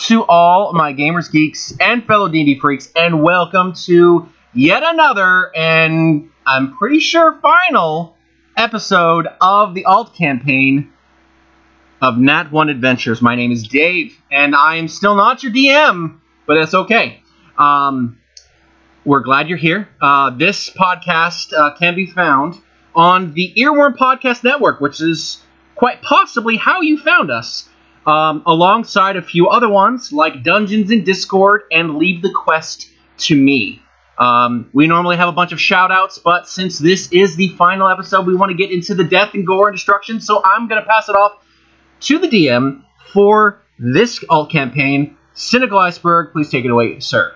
to 0.00 0.24
all 0.24 0.72
my 0.72 0.94
gamers, 0.94 1.30
geeks, 1.30 1.74
and 1.78 2.06
fellow 2.06 2.26
D&D 2.26 2.58
freaks, 2.58 2.90
and 2.96 3.22
welcome 3.22 3.74
to 3.74 4.26
yet 4.54 4.82
another, 4.82 5.54
and 5.54 6.30
I'm 6.46 6.76
pretty 6.78 7.00
sure 7.00 7.38
final, 7.42 8.16
episode 8.56 9.26
of 9.42 9.74
the 9.74 9.84
Alt 9.84 10.14
campaign 10.14 10.90
of 12.00 12.16
Nat 12.16 12.50
1 12.50 12.70
Adventures. 12.70 13.20
My 13.20 13.36
name 13.36 13.52
is 13.52 13.68
Dave, 13.68 14.16
and 14.32 14.56
I 14.56 14.76
am 14.76 14.88
still 14.88 15.16
not 15.16 15.42
your 15.42 15.52
DM, 15.52 16.18
but 16.46 16.54
that's 16.54 16.72
okay. 16.72 17.22
Um, 17.58 18.18
we're 19.04 19.20
glad 19.20 19.50
you're 19.50 19.58
here. 19.58 19.86
Uh, 20.00 20.30
this 20.30 20.70
podcast 20.70 21.52
uh, 21.52 21.74
can 21.74 21.94
be 21.94 22.06
found 22.06 22.58
on 22.94 23.34
the 23.34 23.52
Earworm 23.58 23.96
Podcast 23.96 24.44
Network, 24.44 24.80
which 24.80 25.02
is 25.02 25.42
quite 25.74 26.00
possibly 26.00 26.56
how 26.56 26.80
you 26.80 26.96
found 26.96 27.30
us, 27.30 27.68
um, 28.06 28.42
alongside 28.46 29.16
a 29.16 29.22
few 29.22 29.48
other 29.48 29.68
ones 29.68 30.12
like 30.12 30.42
Dungeons 30.42 30.90
in 30.90 31.04
Discord 31.04 31.62
and 31.70 31.96
Leave 31.96 32.22
the 32.22 32.30
Quest 32.30 32.90
to 33.18 33.36
Me. 33.36 33.82
Um, 34.18 34.68
we 34.74 34.86
normally 34.86 35.16
have 35.16 35.28
a 35.28 35.32
bunch 35.32 35.52
of 35.52 35.60
shout 35.60 35.90
outs, 35.90 36.18
but 36.18 36.46
since 36.46 36.78
this 36.78 37.10
is 37.10 37.36
the 37.36 37.48
final 37.48 37.88
episode, 37.88 38.26
we 38.26 38.36
want 38.36 38.50
to 38.50 38.56
get 38.56 38.70
into 38.70 38.94
the 38.94 39.04
death 39.04 39.32
and 39.32 39.46
gore 39.46 39.68
and 39.68 39.76
destruction, 39.76 40.20
so 40.20 40.42
I'm 40.44 40.68
going 40.68 40.80
to 40.80 40.86
pass 40.86 41.08
it 41.08 41.16
off 41.16 41.42
to 42.00 42.18
the 42.18 42.28
DM 42.28 42.82
for 43.12 43.62
this 43.78 44.22
alt 44.28 44.50
campaign. 44.50 45.16
Cynical 45.32 45.78
Iceberg, 45.78 46.32
please 46.32 46.50
take 46.50 46.66
it 46.66 46.70
away, 46.70 47.00
sir. 47.00 47.34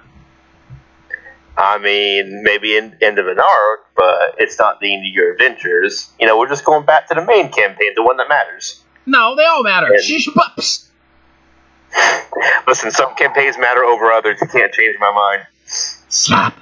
I 1.57 1.79
mean, 1.79 2.43
maybe 2.43 2.77
in, 2.77 2.97
end 3.01 3.19
of 3.19 3.29
an 3.29 3.39
arc, 3.39 3.81
but 3.97 4.35
it's 4.39 4.59
not 4.59 4.81
the 4.81 4.93
end 4.93 5.07
of 5.07 5.15
your 5.15 5.33
adventures. 5.33 6.13
You 6.21 6.27
know, 6.27 6.39
we're 6.39 6.49
just 6.49 6.65
going 6.65 6.85
back 6.85 7.09
to 7.09 7.15
the 7.15 7.25
main 7.25 7.51
campaign, 7.51 7.93
the 7.95 8.03
one 8.03 8.19
that 8.19 8.29
matters. 8.29 8.84
No, 9.07 9.35
they 9.37 9.45
all 9.45 9.63
matter. 9.63 9.93
And- 9.93 10.03
Shish 10.03 10.29
pups. 10.35 10.91
Listen, 12.67 12.91
some 12.91 13.15
campaigns 13.15 13.57
matter 13.59 13.85
over 13.85 14.11
others. 14.11 14.39
You 14.41 14.49
can't 14.49 14.73
change 14.73 14.97
my 14.99 15.13
mind. 15.13 15.47
Slap. 16.09 16.57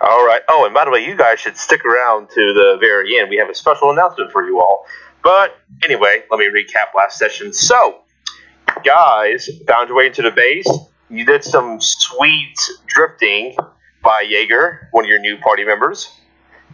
All 0.00 0.24
right. 0.26 0.40
Oh, 0.48 0.64
and 0.64 0.74
by 0.74 0.84
the 0.84 0.90
way, 0.90 1.04
you 1.06 1.16
guys 1.16 1.38
should 1.40 1.56
stick 1.56 1.84
around 1.84 2.28
to 2.30 2.34
the 2.54 2.76
very 2.80 3.18
end. 3.18 3.28
We 3.30 3.36
have 3.36 3.48
a 3.50 3.54
special 3.54 3.90
announcement 3.90 4.32
for 4.32 4.44
you 4.46 4.60
all. 4.60 4.84
But 5.22 5.56
anyway, 5.84 6.22
let 6.30 6.38
me 6.38 6.46
recap 6.46 6.94
last 6.96 7.18
session. 7.18 7.52
So, 7.52 7.98
guys, 8.84 9.48
found 9.66 9.88
your 9.88 9.98
way 9.98 10.06
into 10.06 10.22
the 10.22 10.30
base. 10.30 10.66
You 11.10 11.24
did 11.26 11.44
some 11.44 11.80
sweet 11.80 12.56
drifting 12.86 13.56
by 14.02 14.22
Jaeger, 14.26 14.88
one 14.92 15.04
of 15.04 15.08
your 15.10 15.18
new 15.18 15.36
party 15.38 15.64
members. 15.64 16.10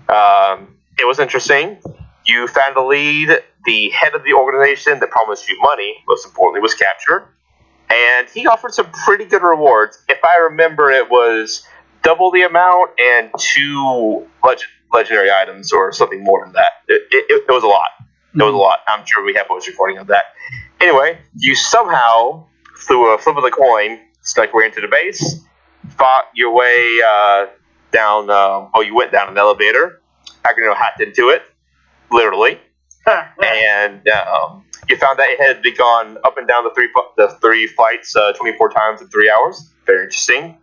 Um, 0.08 0.76
it 0.98 1.04
was 1.06 1.18
interesting. 1.18 1.78
You 2.26 2.46
found 2.48 2.76
a 2.76 2.84
lead. 2.84 3.30
The 3.64 3.90
head 3.90 4.14
of 4.14 4.24
the 4.24 4.34
organization 4.34 4.98
that 5.00 5.10
promised 5.10 5.48
you 5.48 5.58
money, 5.60 6.04
most 6.08 6.26
importantly, 6.26 6.60
was 6.60 6.74
captured. 6.74 7.28
And 7.88 8.28
he 8.28 8.46
offered 8.46 8.74
some 8.74 8.90
pretty 8.90 9.24
good 9.24 9.42
rewards. 9.42 10.02
If 10.08 10.18
I 10.24 10.48
remember, 10.50 10.90
it 10.90 11.08
was 11.08 11.64
double 12.02 12.30
the 12.30 12.42
amount 12.42 12.90
and 13.00 13.30
two 13.38 14.26
leg- 14.44 14.58
legendary 14.92 15.30
items 15.30 15.72
or 15.72 15.92
something 15.92 16.22
more 16.22 16.44
than 16.44 16.52
that. 16.54 16.72
It, 16.88 17.02
it, 17.10 17.42
it 17.48 17.52
was 17.52 17.62
a 17.62 17.68
lot. 17.68 17.88
It 18.34 18.42
was 18.42 18.54
a 18.54 18.56
lot. 18.56 18.80
I'm 18.88 19.06
sure 19.06 19.24
we 19.24 19.34
have 19.34 19.48
voice 19.48 19.66
recording 19.66 19.98
of 19.98 20.08
that. 20.08 20.24
Anyway, 20.80 21.18
you 21.36 21.54
somehow, 21.54 22.46
through 22.86 23.14
a 23.14 23.18
flip 23.18 23.36
of 23.36 23.42
the 23.42 23.50
coin, 23.50 23.98
snuck 24.20 24.52
way 24.52 24.66
into 24.66 24.80
the 24.80 24.88
base, 24.88 25.40
fought 25.90 26.24
your 26.34 26.52
way 26.52 26.98
uh, 27.06 27.46
down. 27.92 28.28
Uh, 28.28 28.68
oh, 28.74 28.82
you 28.82 28.94
went 28.94 29.12
down 29.12 29.28
an 29.28 29.38
elevator. 29.38 30.02
Agnino 30.44 30.76
hacked 30.76 31.00
into 31.00 31.30
it, 31.30 31.42
literally, 32.10 32.60
and 33.06 34.06
um, 34.08 34.64
you 34.88 34.96
found 34.96 35.18
that 35.18 35.28
it 35.30 35.40
had 35.40 35.62
gone 35.76 36.18
up 36.24 36.36
and 36.38 36.46
down 36.46 36.64
the 36.64 36.72
three 36.74 36.88
the 37.16 37.36
three 37.40 37.66
flights 37.66 38.14
uh, 38.16 38.32
24 38.32 38.70
times 38.70 39.00
in 39.00 39.08
three 39.08 39.30
hours. 39.30 39.70
Very 39.86 40.04
interesting. 40.04 40.58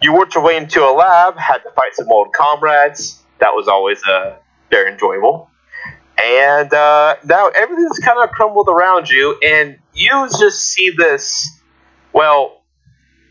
You 0.00 0.14
worked 0.14 0.34
your 0.34 0.42
way 0.42 0.56
into 0.56 0.82
a 0.82 0.90
lab, 0.92 1.36
had 1.36 1.58
to 1.58 1.70
fight 1.70 1.94
some 1.94 2.10
old 2.10 2.32
comrades. 2.32 3.22
That 3.38 3.54
was 3.54 3.68
always 3.68 4.02
uh, 4.04 4.36
very 4.70 4.90
enjoyable. 4.90 5.48
And 6.22 6.72
uh, 6.72 7.16
now 7.24 7.48
everything's 7.48 7.98
kind 7.98 8.18
of 8.22 8.30
crumbled 8.30 8.68
around 8.68 9.08
you, 9.08 9.38
and 9.42 9.78
you 9.94 10.28
just 10.38 10.60
see 10.60 10.90
this. 10.96 11.48
Well, 12.12 12.62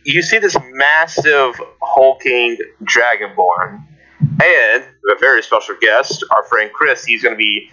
you 0.03 0.21
see 0.21 0.39
this 0.39 0.57
massive 0.71 1.55
hulking 1.81 2.57
dragonborn, 2.83 3.85
and 4.21 4.83
a 4.83 5.19
very 5.19 5.43
special 5.43 5.75
guest, 5.81 6.23
our 6.31 6.43
friend 6.45 6.71
Chris. 6.73 7.05
He's 7.05 7.23
going 7.23 7.33
to 7.33 7.37
be 7.37 7.69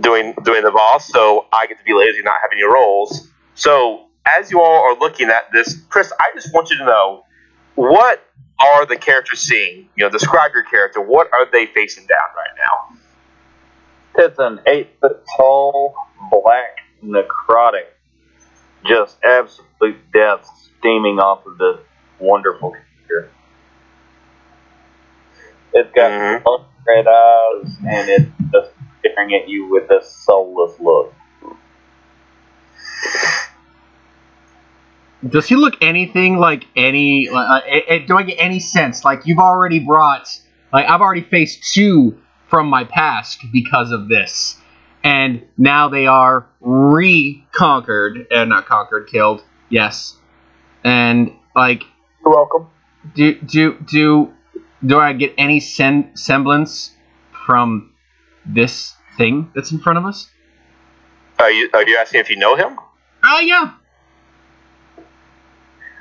doing 0.00 0.34
doing 0.44 0.62
the 0.62 0.70
boss, 0.70 1.08
so 1.08 1.46
I 1.52 1.66
get 1.66 1.78
to 1.78 1.84
be 1.84 1.94
lazy, 1.94 2.18
and 2.18 2.24
not 2.24 2.40
have 2.40 2.50
any 2.52 2.62
roles. 2.62 3.28
So 3.54 4.06
as 4.38 4.50
you 4.50 4.60
all 4.60 4.82
are 4.82 4.98
looking 4.98 5.28
at 5.28 5.50
this, 5.52 5.80
Chris, 5.88 6.12
I 6.20 6.34
just 6.34 6.52
want 6.52 6.70
you 6.70 6.78
to 6.78 6.84
know 6.84 7.24
what 7.74 8.22
are 8.60 8.86
the 8.86 8.96
characters 8.96 9.40
seeing? 9.40 9.88
You 9.96 10.04
know, 10.04 10.10
describe 10.10 10.52
your 10.52 10.64
character. 10.64 11.00
What 11.00 11.28
are 11.32 11.50
they 11.50 11.66
facing 11.66 12.06
down 12.06 12.18
right 12.36 12.50
now? 12.58 14.24
It's 14.24 14.38
an 14.38 14.60
eight 14.66 14.90
foot 15.00 15.24
tall, 15.36 15.94
black, 16.30 16.78
necrotic, 17.04 17.86
just 18.84 19.16
absolute 19.24 19.96
death 20.12 20.48
steaming 20.78 21.18
off 21.18 21.46
of 21.46 21.58
this 21.58 21.78
wonderful 22.18 22.70
creature. 22.70 23.30
It's 25.72 25.92
got 25.94 26.10
Mhm. 26.10 26.42
mm 26.42 26.64
red 26.86 27.06
eyes, 27.06 27.76
and 27.86 28.08
it's 28.08 28.30
just 28.50 28.70
staring 29.00 29.34
at 29.34 29.48
you 29.48 29.68
with 29.70 29.90
a 29.90 30.02
soulless 30.02 30.80
look. 30.80 31.12
Does 35.28 35.48
he 35.48 35.56
look 35.56 35.74
anything 35.82 36.38
like 36.38 36.66
any? 36.76 37.28
Uh, 37.28 37.36
uh, 37.36 37.60
eh, 37.66 37.80
eh, 37.88 37.98
do 38.06 38.16
I 38.16 38.22
get 38.22 38.36
any 38.38 38.60
sense? 38.60 39.04
Like 39.04 39.26
you've 39.26 39.40
already 39.40 39.80
brought, 39.80 40.28
like 40.72 40.86
I've 40.88 41.00
already 41.00 41.22
faced 41.22 41.74
two 41.74 42.18
from 42.46 42.68
my 42.68 42.84
past 42.84 43.44
because 43.52 43.90
of 43.90 44.08
this, 44.08 44.56
and 45.02 45.42
now 45.58 45.88
they 45.88 46.06
are 46.06 46.46
reconquered, 46.60 48.28
and 48.30 48.48
not 48.48 48.66
conquered, 48.66 49.08
killed. 49.08 49.42
Yes, 49.68 50.16
and 50.84 51.32
like 51.54 51.82
You're 52.24 52.34
welcome. 52.34 52.68
do 53.14 53.34
do 53.40 53.76
do 53.90 54.32
do 54.84 54.98
I 54.98 55.12
get 55.12 55.34
any 55.38 55.60
sem- 55.60 56.16
semblance 56.16 56.94
from 57.46 57.92
this 58.46 58.94
thing 59.16 59.50
that's 59.54 59.72
in 59.72 59.78
front 59.78 59.98
of 59.98 60.04
us? 60.04 60.28
Are 61.38 61.50
you 61.50 61.70
are 61.72 61.86
you 61.86 61.96
asking 61.96 62.20
if 62.20 62.30
you 62.30 62.36
know 62.36 62.56
him? 62.56 62.78
Oh 63.24 63.40
yeah. 63.40 63.72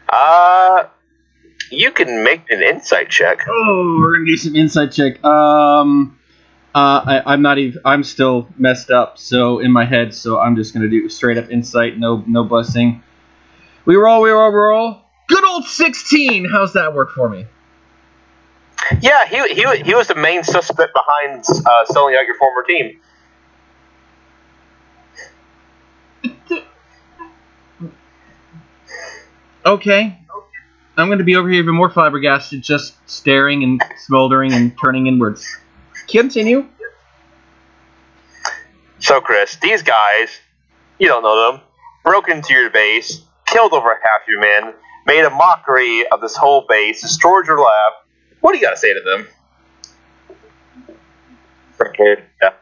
Uh, 0.09 0.87
you 1.69 1.91
can 1.91 2.23
make 2.23 2.41
an 2.49 2.63
insight 2.63 3.09
check. 3.09 3.41
Oh, 3.47 3.97
we're 3.99 4.15
gonna 4.15 4.25
do 4.25 4.37
some 4.37 4.55
insight 4.55 4.91
check. 4.91 5.23
Um, 5.23 6.17
uh, 6.73 7.01
I, 7.05 7.33
I'm 7.33 7.41
not 7.41 7.57
even. 7.57 7.81
I'm 7.83 8.03
still 8.03 8.47
messed 8.57 8.89
up. 8.89 9.17
So 9.17 9.59
in 9.59 9.71
my 9.71 9.85
head, 9.85 10.13
so 10.13 10.39
I'm 10.39 10.55
just 10.55 10.73
gonna 10.73 10.89
do 10.89 11.09
straight 11.09 11.37
up 11.37 11.49
insight. 11.51 11.97
No, 11.97 12.23
no 12.25 12.43
blessing. 12.43 13.03
We 13.85 13.95
roll. 13.95 14.21
We 14.21 14.29
roll. 14.31 14.51
We 14.51 14.57
roll. 14.57 15.01
Good 15.27 15.45
old 15.45 15.65
sixteen. 15.65 16.45
How's 16.45 16.73
that 16.73 16.93
work 16.93 17.11
for 17.13 17.29
me? 17.29 17.47
Yeah, 19.01 19.25
he, 19.27 19.53
he, 19.53 19.83
he 19.83 19.95
was 19.95 20.07
the 20.07 20.15
main 20.15 20.43
suspect 20.43 20.93
behind 20.93 21.43
uh, 21.65 21.85
selling 21.85 22.15
out 22.15 22.25
your 22.25 22.37
former 22.37 22.63
team. 22.63 22.99
Okay. 29.65 30.17
I'm 30.97 31.09
gonna 31.09 31.23
be 31.23 31.35
over 31.35 31.49
here 31.49 31.61
even 31.61 31.75
more 31.75 31.89
flabbergasted, 31.89 32.63
just 32.63 32.95
staring 33.09 33.63
and 33.63 33.81
smoldering 33.97 34.53
and 34.53 34.73
turning 34.83 35.07
inwards. 35.07 35.45
Continue. 36.07 36.67
So, 38.99 39.21
Chris, 39.21 39.57
these 39.57 39.83
guys, 39.83 40.29
you 40.97 41.07
don't 41.07 41.21
know 41.21 41.51
them, 41.51 41.61
broke 42.03 42.29
into 42.29 42.53
your 42.53 42.71
base, 42.71 43.21
killed 43.45 43.73
over 43.73 43.89
half 43.89 44.27
your 44.27 44.39
men, 44.39 44.73
made 45.05 45.23
a 45.23 45.29
mockery 45.29 46.07
of 46.07 46.19
this 46.21 46.35
whole 46.35 46.65
base, 46.67 47.01
destroyed 47.01 47.45
your 47.45 47.59
lab. 47.59 47.93
What 48.41 48.53
do 48.53 48.59
you 48.59 48.63
got 48.63 48.71
to 48.71 48.77
say 48.77 48.93
to 48.93 49.01
them? 49.01 49.27
Freaking 51.77 52.23
yeah. 52.41 52.53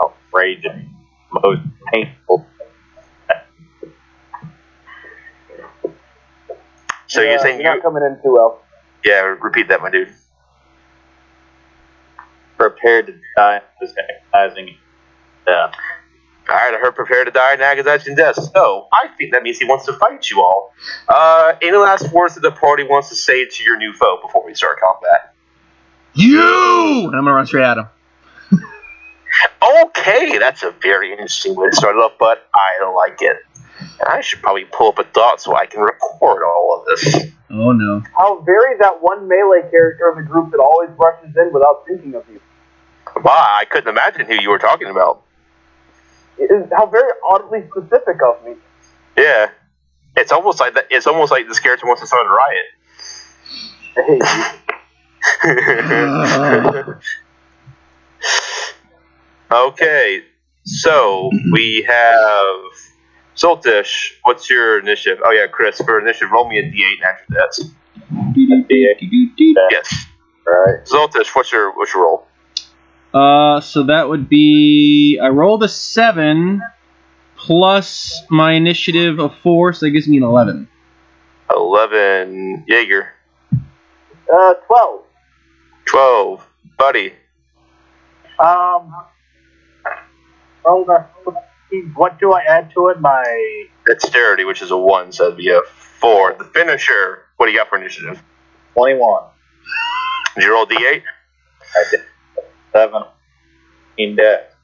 outrageous, 0.00 0.76
most 1.32 1.62
painful. 1.92 2.46
So 7.06 7.20
you're 7.20 7.38
saying 7.40 7.60
you're 7.60 7.74
not 7.74 7.82
coming 7.82 8.02
in 8.02 8.16
too 8.22 8.32
well. 8.32 8.62
Yeah, 9.04 9.36
repeat 9.40 9.68
that, 9.68 9.82
my 9.82 9.90
dude. 9.90 10.14
Prepared 12.56 13.06
to 13.08 13.14
die, 13.36 13.60
just 13.82 13.94
agonizing 14.32 14.76
death. 15.44 15.74
All 16.52 16.58
right, 16.58 16.74
I 16.74 16.76
heard 16.76 16.84
her 16.84 16.92
prepare 16.92 17.24
to 17.24 17.30
die, 17.30 17.54
agonizing 17.54 18.14
death. 18.14 18.34
So 18.34 18.86
I 18.92 19.08
think 19.16 19.32
that 19.32 19.42
means 19.42 19.58
he 19.58 19.64
wants 19.64 19.86
to 19.86 19.94
fight 19.94 20.28
you 20.28 20.42
all. 20.42 20.74
Uh, 21.08 21.54
any 21.62 21.78
last 21.78 22.12
words 22.12 22.34
that 22.34 22.42
the 22.42 22.50
party 22.50 22.82
wants 22.82 23.08
to 23.08 23.14
say 23.14 23.46
to 23.46 23.64
your 23.64 23.78
new 23.78 23.94
foe 23.94 24.18
before 24.20 24.44
we 24.44 24.54
start 24.54 24.78
combat? 24.78 25.34
You. 26.12 27.06
And 27.06 27.16
I'm 27.16 27.24
gonna 27.24 27.32
run 27.32 27.46
straight 27.46 27.64
at 27.64 27.78
him. 27.78 27.88
Okay, 29.84 30.36
that's 30.38 30.62
a 30.62 30.74
very 30.82 31.12
interesting 31.12 31.54
way 31.54 31.70
to 31.70 31.74
start 31.74 31.96
it 31.96 32.00
off, 32.00 32.12
but 32.18 32.46
I 32.52 32.92
like 32.94 33.22
it. 33.22 33.38
I 34.06 34.20
should 34.20 34.42
probably 34.42 34.66
pull 34.66 34.88
up 34.88 34.98
a 34.98 35.04
dot 35.04 35.40
so 35.40 35.56
I 35.56 35.64
can 35.64 35.80
record 35.80 36.42
all 36.42 36.78
of 36.78 36.84
this. 36.86 37.28
Oh 37.48 37.72
no. 37.72 38.02
How 38.16 38.40
very 38.42 38.76
that 38.78 38.98
one 39.00 39.28
melee 39.28 39.62
character 39.70 40.10
in 40.10 40.22
the 40.22 40.30
group 40.30 40.50
that 40.50 40.58
always 40.58 40.90
rushes 40.98 41.34
in 41.34 41.52
without 41.52 41.84
thinking 41.86 42.14
of 42.14 42.24
you. 42.30 42.40
Wow, 43.24 43.56
I 43.58 43.64
couldn't 43.64 43.88
imagine 43.88 44.26
who 44.26 44.34
you 44.34 44.50
were 44.50 44.58
talking 44.58 44.88
about. 44.88 45.22
It 46.38 46.50
is 46.50 46.70
how 46.72 46.86
very 46.86 47.12
oddly 47.28 47.64
specific 47.70 48.20
of 48.22 48.44
me. 48.44 48.54
Yeah, 49.16 49.50
it's 50.16 50.32
almost 50.32 50.60
like 50.60 50.74
that. 50.74 50.86
It's 50.90 51.06
almost 51.06 51.30
like 51.30 51.46
this 51.48 51.60
character 51.60 51.86
wants 51.86 52.00
to 52.02 52.06
start 52.06 52.26
a 52.26 52.30
riot. 52.30 52.66
Hey, 53.94 54.18
okay, 59.52 60.22
so 60.64 61.30
we 61.52 61.84
have 61.86 62.56
Zoltish. 63.36 64.12
What's 64.24 64.48
your 64.48 64.78
initiative? 64.78 65.22
Oh 65.24 65.30
yeah, 65.32 65.46
Chris. 65.46 65.80
For 65.80 66.00
initiative, 66.00 66.30
roll 66.32 66.48
me 66.48 66.58
a 66.58 66.62
d8 66.62 67.02
after 67.02 67.24
that. 67.30 67.70
Yes. 69.70 70.06
Right. 70.46 70.84
Zoltish, 70.84 71.34
what's 71.34 71.52
your 71.52 71.76
what's 71.76 71.92
your 71.94 72.04
roll? 72.04 72.26
Uh, 73.14 73.60
so 73.60 73.84
that 73.84 74.08
would 74.08 74.28
be 74.28 75.18
I 75.22 75.28
rolled 75.28 75.62
a 75.62 75.68
seven 75.68 76.62
plus 77.36 78.22
my 78.30 78.52
initiative 78.52 79.18
of 79.18 79.36
four, 79.38 79.72
so 79.72 79.86
that 79.86 79.90
gives 79.90 80.08
me 80.08 80.16
an 80.16 80.22
eleven. 80.22 80.68
Eleven. 81.54 82.64
Jaeger. 82.66 83.12
uh, 84.32 84.54
twelve. 84.66 85.02
Twelve. 85.84 86.48
Buddy. 86.78 87.12
Um, 88.38 88.94
hold 90.64 90.88
on. 90.88 91.04
What 91.94 92.18
do 92.18 92.32
I 92.32 92.42
add 92.42 92.70
to 92.74 92.88
it? 92.88 93.00
My 93.00 93.66
Dexterity, 93.86 94.44
which 94.44 94.62
is 94.62 94.70
a 94.70 94.76
one, 94.76 95.12
so 95.12 95.24
that'd 95.24 95.36
be 95.38 95.50
a 95.50 95.60
four. 96.00 96.34
The 96.34 96.44
finisher. 96.44 97.24
What 97.36 97.46
do 97.46 97.52
you 97.52 97.58
got 97.58 97.68
for 97.68 97.78
initiative? 97.78 98.22
21. 98.74 99.24
Did 100.34 100.44
you 100.44 100.52
roll 100.52 100.66
d8? 100.66 101.02
I 101.76 101.84
did. 101.90 102.00
7. 102.72 103.02
In 103.98 104.16
death. 104.16 104.54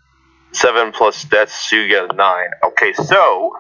Seven 0.53 0.93
plus 0.93 1.25
death, 1.25 1.51
so 1.51 1.77
you 1.77 1.89
get 1.89 2.11
a 2.11 2.15
nine. 2.15 2.49
Okay, 2.65 2.95
so 2.95 3.53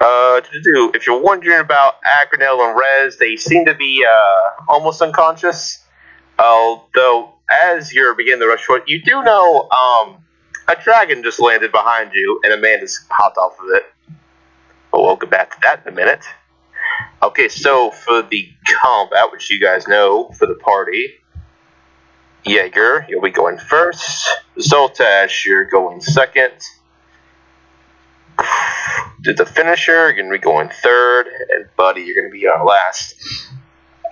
uh, 0.00 0.40
do 0.40 0.90
if 0.94 1.06
you're 1.06 1.20
wondering 1.20 1.60
about 1.60 1.96
Acronel 2.02 2.66
and 2.66 2.78
Rez, 2.78 3.18
they 3.18 3.36
seem 3.36 3.66
to 3.66 3.74
be 3.74 4.04
uh, 4.08 4.62
almost 4.68 5.02
unconscious. 5.02 5.84
Although, 6.38 7.34
as 7.50 7.92
you're 7.92 8.14
beginning 8.14 8.40
to 8.40 8.46
rush 8.46 8.64
forward, 8.64 8.84
you 8.86 9.02
do 9.02 9.22
know 9.22 9.68
um, 9.68 10.24
a 10.68 10.76
dragon 10.82 11.22
just 11.22 11.40
landed 11.40 11.72
behind 11.72 12.12
you, 12.14 12.40
and 12.44 12.52
a 12.52 12.56
man 12.56 12.80
just 12.80 13.00
hopped 13.10 13.36
off 13.36 13.58
of 13.60 13.66
it. 13.72 13.84
But 14.92 15.02
we'll 15.02 15.16
get 15.16 15.30
back 15.30 15.50
to 15.50 15.56
that 15.64 15.82
in 15.84 15.92
a 15.92 15.96
minute. 15.96 16.24
Okay, 17.22 17.48
so 17.48 17.90
for 17.90 18.22
the 18.22 18.48
combat, 18.80 19.32
which 19.32 19.50
you 19.50 19.60
guys 19.60 19.88
know 19.88 20.30
for 20.38 20.46
the 20.46 20.54
party, 20.54 21.14
Jaeger, 22.44 23.06
you'll 23.08 23.22
be 23.22 23.30
going 23.30 23.58
first. 23.58 24.28
Zoltash, 24.58 25.44
you're 25.44 25.64
going 25.66 26.00
second. 26.00 26.52
Did 29.22 29.36
the 29.36 29.44
finisher, 29.46 29.92
you're 29.92 30.12
going 30.14 30.26
to 30.26 30.32
be 30.32 30.38
going 30.38 30.68
third. 30.68 31.26
And 31.50 31.66
Buddy, 31.76 32.02
you're 32.02 32.14
going 32.14 32.30
to 32.30 32.38
be 32.38 32.46
our 32.46 32.64
last. 32.64 33.14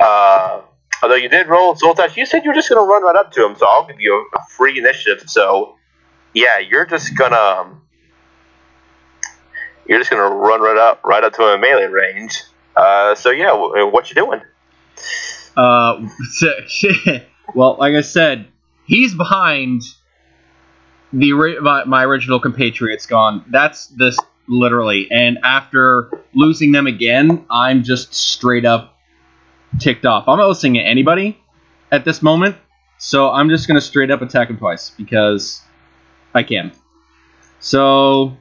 Uh, 0.01 0.63
although 1.03 1.15
you 1.15 1.29
did 1.29 1.47
roll, 1.47 1.75
Zoltash, 1.75 2.17
you 2.17 2.27
said 2.27 2.45
you 2.45 2.51
were 2.51 2.55
just 2.55 2.69
going 2.69 2.85
to 2.85 2.87
run 2.91 3.03
right 3.03 3.17
up 3.17 3.33
to 3.33 3.47
him, 3.47 3.55
so 3.57 3.67
I'll 3.67 3.87
give 3.87 4.01
you 4.01 4.15
a, 4.35 4.37
a 4.37 4.41
free 4.57 4.79
initiative. 4.79 5.29
So, 5.31 5.77
yeah, 6.35 6.59
you're 6.59 6.87
just 6.87 7.17
going 7.17 7.33
to. 7.33 7.39
Um, 7.39 7.83
you're 9.89 9.99
just 9.99 10.11
gonna 10.11 10.29
run 10.29 10.61
right 10.61 10.77
up, 10.77 11.05
right 11.05 11.23
up 11.23 11.33
to 11.35 11.55
in 11.55 11.61
melee 11.61 11.85
range. 11.87 12.43
Uh, 12.75 13.15
so 13.15 13.31
yeah, 13.31 13.53
wh- 13.53 13.93
what 13.93 14.11
you 14.11 14.17
doing? 14.17 14.41
Uh, 15.57 16.09
so- 16.33 17.21
well, 17.57 17.77
like 17.81 17.95
I 17.95 18.03
said, 18.03 18.47
he's 18.85 19.15
behind 19.15 19.83
the 21.11 21.33
my, 21.63 21.85
my 21.85 22.05
original 22.05 22.39
compatriots 22.39 23.07
gone. 23.07 23.47
That's 23.49 23.87
this 23.87 24.19
literally, 24.47 25.09
and 25.11 25.39
after 25.43 26.11
losing 26.35 26.71
them 26.73 26.87
again, 26.87 27.47
I'm 27.51 27.83
just 27.83 28.13
straight 28.15 28.67
up 28.67 28.99
ticked 29.81 30.05
off. 30.05 30.29
I'm 30.29 30.37
not 30.37 30.49
listening 30.49 30.75
to 30.75 30.81
anybody 30.81 31.43
at 31.91 32.05
this 32.05 32.21
moment, 32.21 32.57
so 32.99 33.31
I'm 33.31 33.49
just 33.49 33.67
gonna 33.67 33.81
straight 33.81 34.11
up 34.11 34.21
attack 34.21 34.51
him 34.51 34.59
twice 34.59 34.91
because 34.91 35.63
I 36.35 36.43
can. 36.43 36.73
So, 37.61 38.37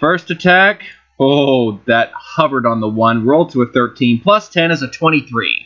first 0.00 0.32
attack. 0.32 0.82
Oh, 1.20 1.80
that 1.86 2.10
hovered 2.12 2.66
on 2.66 2.80
the 2.80 2.88
one. 2.88 3.24
Roll 3.24 3.46
to 3.50 3.62
a 3.62 3.66
13. 3.66 4.20
Plus 4.20 4.48
10 4.48 4.72
is 4.72 4.82
a 4.82 4.88
23. 4.88 5.61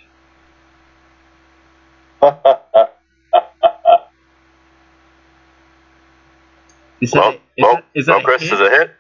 Is 7.01 7.11
that, 7.13 7.21
Well, 7.21 7.33
is 7.33 7.39
well, 7.59 7.75
that, 7.75 7.85
is 7.95 8.07
that 8.07 8.25
a 8.25 8.39
hit? 8.39 8.43
is 8.43 8.53
a 8.61 8.71
hit. 8.71 8.91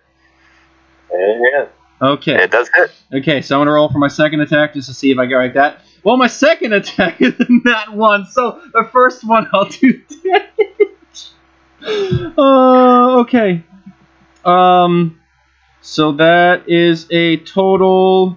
Yeah. 1.12 1.66
Okay. 2.08 2.42
It 2.42 2.50
does 2.50 2.68
hit. 2.74 2.90
Okay, 3.14 3.40
so 3.40 3.56
I'm 3.56 3.60
gonna 3.60 3.72
roll 3.72 3.90
for 3.90 3.98
my 3.98 4.08
second 4.08 4.40
attack 4.42 4.74
just 4.74 4.88
to 4.88 4.94
see 4.94 5.10
if 5.10 5.18
I 5.18 5.24
get 5.26 5.36
like 5.38 5.54
that. 5.54 5.80
Well, 6.04 6.16
my 6.18 6.26
second 6.26 6.72
attack 6.74 7.20
is 7.22 7.34
not 7.48 7.94
one, 7.96 8.26
so 8.26 8.60
the 8.74 8.84
first 8.92 9.24
one 9.24 9.48
I'll 9.52 9.64
do 9.64 9.92
damage. 10.22 11.30
Uh, 12.36 13.20
okay. 13.20 13.64
Um, 14.44 15.18
so 15.80 16.12
that 16.12 16.68
is 16.68 17.06
a 17.10 17.38
total 17.38 18.36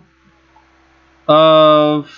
of 1.28 2.10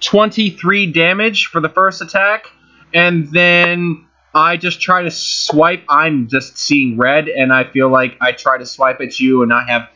23 0.00 0.92
damage 0.92 1.46
for 1.46 1.60
the 1.60 1.68
first 1.68 2.02
attack, 2.02 2.46
and 2.92 3.30
then 3.32 4.06
I 4.34 4.56
just 4.56 4.80
try 4.80 5.02
to 5.02 5.10
swipe. 5.10 5.84
I'm 5.88 6.28
just 6.28 6.58
seeing 6.58 6.96
red, 6.96 7.28
and 7.28 7.52
I 7.52 7.64
feel 7.64 7.88
like 7.88 8.16
I 8.20 8.32
try 8.32 8.58
to 8.58 8.66
swipe 8.66 9.00
at 9.00 9.18
you, 9.18 9.42
and 9.42 9.52
I 9.52 9.64
have 9.66 9.88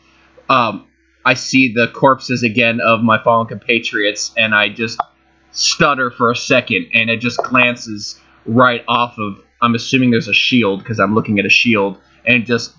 um, 0.49 0.87
I 1.23 1.33
see 1.33 1.73
the 1.73 1.87
corpses 1.87 2.43
again 2.43 2.79
of 2.81 3.01
my 3.01 3.21
fallen 3.23 3.47
compatriots, 3.47 4.33
and 4.37 4.53
I 4.53 4.69
just 4.69 4.99
stutter 5.51 6.11
for 6.11 6.31
a 6.31 6.35
second, 6.35 6.87
and 6.93 7.09
it 7.09 7.17
just 7.17 7.37
glances 7.37 8.19
right 8.45 8.83
off 8.87 9.15
of. 9.17 9.41
I'm 9.61 9.73
assuming 9.73 10.11
there's 10.11 10.27
a 10.27 10.33
shield 10.33 10.79
because 10.79 10.99
I'm 10.99 11.15
looking 11.15 11.39
at 11.39 11.45
a 11.45 11.49
shield, 11.49 11.99
and 12.25 12.45
just 12.45 12.75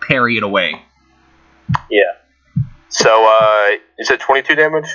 parry 0.00 0.36
it 0.36 0.42
away. 0.42 0.80
Yeah. 1.90 2.02
So 2.88 3.08
uh, 3.08 3.70
you 3.98 4.04
said 4.04 4.20
22 4.20 4.54
damage. 4.54 4.86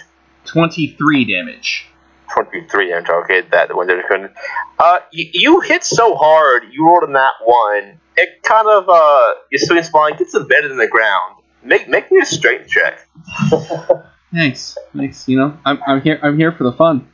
23 0.46 1.26
damage. 1.26 1.88
23 2.34 2.90
damage. 2.90 3.10
Okay, 3.10 3.42
that 3.52 3.76
one 3.76 3.88
did 3.88 4.04
couldn't. 4.08 4.32
Uh, 4.80 5.00
you, 5.12 5.30
you 5.34 5.60
hit 5.62 5.84
so 5.84 6.16
hard. 6.16 6.64
You 6.72 6.88
rolled 6.88 7.04
in 7.04 7.14
that 7.14 7.34
one. 7.44 8.00
It 8.18 8.44
kind 8.44 8.68
of 8.68 8.88
uh, 8.90 9.34
your 9.52 9.60
swing 9.60 9.84
spine 9.84 10.18
gets 10.18 10.36
embedded 10.36 10.72
in 10.72 10.78
the 10.78 10.88
ground. 10.88 11.38
Make 11.64 11.90
make 11.90 12.12
me 12.12 12.22
a 12.22 12.26
strength 12.26 12.70
check. 12.70 13.08
Thanks, 14.34 14.78
thanks. 14.96 15.28
You 15.30 15.38
know, 15.38 15.58
I'm, 15.64 15.80
I'm 15.88 16.02
here. 16.02 16.20
I'm 16.22 16.38
here 16.38 16.52
for 16.52 16.66
the 16.66 16.74
fun. 16.74 17.08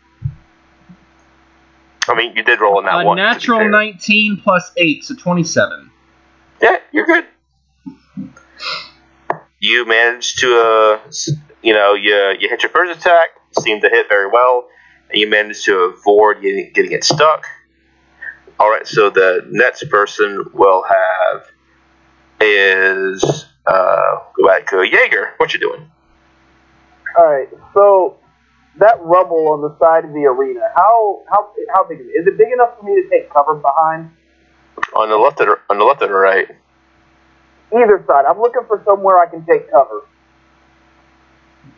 I 2.07 2.15
mean, 2.15 2.35
you 2.35 2.43
did 2.43 2.59
roll 2.59 2.79
in 2.79 2.85
that 2.85 3.01
A 3.01 3.05
one. 3.05 3.17
natural 3.17 3.69
19 3.69 4.41
plus 4.43 4.71
8, 4.75 5.03
so 5.03 5.15
27. 5.15 5.91
Yeah, 6.61 6.77
you're 6.91 7.05
good. 7.05 7.25
You 9.59 9.85
managed 9.85 10.39
to, 10.39 10.47
uh, 11.05 11.11
you 11.61 11.73
know, 11.73 11.93
you 11.93 12.35
you 12.39 12.49
hit 12.49 12.63
your 12.63 12.71
first 12.71 12.99
attack, 12.99 13.29
seemed 13.59 13.81
to 13.81 13.89
hit 13.89 14.07
very 14.09 14.29
well, 14.29 14.67
and 15.09 15.19
you 15.19 15.27
managed 15.27 15.65
to 15.65 15.93
avoid 15.95 16.41
getting, 16.41 16.71
getting 16.73 16.91
it 16.91 17.03
stuck. 17.03 17.45
All 18.59 18.69
right, 18.69 18.85
so 18.85 19.09
the 19.09 19.47
next 19.49 19.89
person 19.89 20.45
will 20.53 20.83
have 20.83 21.47
is 22.39 23.45
uh, 23.65 24.17
go 24.35 24.47
back 24.47 24.67
to 24.69 24.83
Jaeger. 24.83 25.33
What 25.37 25.53
you 25.53 25.59
doing? 25.59 25.89
Alright, 27.17 27.49
so 27.73 28.17
that 28.77 28.97
rubble 29.01 29.49
on 29.49 29.61
the 29.61 29.75
side 29.79 30.05
of 30.05 30.13
the 30.13 30.25
arena, 30.25 30.61
how 30.75 31.23
how 31.29 31.51
how 31.73 31.83
big 31.87 31.99
is 31.99 32.07
it? 32.07 32.19
Is 32.21 32.27
it 32.27 32.37
big 32.37 32.51
enough 32.53 32.77
for 32.79 32.85
me 32.85 33.01
to 33.01 33.09
take 33.09 33.31
cover 33.31 33.55
behind? 33.55 34.11
On 34.95 35.09
the 35.09 35.17
left 35.17 35.41
or 35.41 35.59
on 35.69 35.77
the 35.77 35.83
left 35.83 36.01
or 36.01 36.19
right? 36.19 36.47
Either 37.73 38.03
side. 38.07 38.25
I'm 38.25 38.39
looking 38.39 38.63
for 38.67 38.81
somewhere 38.85 39.17
I 39.19 39.27
can 39.27 39.45
take 39.45 39.71
cover. 39.71 40.01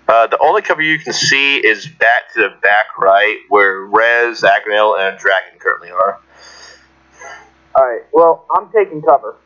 Uh, 0.07 0.27
the 0.27 0.37
only 0.39 0.61
cover 0.61 0.81
you 0.81 0.99
can 0.99 1.13
see 1.13 1.57
is 1.57 1.87
back 1.87 2.33
to 2.33 2.41
the 2.41 2.49
back 2.61 2.97
right, 2.97 3.37
where 3.49 3.81
Rez, 3.85 4.41
Agranil, 4.41 4.99
and 4.99 5.17
Dragon 5.17 5.57
currently 5.59 5.91
are. 5.91 6.19
Alright, 7.75 8.03
well, 8.11 8.45
I'm 8.55 8.69
taking 8.71 9.01
cover. 9.01 9.37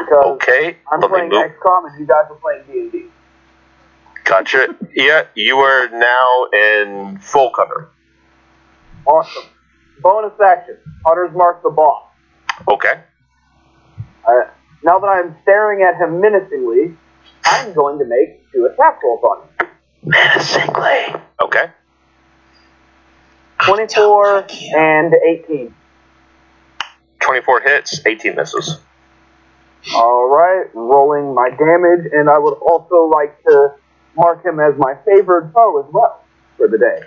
Because 0.00 0.24
Okay, 0.26 0.76
I'm 0.92 1.00
playing. 1.00 1.30
XCOM 1.30 1.90
and 1.90 2.00
you 2.00 2.06
guys 2.06 2.24
are 2.30 2.36
playing 2.36 2.90
D&D. 2.90 3.04
Gotcha. 4.24 4.74
yeah, 4.94 5.24
you 5.34 5.56
are 5.58 5.88
now 5.88 6.46
in 6.52 7.18
full 7.18 7.50
cover. 7.50 7.90
Awesome. 9.06 9.44
Bonus 10.00 10.32
action. 10.44 10.76
Hunter's 11.06 11.34
Mark 11.36 11.62
the 11.62 11.70
boss. 11.70 12.04
Okay. 12.68 13.00
Alright. 14.26 14.50
now 14.82 14.98
that 14.98 15.06
I'm 15.06 15.36
staring 15.42 15.82
at 15.82 15.96
him 16.00 16.20
menacingly, 16.20 16.96
I'm 17.44 17.72
going 17.74 17.98
to 17.98 18.04
make 18.04 18.50
two 18.52 18.66
attack 18.66 19.02
rolls 19.02 19.22
on 19.22 19.42
him. 19.42 19.68
Menacingly. 20.04 21.20
Okay. 21.42 21.70
24 23.64 24.46
and 24.76 25.14
18. 25.14 25.74
24 27.20 27.60
hits, 27.62 28.06
18 28.06 28.36
misses. 28.36 28.80
Alright, 29.94 30.74
rolling 30.74 31.34
my 31.34 31.50
damage, 31.50 32.10
and 32.12 32.28
I 32.28 32.38
would 32.38 32.54
also 32.54 33.10
like 33.14 33.42
to 33.44 33.74
mark 34.16 34.44
him 34.44 34.60
as 34.60 34.74
my 34.78 34.94
favored 35.04 35.52
foe 35.54 35.80
as 35.80 35.92
well 35.92 36.24
for 36.56 36.68
the 36.68 36.78
day. 36.78 37.06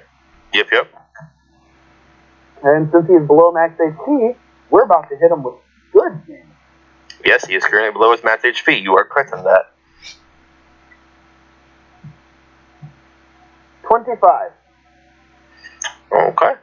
Yep, 0.54 0.68
yep. 0.72 0.92
And 2.64 2.90
since 2.92 3.08
he's 3.08 3.26
below 3.28 3.52
max 3.52 3.80
HP, 3.80 4.36
we're 4.70 4.84
about 4.84 5.10
to 5.10 5.16
hit 5.18 5.32
him 5.32 5.44
with 5.44 5.56
good 5.94 6.26
damage. 6.26 6.44
Yes, 7.24 7.46
he 7.46 7.56
is 7.56 7.64
currently 7.64 7.92
below 7.92 8.12
his 8.12 8.24
max 8.24 8.44
HP. 8.44 8.82
You 8.82 8.96
are 8.96 9.06
correct 9.06 9.34
on 9.34 9.44
that. 9.44 9.74
25. 13.88 14.52
Okay. 16.12 16.54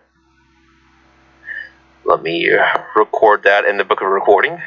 Let 2.05 2.23
me 2.23 2.53
uh, 2.53 2.83
record 2.97 3.45
that 3.45 3.65
in 3.65 3.79
the 3.79 3.85
book 3.85 4.01
of 4.03 4.09
recording, 4.09 4.61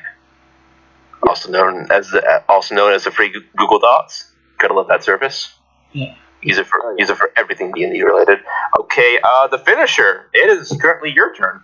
also 1.27 1.51
known 1.51 1.87
as 1.91 2.09
the, 2.09 2.43
also 2.49 2.73
known 2.73 2.93
as 2.93 3.03
the 3.03 3.11
free 3.11 3.33
Google 3.55 3.79
Docs. 3.79 4.33
Gotta 4.57 4.73
love 4.73 4.87
that 4.87 5.03
service. 5.03 5.53
Yeah. 5.91 6.15
Use 6.41 6.57
it 6.57 6.65
for 6.67 6.79
use 6.97 7.09
it 7.09 7.17
for 7.17 7.31
everything 7.35 7.71
D 7.73 7.83
and 7.83 7.93
D 7.93 8.01
related. 8.01 8.39
Okay, 8.79 9.19
uh, 9.23 9.47
the 9.47 9.59
finisher. 9.59 10.29
It 10.33 10.49
is 10.49 10.75
currently 10.81 11.11
your 11.11 11.33
turn. 11.35 11.63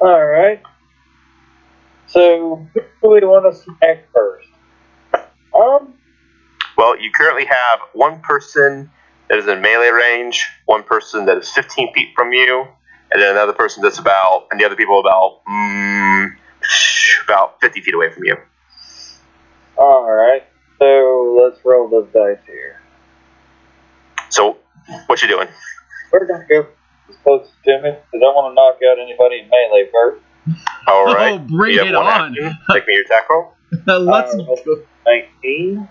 All 0.00 0.24
right. 0.26 0.60
So, 2.06 2.66
who 2.74 3.20
do 3.20 3.26
we 3.26 3.26
want 3.26 3.52
to 3.52 3.62
smack 3.62 4.04
first? 4.12 4.48
Um, 5.54 5.94
Well, 6.76 7.00
you 7.00 7.10
currently 7.12 7.46
have 7.46 7.80
one 7.92 8.20
person 8.20 8.90
that 9.32 9.38
is 9.38 9.48
in 9.48 9.62
melee 9.62 9.88
range, 9.88 10.46
one 10.66 10.82
person 10.82 11.24
that 11.24 11.38
is 11.38 11.48
15 11.52 11.94
feet 11.94 12.08
from 12.14 12.34
you, 12.34 12.66
and 13.10 13.22
then 13.22 13.30
another 13.30 13.54
person 13.54 13.82
that's 13.82 13.98
about, 13.98 14.46
and 14.50 14.60
the 14.60 14.64
other 14.66 14.76
people 14.76 15.00
about, 15.00 15.40
mm, 15.48 16.28
about 17.24 17.58
50 17.62 17.80
feet 17.80 17.94
away 17.94 18.12
from 18.12 18.24
you. 18.24 18.36
all 19.78 20.04
right. 20.12 20.44
So 20.78 21.40
let's 21.42 21.64
roll 21.64 21.88
those 21.88 22.08
dice 22.12 22.44
here. 22.46 22.78
So, 24.28 24.58
what 25.06 25.22
you 25.22 25.28
doing? 25.28 25.48
We're 26.12 26.26
gonna 26.26 26.44
go 26.46 26.66
as 27.08 27.16
close 27.24 27.48
to 27.48 27.54
Timmy. 27.64 27.88
I 27.88 28.00
want 28.18 28.52
to 28.52 28.54
knock 28.54 28.76
out 28.92 28.98
anybody 29.00 29.40
in 29.40 29.48
melee 29.48 29.88
first. 29.90 30.22
All 30.86 31.06
right. 31.06 31.32
Oh, 31.32 31.38
bring 31.38 31.72
you 31.72 31.80
it 31.84 31.94
one 31.94 32.06
on. 32.06 32.32
action. 32.36 32.52
Make 32.68 32.86
me 32.86 32.94
your 32.94 33.04
attack 33.04 33.30
roll. 33.30 33.54
Let's 33.86 34.34
Uh, 34.34 34.56
go. 34.66 34.82
19. 35.06 35.88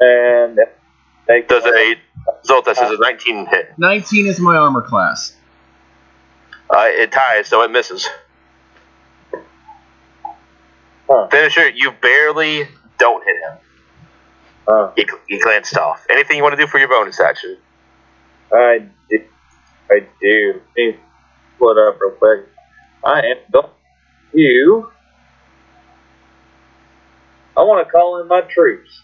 And 0.00 0.58
take 1.32 1.48
Does 1.48 1.64
a 1.64 1.94
Zoltas 2.46 2.82
is 2.82 2.98
a 2.98 3.00
19 3.00 3.46
hit. 3.46 3.72
19 3.78 4.26
is 4.26 4.40
my 4.40 4.56
armor 4.56 4.82
class. 4.82 5.36
Uh, 6.70 6.84
it 6.86 7.12
ties, 7.12 7.48
so 7.48 7.62
it 7.62 7.70
misses. 7.70 8.08
Huh. 11.08 11.28
Finisher, 11.28 11.68
you 11.70 11.92
barely 12.00 12.66
don't 12.98 13.24
hit 13.24 13.36
him. 13.36 13.58
He, 14.96 15.06
he 15.28 15.38
glanced 15.38 15.76
off. 15.76 16.06
Anything 16.08 16.36
you 16.36 16.42
want 16.42 16.54
to 16.54 16.62
do 16.62 16.66
for 16.66 16.78
your 16.78 16.88
bonus 16.88 17.20
action? 17.20 17.58
I 18.52 18.86
do. 19.10 19.24
I 19.90 20.06
do. 20.20 20.60
Let 20.76 20.76
me 20.76 20.96
split 21.56 21.78
up 21.78 21.98
real 22.00 22.12
quick. 22.12 22.48
I 23.04 23.18
am 23.18 23.36
going 23.52 23.66
to. 24.34 24.88
I 27.56 27.62
want 27.62 27.86
to 27.86 27.90
call 27.90 28.20
in 28.20 28.28
my 28.28 28.42
troops. 28.42 29.02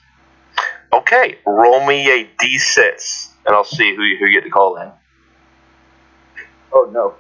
Okay, 0.93 1.39
roll 1.47 1.85
me 1.87 2.11
a 2.11 2.31
d6, 2.43 3.29
and 3.47 3.55
I'll 3.55 3.65
see 3.65 3.95
who 3.95 4.03
you, 4.03 4.17
who 4.19 4.27
you 4.27 4.41
get 4.41 4.45
to 4.45 4.51
call 4.51 4.77
in. 4.77 4.91
Oh 6.73 6.91
no. 6.93 7.15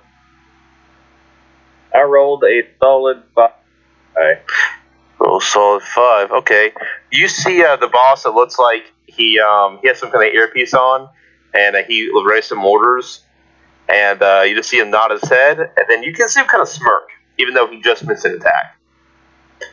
I 1.94 2.02
rolled 2.02 2.44
a 2.44 2.62
solid 2.80 3.22
five. 3.34 3.50
Roll 5.18 5.40
solid 5.40 5.82
five. 5.82 6.30
Okay, 6.30 6.72
you 7.10 7.28
see 7.28 7.62
uh, 7.64 7.76
the 7.76 7.88
boss. 7.88 8.24
It 8.24 8.34
looks 8.34 8.58
like 8.58 8.84
he 9.06 9.38
um, 9.40 9.78
he 9.82 9.88
has 9.88 9.98
some 9.98 10.10
kind 10.10 10.28
of 10.28 10.34
earpiece 10.34 10.74
on, 10.74 11.08
and 11.54 11.76
uh, 11.76 11.82
he 11.82 12.10
raised 12.24 12.48
some 12.48 12.64
orders, 12.64 13.24
and 13.88 14.22
uh, 14.22 14.42
you 14.46 14.54
just 14.54 14.68
see 14.70 14.78
him 14.78 14.90
nod 14.90 15.10
his 15.10 15.28
head, 15.28 15.58
and 15.58 15.86
then 15.88 16.02
you 16.02 16.12
can 16.12 16.28
see 16.28 16.40
him 16.40 16.46
kind 16.46 16.62
of 16.62 16.68
smirk, 16.68 17.08
even 17.38 17.54
though 17.54 17.66
he 17.66 17.80
just 17.82 18.06
missed 18.06 18.24
an 18.24 18.34
attack. 18.34 18.78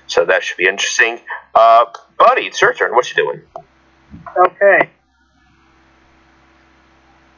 So 0.07 0.25
that 0.25 0.43
should 0.43 0.57
be 0.57 0.67
interesting. 0.67 1.19
Uh, 1.53 1.85
buddy, 2.17 2.43
it's 2.43 2.61
your 2.61 2.73
turn. 2.73 2.93
What 2.93 3.09
you 3.09 3.15
doing? 3.15 3.41
Okay. 4.37 4.89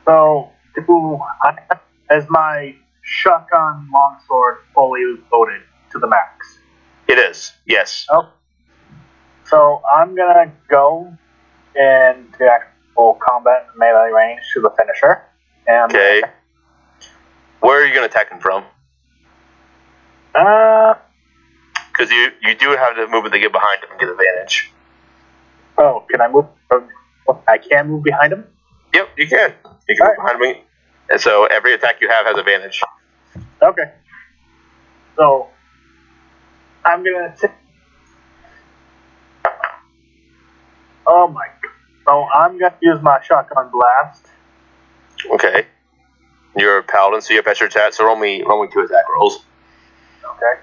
So, 0.05 0.51
do 0.75 1.19
I, 1.43 1.57
is 2.11 2.25
my 2.29 2.75
shotgun 3.03 3.89
longsword 3.93 4.57
fully 4.73 5.01
loaded 5.31 5.61
to 5.91 5.99
the 5.99 6.07
max? 6.07 6.59
It 7.07 7.19
is. 7.19 7.51
Yes. 7.65 8.05
Oh. 8.09 8.29
So 9.45 9.81
I'm 9.93 10.15
gonna 10.15 10.51
go 10.69 11.13
into 11.75 12.45
actual 12.51 13.17
combat 13.21 13.67
melee 13.77 14.11
range 14.11 14.41
to 14.53 14.61
the 14.61 14.71
finisher. 14.77 15.23
And 15.67 15.91
Okay. 15.93 16.21
Where 17.59 17.81
are 17.81 17.85
you 17.85 17.93
going 17.93 18.07
to 18.07 18.09
attack 18.09 18.31
him 18.31 18.39
from? 18.39 18.63
uh 20.35 20.93
Because 21.91 22.11
you 22.11 22.31
you 22.41 22.55
do 22.55 22.69
have 22.71 22.95
the 22.95 23.07
movement 23.07 23.33
to 23.33 23.39
get 23.39 23.51
behind 23.51 23.83
him 23.83 23.91
and 23.91 23.99
get 23.99 24.09
advantage. 24.09 24.71
Oh, 25.77 26.05
can 26.09 26.21
I 26.21 26.27
move 26.29 26.45
from 26.67 26.89
I 27.47 27.57
can 27.57 27.89
move 27.89 28.03
behind 28.03 28.33
him? 28.33 28.45
Yep, 28.93 29.09
you 29.17 29.27
can. 29.27 29.53
You 29.87 29.95
can 29.95 30.07
move 30.07 30.15
Alright. 30.17 30.17
behind 30.17 30.39
me, 30.39 30.63
and 31.09 31.21
so 31.21 31.45
every 31.45 31.73
attack 31.73 32.01
you 32.01 32.09
have 32.09 32.25
has 32.25 32.37
advantage. 32.37 32.81
Okay. 33.61 33.83
So 35.17 35.47
I'm 36.85 37.03
gonna 37.03 37.35
t- 37.39 37.47
Oh 41.07 41.27
my 41.27 41.47
god. 41.47 41.71
So 42.07 42.27
I'm 42.33 42.59
gonna 42.59 42.75
use 42.81 43.01
my 43.01 43.19
shotgun 43.23 43.71
blast. 43.71 44.27
Okay. 45.33 45.67
You're 46.55 46.79
a 46.79 46.83
paladin, 46.83 47.21
so 47.21 47.33
you 47.33 47.39
have 47.39 47.47
extra 47.47 47.67
attack. 47.67 47.93
So 47.93 48.05
roll 48.05 48.15
me 48.17 48.43
roll 48.43 48.63
me 48.63 48.69
two 48.73 48.81
attack 48.81 49.05
rolls. 49.15 49.45
Okay. 50.25 50.61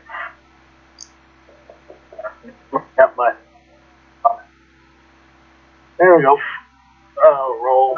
There 6.04 6.16
we 6.18 6.23
go. 6.23 6.37
Uh, 6.37 7.64
roll. 7.64 7.96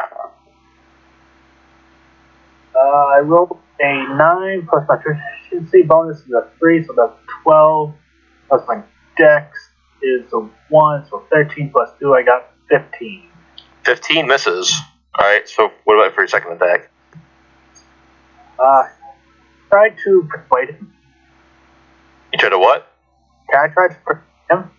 Uh, 2.72 2.78
I 2.78 3.18
rolled 3.18 3.58
a 3.80 4.16
9 4.16 4.68
plus 4.70 4.84
my 4.88 4.94
proficiency 4.94 5.82
bonus 5.82 6.18
is 6.20 6.30
a 6.30 6.48
3, 6.60 6.84
so 6.84 6.94
that's 6.96 7.16
12. 7.42 7.92
Plus 8.48 8.62
my 8.68 8.82
dex 9.18 9.58
is 10.02 10.32
a 10.32 10.48
1, 10.68 11.06
so 11.10 11.24
13 11.32 11.70
plus 11.72 11.90
2, 11.98 12.14
I 12.14 12.22
got 12.22 12.50
15. 12.68 13.28
Fifteen 13.84 14.28
misses. 14.28 14.80
All 15.18 15.26
right. 15.26 15.48
So 15.48 15.72
what 15.82 15.94
about 15.94 16.14
for 16.14 16.20
your 16.20 16.28
second 16.28 16.52
attack? 16.52 16.88
Uh, 18.56 18.84
try 19.68 19.88
to 20.04 20.28
persuade 20.30 20.76
him. 20.76 20.92
You 22.32 22.38
try 22.38 22.50
to 22.50 22.58
what? 22.60 22.86
Can 23.50 23.68
I 23.68 23.74
try 23.74 23.88
to 23.88 23.96
persuade 24.06 24.22
him? 24.48 24.70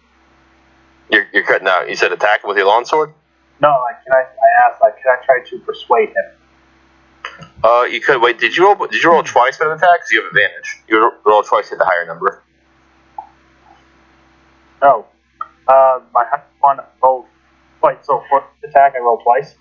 You're, 1.09 1.27
you're 1.33 1.43
cutting 1.43 1.67
out. 1.67 1.89
You 1.89 1.95
said 1.95 2.11
attack 2.11 2.45
with 2.45 2.57
your 2.57 2.67
longsword. 2.67 3.13
No, 3.61 3.69
like, 3.69 4.03
can 4.03 4.13
I, 4.13 4.19
I 4.19 4.69
asked, 4.69 4.81
like, 4.81 5.01
can 5.01 5.11
I 5.11 5.25
try 5.25 5.43
to 5.49 5.59
persuade 5.59 6.09
him? 6.09 7.45
Uh, 7.63 7.83
you 7.83 8.01
could 8.01 8.21
wait. 8.21 8.39
Did 8.39 8.55
you 8.55 8.65
roll? 8.65 8.75
Did 8.87 9.03
you 9.03 9.11
roll 9.11 9.23
twice 9.23 9.57
for 9.57 9.71
an 9.71 9.77
attack? 9.77 9.99
Because 9.99 10.11
you 10.11 10.21
have 10.21 10.29
advantage. 10.29 10.83
You 10.87 11.11
roll 11.25 11.43
twice, 11.43 11.69
hit 11.69 11.79
the 11.79 11.85
higher 11.85 12.05
number. 12.05 12.43
No. 14.81 15.05
Uh, 15.67 15.99
my 16.13 16.23
one 16.61 16.79
rolled 17.03 17.25
twice, 17.79 17.97
so 18.03 18.23
for 18.29 18.43
attack 18.63 18.93
I 18.95 18.99
rolled 18.99 19.21
twice. 19.23 19.55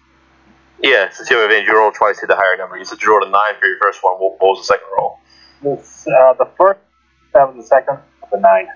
Yeah, 0.82 1.08
since 1.10 1.30
you 1.30 1.36
have 1.36 1.46
advantage, 1.46 1.68
you 1.68 1.76
roll 1.76 1.90
twice, 1.90 2.20
hit 2.20 2.28
the 2.28 2.36
higher 2.36 2.56
number. 2.56 2.76
You 2.76 2.84
said 2.84 3.00
you 3.02 3.10
rolled 3.10 3.26
a 3.26 3.30
nine 3.30 3.58
for 3.58 3.66
your 3.66 3.78
first 3.80 4.00
one. 4.02 4.14
What, 4.14 4.40
was 4.40 4.66
the 4.66 4.74
second 4.74 4.88
roll? 4.96 5.18
This, 5.62 6.06
uh, 6.06 6.34
the 6.34 6.48
first 6.58 6.80
seven, 7.32 7.56
the 7.56 7.62
second, 7.64 7.98
the 8.30 8.38
nine. 8.38 8.68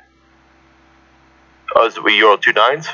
Oh, 1.77 1.87
is 1.87 1.97
it, 1.97 2.13
you 2.13 2.27
rolled 2.27 2.43
two 2.43 2.53
nines. 2.53 2.89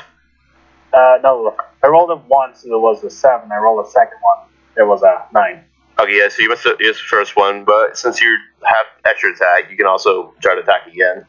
Uh, 0.93 1.17
no, 1.23 1.55
I 1.83 1.87
rolled 1.87 2.11
it 2.11 2.25
once, 2.27 2.63
and 2.63 2.71
it 2.71 2.77
was 2.77 3.03
a 3.03 3.09
seven. 3.09 3.51
I 3.51 3.57
rolled 3.57 3.85
a 3.85 3.89
second 3.89 4.19
one, 4.21 4.47
it 4.77 4.87
was 4.87 5.03
a 5.03 5.25
nine. 5.33 5.63
Okay, 5.99 6.17
yeah. 6.17 6.29
So 6.29 6.41
you 6.41 6.49
missed 6.49 6.63
the, 6.63 6.95
first 7.09 7.35
one, 7.35 7.63
but 7.65 7.97
since 7.97 8.21
you 8.21 8.37
have 8.63 8.85
extra 9.05 9.31
attack, 9.33 9.71
you 9.71 9.77
can 9.77 9.87
also 9.87 10.33
try 10.41 10.55
to 10.55 10.61
attack 10.61 10.87
again. 10.87 11.25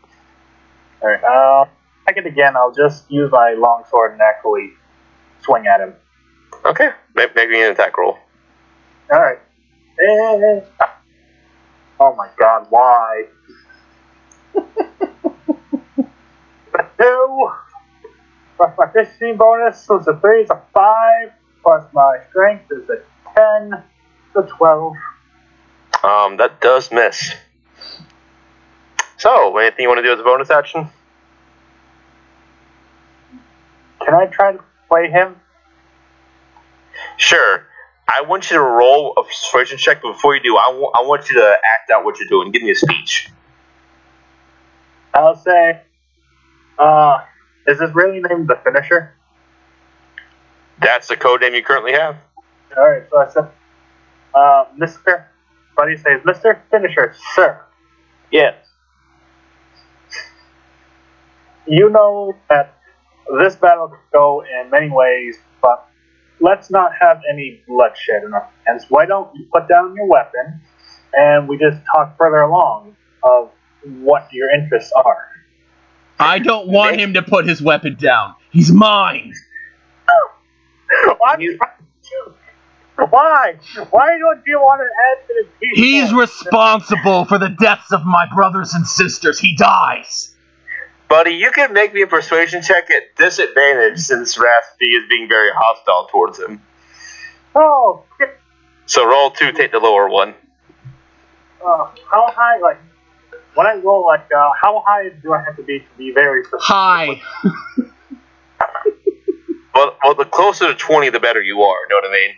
Alright, 1.00 1.24
uh, 1.24 1.64
attack 2.02 2.18
it 2.18 2.26
again. 2.26 2.56
I'll 2.56 2.72
just 2.72 3.10
use 3.10 3.30
my 3.32 3.54
longsword 3.56 4.12
and 4.12 4.20
actually 4.20 4.72
swing 5.40 5.66
at 5.66 5.80
him. 5.80 5.94
Okay, 6.64 6.90
make, 7.14 7.34
make 7.34 7.48
me 7.48 7.64
an 7.64 7.72
attack 7.72 7.96
roll. 7.96 8.18
Alright. 9.10 9.38
Eh. 10.00 10.60
Oh 12.00 12.14
my 12.14 12.28
god, 12.38 12.66
why? 12.70 13.24
two. 16.98 17.48
Plus 18.56 18.72
my 18.76 18.86
fishing 18.92 19.36
bonus 19.36 19.88
was 19.88 20.06
a 20.08 20.18
three, 20.20 20.42
is 20.42 20.50
a 20.50 20.60
five. 20.74 21.32
Plus 21.62 21.84
my 21.92 22.18
strength 22.30 22.70
is 22.70 22.88
a 22.90 23.02
ten. 23.34 23.82
So 24.34 24.42
twelve. 24.42 24.94
Um, 26.02 26.36
that 26.36 26.60
does 26.60 26.90
miss. 26.92 27.34
So, 29.16 29.56
anything 29.58 29.82
you 29.82 29.88
want 29.88 29.98
to 29.98 30.02
do 30.02 30.12
as 30.12 30.20
a 30.20 30.22
bonus 30.22 30.50
action? 30.50 30.88
Can 34.04 34.14
I 34.14 34.26
try 34.26 34.52
to 34.52 34.60
play 34.88 35.10
him? 35.10 35.36
Sure. 37.16 37.66
I 38.08 38.22
want 38.22 38.50
you 38.50 38.56
to 38.56 38.62
roll 38.62 39.12
a 39.18 39.24
persuasion 39.24 39.76
check, 39.76 40.02
but 40.02 40.12
before 40.12 40.34
you 40.34 40.42
do, 40.42 40.56
I 40.56 40.70
I 40.94 41.02
want 41.02 41.28
you 41.28 41.40
to 41.40 41.54
act 41.62 41.90
out 41.90 42.04
what 42.04 42.18
you're 42.18 42.28
doing. 42.28 42.52
Give 42.52 42.62
me 42.62 42.70
a 42.70 42.74
speech. 42.74 43.28
I'll 45.12 45.36
say, 45.36 45.82
uh, 46.78 47.18
is 47.66 47.78
this 47.78 47.90
really 47.94 48.20
named 48.20 48.48
the 48.48 48.58
finisher? 48.64 49.14
That's 50.80 51.08
the 51.08 51.16
code 51.16 51.40
name 51.40 51.54
you 51.54 51.62
currently 51.62 51.92
have. 51.92 52.16
Alright, 52.76 53.04
so 53.10 53.18
I 53.18 53.28
said, 53.30 53.50
uh, 54.34 54.64
Mr. 54.78 55.24
Buddy 55.76 55.96
says, 55.96 56.20
Mr. 56.22 56.60
Finisher, 56.70 57.14
sir. 57.34 57.60
Yes. 58.30 58.54
You 61.66 61.90
know 61.90 62.34
that 62.48 62.74
this 63.40 63.56
battle 63.56 63.88
could 63.88 63.98
go 64.12 64.42
in 64.42 64.70
many 64.70 64.88
ways, 64.90 65.38
but 65.60 65.88
let's 66.40 66.70
not 66.70 66.92
have 66.98 67.20
any 67.30 67.62
bloodshed 67.66 68.22
in 68.24 68.32
our 68.32 68.48
hands. 68.66 68.86
Why 68.88 69.06
don't 69.06 69.34
you 69.34 69.46
put 69.52 69.68
down 69.68 69.94
your 69.96 70.06
weapon 70.06 70.60
and 71.14 71.48
we 71.48 71.58
just 71.58 71.80
talk 71.94 72.16
further 72.16 72.42
along 72.42 72.96
of 73.22 73.50
what 74.00 74.28
your 74.32 74.50
interests 74.50 74.92
are? 74.96 75.28
I 76.18 76.38
don't 76.38 76.68
want 76.68 76.98
him 76.98 77.14
to 77.14 77.22
put 77.22 77.46
his 77.46 77.62
weapon 77.62 77.96
down. 77.96 78.34
He's 78.50 78.70
mine. 78.72 79.32
I'm 81.26 81.40
You- 81.40 81.58
Why? 82.96 83.54
Why 83.90 84.18
don't 84.18 84.42
you 84.46 84.58
want 84.58 84.80
to 84.80 84.88
add 85.10 85.28
to 85.28 85.34
the 85.44 85.48
people? 85.60 85.84
He's 85.84 86.12
responsible 86.12 87.24
for 87.26 87.38
the 87.38 87.48
deaths 87.50 87.92
of 87.92 88.04
my 88.04 88.26
brothers 88.34 88.74
and 88.74 88.86
sisters. 88.86 89.38
He 89.38 89.54
dies. 89.54 90.34
Buddy, 91.08 91.32
you 91.32 91.50
can 91.52 91.72
make 91.72 91.94
me 91.94 92.02
a 92.02 92.06
persuasion 92.06 92.60
check 92.62 92.90
at 92.90 93.14
disadvantage 93.16 93.98
since 93.98 94.36
Raspy 94.36 94.84
is 94.86 95.04
being 95.08 95.28
very 95.28 95.50
hostile 95.54 96.08
towards 96.10 96.38
him. 96.38 96.60
Oh, 97.54 98.04
So 98.86 99.06
roll 99.08 99.30
two, 99.30 99.52
take 99.52 99.72
the 99.72 99.78
lower 99.78 100.08
one. 100.08 100.34
uh, 101.64 101.88
how 102.10 102.30
high? 102.30 102.58
Like 102.58 102.78
when 103.54 103.66
I 103.66 103.74
roll, 103.74 104.06
like 104.06 104.26
uh, 104.34 104.50
how 104.60 104.82
high 104.86 105.08
do 105.22 105.32
I 105.32 105.42
have 105.42 105.56
to 105.56 105.62
be 105.62 105.80
to 105.80 105.86
be 105.96 106.12
very 106.12 106.44
specific? 106.44 106.60
Hi. 106.66 107.22
Well, 109.78 109.96
well, 110.02 110.14
the 110.16 110.24
closer 110.24 110.66
to 110.66 110.74
20, 110.74 111.10
the 111.10 111.20
better 111.20 111.40
you 111.40 111.62
are. 111.62 111.76
Know 111.88 111.96
what 112.02 112.10
I 112.10 112.12
mean? 112.12 112.34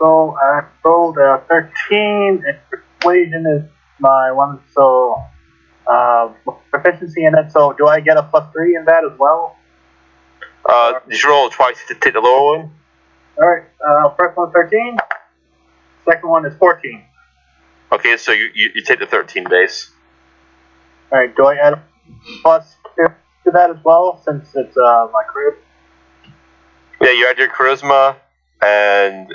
So 0.00 0.36
I 0.36 0.62
rolled 0.84 1.16
a 1.16 1.44
13, 1.48 2.42
and 2.44 2.58
persuasion 2.68 3.46
is 3.56 3.70
my 4.00 4.32
one, 4.32 4.58
so 4.74 5.22
uh, 5.86 6.32
proficiency 6.72 7.24
in 7.24 7.38
it. 7.38 7.52
So 7.52 7.72
do 7.72 7.86
I 7.86 8.00
get 8.00 8.16
a 8.16 8.24
plus 8.24 8.50
three 8.52 8.74
in 8.74 8.84
that 8.86 9.04
as 9.04 9.16
well? 9.16 9.56
Uh, 10.68 10.94
did 11.08 11.22
you 11.22 11.30
roll 11.30 11.48
twice 11.50 11.78
to 11.86 11.94
take 11.94 12.14
the 12.14 12.20
lower 12.20 12.58
one? 12.58 12.70
All 13.38 13.48
right, 13.48 13.62
uh, 13.86 14.10
first 14.16 14.36
one 14.36 14.50
13, 14.50 14.96
second 16.04 16.28
one 16.28 16.46
is 16.46 16.56
14. 16.58 17.00
Okay, 17.92 18.16
so 18.16 18.32
you, 18.32 18.50
you, 18.54 18.70
you 18.74 18.82
take 18.82 18.98
the 18.98 19.06
13 19.06 19.46
base. 19.48 19.90
All 21.12 21.18
right, 21.18 21.34
do 21.36 21.46
I 21.46 21.54
add 21.56 21.74
a 21.74 21.82
plus 22.42 22.74
two 22.96 23.06
to 23.44 23.50
that 23.52 23.70
as 23.70 23.76
well 23.84 24.20
since 24.24 24.48
it's 24.54 24.76
uh, 24.76 25.08
my 25.12 25.22
career? 25.32 25.56
Yeah, 27.00 27.12
you 27.12 27.28
add 27.28 27.38
your 27.38 27.48
charisma, 27.48 28.16
and 28.64 29.30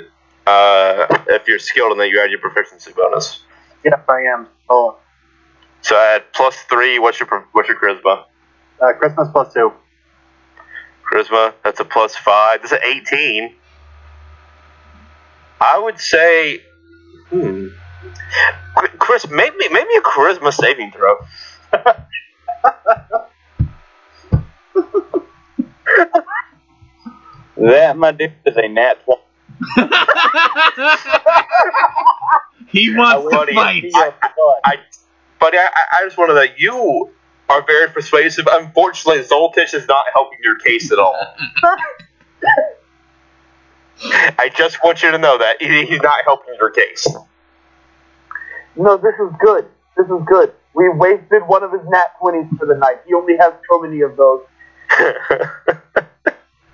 uh, 0.46 1.06
if 1.28 1.48
you're 1.48 1.58
skilled 1.58 1.92
in 1.92 1.98
that, 1.98 2.10
you 2.10 2.20
add 2.22 2.30
your 2.30 2.40
proficiency 2.40 2.92
bonus. 2.92 3.40
Yes, 3.84 4.00
I 4.08 4.20
am. 4.34 4.48
Oh, 4.68 4.98
So 5.80 5.96
I 5.96 6.16
add 6.16 6.24
plus 6.34 6.56
three. 6.68 6.98
What's 6.98 7.18
your 7.20 7.48
what's 7.52 7.68
your 7.68 7.78
charisma? 7.78 8.24
uh, 8.80 8.92
Christmas 8.94 9.28
plus 9.32 9.54
two. 9.54 9.72
Charisma. 11.10 11.54
That's 11.64 11.80
a 11.80 11.84
plus 11.84 12.14
five. 12.16 12.60
That's 12.62 12.72
an 12.72 12.80
18. 12.84 13.54
I 15.60 15.78
would 15.78 15.98
say, 16.00 16.60
hmm. 17.30 17.68
Qu- 18.76 18.96
Chris, 18.98 19.28
maybe 19.28 19.68
maybe 19.70 19.94
a 19.96 20.00
charisma 20.02 20.52
saving 20.52 20.90
throw. 20.92 21.16
That, 27.56 27.96
my 27.96 28.12
dude, 28.12 28.32
is 28.46 28.56
a 28.56 28.68
nat 28.68 28.94
20. 29.04 29.22
he 32.68 32.94
wants 32.96 33.24
to 33.24 33.30
Buddy, 33.30 33.54
fight. 33.54 33.84
Your 33.84 33.92
butt. 33.92 34.60
I, 34.64 34.76
buddy, 35.38 35.58
I, 35.58 35.62
I- 35.66 36.00
I 36.00 36.04
just 36.04 36.16
wanted 36.18 36.34
that 36.34 36.58
you 36.58 37.10
are 37.48 37.62
very 37.64 37.88
persuasive. 37.90 38.46
Unfortunately, 38.50 39.22
Zoltish 39.22 39.74
is 39.74 39.86
not 39.86 40.06
helping 40.14 40.38
your 40.42 40.56
case 40.58 40.90
at 40.90 40.98
all. 40.98 41.14
I 44.04 44.48
just 44.56 44.78
want 44.82 45.02
you 45.02 45.10
to 45.12 45.18
know 45.18 45.38
that 45.38 45.62
he, 45.62 45.84
he's 45.86 46.00
not 46.00 46.24
helping 46.24 46.54
your 46.58 46.70
case. 46.70 47.06
No, 48.76 48.96
this 48.96 49.14
is 49.14 49.32
good. 49.40 49.66
This 49.96 50.06
is 50.06 50.22
good. 50.26 50.52
We 50.74 50.88
wasted 50.88 51.42
one 51.46 51.62
of 51.62 51.72
his 51.72 51.82
nat 51.88 52.12
20s 52.20 52.56
for 52.58 52.66
the 52.66 52.74
night. 52.76 52.96
He 53.06 53.14
only 53.14 53.36
has 53.38 53.52
so 53.70 53.80
many 53.80 54.00
of 54.00 54.16
those. 54.16 54.40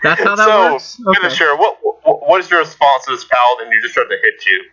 That's 0.02 0.22
how 0.22 0.36
that 0.36 0.44
so, 0.44 0.72
works. 0.72 1.00
Finisher, 1.20 1.56
what, 1.56 1.78
what 1.82 2.28
what 2.28 2.40
is 2.40 2.48
your 2.50 2.60
response 2.60 3.04
to 3.06 3.10
this 3.12 3.24
paladin 3.24 3.72
who 3.72 3.80
just 3.82 3.94
tried 3.94 4.04
to 4.04 4.18
hit 4.22 4.46
you? 4.46 4.64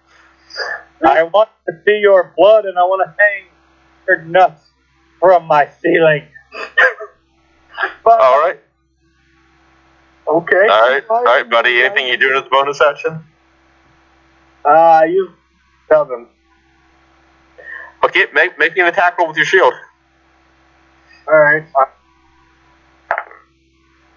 I 1.07 1.23
want 1.23 1.49
to 1.67 1.73
see 1.85 1.97
your 2.01 2.33
blood 2.37 2.65
and 2.65 2.77
I 2.77 2.83
want 2.83 3.07
to 3.07 3.15
hang 3.17 3.45
your 4.07 4.21
nuts 4.23 4.61
from 5.19 5.45
my 5.45 5.67
ceiling. 5.81 6.27
But, 8.03 8.21
All 8.21 8.39
right, 8.39 8.59
Okay. 10.27 10.67
all 10.69 10.89
right, 10.89 11.03
all 11.09 11.23
right, 11.23 11.49
buddy. 11.49 11.81
Anything 11.81 12.07
you 12.07 12.17
do 12.17 12.35
as 12.37 12.45
a 12.45 12.49
bonus 12.49 12.81
action? 12.81 13.23
Uh, 14.63 15.03
you 15.07 15.29
tell 15.89 16.05
them. 16.05 16.29
Make 18.33 18.57
make 18.57 18.75
me 18.75 18.81
an 18.81 18.87
attack 18.87 19.17
roll 19.17 19.27
with 19.27 19.37
your 19.37 19.45
shield. 19.45 19.73
All 21.27 21.37
right. 21.37 21.63
I, 21.75 21.85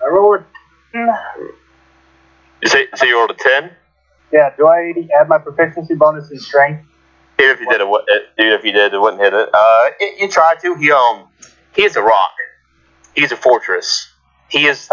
I 0.04 0.08
roll 0.08 0.36
a 0.36 0.46
10. 0.92 1.08
You 2.62 2.68
say 2.68 2.86
so 2.94 3.06
you 3.06 3.18
rolled 3.18 3.30
a 3.30 3.34
ten. 3.34 3.70
Yeah, 4.32 4.50
do 4.56 4.66
I 4.66 4.92
add 5.18 5.28
my 5.28 5.38
proficiency 5.38 5.94
bonus 5.94 6.30
in 6.30 6.38
strength? 6.38 6.84
Even 7.40 7.52
if 7.52 7.60
you 7.60 7.70
did, 7.70 7.80
it, 7.80 8.22
even 8.38 8.52
if 8.52 8.64
you 8.64 8.72
did, 8.72 8.92
it 8.94 9.00
wouldn't 9.00 9.22
hit 9.22 9.32
it. 9.32 9.48
Uh, 9.52 9.90
it, 10.00 10.20
you 10.20 10.28
tried 10.28 10.60
to. 10.62 10.74
He 10.74 10.90
um, 10.90 11.28
he 11.74 11.84
is 11.84 11.96
a 11.96 12.02
rock. 12.02 12.32
He's 13.14 13.32
a 13.32 13.36
fortress. 13.36 14.12
He 14.48 14.66
is. 14.66 14.90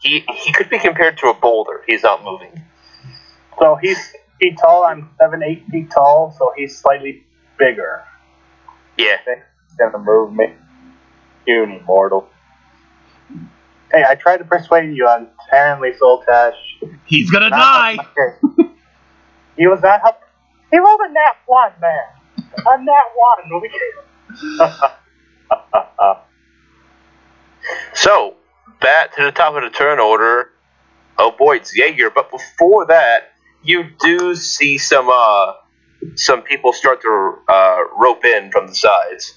He 0.00 0.24
he 0.32 0.52
could 0.52 0.70
be 0.70 0.78
compared 0.78 1.18
to 1.18 1.28
a 1.28 1.34
boulder. 1.34 1.82
He's 1.86 2.02
not 2.02 2.24
moving. 2.24 2.62
So 3.58 3.76
he's 3.80 3.98
feet 4.40 4.56
tall. 4.60 4.84
I'm 4.84 5.10
seven, 5.18 5.42
eight 5.42 5.64
feet 5.70 5.90
tall. 5.90 6.34
So 6.38 6.52
he's 6.56 6.78
slightly 6.78 7.24
bigger. 7.58 8.04
Yeah. 8.98 9.18
Gonna 9.78 9.98
move 9.98 10.32
me. 10.34 10.54
Puny 11.46 11.80
mortal. 11.86 12.28
Hey, 13.92 14.04
I 14.06 14.16
tried 14.16 14.38
to 14.38 14.44
persuade 14.44 14.94
you 14.94 15.06
on 15.06 15.28
apparently 15.46 15.92
Soltash. 15.92 16.52
He's 17.06 17.30
gonna 17.30 17.50
die. 17.50 17.96
he 19.56 19.66
was 19.66 19.80
not 19.82 20.00
help. 20.02 20.16
He 20.70 20.78
rolled 20.78 21.00
a 21.00 21.12
nat 21.12 21.36
one, 21.46 21.72
man. 21.80 22.04
A 22.66 22.84
nat 22.84 23.04
one. 23.16 23.62
We- 23.62 23.70
So 27.94 28.34
back 28.80 29.16
to 29.16 29.24
the 29.24 29.32
top 29.32 29.54
of 29.54 29.62
the 29.62 29.70
turn 29.70 29.98
order. 29.98 30.50
Oh 31.18 31.32
boy, 31.32 31.56
it's 31.56 31.74
Jaeger. 31.76 32.10
But 32.10 32.30
before 32.30 32.86
that, 32.86 33.32
you 33.62 33.86
do 34.00 34.34
see 34.36 34.78
some 34.78 35.08
uh 35.10 35.52
some 36.16 36.42
people 36.42 36.72
start 36.72 37.00
to 37.02 37.34
uh, 37.48 37.78
rope 37.98 38.24
in 38.24 38.50
from 38.50 38.66
the 38.68 38.74
sides. 38.74 39.34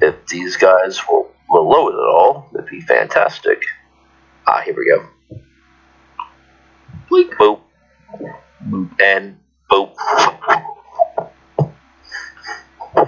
If 0.00 0.26
these 0.26 0.56
guys 0.56 1.00
will, 1.08 1.30
will 1.48 1.68
load 1.68 1.90
it 1.90 1.98
all, 1.98 2.48
that'd 2.52 2.68
be 2.70 2.80
fantastic. 2.80 3.62
Ah, 4.46 4.60
here 4.64 4.74
we 4.76 4.86
go. 4.88 5.08
Bleep. 7.10 7.30
Boop 7.34 7.60
Boop. 8.68 9.00
and 9.00 9.38
boop. 9.70 9.92
All 12.96 13.06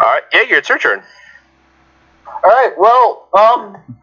right, 0.00 0.22
Jaeger, 0.32 0.56
it's 0.56 0.68
your 0.68 0.78
turn. 0.78 1.02
All 2.26 2.40
right. 2.50 2.72
Well, 2.78 3.28
um, 3.36 3.98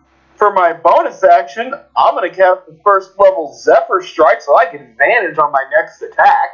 for 0.45 0.53
my 0.53 0.73
bonus 0.73 1.23
action, 1.23 1.73
I'm 1.97 2.13
gonna 2.13 2.29
cast 2.29 2.67
the 2.67 2.77
first 2.83 3.17
level 3.17 3.57
Zephyr 3.57 4.03
Strike, 4.03 4.43
so 4.43 4.55
I 4.55 4.65
get 4.71 4.79
advantage 4.79 5.39
on 5.39 5.51
my 5.51 5.63
next 5.75 6.03
attack. 6.03 6.49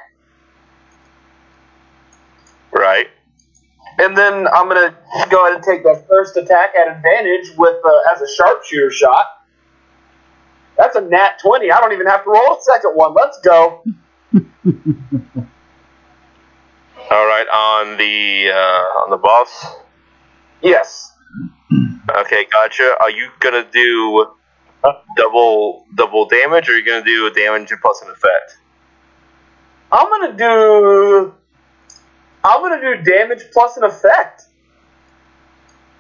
Right. 2.72 3.08
and 4.00 4.16
then 4.18 4.48
I'm 4.48 4.70
gonna 4.70 4.96
go 5.30 5.46
ahead 5.46 5.56
and 5.56 5.64
take 5.64 5.84
that 5.84 6.06
first 6.08 6.38
attack 6.38 6.74
at 6.74 6.88
advantage 6.96 7.52
with 7.58 7.76
uh, 7.84 8.14
as 8.16 8.22
a 8.22 8.34
sharpshooter 8.34 8.92
shot. 8.92 9.26
That's 10.78 10.96
a 10.96 11.02
nat 11.02 11.40
twenty. 11.42 11.70
I 11.70 11.82
don't 11.82 11.92
even 11.92 12.08
have 12.08 12.24
to 12.24 12.30
roll 12.30 12.58
a 12.58 12.62
second 12.62 12.92
one. 12.94 13.14
Let's 13.14 13.42
go. 13.42 13.84
All 17.12 17.26
right, 17.28 17.48
on 17.54 17.98
the 17.98 18.52
uh, 18.54 19.02
on 19.04 19.10
the 19.10 19.18
boss. 19.18 19.66
Yes. 20.62 21.12
Okay, 22.18 22.46
gotcha. 22.52 22.96
Are 23.02 23.10
you 23.10 23.30
gonna 23.40 23.66
do 23.72 24.28
double 25.16 25.86
double 25.96 26.26
damage, 26.26 26.70
or 26.70 26.74
are 26.74 26.78
you 26.78 26.86
gonna 26.86 27.06
do 27.06 27.30
damage 27.32 27.72
plus 27.82 28.02
an 28.02 28.10
effect? 28.10 28.58
I'm 29.92 30.10
gonna 30.10 30.38
do. 30.38 31.34
I'm 32.44 32.62
gonna 32.62 32.82
do 32.82 33.04
damage 33.04 33.44
plus 33.54 33.78
an 33.78 33.84
effect. 33.84 34.44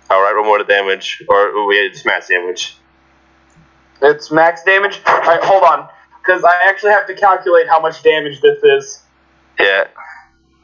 All 0.10 0.21
right, 0.21 0.36
one 0.36 0.45
more 0.45 0.58
to 0.58 0.63
damage, 0.63 1.24
or 1.30 1.67
we 1.67 1.76
it's 1.76 2.06
max 2.06 2.28
damage. 2.28 2.76
It's 4.02 4.32
max 4.32 4.63
damage. 4.63 5.00
All 5.06 5.19
right, 5.19 5.43
hold 5.43 5.63
on, 5.63 5.88
because 6.21 6.43
I 6.43 6.67
actually 6.67 6.91
have 6.91 7.08
to 7.08 7.15
calculate 7.15 7.67
how 7.67 7.80
much 7.80 8.04
damage 8.04 8.41
this 8.41 8.62
is. 8.63 9.04
Yeah. 9.60 9.86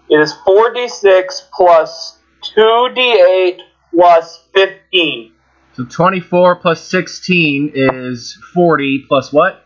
It 0.10 0.20
is 0.20 0.34
4d6 0.46 1.50
plus 1.54 2.20
2d8 2.56 3.60
plus 3.92 4.44
15. 4.54 5.34
So 5.78 5.86
24 5.86 6.56
plus 6.56 6.82
16 6.90 7.74
is 7.76 8.36
40 8.56 9.06
plus 9.08 9.32
what? 9.32 9.64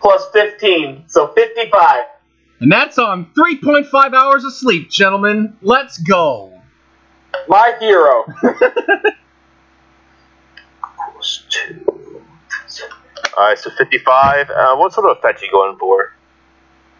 Plus 0.00 0.30
15, 0.32 1.08
so 1.08 1.26
55. 1.26 2.04
And 2.60 2.70
that's 2.70 2.96
on 2.96 3.32
3.5 3.36 4.14
hours 4.14 4.44
of 4.44 4.52
sleep, 4.52 4.88
gentlemen. 4.88 5.56
Let's 5.60 5.98
go. 5.98 6.62
My 7.48 7.74
hero. 7.80 8.26
Plus 11.12 11.44
two. 11.50 11.84
All 13.36 13.48
right, 13.48 13.58
so 13.58 13.70
fifty-five. 13.76 14.48
Uh, 14.48 14.76
what 14.76 14.94
sort 14.94 15.10
of 15.10 15.18
effect 15.18 15.42
are 15.42 15.44
you 15.44 15.50
going 15.50 15.76
for? 15.78 16.14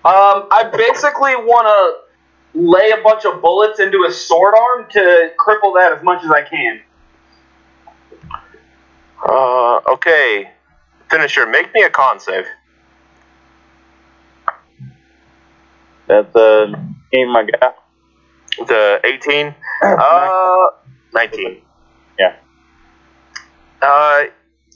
Um, 0.04 0.48
I 0.50 0.70
basically 0.76 1.36
want 1.36 2.04
to 2.52 2.60
lay 2.60 2.90
a 2.90 3.02
bunch 3.02 3.24
of 3.24 3.40
bullets 3.40 3.78
into 3.80 4.02
his 4.02 4.20
sword 4.20 4.54
arm 4.54 4.86
to 4.90 5.30
cripple 5.38 5.74
that 5.80 5.94
as 5.96 6.02
much 6.02 6.24
as 6.24 6.30
I 6.30 6.42
can. 6.42 6.80
Uh, 9.22 9.80
okay. 9.92 10.50
Finisher, 11.10 11.46
make 11.46 11.72
me 11.74 11.82
a 11.82 11.90
con 11.90 12.18
save. 12.20 12.46
That's 16.06 16.34
uh, 16.36 16.66
game 17.12 17.32
my 17.32 17.44
guy. 17.44 17.72
The 18.66 19.00
18? 19.04 19.54
Uh, 19.82 20.66
19. 21.14 21.62
Yeah. 22.18 22.36
Uh, 23.82 24.24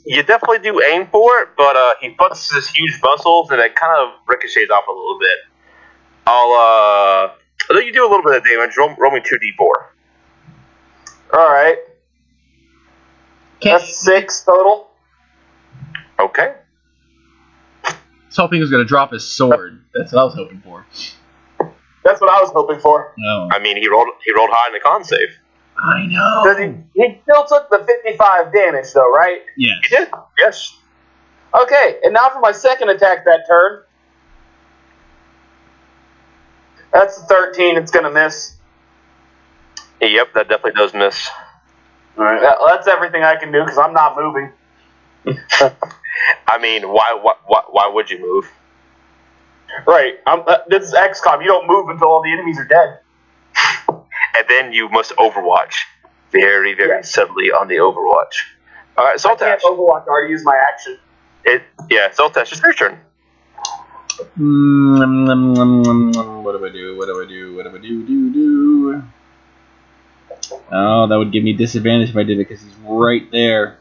you 0.05 0.22
definitely 0.22 0.59
do 0.59 0.83
aim 0.83 1.07
for 1.11 1.40
it, 1.40 1.48
but 1.57 1.76
uh, 1.76 1.94
he 2.00 2.11
puts 2.11 2.53
his 2.53 2.68
huge 2.68 2.98
muscles 3.03 3.50
and 3.50 3.61
it 3.61 3.74
kind 3.74 3.92
of 3.98 4.14
ricochets 4.26 4.70
off 4.70 4.85
a 4.88 4.92
little 4.92 5.18
bit. 5.18 5.38
I'll 6.26 6.53
uh, 6.53 7.33
I'll 7.68 7.76
let 7.76 7.87
you 7.87 7.92
do 7.92 8.03
a 8.07 8.09
little 8.09 8.22
bit 8.22 8.37
of 8.37 8.44
damage. 8.44 8.76
Roll, 8.76 8.94
roll 8.98 9.12
me 9.12 9.20
2d4. 9.20 9.61
All 11.33 11.48
right, 11.48 11.76
Okay. 13.61 13.70
that's 13.70 13.96
six 14.01 14.42
total. 14.44 14.88
Okay. 16.18 16.55
I 17.85 17.94
was 18.27 18.37
hoping 18.37 18.57
he 18.57 18.61
was 18.61 18.70
going 18.70 18.83
to 18.83 18.88
drop 18.88 19.12
his 19.12 19.27
sword. 19.27 19.85
That's 19.94 20.12
what 20.12 20.20
I 20.20 20.25
was 20.25 20.35
hoping 20.35 20.61
for. 20.61 20.87
That's 22.05 22.20
what 22.20 22.31
I 22.31 22.40
was 22.40 22.51
hoping 22.55 22.81
for. 22.81 23.12
No. 23.18 23.49
I 23.53 23.59
mean, 23.59 23.77
he 23.77 23.88
rolled 23.88 24.09
he 24.25 24.33
rolled 24.35 24.51
high 24.53 24.68
in 24.68 24.75
the 24.75 24.81
con 24.81 25.05
save. 25.05 25.29
I 25.77 26.07
Because 26.07 26.59
know. 26.59 26.85
he, 26.94 27.03
he 27.03 27.20
still 27.23 27.44
took 27.46 27.68
the 27.70 27.85
55 27.87 28.53
damage, 28.53 28.92
though, 28.94 29.11
right? 29.11 29.40
Yes. 29.57 29.77
He 29.88 29.96
did. 29.96 30.09
Yes. 30.38 30.77
Okay, 31.62 31.96
and 32.05 32.14
now 32.14 32.31
for 32.31 32.40
my 32.40 32.53
second 32.53 32.90
attack 32.90 33.25
that 33.25 33.40
turn. 33.49 33.83
That's 36.92 37.18
a 37.18 37.23
13. 37.25 37.77
It's 37.77 37.90
going 37.90 38.05
to 38.05 38.11
miss. 38.11 38.57
Yep, 40.01 40.29
that 40.35 40.49
definitely 40.49 40.73
does 40.73 40.94
miss. 40.94 41.29
All 42.18 42.25
right. 42.25 42.40
That, 42.40 42.59
that's 42.66 42.88
everything 42.88 43.23
I 43.23 43.37
can 43.37 43.53
do 43.53 43.64
because 43.64 43.79
I'm 43.79 43.92
not 43.94 44.16
moving. 44.16 44.53
I 46.49 46.59
mean, 46.61 46.83
why 46.88 47.18
why 47.20 47.35
why, 47.46 47.62
why 47.70 47.88
would 47.92 48.11
you 48.11 48.20
move? 48.20 48.51
Right. 49.87 50.14
I'm, 50.27 50.40
uh, 50.46 50.59
this 50.68 50.85
is 50.88 50.94
XCOM. 50.94 51.40
You 51.42 51.49
don't 51.49 51.66
move 51.68 51.88
until 51.88 52.09
all 52.09 52.23
the 52.23 52.33
enemies 52.33 52.59
are 52.59 52.64
dead. 52.66 52.99
And 53.88 54.46
then 54.49 54.73
you 54.73 54.88
must 54.88 55.12
Overwatch 55.16 55.75
very 56.33 56.75
very 56.75 56.88
Yeah. 56.96 57.03
subtly 57.03 57.51
on 57.53 57.68
the 57.68 57.77
Overwatch. 57.77 58.35
All 58.96 59.05
right, 59.05 59.18
so 59.20 59.31
I 59.31 59.35
Zoltash. 59.35 59.38
can't 59.38 59.62
Overwatch. 59.62 60.05
I 60.07 60.11
already 60.11 60.31
used 60.31 60.44
my 60.44 60.57
action. 60.57 60.99
It 61.44 61.62
yeah, 61.90 62.09
Zoltash, 62.11 62.53
it's 62.53 62.62
your 62.62 62.75
turn. 62.75 62.99
Mm, 64.38 64.99
mm, 64.99 65.29
mm, 65.29 65.57
mm, 65.57 65.85
mm, 65.85 66.12
mm. 66.14 66.42
What 66.42 66.59
do 66.59 66.66
I 66.66 66.70
do? 66.70 66.96
What 66.96 67.07
do 67.07 67.23
I 67.23 67.27
do? 67.27 67.57
What 67.57 67.64
do 67.64 67.77
I 67.77 67.81
do? 67.81 68.05
Do 68.07 68.31
do. 68.33 69.03
Oh, 70.73 71.07
that 71.09 71.17
would 71.17 71.33
give 71.33 71.45
me 71.45 71.53
disadvantage 71.53 72.11
if 72.11 72.17
I 72.17 72.23
did 72.23 72.39
it 72.39 72.49
because 72.49 72.63
he's 72.63 72.75
right 72.83 73.31
there. 73.31 73.79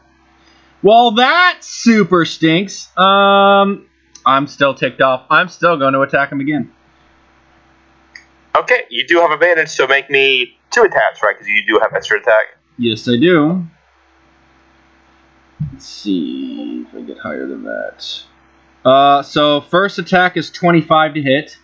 Well, 0.82 1.12
that 1.12 1.58
super 1.60 2.24
stinks. 2.24 2.88
Um, 2.96 3.86
I'm 4.24 4.46
still 4.46 4.74
ticked 4.74 5.00
off. 5.00 5.26
I'm 5.30 5.48
still 5.48 5.76
going 5.76 5.92
to 5.92 6.00
attack 6.00 6.32
him 6.32 6.40
again. 6.40 6.72
Okay, 8.56 8.84
you 8.90 9.06
do 9.06 9.18
have 9.18 9.30
advantage, 9.30 9.68
so 9.68 9.86
make 9.86 10.10
me 10.10 10.58
two 10.70 10.82
attacks, 10.82 11.22
right? 11.22 11.36
Because 11.36 11.48
you 11.48 11.64
do 11.66 11.78
have 11.80 11.92
extra 11.94 12.18
attack. 12.18 12.56
Yes, 12.78 13.08
I 13.08 13.16
do. 13.16 13.64
Let's 15.72 15.86
see 15.86 16.86
if 16.88 16.94
I 16.94 17.02
get 17.02 17.18
higher 17.18 17.46
than 17.46 17.64
that. 17.64 18.22
Uh, 18.84 19.22
so 19.22 19.60
first 19.60 19.98
attack 19.98 20.36
is 20.36 20.50
25 20.50 21.14
to 21.14 21.22
hit. 21.22 21.56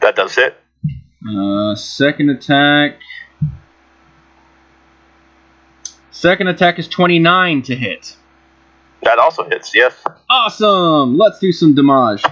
That 0.00 0.14
does 0.14 0.34
hit. 0.34 0.56
Uh, 1.28 1.74
second 1.74 2.30
attack. 2.30 2.98
Second 6.24 6.48
attack 6.48 6.78
is 6.78 6.88
29 6.88 7.60
to 7.64 7.76
hit. 7.76 8.16
That 9.02 9.18
also 9.18 9.46
hits. 9.46 9.74
Yes. 9.74 10.02
Awesome! 10.30 11.18
Let's 11.18 11.38
do 11.38 11.52
some 11.52 11.74
damage. 11.74 12.24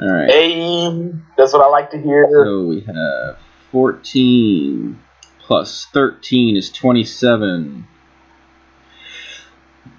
Alright. 0.00 0.30
Hey, 0.30 1.12
that's 1.36 1.52
what 1.52 1.60
I 1.60 1.68
like 1.70 1.90
to 1.90 2.00
hear. 2.00 2.24
So 2.30 2.66
we 2.68 2.82
have 2.82 3.38
14 3.72 4.96
plus 5.40 5.86
13 5.92 6.56
is 6.56 6.70
27. 6.70 7.84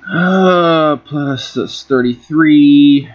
Uh, 0.10 0.96
plus 0.96 1.54
that's 1.54 1.84
33. 1.84 3.10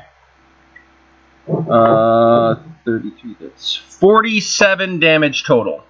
Uh, 1.49 2.57
33, 2.85 3.37
that's 3.41 3.77
47 3.77 5.01
damage 5.01 5.45
total. 5.45 5.85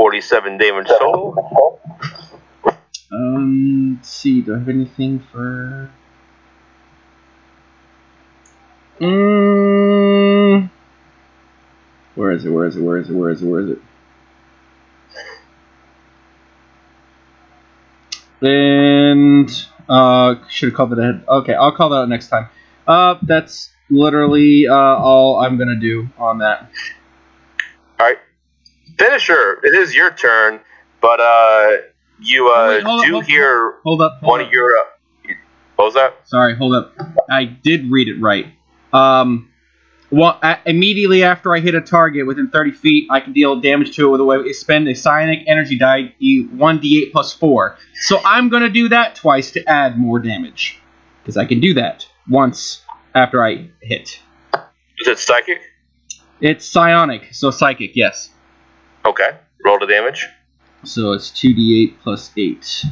All 0.00 0.06
right, 0.06 0.22
forty-seven 0.22 0.56
damage 0.56 0.88
total. 0.88 1.78
Um, 3.12 3.96
let's 3.96 4.08
see, 4.08 4.40
do 4.40 4.54
I 4.54 4.58
have 4.58 4.68
anything 4.68 5.20
for. 5.30 5.90
Mm, 9.00 10.70
where 12.14 12.30
is 12.32 12.44
it? 12.44 12.50
Where 12.50 12.66
is 12.66 12.76
it? 12.76 12.82
Where 12.82 12.98
is 12.98 13.10
it? 13.10 13.14
Where 13.14 13.30
is 13.30 13.42
it? 13.42 13.46
Where 13.46 13.60
is 13.60 13.70
it? 13.70 13.78
And 18.42 19.50
uh, 19.88 20.36
should 20.48 20.70
have 20.70 20.76
called 20.76 20.92
it 20.92 20.98
ahead. 20.98 21.24
Okay, 21.28 21.54
I'll 21.54 21.72
call 21.76 21.90
that 21.90 21.96
out 21.96 22.08
next 22.08 22.28
time. 22.28 22.48
Uh, 22.86 23.16
that's 23.22 23.70
literally 23.90 24.66
uh, 24.66 24.74
all 24.74 25.40
I'm 25.40 25.58
gonna 25.58 25.78
do 25.78 26.08
on 26.18 26.38
that. 26.38 26.70
Finisher. 29.00 29.58
It 29.64 29.74
is 29.74 29.94
your 29.94 30.10
turn, 30.10 30.60
but 31.00 31.20
uh, 31.20 31.70
you 32.20 32.48
uh 32.50 32.68
Wait, 32.68 32.84
up, 32.84 33.02
do 33.06 33.12
hold- 33.12 33.24
hear 33.24 33.74
Hold 33.82 34.02
up. 34.02 34.18
Hold 34.20 34.30
one 34.30 34.40
up. 34.42 34.46
of 34.48 34.52
your. 34.52 34.68
Uh, 34.76 35.32
what 35.76 35.84
was 35.86 35.94
that? 35.94 36.28
Sorry, 36.28 36.54
hold 36.54 36.74
up. 36.74 36.92
I 37.30 37.44
did 37.44 37.90
read 37.90 38.08
it 38.08 38.20
right. 38.20 38.52
Um, 38.92 39.50
well, 40.10 40.38
immediately 40.66 41.22
after 41.22 41.54
I 41.54 41.60
hit 41.60 41.74
a 41.74 41.80
target 41.80 42.26
within 42.26 42.50
30 42.50 42.72
feet, 42.72 43.06
I 43.10 43.20
can 43.20 43.32
deal 43.32 43.58
damage 43.60 43.96
to 43.96 44.06
it 44.08 44.10
with 44.10 44.20
a 44.20 44.24
way 44.24 44.52
spend 44.52 44.86
a 44.88 44.94
psionic 44.94 45.44
energy 45.46 45.78
die, 45.78 46.12
e- 46.18 46.46
1d8 46.46 47.12
plus 47.12 47.32
4. 47.32 47.78
So 48.02 48.20
I'm 48.22 48.50
going 48.50 48.64
to 48.64 48.68
do 48.68 48.90
that 48.90 49.14
twice 49.14 49.52
to 49.52 49.64
add 49.66 49.96
more 49.96 50.18
damage. 50.18 50.78
Because 51.22 51.38
I 51.38 51.46
can 51.46 51.60
do 51.60 51.72
that 51.74 52.06
once 52.28 52.82
after 53.14 53.42
I 53.42 53.70
hit. 53.80 54.20
Is 54.98 55.06
it 55.08 55.18
psychic? 55.18 55.62
It's 56.42 56.66
psionic, 56.66 57.32
so 57.32 57.50
psychic, 57.50 57.92
yes. 57.94 58.28
Okay. 59.04 59.30
Roll 59.64 59.78
the 59.78 59.86
damage. 59.86 60.28
So 60.84 61.12
it's 61.12 61.30
2d8 61.30 61.98
plus 62.02 62.30
8. 62.36 62.84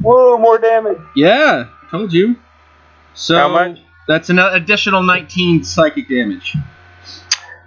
Whoa, 0.00 0.38
more 0.38 0.58
damage. 0.58 0.98
Yeah, 1.16 1.66
I 1.82 1.90
told 1.90 2.12
you. 2.12 2.36
So 3.14 3.36
How 3.36 3.48
much? 3.48 3.78
That's 4.06 4.28
an 4.28 4.38
additional 4.38 5.02
19 5.02 5.64
psychic 5.64 6.08
damage. 6.08 6.56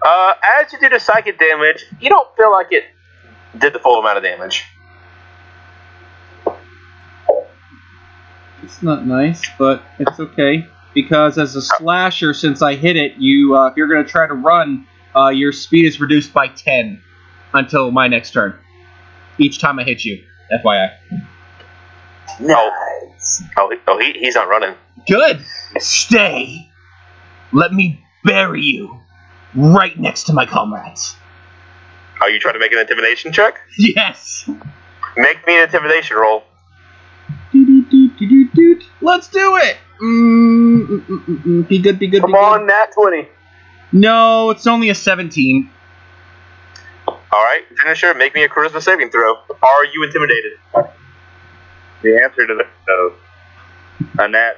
Uh, 0.06 0.34
as 0.60 0.72
you 0.72 0.80
do 0.80 0.90
the 0.90 1.00
psychic 1.00 1.40
damage, 1.40 1.86
you 2.00 2.10
don't 2.10 2.28
feel 2.36 2.52
like 2.52 2.68
it 2.72 2.84
did 3.58 3.74
the 3.74 3.80
full 3.80 4.00
amount 4.00 4.18
of 4.18 4.24
damage. 4.24 4.66
It's 8.64 8.84
not 8.84 9.06
nice, 9.08 9.50
but 9.58 9.82
it's 9.98 10.20
okay 10.20 10.68
because 10.94 11.38
as 11.38 11.56
a 11.56 11.62
slasher, 11.62 12.34
since 12.34 12.62
I 12.62 12.76
hit 12.76 12.98
it, 12.98 13.14
you 13.18 13.56
uh, 13.56 13.68
if 13.68 13.78
you're 13.78 13.88
gonna 13.88 14.04
try 14.04 14.28
to 14.28 14.34
run, 14.34 14.86
uh, 15.16 15.30
your 15.30 15.52
speed 15.52 15.86
is 15.86 16.00
reduced 16.00 16.34
by 16.34 16.48
10 16.50 17.02
until 17.54 17.92
my 17.92 18.08
next 18.08 18.32
turn. 18.32 18.58
Each 19.38 19.60
time 19.60 19.80
I 19.80 19.84
hit 19.84 20.04
you, 20.04 20.24
FYI. 20.52 20.92
Nice. 22.40 23.44
Oh, 23.58 23.74
oh 23.88 24.00
he, 24.00 24.14
he's 24.14 24.36
not 24.36 24.48
running. 24.48 24.76
Good. 25.08 25.44
Stay. 25.78 26.70
Let 27.54 27.72
me 27.72 28.04
bury 28.24 28.62
you 28.62 29.00
right 29.56 29.98
next 29.98 30.26
to 30.26 30.34
my 30.34 30.46
comrades. 30.46 31.16
Are 32.22 32.30
you 32.30 32.40
trying 32.40 32.56
to 32.56 32.60
make 32.60 32.72
an 32.72 32.80
intimidation 32.80 33.32
check? 33.32 33.60
Yes. 33.78 34.50
Make 35.16 35.46
me 35.48 35.58
an 35.58 35.64
intimidation 35.64 36.18
roll. 36.18 36.44
Let's 39.02 39.28
do 39.30 39.58
it. 39.58 39.78
Mm, 40.02 40.88
mm, 40.88 41.06
mm, 41.06 41.26
mm, 41.26 41.44
mm. 41.44 41.68
Be 41.68 41.80
good. 41.80 42.00
Be 42.00 42.08
good. 42.08 42.22
Come 42.22 42.32
be 42.32 42.38
good. 42.38 42.44
on, 42.44 42.68
Nat 42.68 42.92
20. 42.94 43.28
No, 43.94 44.52
it's 44.52 44.68
only 44.68 44.90
a 44.90 44.96
17. 44.96 45.70
All 47.32 47.44
right, 47.44 47.64
finisher. 47.82 48.14
Make 48.14 48.34
me 48.36 48.44
a 48.44 48.50
charisma 48.50 48.82
saving 48.82 49.10
throw. 49.12 49.36
Are 49.36 49.86
you 49.94 50.04
intimidated? 50.06 50.54
The 52.02 52.22
answer 52.24 52.48
to 52.48 52.56
that 52.56 52.68
no. 52.88 53.14
Annette, 54.20 54.58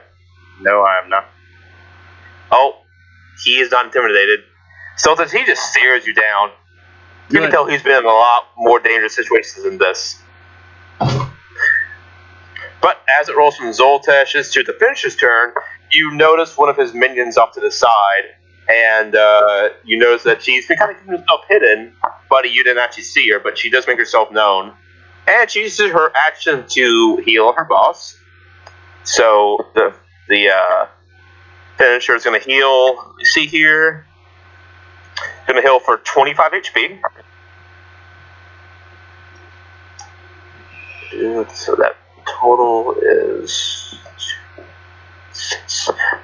no, 0.62 0.82
I 0.82 1.02
am 1.04 1.10
not. 1.10 1.26
Oh, 2.52 2.82
he 3.44 3.60
is 3.60 3.72
not 3.72 3.86
intimidated. 3.86 4.42
Sultan, 4.98 5.30
he 5.30 5.46
just 5.46 5.64
stares 5.72 6.06
you 6.06 6.14
down. 6.14 6.52
You 7.30 7.40
can 7.40 7.52
tell 7.52 7.66
he's 7.66 7.84
been 7.84 7.98
in 7.98 8.06
a 8.06 8.08
lot 8.08 8.48
more 8.58 8.80
dangerous 8.80 9.16
situations 9.16 9.64
than 9.64 9.78
this. 9.78 10.22
But 12.82 13.02
as 13.20 13.30
it 13.30 13.38
rolls 13.38 13.56
from 13.56 13.68
Zoltesh's 13.68 14.52
to 14.52 14.64
the 14.64 14.74
finisher's 14.74 15.16
turn, 15.16 15.54
you 15.92 16.12
notice 16.12 16.58
one 16.58 16.70
of 16.70 16.78
his 16.78 16.94
minions 16.94 17.38
off 17.38 17.54
to 17.54 17.60
the 17.60 17.72
side, 17.72 18.36
and 18.70 19.16
uh, 19.16 19.70
you 19.84 19.98
notice 19.98 20.24
that 20.24 20.44
she's 20.44 20.68
been 20.68 20.78
kind 20.78 20.92
of 20.92 20.98
keeping 20.98 21.18
herself 21.18 21.42
hidden, 21.50 21.94
Buddy, 22.30 22.50
you 22.50 22.64
didn't 22.64 22.78
actually 22.78 23.04
see 23.04 23.30
her, 23.32 23.40
but 23.40 23.58
she 23.58 23.70
does 23.70 23.88
make 23.88 23.98
herself 23.98 24.32
known. 24.32 24.74
And 25.28 25.50
she 25.50 25.62
uses 25.62 25.92
her 25.92 26.12
action 26.16 26.66
to 26.70 27.22
heal 27.26 27.54
her 27.54 27.66
boss. 27.66 28.16
So 29.04 29.66
the 29.74 29.96
the 30.28 30.50
uh, 30.50 30.88
finisher 31.78 32.16
is 32.16 32.24
going 32.24 32.40
to 32.40 32.46
heal. 32.46 33.16
See 33.24 33.48
here, 33.48 34.06
going 35.48 35.56
to 35.56 35.62
heal 35.62 35.80
for 35.80 35.98
25 35.98 36.52
HP. 36.52 37.00
So 41.56 41.76
that 41.76 41.98
total 42.40 42.96
is. 43.02 43.79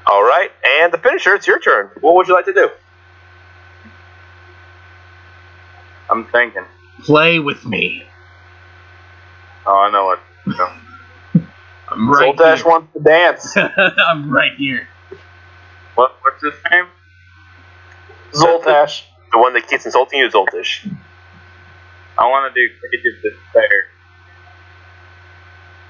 All 0.07 0.23
right, 0.23 0.51
and 0.81 0.93
the 0.93 0.97
finisher. 0.97 1.35
It's 1.35 1.47
your 1.47 1.59
turn. 1.59 1.89
What 2.01 2.15
would 2.15 2.27
you 2.27 2.33
like 2.33 2.45
to 2.45 2.53
do? 2.53 2.69
I'm 6.09 6.25
thinking. 6.25 6.63
Play 7.03 7.39
with 7.39 7.65
me. 7.65 8.03
Oh, 9.65 9.75
I 9.77 9.91
know 9.91 10.05
what. 10.05 10.19
No. 10.45 11.41
I'm 11.89 12.09
right 12.11 12.35
Zoltash 12.35 12.57
here. 12.57 12.65
wants 12.65 12.93
to 12.93 12.99
dance. 12.99 13.57
I'm 13.97 14.31
right 14.31 14.53
here. 14.57 14.87
What? 15.95 16.15
What's 16.21 16.43
his 16.43 16.53
name? 16.71 16.85
Zoltash. 18.31 19.03
The 19.31 19.39
one 19.39 19.53
that 19.53 19.67
keeps 19.67 19.85
insulting 19.85 20.19
you, 20.19 20.29
Zoltish. 20.29 20.87
I 22.17 22.27
want 22.27 22.53
to 22.53 22.67
do 22.67 22.73
Creative 22.79 23.21
Despair. 23.21 23.85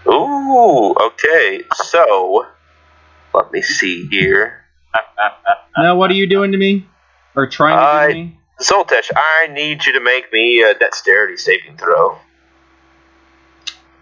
Ooh, 0.08 0.96
okay. 0.96 1.64
So, 1.74 2.46
let 3.36 3.52
me 3.52 3.62
see 3.62 4.08
here. 4.08 4.62
Now, 5.78 5.98
what 5.98 6.10
are 6.10 6.14
you 6.14 6.26
doing 6.26 6.54
to 6.54 6.58
me? 6.58 6.88
Or 7.36 7.48
trying 7.48 8.08
to 8.08 8.08
do 8.08 8.14
to 8.14 8.20
me? 8.28 8.40
Zoltesh, 8.62 9.12
I 9.14 9.48
need 9.48 9.86
you 9.86 9.92
to 9.92 10.00
make 10.00 10.32
me 10.32 10.64
a 10.64 10.74
dexterity 10.74 11.36
saving 11.36 11.76
throw. 11.76 12.18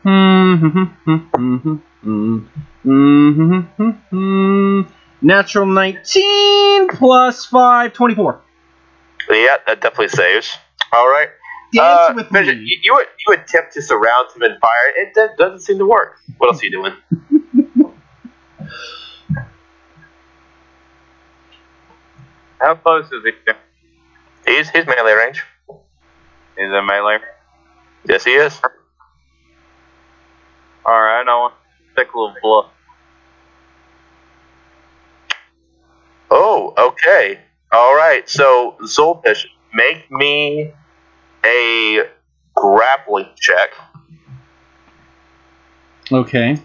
Natural 5.24 5.66
19 5.66 6.90
plus 6.90 7.46
5, 7.46 7.94
24. 7.94 8.42
Yeah, 9.30 9.58
that 9.66 9.82
definitely 9.82 10.10
saves. 10.10 10.56
All 10.92 11.08
right. 11.08 11.30
Dance 11.74 12.10
Uh, 12.10 12.14
with 12.16 12.32
me. 12.32 12.42
You, 12.42 12.78
you, 12.84 13.06
you 13.28 13.34
attempt 13.34 13.74
to 13.74 13.82
surround 13.82 14.30
him 14.36 14.44
in 14.44 14.60
fire. 14.60 14.94
It 14.96 15.16
doesn't 15.38 15.62
seem 15.62 15.80
to 15.80 15.88
work. 15.88 16.20
What 16.38 16.50
else 16.50 16.62
are 16.62 16.66
you 16.68 16.72
doing? 16.72 16.94
How 22.64 22.76
close 22.76 23.12
is 23.12 23.24
he? 23.26 23.32
He's 24.50 24.70
his 24.70 24.86
melee 24.86 25.12
range. 25.12 25.44
Is 25.70 26.72
it 26.72 26.82
melee? 26.82 27.18
Yes, 28.08 28.24
he 28.24 28.32
is. 28.32 28.58
Alright, 30.86 31.28
I 31.28 31.36
want 31.36 31.54
to 31.56 31.92
stick 31.92 32.14
a 32.14 32.18
little 32.18 32.36
bluff. 32.42 32.66
Oh, 36.32 36.74
okay. 36.78 37.40
All 37.74 37.96
right. 37.96 38.28
So, 38.30 38.78
Zoltish, 38.84 39.46
make 39.74 40.10
me 40.10 40.72
a 41.46 42.04
grappling 42.56 43.30
check, 43.36 43.72
Okay. 46.12 46.58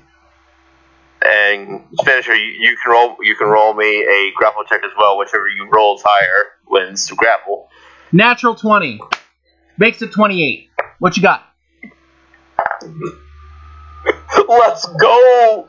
And 1.23 1.85
finisher, 2.05 2.35
you, 2.35 2.53
you 2.59 2.77
can 2.83 2.93
roll. 2.93 3.17
You 3.23 3.35
can 3.37 3.49
roll 3.49 3.75
me 3.75 4.03
a 4.03 4.33
grapple 4.37 4.65
check 4.65 4.83
as 4.85 4.93
well. 4.99 5.19
Whichever 5.19 5.49
you 5.49 5.69
rolls 5.71 6.03
higher 6.05 6.45
wins 6.69 7.09
to 7.09 7.15
grapple. 7.15 7.69
Natural 8.13 8.55
20. 8.55 9.01
Makes 9.77 10.03
it 10.03 10.13
28. 10.13 10.71
What 10.99 11.17
you 11.17 11.23
got? 11.23 11.45
Let's 14.49 14.87
go. 14.87 15.69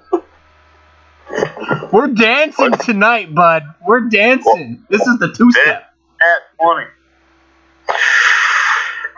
We're 1.91 2.07
dancing 2.07 2.71
tonight, 2.71 3.33
bud. 3.33 3.63
We're 3.85 4.09
dancing. 4.09 4.83
This 4.89 5.01
is 5.01 5.19
the 5.19 5.31
two 5.31 5.51
step. 5.51 5.93
At 6.21 6.57
20. 6.61 6.85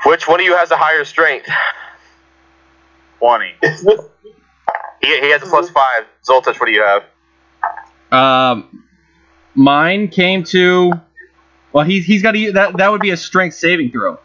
Which 0.06 0.28
one 0.28 0.39
of 0.39 0.46
you 0.46 0.56
has 0.56 0.70
the 0.70 0.78
higher 0.78 1.06
strength? 1.06 1.48
20. 3.20 3.54
He, 5.02 5.20
he 5.20 5.32
has 5.32 5.42
a 5.42 5.46
plus 5.46 5.70
five. 5.70 6.06
Zoltish, 6.28 6.60
what 6.60 6.66
do 6.68 6.72
you 6.72 6.84
have? 6.84 7.04
Um, 8.12 8.86
mine 9.56 10.08
came 10.08 10.44
to. 10.46 10.94
Well, 11.74 11.86
he's 11.86 12.06
he's 12.06 12.22
got 12.22 12.34
to 12.34 12.52
that. 12.54 12.78
That 12.78 12.92
would 12.92 13.02
be 13.02 13.12
a 13.12 13.18
strength 13.18 13.56
saving 13.56 13.92
throw. 13.92 14.20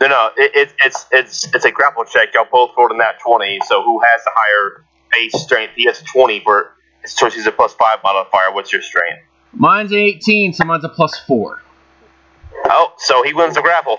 No, 0.00 0.08
no. 0.08 0.30
It, 0.36 0.50
it, 0.54 0.74
it's 0.84 1.06
it's 1.12 1.54
it's 1.54 1.64
a 1.64 1.70
grapple 1.70 2.04
check. 2.04 2.28
Y'all 2.34 2.46
both 2.50 2.70
rolled 2.76 2.92
in 2.92 2.98
that 2.98 3.20
twenty. 3.20 3.60
So 3.66 3.82
who 3.82 4.00
has 4.00 4.24
the 4.24 4.30
higher 4.34 4.84
base 5.12 5.42
strength? 5.42 5.74
He 5.76 5.86
has 5.86 6.00
a 6.00 6.04
twenty 6.04 6.40
for 6.40 6.72
his 7.02 7.14
choice. 7.14 7.34
He's 7.34 7.46
a 7.46 7.52
plus 7.52 7.74
five 7.74 7.98
modifier. 8.02 8.52
What's 8.52 8.72
your 8.72 8.82
strength? 8.82 9.22
Mine's 9.58 9.90
an 9.90 9.98
18, 9.98 10.52
so 10.52 10.64
mine's 10.64 10.84
a 10.84 10.88
plus 10.90 11.18
four. 11.20 11.62
Oh, 12.66 12.92
so 12.98 13.22
he 13.22 13.32
wins 13.32 13.54
the 13.54 13.62
grapple. 13.62 13.98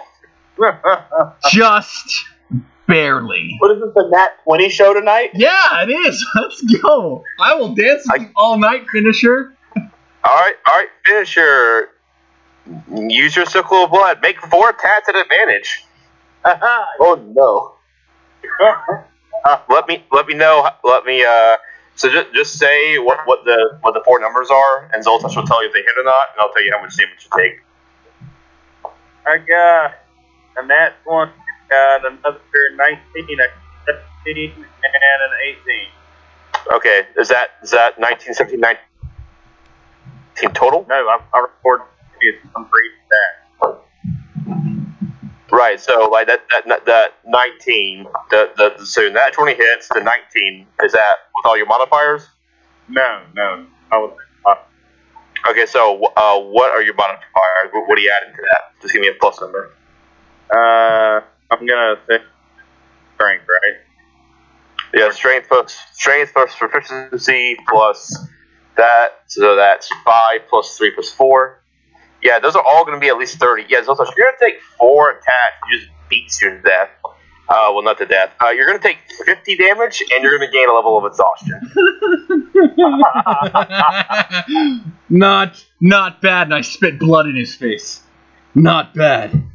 Just 1.49 2.25
barely. 2.87 3.55
What 3.59 3.71
is 3.75 3.81
this, 3.81 3.91
the 3.95 4.07
Nat 4.09 4.29
20 4.43 4.69
show 4.69 4.93
tonight? 4.93 5.31
Yeah, 5.33 5.83
it 5.83 5.89
is. 5.89 6.25
Let's 6.35 6.61
go. 6.61 7.23
I 7.39 7.55
will 7.55 7.75
dance 7.75 8.03
with 8.11 8.21
I- 8.21 8.23
you 8.23 8.29
all 8.35 8.57
night, 8.57 8.85
finisher. 8.91 9.53
All 9.75 9.83
right, 10.23 10.55
all 10.69 10.77
right. 10.77 10.89
Finisher. 11.05 11.89
Use 12.93 13.35
your 13.35 13.45
circle 13.45 13.85
of 13.85 13.91
blood. 13.91 14.19
Make 14.21 14.41
four 14.41 14.69
attacks 14.71 15.07
at 15.09 15.15
advantage. 15.15 15.83
Oh 16.99 17.15
no. 17.35 17.73
Let 19.69 19.87
me 19.87 20.03
let 20.11 20.27
me 20.27 20.33
know. 20.33 20.67
Let 20.83 21.05
me. 21.05 21.23
Uh, 21.23 21.57
so 21.95 22.09
just, 22.09 22.33
just 22.33 22.57
say 22.59 22.97
what, 22.99 23.19
what 23.25 23.43
the 23.45 23.77
what 23.81 23.93
the 23.93 24.01
four 24.05 24.19
numbers 24.19 24.49
are, 24.49 24.89
and 24.93 25.03
Zoltash 25.05 25.35
will 25.35 25.45
tell 25.45 25.61
you 25.61 25.67
if 25.69 25.73
they 25.73 25.79
hit 25.81 25.91
or 25.97 26.03
not, 26.03 26.27
and 26.33 26.41
I'll 26.41 26.51
tell 26.53 26.63
you 26.63 26.71
how 26.73 26.81
much 26.81 26.95
damage 26.97 27.27
you 27.31 27.37
take. 27.37 27.59
I 29.25 29.37
got 29.39 29.95
a 30.63 30.65
nat 30.65 30.93
1, 31.05 31.29
got 31.69 32.05
another 32.05 32.39
19, 32.75 33.39
a 33.39 33.47
17, 34.25 34.51
and 34.55 34.63
an 34.63 35.31
18. 35.43 36.75
Okay, 36.75 37.07
is 37.17 37.29
that 37.29 37.51
is 37.63 37.71
that 37.71 37.99
19, 37.99 38.33
17, 38.33 38.59
19 38.59 40.53
total? 40.53 40.85
No, 40.89 40.95
I, 40.95 41.19
I 41.33 41.39
recorded 41.39 41.87
some 42.53 42.67
for 42.67 42.77
each 42.83 42.93
stat. 43.07 43.47
Right. 45.51 45.79
So 45.79 46.09
like 46.09 46.27
that 46.27 46.43
that 46.67 46.85
that 46.85 47.13
19, 47.25 48.05
the 48.29 48.51
the 48.77 48.85
so 48.85 49.09
that 49.09 49.33
20 49.33 49.55
hits. 49.55 49.87
The 49.93 50.01
19 50.01 50.67
is 50.83 50.91
that 50.91 51.13
with 51.35 51.45
all 51.45 51.57
your 51.57 51.65
modifiers? 51.67 52.27
No, 52.89 53.23
no, 53.33 53.65
I 53.91 53.97
was 53.97 54.17
uh, 54.45 54.55
Okay, 55.49 55.65
so 55.65 56.03
uh, 56.15 56.39
what 56.39 56.71
are 56.71 56.81
your 56.81 56.95
modifiers? 56.95 57.71
What, 57.71 57.87
what 57.87 57.97
are 57.97 58.01
you 58.01 58.11
adding 58.15 58.35
to 58.35 58.41
that? 58.41 58.81
Just 58.81 58.93
give 58.93 59.01
me 59.01 59.07
a 59.07 59.13
plus 59.19 59.39
number. 59.39 59.71
Uh, 60.49 61.21
I'm 61.51 61.65
gonna 61.65 61.95
say 62.07 62.19
strength, 63.15 63.45
right? 63.47 63.77
Yeah, 64.93 65.11
strength 65.11 65.49
plus 65.49 65.77
strength 65.93 66.33
plus 66.33 66.55
proficiency 66.55 67.57
plus 67.69 68.17
that, 68.77 69.09
so 69.27 69.55
that's 69.55 69.89
five 70.05 70.41
plus 70.49 70.77
three 70.77 70.91
plus 70.91 71.09
four. 71.09 71.61
Yeah, 72.23 72.39
those 72.39 72.55
are 72.55 72.63
all 72.63 72.85
going 72.85 72.95
to 72.95 72.99
be 72.99 73.09
at 73.09 73.17
least 73.17 73.37
thirty. 73.37 73.63
Yeah, 73.67 73.83
so 73.83 73.95
you're 73.97 74.25
going 74.25 74.37
to 74.39 74.45
take 74.45 74.61
four 74.79 75.11
attacks, 75.11 75.57
and 75.63 75.79
just 75.79 75.91
beats 76.09 76.41
you 76.41 76.49
to 76.51 76.61
death. 76.61 76.89
Uh, 77.49 77.71
well, 77.73 77.83
not 77.83 77.97
to 77.99 78.05
death. 78.05 78.31
Uh, 78.43 78.49
you're 78.49 78.65
going 78.65 78.79
to 78.79 78.83
take 78.83 78.97
fifty 79.25 79.55
damage, 79.55 80.01
and 80.13 80.23
you're 80.23 80.37
going 80.37 80.49
to 80.49 80.53
gain 80.53 80.69
a 80.69 80.73
level 80.73 80.97
of 80.97 81.05
exhaustion. 81.05 81.61
not 85.09 85.63
not 85.79 86.21
bad, 86.21 86.47
and 86.47 86.53
I 86.53 86.61
spit 86.61 86.99
blood 86.99 87.27
in 87.27 87.35
his 87.35 87.55
face. 87.55 88.01
Not 88.55 88.93
bad. 88.95 89.46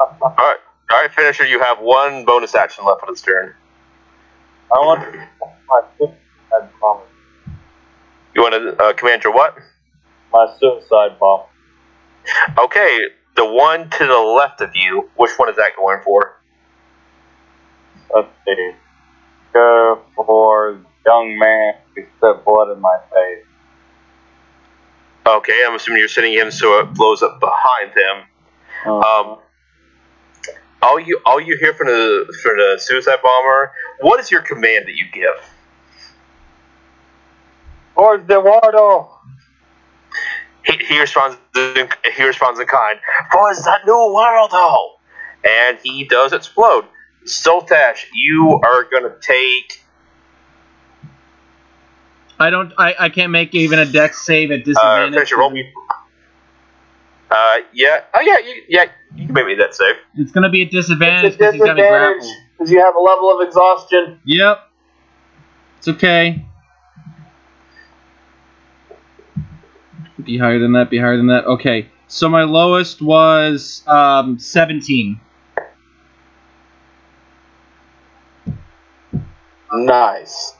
All 0.00 0.08
right, 0.20 0.56
all 0.90 0.98
right, 0.98 1.12
finisher. 1.12 1.46
You 1.46 1.60
have 1.60 1.78
one 1.80 2.24
bonus 2.24 2.54
action 2.54 2.84
left 2.86 3.02
on 3.02 3.12
this 3.12 3.20
turn. 3.20 3.54
I 4.72 4.78
want 4.78 5.14
my 5.68 5.82
suicide 5.98 6.70
bomb. 6.80 7.00
You 8.34 8.42
want 8.42 8.54
to 8.54 8.82
uh, 8.82 8.92
command 8.94 9.24
your 9.24 9.34
what? 9.34 9.58
My 10.32 10.46
suicide 10.58 11.18
bomb. 11.18 11.42
Okay, 12.58 13.00
the 13.36 13.44
one 13.44 13.90
to 13.90 14.06
the 14.06 14.18
left 14.18 14.60
of 14.60 14.70
you. 14.74 15.10
Which 15.16 15.32
one 15.36 15.50
is 15.50 15.56
that 15.56 15.72
going 15.76 16.00
for? 16.02 16.40
Let's 18.14 18.28
see. 18.46 18.70
Go 19.52 20.02
for 20.16 20.80
young 21.04 21.38
man 21.38 21.74
who 21.94 22.02
spit 22.16 22.44
blood 22.44 22.72
in 22.72 22.80
my 22.80 22.98
face. 23.12 23.44
Okay, 25.26 25.64
I'm 25.66 25.74
assuming 25.74 25.98
you're 25.98 26.08
sending 26.08 26.32
him 26.32 26.50
so 26.50 26.80
it 26.80 26.94
blows 26.94 27.22
up 27.22 27.40
behind 27.40 27.92
him. 27.92 28.24
Um, 28.86 29.38
all 30.82 30.98
you 30.98 31.20
all 31.24 31.40
you 31.40 31.56
hear 31.58 31.74
from 31.74 31.88
the 31.88 32.38
from 32.42 32.56
the 32.56 32.78
suicide 32.80 33.18
bomber. 33.22 33.72
What 34.00 34.20
is 34.20 34.30
your 34.30 34.42
command 34.42 34.86
that 34.86 34.94
you 34.94 35.04
give? 35.12 35.34
Towards 37.94 38.26
the 38.26 38.34
Wardo. 38.40 39.08
He, 40.64 40.84
he 40.84 40.98
responds. 41.00 41.36
In, 41.54 41.88
he 42.16 42.24
responds 42.24 42.58
in 42.60 42.66
kind. 42.66 42.98
For 43.30 43.54
that 43.54 43.80
new 43.86 44.12
world, 44.14 44.50
though, 44.52 44.92
and 45.44 45.78
he 45.82 46.04
does 46.04 46.32
explode. 46.32 46.86
Soltash, 47.26 48.06
you 48.14 48.58
are 48.64 48.84
gonna 48.84 49.14
take. 49.20 49.82
I 52.38 52.48
don't. 52.48 52.72
I, 52.78 52.94
I 52.98 53.08
can't 53.10 53.32
make 53.32 53.54
even 53.54 53.78
a 53.78 53.84
dex 53.84 54.24
save 54.24 54.50
at 54.50 54.60
Uh, 54.60 54.64
disadvantage. 54.64 55.12
finish 55.14 55.30
your 55.30 55.40
roll 55.40 55.50
me. 55.50 55.70
Uh, 57.30 57.58
yeah. 57.72 58.00
Oh, 58.14 58.20
yeah. 58.20 58.38
You, 58.38 58.62
yeah. 58.68 58.84
You 59.14 59.26
can 59.26 59.34
make 59.34 59.46
me 59.46 59.54
that 59.56 59.74
safe. 59.74 59.96
It's 60.14 60.32
going 60.32 60.44
to 60.44 60.50
be 60.50 60.62
a 60.62 60.68
disadvantage 60.68 61.38
because 61.38 61.54
he's 61.54 61.62
going 61.62 61.76
to 61.76 61.82
grapple. 61.82 62.34
Because 62.58 62.70
you 62.70 62.80
have 62.84 62.94
a 62.94 63.00
level 63.00 63.34
of 63.34 63.46
exhaustion. 63.46 64.20
Yep. 64.24 64.58
It's 65.78 65.88
okay. 65.88 66.44
Be 70.24 70.38
higher 70.38 70.58
than 70.58 70.72
that. 70.72 70.90
Be 70.90 70.98
higher 70.98 71.16
than 71.16 71.28
that. 71.28 71.46
Okay. 71.46 71.88
So 72.08 72.28
my 72.28 72.42
lowest 72.42 73.00
was 73.00 73.82
um, 73.86 74.38
17. 74.38 75.20
Nice. 79.72 80.54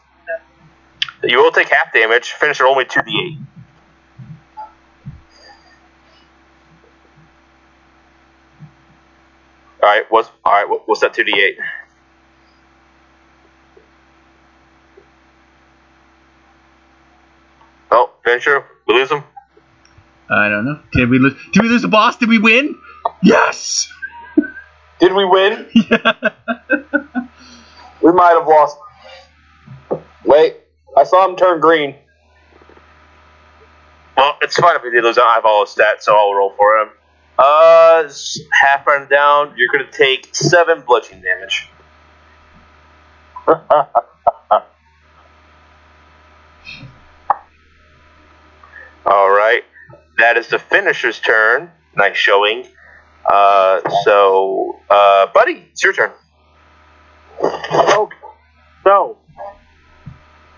You 1.25 1.39
will 1.39 1.51
take 1.51 1.69
half 1.69 1.93
damage. 1.93 2.31
Finish 2.33 2.61
only 2.61 2.85
2d8. 2.85 3.39
All 9.83 9.89
right. 9.89 10.05
What's 10.11 10.31
all 10.45 10.53
right? 10.53 10.69
What, 10.69 10.83
what's 10.89 11.01
that 11.01 11.15
two 11.15 11.25
d8? 11.25 11.57
Oh, 17.91 18.11
finisher. 18.25 18.65
We 18.87 18.95
lose 18.95 19.11
him. 19.11 19.25
I 20.31 20.49
don't 20.49 20.65
know. 20.65 20.81
Did 20.93 21.11
we 21.11 21.19
lose? 21.19 21.35
Did 21.53 21.63
we 21.63 21.69
lose 21.69 21.83
the 21.83 21.89
boss? 21.89 22.17
Did 22.17 22.29
we 22.29 22.39
win? 22.39 22.79
Yes. 23.23 23.93
Did 25.01 25.13
we 25.13 25.25
win? 25.25 25.67
Yeah. 25.75 26.13
We 28.03 28.13
might 28.13 28.31
have 28.33 28.47
lost. 28.47 28.79
Wait, 30.25 30.57
I 30.97 31.05
saw 31.05 31.29
him 31.29 31.37
turn 31.37 31.61
green. 31.61 31.97
Well, 34.17 34.37
it's 34.43 34.57
fine 34.57 34.77
if 34.77 34.83
we 34.83 34.91
did 34.91 35.05
lose. 35.05 35.19
I 35.19 35.35
have 35.35 35.45
all 35.45 35.67
his 35.67 35.75
stats, 35.75 36.03
so 36.03 36.17
I'll 36.17 36.33
roll 36.35 36.55
for 36.57 36.79
him. 36.79 36.89
Uh, 37.41 38.07
half 38.53 38.87
round 38.87 39.09
down. 39.09 39.55
You're 39.57 39.73
gonna 39.73 39.91
take 39.91 40.29
seven 40.35 40.83
bludgeoning 40.87 41.25
damage. 41.25 41.71
All 49.07 49.31
right, 49.31 49.65
that 50.19 50.37
is 50.37 50.49
the 50.49 50.59
finisher's 50.59 51.19
turn. 51.19 51.71
Nice 51.97 52.19
showing. 52.19 52.67
Uh, 53.25 53.81
so, 54.05 54.79
uh, 54.91 55.29
buddy, 55.33 55.65
it's 55.71 55.83
your 55.83 55.95
turn. 55.95 56.11
Okay. 57.43 58.17
So, 58.85 59.17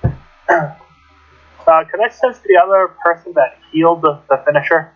uh, 0.05 0.11
can 0.49 2.01
I 2.05 2.09
sense 2.09 2.41
the 2.41 2.61
other 2.61 2.89
person 3.05 3.35
that 3.35 3.57
healed 3.71 4.03
the, 4.03 4.19
the 4.29 4.43
finisher? 4.45 4.93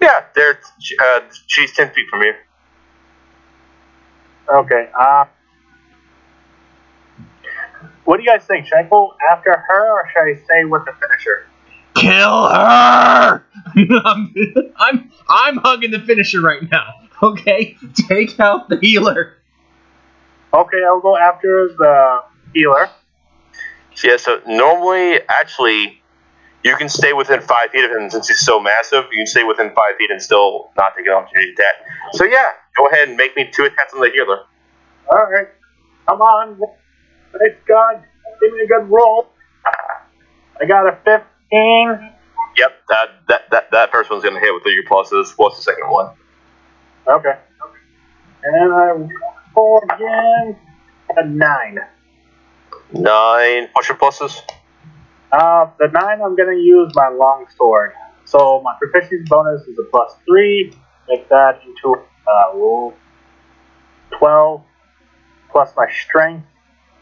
Yeah, 0.00 0.24
there. 0.34 0.60
Uh, 1.00 1.20
she's 1.46 1.74
ten 1.74 1.90
feet 1.90 2.08
from 2.08 2.22
you. 2.22 2.34
Okay. 4.48 4.88
Uh, 4.98 5.24
what 8.04 8.16
do 8.16 8.22
you 8.22 8.28
guys 8.28 8.44
think? 8.46 8.66
Should 8.66 8.78
I 8.78 8.84
go 8.84 9.14
after 9.30 9.52
her 9.52 9.92
or 9.92 10.08
should 10.12 10.22
I 10.22 10.34
stay 10.44 10.64
with 10.64 10.84
the 10.84 10.92
finisher? 10.92 11.46
Kill 11.94 12.48
her! 12.48 13.44
I'm, 13.76 14.34
I'm 14.76 15.12
I'm 15.28 15.56
hugging 15.58 15.90
the 15.90 16.00
finisher 16.00 16.40
right 16.40 16.62
now. 16.70 16.94
Okay, 17.22 17.76
take 18.08 18.38
out 18.38 18.68
the 18.68 18.78
healer. 18.80 19.34
Okay, 20.54 20.84
I'll 20.86 21.00
go 21.00 21.16
after 21.16 21.68
the 21.76 22.20
healer. 22.54 22.88
Yeah, 24.02 24.16
so 24.16 24.40
normally, 24.46 25.20
actually, 25.28 26.00
you 26.64 26.76
can 26.76 26.88
stay 26.88 27.12
within 27.12 27.40
five 27.40 27.70
feet 27.70 27.84
of 27.84 27.90
him 27.90 28.10
since 28.10 28.28
he's 28.28 28.40
so 28.40 28.60
massive. 28.60 29.04
You 29.12 29.18
can 29.18 29.26
stay 29.26 29.44
within 29.44 29.68
five 29.68 29.96
feet 29.98 30.10
and 30.10 30.20
still 30.20 30.70
not 30.76 30.92
take 30.96 31.06
an 31.06 31.12
opportunity 31.12 31.52
attack. 31.52 31.74
So 32.12 32.24
yeah, 32.24 32.50
go 32.76 32.86
ahead 32.86 33.08
and 33.08 33.16
make 33.16 33.36
me 33.36 33.48
two 33.52 33.64
attacks 33.64 33.94
on 33.94 34.00
the 34.00 34.10
healer. 34.10 34.40
Alright. 35.08 35.48
Come 36.08 36.20
on. 36.20 36.58
Thank 37.38 37.64
God. 37.66 38.02
Give 38.40 38.52
me 38.54 38.62
a 38.62 38.66
good 38.66 38.90
roll. 38.90 39.28
I 40.60 40.66
got 40.66 40.86
a 40.88 40.96
15. 41.04 42.12
Yep, 42.56 42.72
that 42.88 43.08
that 43.28 43.50
that, 43.50 43.70
that 43.70 43.92
first 43.92 44.10
one's 44.10 44.24
gonna 44.24 44.40
hit 44.40 44.52
with 44.52 44.64
your 44.66 44.84
pluses. 44.84 45.32
What's 45.36 45.56
the 45.56 45.62
second 45.62 45.88
one? 45.88 46.12
Okay. 47.06 47.34
And 48.42 48.72
I 48.72 48.92
roll 49.56 49.82
again. 49.94 50.56
A 51.16 51.24
9. 51.26 51.78
Nine. 52.92 53.68
What's 53.72 53.88
your 53.88 53.96
pluses? 53.98 54.40
Uh, 55.32 55.70
the 55.78 55.88
9, 55.92 56.22
I'm 56.22 56.36
going 56.36 56.56
to 56.56 56.60
use 56.62 56.92
my 56.94 57.08
long 57.08 57.46
sword. 57.56 57.92
So 58.24 58.60
my 58.62 58.74
proficiency 58.80 59.24
bonus 59.28 59.62
is 59.66 59.78
a 59.78 59.84
plus 59.90 60.14
3. 60.26 60.72
Make 61.08 61.28
that 61.28 61.60
into 61.66 61.96
uh, 62.26 62.52
12. 64.18 64.62
Plus 65.50 65.72
my 65.76 65.86
strength 65.90 66.46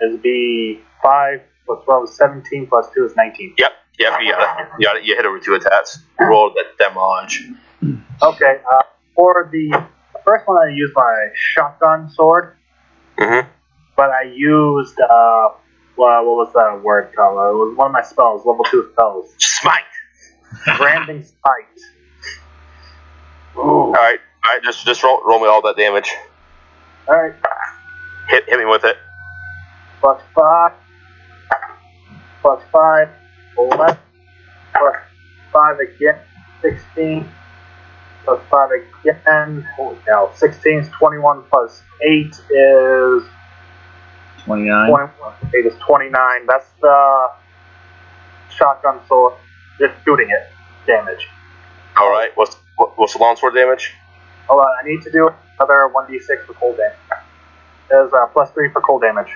is 0.01 0.18
be 0.20 0.81
5. 1.03 1.41
Plus 1.66 1.85
12 1.85 2.05
is 2.05 2.16
17. 2.16 2.66
Plus 2.68 2.87
2 2.95 3.05
is 3.07 3.16
19. 3.16 3.55
Yep, 3.59 3.72
yep, 3.99 4.12
you 4.22 4.33
got 4.33 4.61
it. 4.61 4.68
You 4.79 4.87
got 4.87 4.97
it. 4.97 5.05
You 5.05 5.16
hit 5.16 5.27
over 5.27 5.39
two 5.41 5.55
attacks. 5.55 5.99
Roll 6.20 6.53
that 6.55 6.79
damage. 6.79 7.49
Okay, 8.22 8.57
uh, 8.72 8.83
for 9.14 9.49
the 9.53 9.85
first 10.24 10.47
one, 10.49 10.59
I 10.59 10.70
used 10.72 10.93
my 10.95 11.29
shotgun 11.35 12.11
sword, 12.11 12.57
Mm-hmm. 13.18 13.49
but 13.97 14.11
I 14.11 14.24
used, 14.35 14.99
uh, 15.01 15.49
well, 15.97 16.24
what 16.24 16.36
was 16.47 16.53
that 16.55 16.82
word 16.82 17.11
called? 17.14 17.36
It 17.55 17.57
was 17.57 17.76
one 17.76 17.88
of 17.88 17.92
my 17.92 18.03
spells, 18.03 18.44
level 18.47 18.64
2 18.64 18.90
spells. 18.92 19.30
Smite. 19.38 19.82
Branding 20.78 21.22
Smite. 21.24 21.66
Ooh. 23.57 23.61
All 23.62 23.92
right, 23.92 24.18
all 24.44 24.53
right. 24.53 24.62
Just 24.62 24.84
just 24.84 25.03
roll 25.03 25.20
roll 25.26 25.40
me 25.40 25.47
all 25.47 25.62
that 25.62 25.76
damage. 25.76 26.11
Alright, 27.09 27.34
Hit 28.28 28.44
hit 28.49 28.59
me 28.59 28.64
with 28.64 28.84
it. 28.84 28.97
plus 30.01 30.20
5, 30.34 30.72
plus 32.42 32.62
5, 32.72 33.09
11, 33.59 33.97
plus 34.74 34.97
5 35.53 35.78
again, 35.80 36.18
16, 36.62 37.28
plus 38.24 38.40
5 38.51 38.70
again, 39.05 39.66
holy 39.76 39.97
cow, 40.07 40.30
16 40.34 40.78
is 40.80 40.88
21, 40.90 41.44
plus 41.44 41.82
8 42.03 42.26
is 42.51 43.22
29. 44.47 44.88
21, 44.88 45.34
8 45.55 45.66
is 45.66 45.74
29, 45.86 46.47
that's 46.47 46.66
the 46.80 47.28
shotgun 48.51 49.01
sword. 49.09 49.34
just 49.78 49.92
shooting 50.05 50.30
it 50.30 50.49
damage. 50.86 51.28
All 51.99 52.11
right. 52.11 52.30
What's 52.36 52.57
what- 52.76 52.97
what's 52.99 53.12
the 53.14 53.18
longsword 53.18 53.55
damage? 53.55 53.92
Hold 54.49 54.61
on, 54.62 54.68
I 54.82 54.86
need 54.88 55.03
to 55.03 55.11
do 55.11 55.28
another 55.59 55.90
1d6 55.94 56.47
for 56.47 56.55
cold 56.55 56.76
damage. 56.78 56.97
There's 57.90 58.12
uh, 58.12 58.26
plus 58.26 58.51
3 58.53 58.70
for 58.70 58.80
cold 58.80 59.03
damage. 59.03 59.32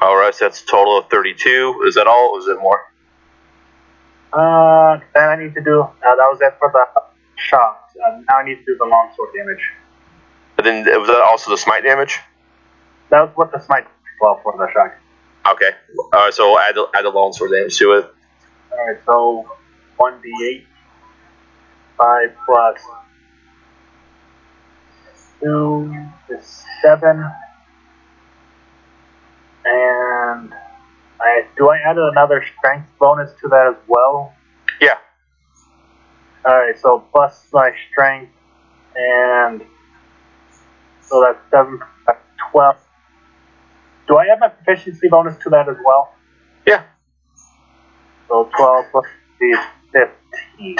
All 0.00 0.16
right. 0.16 0.34
So 0.34 0.44
that's 0.46 0.62
a 0.62 0.66
total 0.66 0.98
of 0.98 1.08
thirty-two. 1.10 1.84
Is 1.86 1.94
that 1.96 2.06
all? 2.06 2.34
Or 2.34 2.38
is 2.38 2.46
it 2.46 2.58
more? 2.60 2.80
Uh, 4.32 4.98
then 5.14 5.28
I 5.30 5.36
need 5.36 5.54
to 5.54 5.62
do, 5.62 5.80
uh, 5.82 5.88
that 6.02 6.16
was 6.30 6.38
it 6.42 6.54
for 6.58 6.70
the 6.70 6.84
shot. 7.36 7.88
Uh, 8.04 8.20
now 8.28 8.36
I 8.38 8.44
need 8.44 8.56
to 8.56 8.64
do 8.66 8.76
the 8.78 8.84
longsword 8.84 9.30
damage. 9.34 9.62
And 10.58 10.66
then 10.66 10.84
was 11.00 11.08
that 11.08 11.22
also 11.22 11.50
the 11.50 11.56
smite 11.56 11.82
damage? 11.84 12.18
That 13.10 13.20
was 13.22 13.30
what 13.36 13.52
the 13.52 13.60
smite 13.60 13.86
well 14.20 14.40
for 14.42 14.54
the 14.56 14.68
shot. 14.72 14.96
Okay. 15.52 15.70
All 16.12 16.24
right. 16.24 16.34
So 16.34 16.58
add 16.58 16.74
the, 16.74 16.88
add 16.94 17.04
the 17.04 17.10
longsword 17.10 17.50
damage 17.52 17.76
to 17.78 17.92
it. 17.92 18.12
Alright, 18.72 18.98
so 19.06 19.46
1d8. 19.98 20.64
5 21.98 22.30
plus 22.44 22.80
2 25.42 26.06
is 26.30 26.64
7. 26.82 27.24
And 29.64 30.54
I 31.20 31.46
do 31.56 31.70
I 31.70 31.78
add 31.78 31.96
another 31.96 32.44
strength 32.58 32.90
bonus 32.98 33.32
to 33.40 33.48
that 33.48 33.74
as 33.76 33.82
well? 33.88 34.34
Yeah. 34.80 34.98
Alright, 36.44 36.78
so 36.78 37.04
plus 37.12 37.48
my 37.52 37.72
strength 37.90 38.32
and 38.94 39.62
so 41.00 41.20
that's 41.22 41.38
7 41.50 41.80
that's 42.06 42.20
12. 42.52 42.76
Do 44.08 44.16
I 44.18 44.26
have 44.26 44.40
a 44.42 44.50
proficiency 44.50 45.08
bonus 45.08 45.36
to 45.42 45.50
that 45.50 45.68
as 45.68 45.76
well? 45.84 46.12
Yeah. 46.66 46.84
So 48.28 48.48
12 48.56 48.84
plus 48.92 49.04
the 49.40 49.58
15. 49.92 50.76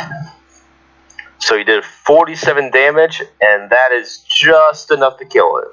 So 1.38 1.54
you 1.54 1.64
did 1.64 1.84
forty-seven 1.84 2.70
damage, 2.72 3.22
and 3.40 3.70
that 3.70 3.92
is 3.92 4.24
just 4.28 4.90
enough 4.90 5.18
to 5.18 5.24
kill 5.26 5.58
it. 5.58 5.68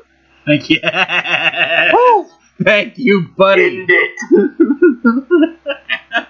Thank 0.46 0.70
you. 0.70 0.80
Woo! 1.94 2.30
Thank 2.64 2.98
you, 2.98 3.30
buddy. 3.36 3.80
End 3.80 3.90
it. 3.90 4.12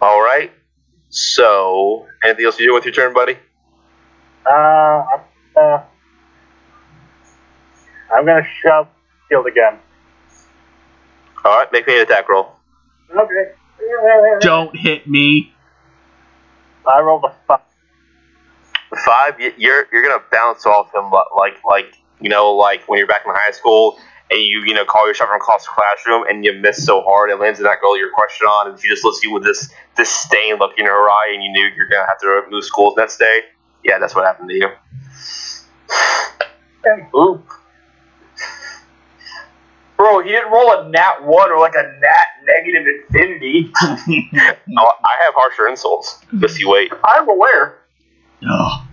All 0.00 0.20
right. 0.20 0.50
So 1.10 2.06
anything 2.24 2.46
else 2.46 2.58
you 2.58 2.66
do 2.66 2.74
with 2.74 2.86
your 2.86 2.94
turn, 2.94 3.12
buddy? 3.14 3.36
Uh, 4.44 5.04
uh, 5.56 5.82
I'm 8.14 8.26
gonna 8.26 8.46
shove 8.62 8.88
shield 9.28 9.46
again. 9.46 9.78
All 11.44 11.58
right. 11.58 11.72
Make 11.72 11.86
me 11.86 11.96
an 11.96 12.02
attack 12.02 12.28
roll. 12.28 12.52
Okay. 13.10 13.52
Don't 14.40 14.76
hit 14.76 15.06
me. 15.06 15.52
I 16.86 17.00
rolled 17.00 17.24
a 17.24 17.34
five. 17.46 17.60
Five. 19.04 19.40
You're 19.40 19.86
you're 19.92 20.02
gonna 20.02 20.22
bounce 20.30 20.66
off 20.66 20.94
him 20.94 21.10
like 21.36 21.56
like 21.64 21.94
you 22.20 22.28
know 22.28 22.52
like 22.52 22.88
when 22.88 22.98
you're 22.98 23.06
back 23.06 23.22
in 23.24 23.32
high 23.34 23.50
school 23.50 23.98
and 24.30 24.40
you 24.40 24.62
you 24.64 24.74
know 24.74 24.84
call 24.84 25.06
your 25.06 25.14
shot 25.14 25.28
from 25.28 25.36
across 25.36 25.64
the 25.64 25.70
classroom 25.74 26.24
and 26.28 26.44
you 26.44 26.52
miss 26.52 26.84
so 26.84 27.00
hard 27.02 27.30
it 27.30 27.40
lands 27.40 27.58
in 27.58 27.64
that 27.64 27.80
girl 27.80 27.96
you're 27.96 28.12
questioned 28.12 28.48
on 28.48 28.70
and 28.70 28.80
she 28.80 28.88
just 28.88 29.04
looks 29.04 29.18
at 29.18 29.24
you 29.24 29.32
with 29.32 29.44
this 29.44 29.72
disdain 29.96 30.56
look 30.56 30.72
in 30.78 30.86
her 30.86 31.10
eye 31.10 31.32
and 31.34 31.42
you 31.42 31.50
knew 31.50 31.68
you're 31.74 31.88
gonna 31.88 32.06
have 32.06 32.18
to 32.18 32.42
move 32.50 32.64
schools 32.64 32.94
next 32.96 33.16
day. 33.18 33.40
Yeah, 33.84 33.98
that's 33.98 34.14
what 34.14 34.24
happened 34.24 34.50
to 34.50 34.54
you. 34.54 34.68
Ooh. 37.16 37.42
Bro, 40.02 40.24
he 40.24 40.30
didn't 40.30 40.50
roll 40.50 40.72
a 40.80 40.88
nat 40.88 41.22
1 41.22 41.52
or 41.52 41.60
like 41.60 41.76
a 41.76 41.82
nat 42.00 42.26
negative 42.44 42.86
infinity. 43.06 43.70
Oh, 44.76 44.90
I 45.04 45.16
have 45.24 45.34
harsher 45.36 45.68
insults. 45.68 46.18
Just 46.40 46.58
you 46.58 46.68
wait. 46.70 46.90
I'm 47.04 47.28
aware. 47.28 47.78
oh, 48.44 48.84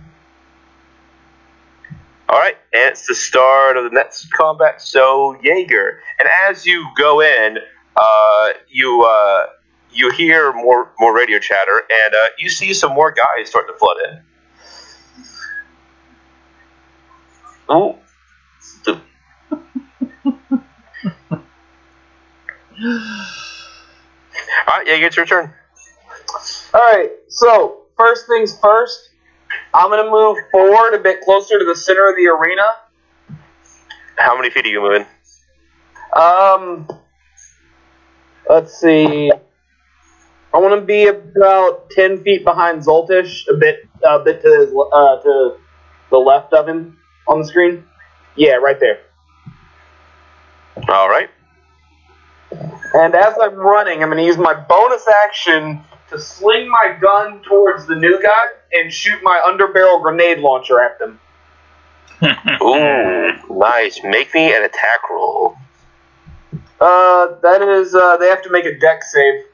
All 2.28 2.38
right, 2.38 2.54
and 2.72 2.92
it's 2.92 3.08
the 3.08 3.16
start 3.16 3.76
of 3.76 3.82
the 3.82 3.90
next 3.90 4.30
combat. 4.32 4.80
So 4.80 5.36
Jaeger, 5.42 6.00
and 6.20 6.28
as 6.48 6.64
you 6.64 6.86
go 6.96 7.20
in, 7.22 7.58
uh, 7.96 8.48
you 8.68 9.02
uh, 9.02 9.46
you 9.90 10.12
hear 10.12 10.52
more 10.52 10.92
more 11.00 11.16
radio 11.16 11.40
chatter, 11.40 11.82
and 12.04 12.14
uh, 12.14 12.18
you 12.38 12.48
see 12.48 12.72
some 12.72 12.92
more 12.92 13.10
guys 13.10 13.48
start 13.48 13.66
to 13.66 13.74
flood 13.74 13.96
in. 17.68 17.74
Ooh, 17.74 17.96
the, 18.84 19.00
all 22.82 24.78
right, 24.78 24.86
yeah, 24.86 24.94
it's 25.06 25.16
your 25.16 25.26
turn. 25.26 25.52
Alright, 26.74 27.10
so 27.28 27.82
first 27.96 28.26
things 28.26 28.58
first, 28.58 29.10
I'm 29.74 29.90
gonna 29.90 30.10
move 30.10 30.38
forward 30.50 30.94
a 30.94 30.98
bit 30.98 31.20
closer 31.22 31.58
to 31.58 31.64
the 31.64 31.76
center 31.76 32.08
of 32.08 32.16
the 32.16 32.28
arena. 32.28 32.62
How 34.16 34.36
many 34.36 34.50
feet 34.50 34.66
are 34.66 34.68
you 34.68 34.80
moving? 34.80 35.06
Um, 36.12 36.88
let's 38.48 38.78
see. 38.78 39.30
I 40.52 40.58
want 40.58 40.80
to 40.80 40.84
be 40.84 41.06
about 41.06 41.90
ten 41.90 42.22
feet 42.24 42.44
behind 42.44 42.82
Zoltish, 42.82 43.48
a 43.48 43.54
bit, 43.54 43.88
a 44.02 44.18
bit 44.18 44.42
to 44.42 44.48
his, 44.48 44.74
uh, 44.92 45.22
to 45.22 45.56
the 46.10 46.18
left 46.18 46.52
of 46.52 46.68
him 46.68 46.98
on 47.28 47.40
the 47.40 47.46
screen. 47.46 47.84
Yeah, 48.36 48.54
right 48.54 48.78
there. 48.80 49.00
All 50.88 51.08
right. 51.08 51.30
And 52.92 53.14
as 53.14 53.34
I'm 53.40 53.54
running, 53.54 54.02
I'm 54.02 54.08
going 54.08 54.18
to 54.18 54.24
use 54.24 54.38
my 54.38 54.54
bonus 54.54 55.06
action 55.24 55.80
to 56.10 56.18
sling 56.18 56.68
my 56.68 56.96
gun 57.00 57.42
towards 57.42 57.86
the 57.86 57.94
new 57.94 58.20
guy 58.20 58.40
and 58.72 58.92
shoot 58.92 59.22
my 59.22 59.40
underbarrel 59.46 60.02
grenade 60.02 60.38
launcher 60.38 60.80
at 60.80 60.98
them. 60.98 61.20
Ooh, 62.62 63.58
nice. 63.58 64.00
Make 64.02 64.34
me 64.34 64.54
an 64.54 64.64
attack 64.64 65.08
roll. 65.10 65.56
Uh, 66.80 67.38
that 67.42 67.62
is, 67.62 67.94
uh, 67.94 68.16
they 68.16 68.28
have 68.28 68.42
to 68.42 68.50
make 68.50 68.64
a 68.64 68.78
dex 68.78 69.12
save. 69.12 69.44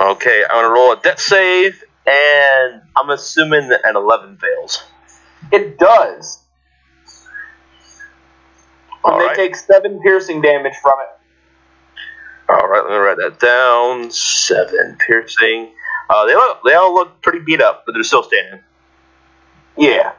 Okay, 0.00 0.42
I'm 0.42 0.62
gonna 0.62 0.74
roll 0.74 0.92
a 0.92 1.00
death 1.00 1.20
save, 1.20 1.82
and 2.06 2.82
I'm 2.96 3.10
assuming 3.10 3.68
that 3.68 3.82
an 3.84 3.94
11 3.96 4.36
fails. 4.36 4.82
It 5.52 5.78
does. 5.78 6.40
And 9.04 9.14
All 9.14 9.18
they 9.18 9.26
right. 9.26 9.36
take 9.36 9.54
seven 9.56 10.00
piercing 10.02 10.40
damage 10.42 10.74
from 10.82 10.94
it. 11.00 11.21
All 12.48 12.68
right, 12.68 12.82
let 12.84 12.90
me 12.90 12.96
write 12.96 13.18
that 13.18 13.40
down. 13.40 14.10
Seven 14.10 14.96
piercing. 15.06 15.70
Uh, 16.10 16.26
they 16.26 16.34
look, 16.34 16.60
they 16.66 16.74
all 16.74 16.94
look 16.94 17.22
pretty 17.22 17.38
beat 17.38 17.62
up, 17.62 17.84
but 17.86 17.92
they're 17.92 18.02
still 18.02 18.22
standing. 18.22 18.60
Yeah. 19.78 20.12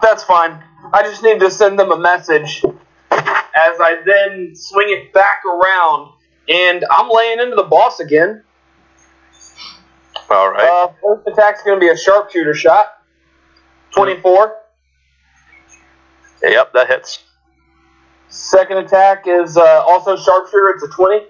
That's 0.00 0.24
fine. 0.24 0.62
I 0.92 1.02
just 1.02 1.22
need 1.22 1.40
to 1.40 1.50
send 1.50 1.78
them 1.78 1.90
a 1.90 1.98
message 1.98 2.62
as 3.10 3.80
I 3.80 4.02
then 4.04 4.54
swing 4.54 4.88
it 4.90 5.12
back 5.12 5.44
around, 5.44 6.12
and 6.48 6.84
I'm 6.90 7.08
laying 7.10 7.40
into 7.40 7.56
the 7.56 7.64
boss 7.64 8.00
again. 8.00 8.42
All 10.30 10.50
right. 10.50 10.68
Uh, 10.68 10.92
first 11.02 11.28
attack's 11.28 11.62
going 11.62 11.78
to 11.78 11.80
be 11.80 11.90
a 11.90 11.96
sharpshooter 11.96 12.54
shot. 12.54 12.88
24. 13.92 14.56
yep, 16.42 16.72
that 16.72 16.88
hits. 16.88 17.22
Second 18.28 18.78
attack 18.78 19.24
is 19.26 19.56
uh, 19.56 19.84
also 19.86 20.16
sharpshooter. 20.16 20.70
It's 20.70 20.84
a 20.84 20.88
20. 20.88 21.26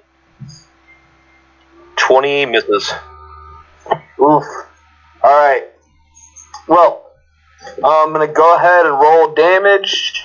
20 1.96 2.46
misses. 2.46 2.92
Oof. 4.20 4.44
Alright. 5.22 5.64
Well, 6.68 7.10
I'm 7.84 8.12
going 8.12 8.26
to 8.26 8.32
go 8.32 8.56
ahead 8.56 8.86
and 8.86 8.94
roll 8.94 9.34
damage. 9.34 10.22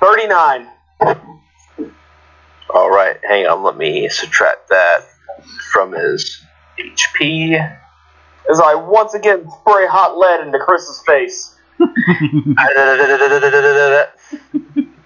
39. 0.00 0.68
All 2.74 2.90
right, 2.90 3.16
hang 3.22 3.46
on. 3.46 3.62
Let 3.62 3.76
me 3.76 4.08
subtract 4.08 4.68
that 4.68 5.06
from 5.72 5.92
his 5.92 6.42
HP. 6.78 7.78
As 8.50 8.60
I 8.60 8.74
once 8.74 9.14
again 9.14 9.48
spray 9.60 9.86
hot 9.86 10.18
lead 10.18 10.46
into 10.46 10.58
Chris's 10.58 11.02
face. 11.06 11.53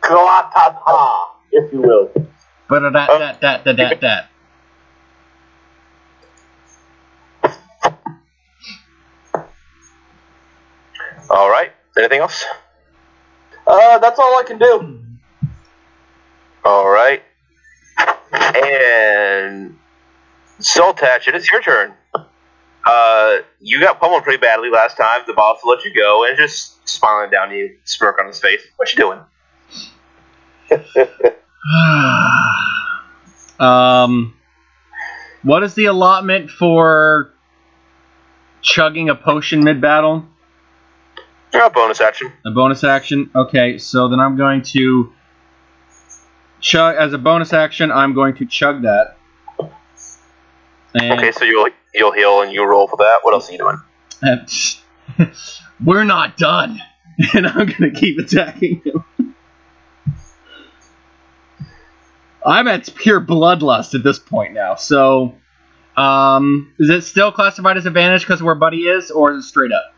Glatata, 0.01 1.19
if 1.53 1.73
you 1.73 1.81
will. 1.83 2.11
but 2.69 2.81
that 2.93 3.09
that 3.09 3.41
that 3.41 3.65
that 3.65 3.77
that 3.77 4.01
that. 4.01 4.31
All 11.31 11.51
right. 11.51 11.73
Anything 11.97 12.21
else? 12.21 12.45
Uh, 13.67 13.99
that's 13.99 14.19
all 14.19 14.39
I 14.39 14.45
can 14.45 14.59
do. 14.59 15.05
All 16.65 16.89
right. 16.89 17.23
And 18.33 19.79
Soltach, 20.61 21.29
it 21.29 21.35
is 21.35 21.51
your 21.51 21.61
turn. 21.63 21.93
Uh, 22.89 23.43
you 23.61 23.79
got 23.81 24.01
pummeled 24.01 24.23
pretty 24.23 24.41
badly 24.41 24.71
last 24.71 24.97
time. 24.97 25.21
The 25.27 25.35
boss 25.35 25.61
let 25.63 25.85
you 25.85 25.93
go, 25.93 26.25
and 26.27 26.39
just 26.39 26.89
smiling 26.89 27.31
down 27.31 27.51
at 27.51 27.57
you, 27.57 27.77
smirk 27.85 28.19
on 28.19 28.29
his 28.29 28.41
face. 28.41 28.63
What 28.77 28.91
you 28.93 28.99
doing? 28.99 29.21
Um, 33.61 34.37
what 35.43 35.65
is 35.65 35.75
the 35.75 35.87
allotment 35.87 36.49
for 36.49 37.33
chugging 38.63 39.09
a 39.09 39.17
potion 39.17 39.65
mid 39.65 39.81
battle? 39.81 40.25
Yeah, 41.53 41.69
bonus 41.69 42.01
action. 42.01 42.33
A 42.47 42.53
bonus 42.53 42.85
action. 42.85 43.33
Okay, 43.35 43.79
so 43.79 44.07
then 44.07 44.21
I'm 44.21 44.37
going 44.37 44.63
to 44.75 45.13
chug 46.61 46.95
as 46.95 47.13
a 47.13 47.19
bonus 47.19 47.53
action. 47.53 47.91
I'm 47.91 48.15
going 48.15 48.37
to 48.37 48.47
chug 48.47 48.83
that. 48.83 49.17
And 50.95 51.19
Okay, 51.19 51.33
so 51.33 51.45
you'll 51.45 51.69
you'll 51.99 52.13
heal 52.13 52.43
and 52.43 52.53
you 52.53 52.65
roll 52.65 52.87
for 52.87 52.97
that. 52.97 53.19
What 53.23 53.35
else 53.35 53.49
are 53.49 53.53
you 53.53 53.59
doing? 53.59 53.83
we're 55.85 56.05
not 56.05 56.37
done, 56.37 56.81
and 57.35 57.47
I'm 57.47 57.67
gonna 57.67 57.91
keep 57.91 58.19
attacking 58.19 58.83
him. 58.85 59.05
I'm 62.47 62.69
at 62.69 62.89
pure 62.95 63.21
bloodlust 63.21 63.95
at 63.95 64.03
this 64.03 64.19
point 64.19 64.55
now. 64.55 64.77
So, 64.77 65.35
um, 65.97 66.73
is 66.79 66.89
it 66.89 67.03
still 67.03 67.33
classified 67.33 67.77
as 67.77 67.85
advantage 67.85 68.23
because 68.23 68.43
where 68.43 68.55
Buddy 68.55 68.83
is, 68.83 69.11
or 69.11 69.33
is 69.33 69.45
it 69.45 69.49
straight 69.49 69.73
up? 69.73 69.95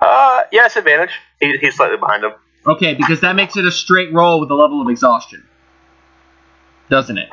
Uh, 0.00 0.42
yeah, 0.52 0.66
it's 0.66 0.76
advantage. 0.76 1.10
He, 1.40 1.56
he's 1.58 1.74
slightly 1.76 1.96
behind 1.96 2.22
him. 2.22 2.32
Okay, 2.66 2.94
because 2.94 3.20
that 3.22 3.34
makes 3.34 3.56
it 3.56 3.64
a 3.64 3.72
straight 3.72 4.12
roll 4.12 4.40
with 4.40 4.50
a 4.50 4.54
level 4.54 4.82
of 4.82 4.88
exhaustion, 4.88 5.46
doesn't 6.90 7.16
it? 7.16 7.28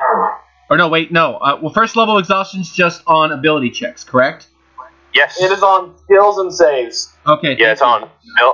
Or 0.68 0.76
no, 0.76 0.88
wait, 0.88 1.12
no. 1.12 1.36
Uh, 1.36 1.58
well, 1.62 1.72
first 1.72 1.94
level 1.96 2.16
of 2.16 2.22
exhaustion 2.22 2.60
is 2.60 2.72
just 2.72 3.02
on 3.06 3.32
ability 3.32 3.70
checks, 3.70 4.02
correct? 4.04 4.48
Yes. 5.14 5.40
It 5.40 5.50
is 5.52 5.62
on 5.62 5.96
skills 6.04 6.38
and 6.38 6.52
saves. 6.52 7.12
Okay. 7.26 7.56
Yeah, 7.58 7.72
it's 7.72 7.80
on 7.82 8.08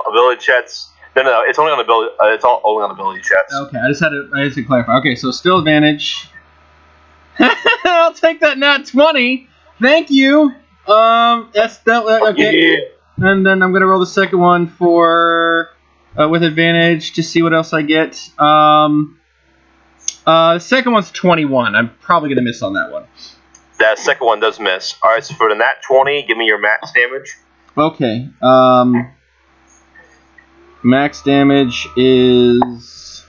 ability 0.09 0.41
checks. 0.41 0.89
No, 1.15 1.23
no, 1.23 1.29
no, 1.29 1.43
it's 1.47 1.59
only 1.59 1.71
on 1.71 1.79
ability. 1.79 2.15
Uh, 2.19 2.27
it's 2.33 2.43
all, 2.45 2.61
only 2.63 2.83
on 2.83 2.91
ability 2.91 3.21
checks. 3.21 3.53
Okay, 3.53 3.77
I 3.77 3.87
just 3.89 4.01
had 4.01 4.09
to, 4.09 4.29
I 4.33 4.45
just 4.45 4.55
had 4.55 4.63
to 4.63 4.67
clarify. 4.67 4.97
Okay, 4.99 5.15
so 5.15 5.31
still 5.31 5.59
advantage. 5.59 6.27
I'll 7.39 8.13
take 8.13 8.39
that 8.41 8.57
nat 8.57 8.85
twenty. 8.87 9.47
Thank 9.81 10.09
you. 10.11 10.53
Um, 10.87 11.49
that's 11.53 11.77
that. 11.79 12.03
uh, 12.05 12.29
Okay, 12.31 12.73
Yeah. 12.73 12.77
and 13.29 13.45
then 13.45 13.61
I'm 13.61 13.73
gonna 13.73 13.85
roll 13.87 13.99
the 13.99 14.05
second 14.05 14.39
one 14.39 14.67
for 14.67 15.69
uh, 16.19 16.27
with 16.29 16.43
advantage 16.43 17.13
to 17.13 17.23
see 17.23 17.41
what 17.41 17.53
else 17.53 17.73
I 17.73 17.81
get. 17.83 18.19
Um, 18.39 19.19
uh, 20.25 20.55
the 20.55 20.59
second 20.59 20.91
one's 20.93 21.11
twenty-one. 21.11 21.75
I'm 21.75 21.89
probably 22.01 22.29
gonna 22.29 22.41
miss 22.41 22.61
on 22.61 22.73
that 22.73 22.91
one. 22.91 23.05
That 23.79 23.99
second 23.99 24.25
one 24.25 24.39
does 24.39 24.59
miss. 24.59 24.95
All 25.03 25.11
right, 25.11 25.23
so 25.23 25.33
for 25.35 25.49
the 25.49 25.55
nat 25.55 25.81
twenty, 25.85 26.23
give 26.23 26.37
me 26.37 26.45
your 26.45 26.59
max 26.59 26.91
damage. 26.93 27.35
Okay. 27.77 28.29
Um, 28.41 29.11
max 30.83 31.21
damage 31.23 31.87
is 31.97 33.25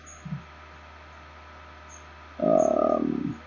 um, 2.38 3.40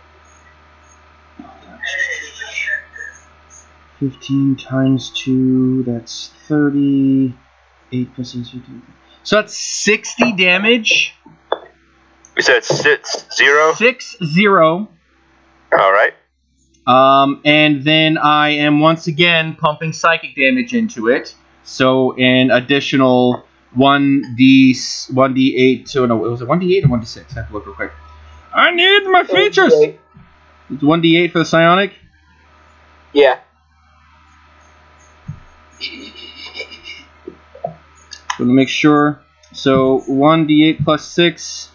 fifteen 4.00 4.56
times 4.56 5.12
two. 5.12 5.84
That's 5.84 6.32
thirty. 6.48 7.34
Eight 7.90 8.14
plus 8.16 8.34
15. 8.34 8.82
So 9.24 9.38
that's 9.38 9.58
sixty 9.58 10.34
damage. 10.34 11.16
You 12.38 12.44
said 12.44 12.64
six 12.64 13.26
zero. 13.36 13.74
Six 13.74 14.16
zero. 14.24 14.88
All 15.74 15.92
right. 15.92 16.14
Um, 16.86 17.42
and 17.44 17.84
then 17.84 18.18
I 18.20 18.50
am 18.50 18.80
once 18.80 19.08
again 19.08 19.56
pumping 19.56 19.92
psychic 19.92 20.36
damage 20.36 20.74
into 20.76 21.10
it. 21.10 21.34
So 21.64 22.14
an 22.14 22.52
additional 22.52 23.44
one 23.74 24.36
d 24.38 24.78
one 25.12 25.34
d 25.34 25.56
eight. 25.58 25.90
So 25.90 26.06
no, 26.06 26.24
it 26.26 26.30
was 26.30 26.42
a 26.42 26.46
one 26.46 26.60
d 26.60 26.78
eight 26.78 26.86
or 26.86 26.90
one 26.90 27.00
d 27.00 27.08
six. 27.08 27.36
I 27.36 27.40
have 27.40 27.48
to 27.48 27.54
look 27.54 27.66
real 27.66 27.76
quick. 27.76 27.92
I 28.54 28.72
need 28.72 29.06
my 29.06 29.24
features. 29.24 29.74
It's 30.70 30.84
one 30.84 31.02
d 31.02 31.18
eight 31.18 31.32
for 31.32 31.40
the 31.40 31.46
psionic. 31.46 31.94
Yeah. 33.14 33.40
Gonna 38.38 38.54
make 38.54 38.70
sure. 38.70 39.22
So 39.54 40.02
one 40.02 40.46
d 40.46 40.70
eight 40.70 40.84
plus 40.84 41.04
six. 41.04 41.72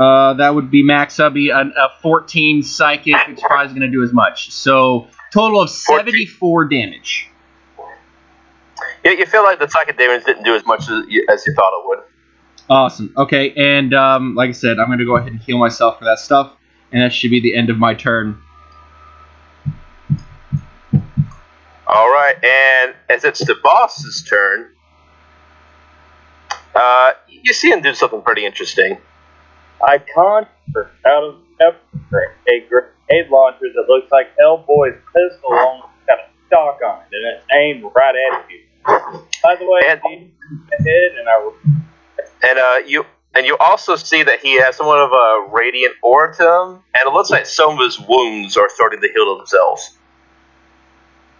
Uh, 0.00 0.32
that 0.32 0.54
would 0.54 0.70
be 0.70 0.82
max. 0.82 1.18
That'd 1.18 1.36
a, 1.36 1.60
a 1.60 1.88
fourteen 2.00 2.62
psychic, 2.62 3.14
which 3.28 3.40
probably 3.40 3.66
is 3.66 3.72
going 3.72 3.82
to 3.82 3.94
do 3.94 4.02
as 4.02 4.14
much. 4.14 4.50
So 4.50 5.08
total 5.30 5.60
of 5.60 5.70
14. 5.70 5.98
seventy 5.98 6.24
four 6.24 6.64
damage. 6.64 7.28
Yeah, 9.04 9.12
you 9.12 9.26
feel 9.26 9.42
like 9.42 9.58
the 9.58 9.68
psychic 9.68 9.98
damage 9.98 10.24
didn't 10.24 10.44
do 10.44 10.54
as 10.54 10.64
much 10.64 10.88
as 10.88 11.04
you, 11.06 11.26
as 11.28 11.46
you 11.46 11.52
thought 11.54 11.78
it 11.78 11.86
would. 11.86 11.98
Awesome. 12.70 13.12
Okay, 13.14 13.52
and 13.52 13.92
um, 13.92 14.34
like 14.34 14.48
I 14.48 14.52
said, 14.52 14.78
I'm 14.78 14.86
going 14.86 15.00
to 15.00 15.04
go 15.04 15.16
ahead 15.16 15.32
and 15.32 15.40
heal 15.40 15.58
myself 15.58 15.98
for 15.98 16.06
that 16.06 16.18
stuff, 16.18 16.56
and 16.92 17.02
that 17.02 17.12
should 17.12 17.30
be 17.30 17.40
the 17.40 17.54
end 17.54 17.68
of 17.68 17.76
my 17.76 17.92
turn. 17.92 18.40
All 21.86 22.08
right, 22.08 22.36
and 22.42 22.94
as 23.10 23.24
it's 23.24 23.44
the 23.44 23.56
boss's 23.62 24.22
turn, 24.22 24.70
uh, 26.74 27.12
you 27.28 27.52
see 27.52 27.68
him 27.70 27.82
do 27.82 27.92
something 27.92 28.22
pretty 28.22 28.46
interesting. 28.46 28.96
I 29.86 29.98
conjure 29.98 30.90
out 31.06 31.24
of 31.24 31.36
pepper 31.58 32.34
a 32.48 32.60
grenade 32.68 33.30
launcher 33.30 33.66
that 33.74 33.84
looks 33.88 34.10
like 34.12 34.28
Hellboy's 34.36 34.98
pistol 35.14 35.52
on 35.52 35.88
got 36.06 36.18
a 36.18 36.28
stock 36.46 36.78
on 36.84 37.00
it, 37.02 37.06
and 37.12 37.36
it's 37.38 37.46
aimed 37.54 37.84
right 37.94 38.14
at 38.14 38.50
you. 38.50 38.60
By 39.42 39.56
the 39.56 39.66
way, 39.66 39.80
And- 39.86 40.00
and, 40.04 40.32
ahead, 40.86 41.12
and 41.18 41.28
I 41.28 41.50
And 42.42 42.58
uh, 42.58 42.86
you 42.86 43.04
and 43.34 43.46
you 43.46 43.56
also 43.58 43.94
see 43.96 44.22
that 44.24 44.40
he 44.40 44.60
has 44.60 44.76
somewhat 44.76 44.98
of 44.98 45.12
a 45.12 45.52
radiant 45.52 45.94
aura 46.02 46.34
to 46.34 46.42
him, 46.42 46.68
and 46.94 47.06
it 47.06 47.12
looks 47.12 47.30
like 47.30 47.46
some 47.46 47.78
of 47.78 47.78
his 47.78 48.00
wounds 48.00 48.56
are 48.56 48.68
starting 48.68 49.00
to 49.00 49.08
heal 49.14 49.36
themselves. 49.36 49.96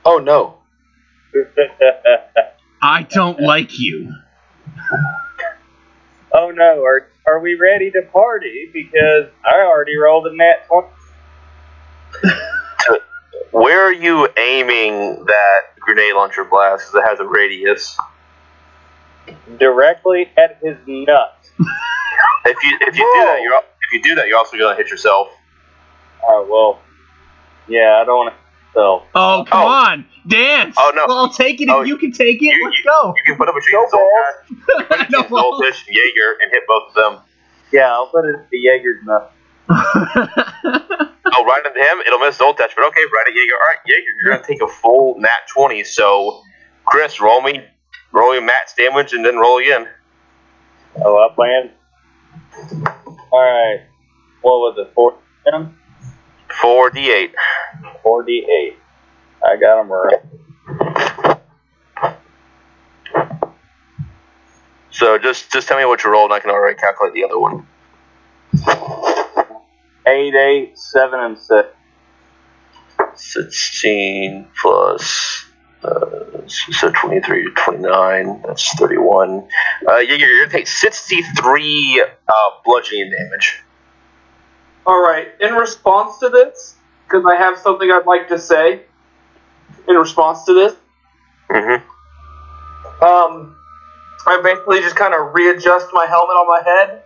Oh 0.05 0.19
no. 0.19 0.59
I 2.83 3.03
don't 3.03 3.41
like 3.41 3.79
you. 3.79 4.15
Oh 6.41 6.51
no, 6.53 6.83
are 6.85 7.09
are 7.27 7.41
we 7.41 7.55
ready 7.57 7.91
to 7.93 8.03
party? 8.13 8.71
Because 8.73 9.31
I 9.45 9.61
already 9.63 9.97
rolled 9.97 10.27
a 10.27 10.37
nat 10.37 10.67
twenty. 10.69 10.89
Where 13.53 13.83
are 13.83 13.93
you 13.93 14.29
aiming 14.39 15.25
that 15.27 15.61
grenade 15.81 16.15
launcher 16.15 16.45
blast? 16.45 16.93
Because 16.93 17.05
it 17.05 17.09
has 17.09 17.21
a 17.21 17.27
radius. 17.27 17.97
directly 19.59 20.31
at 20.37 20.59
his 20.63 20.77
nuts. 20.87 21.51
If 22.47 22.57
you 22.65 22.79
if 22.81 22.97
you 22.97 23.05
do 23.15 23.27
that, 23.27 23.41
you're 23.43 23.55
if 23.59 23.93
you 23.93 24.03
do 24.03 24.15
that, 24.17 24.29
you're 24.29 24.39
also 24.39 24.57
going 24.59 24.77
to 24.77 24.83
hit 24.83 24.91
yourself. 24.91 25.29
Oh 26.23 26.47
well, 26.51 26.81
yeah, 27.69 27.99
I 28.01 28.05
don't 28.05 28.17
want 28.17 28.35
to. 28.35 28.40
So 28.75 29.03
Oh, 29.15 29.41
oh. 29.41 29.45
come 29.49 29.63
Oh. 29.63 29.67
on. 29.67 30.07
Dance. 30.29 30.77
Oh, 30.79 30.93
no. 30.95 31.05
Well, 31.09 31.17
I'll 31.19 31.29
take 31.29 31.61
it 31.61 31.65
if 31.65 31.71
Oh, 31.71 31.83
you 31.83 31.97
can 31.97 32.13
take 32.13 32.37
it. 32.43 32.45
you- 32.45 32.65
Let's 32.65 32.79
you- 32.79 32.85
go. 32.85 33.15
You 33.17 33.23
can 33.27 33.37
put 33.37 33.49
it 33.49 33.55
between 33.55 33.89
Go 33.91 33.99
Zoltash, 33.99 35.11
No 35.11 35.23
balls. 35.25 35.61
Zoltish, 35.61 35.87
and 35.89 35.97
Jaeger, 35.97 36.37
and 36.43 36.53
hit 36.53 36.63
both 36.69 36.89
of 36.89 36.95
them. 36.95 37.23
yeah, 37.73 37.91
I'll 37.93 38.07
put 38.09 38.25
it 38.27 38.35
at 38.37 38.49
the 38.51 38.59
Jaeger's 38.59 39.05
nuts. 39.05 39.33
Oh, 41.33 41.45
right 41.45 41.63
into 41.65 41.79
him, 41.79 42.01
it'll 42.05 42.19
miss 42.19 42.37
Zoltash, 42.39 42.75
but 42.75 42.85
okay, 42.89 43.03
right 43.15 43.25
at 43.27 43.33
Jaeger. 43.33 43.55
All 43.55 43.69
right, 43.69 43.79
Jaeger, 43.87 44.11
you're 44.25 44.33
going 44.33 44.43
to 44.43 44.47
take 44.47 44.61
a 44.61 44.67
full 44.67 45.15
nat 45.21 45.47
20. 45.55 45.85
So, 45.85 46.43
Chris, 46.85 47.21
roll 47.21 47.41
me, 47.41 47.63
roll 48.11 48.33
me 48.33 48.41
Matt's 48.41 48.75
damage, 48.75 49.13
and 49.13 49.25
then 49.25 49.37
roll 49.39 49.59
again. 49.59 49.87
Oh, 51.05 51.17
I 51.17 51.33
plan. 51.35 51.71
All 53.31 53.41
right, 53.41 53.83
what 54.43 54.55
was 54.59 54.77
it? 54.79 54.93
Four, 54.93 55.19
4d8. 56.61 57.31
48. 58.03 58.77
I 59.45 59.57
got 59.57 59.77
them 59.77 59.93
right. 59.93 60.23
So 64.91 65.19
just 65.19 65.53
just 65.53 65.69
tell 65.69 65.79
me 65.79 65.85
what 65.85 66.05
you 66.05 66.11
rolled, 66.11 66.31
and 66.31 66.35
I 66.37 66.41
can 66.41 66.51
already 66.51 66.79
calculate 66.79 67.15
the 67.15 67.25
other 67.25 67.39
one. 67.39 67.67
Eight, 70.07 70.35
eight, 70.35 70.79
seven, 70.79 71.21
and 71.21 71.39
six. 71.39 71.69
16 73.15 74.49
plus 74.61 75.45
uh, 75.85 76.47
so 76.47 76.91
23 76.91 77.45
to 77.45 77.51
29 77.51 78.43
that's 78.47 78.73
31 78.75 79.49
uh, 79.89 79.97
yeah, 79.99 80.15
you're, 80.15 80.29
you're 80.29 80.47
gonna 80.47 80.59
take 80.59 80.67
63 80.67 82.05
uh, 82.29 82.33
bludgeoning 82.65 83.11
damage 83.11 83.61
All 84.87 85.03
right. 85.03 85.29
In 85.41 85.55
response 85.55 86.19
to 86.19 86.29
this, 86.29 86.77
because 87.11 87.27
I 87.27 87.37
have 87.37 87.59
something 87.59 87.91
I'd 87.91 88.07
like 88.07 88.29
to 88.29 88.39
say. 88.39 88.83
In 89.89 89.97
response 89.97 90.45
to 90.45 90.53
this, 90.53 90.75
mm-hmm. 91.49 91.83
um, 93.05 93.57
I 94.27 94.41
basically 94.43 94.81
just 94.81 94.95
kind 94.95 95.15
of 95.15 95.33
readjust 95.35 95.89
my 95.93 96.07
helmet 96.07 96.35
on 96.35 96.47
my 96.47 96.61
head. 96.65 97.03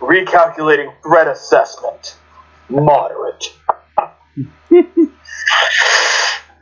Recalculating 0.00 0.92
threat 1.02 1.28
assessment. 1.28 2.16
Moderate. 2.68 3.54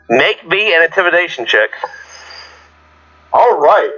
make 0.08 0.46
me 0.46 0.74
an 0.74 0.82
intimidation 0.82 1.44
check 1.46 1.70
All 3.32 3.58
right. 3.58 3.90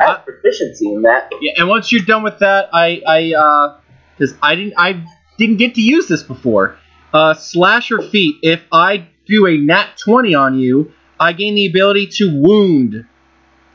I 0.00 0.04
have 0.06 0.24
proficiency 0.24 0.88
in 0.88 1.02
that. 1.02 1.30
Yeah, 1.40 1.52
and 1.58 1.68
once 1.68 1.92
you're 1.92 2.04
done 2.04 2.22
with 2.22 2.38
that, 2.38 2.70
I, 2.72 3.02
I, 3.06 3.34
uh, 3.34 3.80
because 4.16 4.34
I 4.42 4.54
didn't, 4.54 4.74
I 4.76 5.04
didn't 5.38 5.56
get 5.56 5.74
to 5.74 5.82
use 5.82 6.08
this 6.08 6.22
before. 6.22 6.78
Uh, 7.12 7.34
slasher 7.34 8.00
feat. 8.02 8.36
If 8.42 8.62
I 8.72 9.08
do 9.26 9.46
a 9.46 9.56
nat 9.58 9.96
20 10.04 10.34
on 10.34 10.58
you, 10.58 10.92
I 11.20 11.32
gain 11.32 11.54
the 11.54 11.66
ability 11.66 12.06
to 12.18 12.30
wound 12.34 13.06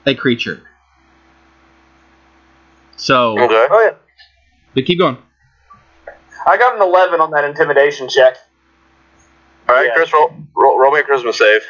a 0.06 0.16
creature. 0.16 0.64
So, 2.96 3.38
Okay. 3.40 3.66
Oh 3.70 3.82
yeah. 3.84 3.96
but 4.74 4.86
keep 4.86 4.98
going. 5.00 5.18
I 6.48 6.58
got 6.58 6.76
an 6.76 6.82
11 6.82 7.20
on 7.22 7.32
that 7.32 7.44
intimidation 7.44 8.10
check. 8.10 8.38
All 9.70 9.76
right, 9.76 9.88
Yeah. 9.88 9.94
Chris, 9.96 10.12
roll, 10.14 10.32
roll, 10.56 10.80
roll 10.80 10.92
me 10.94 11.02
a 11.02 11.04
charisma 11.04 11.34
save. 11.34 11.62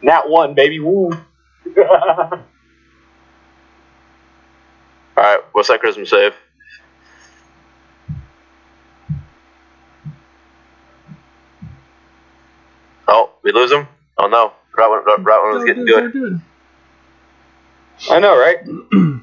Nat 0.00 0.28
one, 0.28 0.54
baby. 0.54 0.78
Woo. 0.80 1.10
All 1.76 2.38
right, 5.16 5.40
what's 5.52 5.68
that 5.68 5.82
charisma 5.82 6.06
save? 6.08 6.34
We 13.42 13.52
lose 13.52 13.72
him. 13.72 13.88
Oh 14.18 14.26
no, 14.26 14.52
right 14.76 14.88
one, 14.88 15.04
right, 15.04 15.24
right 15.24 15.42
one 15.42 15.54
was 15.54 15.64
getting 15.64 15.84
good. 15.84 16.40
I 18.10 18.18
know, 18.18 18.38
right? 18.38 18.58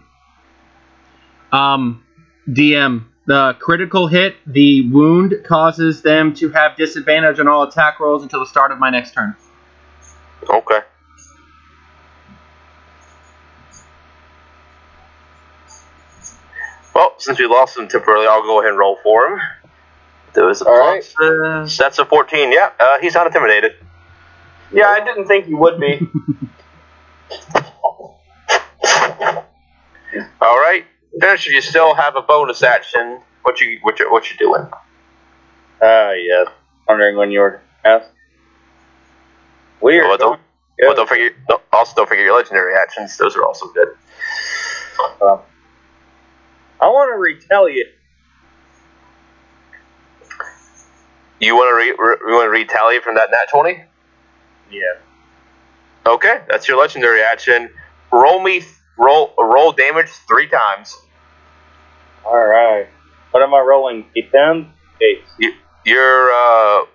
Um, 1.51 2.03
DM. 2.47 3.05
The 3.25 3.55
critical 3.59 4.07
hit, 4.07 4.35
the 4.45 4.89
wound 4.89 5.35
causes 5.45 6.01
them 6.01 6.33
to 6.35 6.49
have 6.49 6.75
disadvantage 6.77 7.39
on 7.39 7.47
all 7.47 7.63
attack 7.63 7.99
rolls 7.99 8.23
until 8.23 8.39
the 8.39 8.45
start 8.45 8.71
of 8.71 8.79
my 8.79 8.89
next 8.89 9.13
turn. 9.13 9.35
Okay. 10.47 10.79
Well, 16.95 17.13
since 17.17 17.39
we 17.39 17.45
lost 17.45 17.77
him 17.77 17.87
temporarily, 17.87 18.27
I'll 18.27 18.41
go 18.41 18.59
ahead 18.59 18.71
and 18.71 18.79
roll 18.79 18.97
for 19.03 19.27
him. 19.27 19.39
Those 20.33 20.61
All 20.61 20.77
right. 20.77 21.01
pluses. 21.01 21.77
That's 21.77 21.99
a 21.99 22.05
14. 22.05 22.51
Yeah, 22.51 22.71
uh, 22.79 22.99
he's 22.99 23.13
not 23.13 23.27
intimidated. 23.27 23.73
Yeah, 24.71 24.87
I 24.87 25.03
didn't 25.03 25.27
think 25.27 25.47
you 25.47 25.57
would 25.57 25.79
be. 25.79 25.99
All 30.41 30.57
right, 30.57 30.85
finisher, 31.19 31.51
you 31.51 31.61
still 31.61 31.93
have 31.95 32.15
a 32.15 32.21
bonus 32.21 32.63
action. 32.63 33.19
What 33.43 33.61
you 33.61 33.79
what 33.81 33.99
you 33.99 34.11
what 34.11 34.29
you 34.31 34.37
doing? 34.37 34.67
Ah, 35.81 36.11
yes. 36.11 36.47
Wondering 36.87 37.15
when 37.17 37.31
you 37.31 37.39
were 37.39 37.61
asked. 37.85 38.09
Weird. 39.81 40.07
Well, 40.07 40.17
don't, 40.17 40.41
well, 40.81 40.95
don't 40.95 41.07
forget. 41.07 41.33
Don't, 41.47 41.61
also, 41.71 41.93
don't 41.95 42.07
forget 42.07 42.25
your 42.25 42.35
legendary 42.35 42.75
actions. 42.75 43.17
Those 43.17 43.35
are 43.35 43.45
also 43.45 43.67
good. 43.73 43.87
I 46.81 46.87
want 46.87 47.13
to 47.13 47.17
retaliate. 47.17 47.87
You 51.39 51.55
want 51.55 51.69
to 51.69 51.75
re, 51.75 51.95
re, 51.97 52.17
you 52.27 52.33
want 52.35 52.45
to 52.47 52.49
retaliate 52.49 53.03
from 53.03 53.15
that 53.15 53.31
nat 53.31 53.49
20? 53.49 53.83
Yeah. 54.71 56.11
Okay, 56.11 56.41
that's 56.47 56.67
your 56.67 56.79
legendary 56.79 57.21
action. 57.21 57.69
Roll 58.11 58.41
me 58.41 58.63
roll 58.97 59.33
roll 59.37 59.71
damage 59.71 60.09
three 60.27 60.47
times. 60.47 60.95
All 62.25 62.37
right. 62.37 62.87
What 63.31 63.43
am 63.43 63.53
I 63.53 63.59
rolling? 63.59 64.05
D10? 64.15 64.69
Eight. 65.01 65.23
You, 65.39 65.53
you're 65.85 66.31
uh 66.31 66.85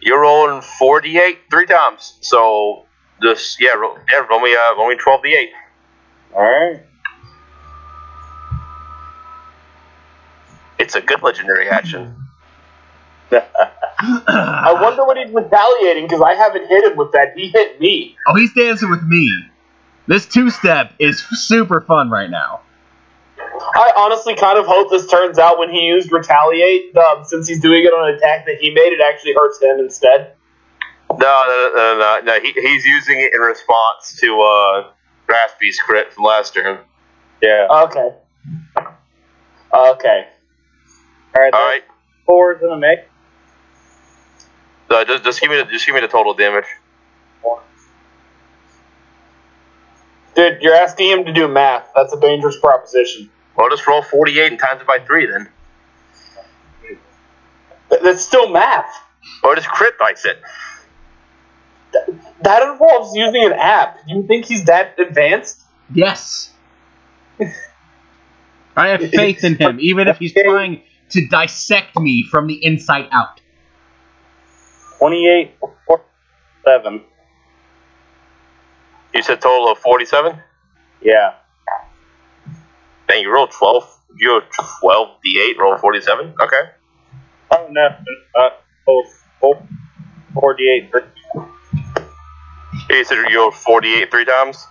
you're 0.00 0.20
rolling 0.20 0.62
48 0.62 1.38
three 1.50 1.66
times. 1.66 2.18
So 2.20 2.84
just 3.22 3.60
yeah, 3.60 3.74
roll, 3.74 3.98
yeah, 4.10 4.26
roll 4.30 4.40
me 4.40 4.54
uh 4.54 4.74
roll 4.76 4.88
me 4.88 4.96
12 4.96 5.22
d8. 5.22 5.46
All 6.34 6.42
right. 6.42 6.80
It's 10.78 10.94
a 10.94 11.00
good 11.00 11.22
legendary 11.22 11.68
action. 11.68 12.27
I 13.30 14.78
wonder 14.80 15.04
what 15.04 15.16
he's 15.16 15.32
retaliating 15.32 16.04
because 16.04 16.22
I 16.22 16.34
haven't 16.34 16.68
hit 16.68 16.84
him 16.84 16.96
with 16.96 17.12
that. 17.12 17.32
He 17.36 17.48
hit 17.48 17.80
me. 17.80 18.16
Oh, 18.26 18.34
he's 18.36 18.52
dancing 18.54 18.90
with 18.90 19.02
me. 19.02 19.30
This 20.06 20.26
two 20.26 20.50
step 20.50 20.94
is 20.98 21.22
super 21.46 21.80
fun 21.80 22.10
right 22.10 22.30
now. 22.30 22.60
I 23.38 23.92
honestly 23.96 24.34
kind 24.34 24.58
of 24.58 24.66
hope 24.66 24.90
this 24.90 25.06
turns 25.06 25.38
out 25.38 25.58
when 25.58 25.70
he 25.70 25.80
used 25.80 26.10
retaliate, 26.12 26.96
um, 26.96 27.24
since 27.24 27.46
he's 27.46 27.60
doing 27.60 27.84
it 27.84 27.88
on 27.88 28.08
an 28.08 28.16
attack 28.16 28.46
that 28.46 28.56
he 28.60 28.70
made, 28.72 28.92
it 28.92 29.00
actually 29.00 29.34
hurts 29.34 29.60
him 29.60 29.78
instead. 29.78 30.32
No, 31.10 31.16
no, 31.18 31.72
no, 31.74 31.98
no, 31.98 32.20
no. 32.24 32.40
He, 32.40 32.52
he's 32.52 32.84
using 32.84 33.20
it 33.20 33.34
in 33.34 33.40
response 33.40 34.18
to 34.20 34.40
uh 34.40 34.90
Raspy's 35.28 35.78
crit 35.80 36.12
from 36.12 36.24
last 36.24 36.54
turn. 36.54 36.78
Yeah. 37.42 37.66
Okay. 37.84 38.14
Okay. 38.76 40.26
All 41.34 41.42
right. 41.42 41.54
All 41.54 41.68
right, 41.68 41.82
Fours 42.26 42.62
in 42.62 42.68
the 42.68 42.76
mix. 42.76 43.02
Uh, 44.90 45.04
just 45.04 45.24
just 45.24 45.40
give 45.40 45.50
me 45.50 45.56
the 45.56 45.64
just 45.64 45.86
give 45.86 45.94
me 45.94 46.00
the 46.00 46.08
total 46.08 46.34
damage. 46.34 46.64
Dude, 50.34 50.62
you're 50.62 50.74
asking 50.74 51.10
him 51.10 51.24
to 51.24 51.32
do 51.32 51.48
math. 51.48 51.88
That's 51.96 52.12
a 52.12 52.20
dangerous 52.20 52.56
proposition. 52.60 53.28
Well, 53.56 53.68
just 53.70 53.84
roll 53.88 54.02
48 54.02 54.52
and 54.52 54.60
times 54.60 54.80
it 54.80 54.86
by 54.86 55.00
three 55.00 55.26
then, 55.26 55.48
Th- 57.90 58.00
That's 58.02 58.22
still 58.22 58.48
math. 58.48 58.86
or 59.42 59.56
just 59.56 59.66
crit 59.68 59.94
dice 59.98 60.24
it. 60.24 60.40
That 62.42 62.62
involves 62.70 63.16
using 63.16 63.44
an 63.46 63.52
app. 63.52 64.06
Do 64.06 64.14
you 64.14 64.26
think 64.28 64.44
he's 64.44 64.66
that 64.66 64.96
advanced? 65.00 65.60
Yes. 65.92 66.52
I 68.76 68.88
have 68.88 69.00
faith 69.10 69.42
in 69.42 69.56
him, 69.56 69.78
even 69.80 70.06
if 70.06 70.18
he's 70.18 70.34
trying 70.34 70.82
to 71.10 71.26
dissect 71.26 71.98
me 71.98 72.22
from 72.22 72.46
the 72.46 72.64
inside 72.64 73.08
out. 73.10 73.40
28, 74.98 75.54
7. 76.64 77.02
You 79.14 79.22
said 79.22 79.40
total 79.40 79.70
of 79.70 79.78
47. 79.78 80.38
Yeah. 81.02 81.34
Dang, 83.08 83.22
you 83.22 83.32
rolled 83.32 83.52
12. 83.52 83.98
You 84.18 84.30
rolled 84.30 84.44
12 84.80 85.08
d8, 85.24 85.58
roll 85.58 85.76
47. 85.78 86.34
Okay. 86.40 86.56
Oh, 87.52 87.66
no. 87.70 87.88
Uh, 88.38 88.50
oh, 88.88 89.04
oh, 89.42 89.62
48. 90.34 90.90
You 92.90 93.04
said 93.04 93.18
you 93.30 93.38
rolled 93.38 93.54
48 93.54 94.10
three 94.10 94.24
times. 94.24 94.66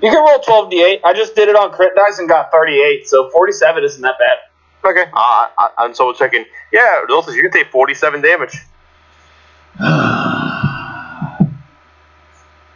You 0.00 0.10
can 0.10 0.18
roll 0.18 0.38
12d8. 0.38 1.00
I 1.04 1.12
just 1.14 1.34
did 1.34 1.48
it 1.48 1.56
on 1.56 1.72
crit 1.72 1.92
dice 1.96 2.18
and 2.18 2.28
got 2.28 2.52
38, 2.52 3.08
so 3.08 3.28
47 3.30 3.84
isn't 3.84 4.02
that 4.02 4.14
bad. 4.18 4.90
Okay. 4.90 5.10
Uh, 5.12 5.48
I, 5.58 5.70
I'm 5.78 5.92
double 5.92 6.14
checking. 6.14 6.44
Yeah, 6.72 7.02
Dolphus, 7.08 7.34
you 7.34 7.42
can 7.42 7.50
take 7.50 7.70
47 7.72 8.22
damage. 8.22 8.56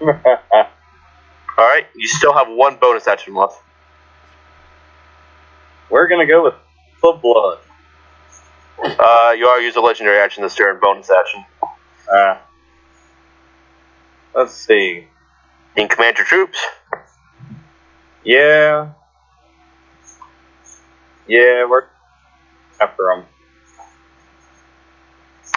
All 0.52 0.66
right. 1.58 1.86
You 1.94 2.08
still 2.08 2.32
have 2.34 2.48
one 2.48 2.76
bonus 2.80 3.06
action 3.06 3.34
left. 3.34 3.56
We're 5.90 6.08
going 6.08 6.26
to 6.26 6.30
go 6.30 6.42
with 6.44 6.54
the 7.02 7.18
blood. 7.22 7.58
Uh, 8.82 9.34
you 9.36 9.46
are 9.46 9.60
use 9.60 9.76
a 9.76 9.80
legendary 9.80 10.18
action 10.18 10.42
this 10.42 10.54
turn, 10.54 10.80
bonus 10.80 11.10
action. 11.10 11.44
Uh, 12.12 12.38
let's 14.34 14.54
see. 14.54 14.94
You 14.96 15.06
can 15.76 15.88
command 15.88 16.18
your 16.18 16.26
troops. 16.26 16.58
Yeah. 18.24 18.90
Yeah, 21.28 21.66
we're 21.68 21.84
after 22.80 23.02
them. 23.14 23.26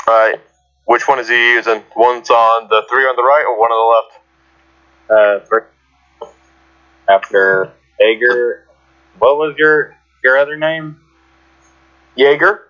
All 0.08 0.14
right. 0.14 0.40
Which 0.86 1.08
one 1.08 1.20
is 1.20 1.28
he 1.28 1.54
using? 1.54 1.82
One's 1.96 2.30
on 2.30 2.68
the 2.70 2.84
three 2.90 3.04
on 3.04 3.16
the 3.16 3.24
right, 3.24 3.44
or 3.48 3.60
one 3.60 3.72
on 3.72 4.12
the 4.12 4.16
left? 4.16 4.25
Uh, 5.10 5.40
after 7.08 7.72
Ager. 8.02 8.66
What 9.20 9.38
was 9.38 9.56
your 9.58 9.96
your 10.24 10.38
other 10.38 10.58
name? 10.58 11.00
Jaeger? 12.16 12.68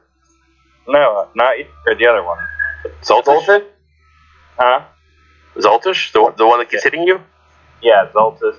No, 0.87 1.29
not 1.35 1.57
Jaeger, 1.57 1.97
the 1.97 2.07
other 2.07 2.23
one. 2.23 2.37
Zoltish. 3.01 3.65
Huh? 4.57 4.85
Zoltish, 5.57 6.11
the 6.11 6.21
one, 6.21 6.33
the 6.37 6.45
one 6.45 6.59
that 6.59 6.69
keeps 6.69 6.83
hitting 6.83 7.03
you. 7.03 7.21
Yeah, 7.81 8.09
Zoltish. 8.13 8.57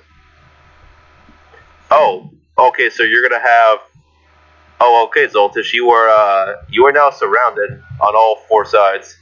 Oh, 1.91 2.31
okay. 2.59 2.91
So 2.91 3.03
you're 3.03 3.29
gonna 3.29 3.43
have. 3.43 3.79
Oh, 4.81 5.07
okay, 5.09 5.27
Zoltish. 5.27 5.73
You 5.73 5.91
are 5.91 6.09
uh, 6.09 6.55
you 6.69 6.87
are 6.87 6.93
now 6.93 7.11
surrounded 7.11 7.83
on 8.01 8.17
all 8.17 8.37
four 8.49 8.65
sides. 8.65 9.17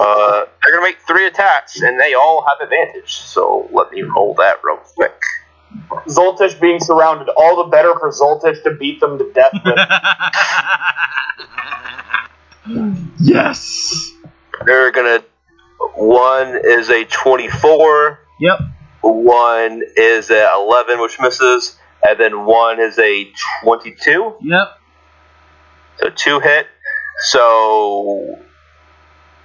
Uh, 0.00 0.46
they're 0.62 0.72
gonna 0.72 0.82
make 0.82 0.98
three 1.06 1.26
attacks, 1.26 1.80
and 1.82 2.00
they 2.00 2.14
all 2.14 2.44
have 2.48 2.60
advantage. 2.60 3.12
So 3.12 3.68
let 3.72 3.90
me 3.92 4.02
roll 4.02 4.34
that 4.34 4.56
real 4.64 4.78
quick. 4.78 5.20
Zoltish 6.08 6.58
being 6.60 6.80
surrounded, 6.80 7.28
all 7.36 7.62
the 7.64 7.70
better 7.70 7.92
for 7.98 8.10
Zoltish 8.10 8.62
to 8.64 8.72
beat 8.76 8.98
them 9.00 9.18
to 9.18 9.30
death 9.32 9.52
with. 9.64 9.78
yes. 13.20 14.12
They're 14.64 14.90
gonna. 14.90 15.22
One 15.94 16.58
is 16.64 16.90
a 16.90 17.04
twenty-four. 17.04 18.18
Yep. 18.40 18.58
One 19.02 19.82
is 19.96 20.30
a 20.30 20.48
eleven, 20.54 21.00
which 21.00 21.18
misses. 21.20 21.76
and 22.06 22.18
then 22.18 22.44
one 22.46 22.80
is 22.80 22.98
a 22.98 23.30
22. 23.62 24.36
Yep. 24.42 24.68
So 25.98 26.10
two 26.10 26.40
hit. 26.40 26.66
So 27.30 28.38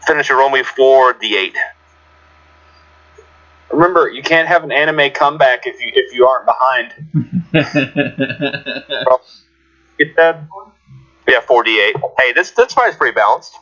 finish 0.07 0.29
your 0.29 0.37
roll 0.39 0.49
me 0.49 0.63
four 0.63 1.13
d8. 1.13 1.53
Remember, 3.71 4.09
you 4.09 4.21
can't 4.23 4.47
have 4.47 4.63
an 4.63 4.71
anime 4.71 5.11
comeback 5.11 5.65
if 5.65 5.81
you 5.81 5.91
if 5.93 6.13
you 6.13 6.27
aren't 6.27 6.45
behind. 6.45 6.93
Get 9.97 10.15
that? 10.17 10.47
Yeah, 11.27 11.39
four 11.41 11.63
d8. 11.63 11.93
Hey, 12.19 12.33
this 12.33 12.51
this 12.51 12.73
fight's 12.73 12.95
pretty 12.97 13.15
balanced. 13.15 13.55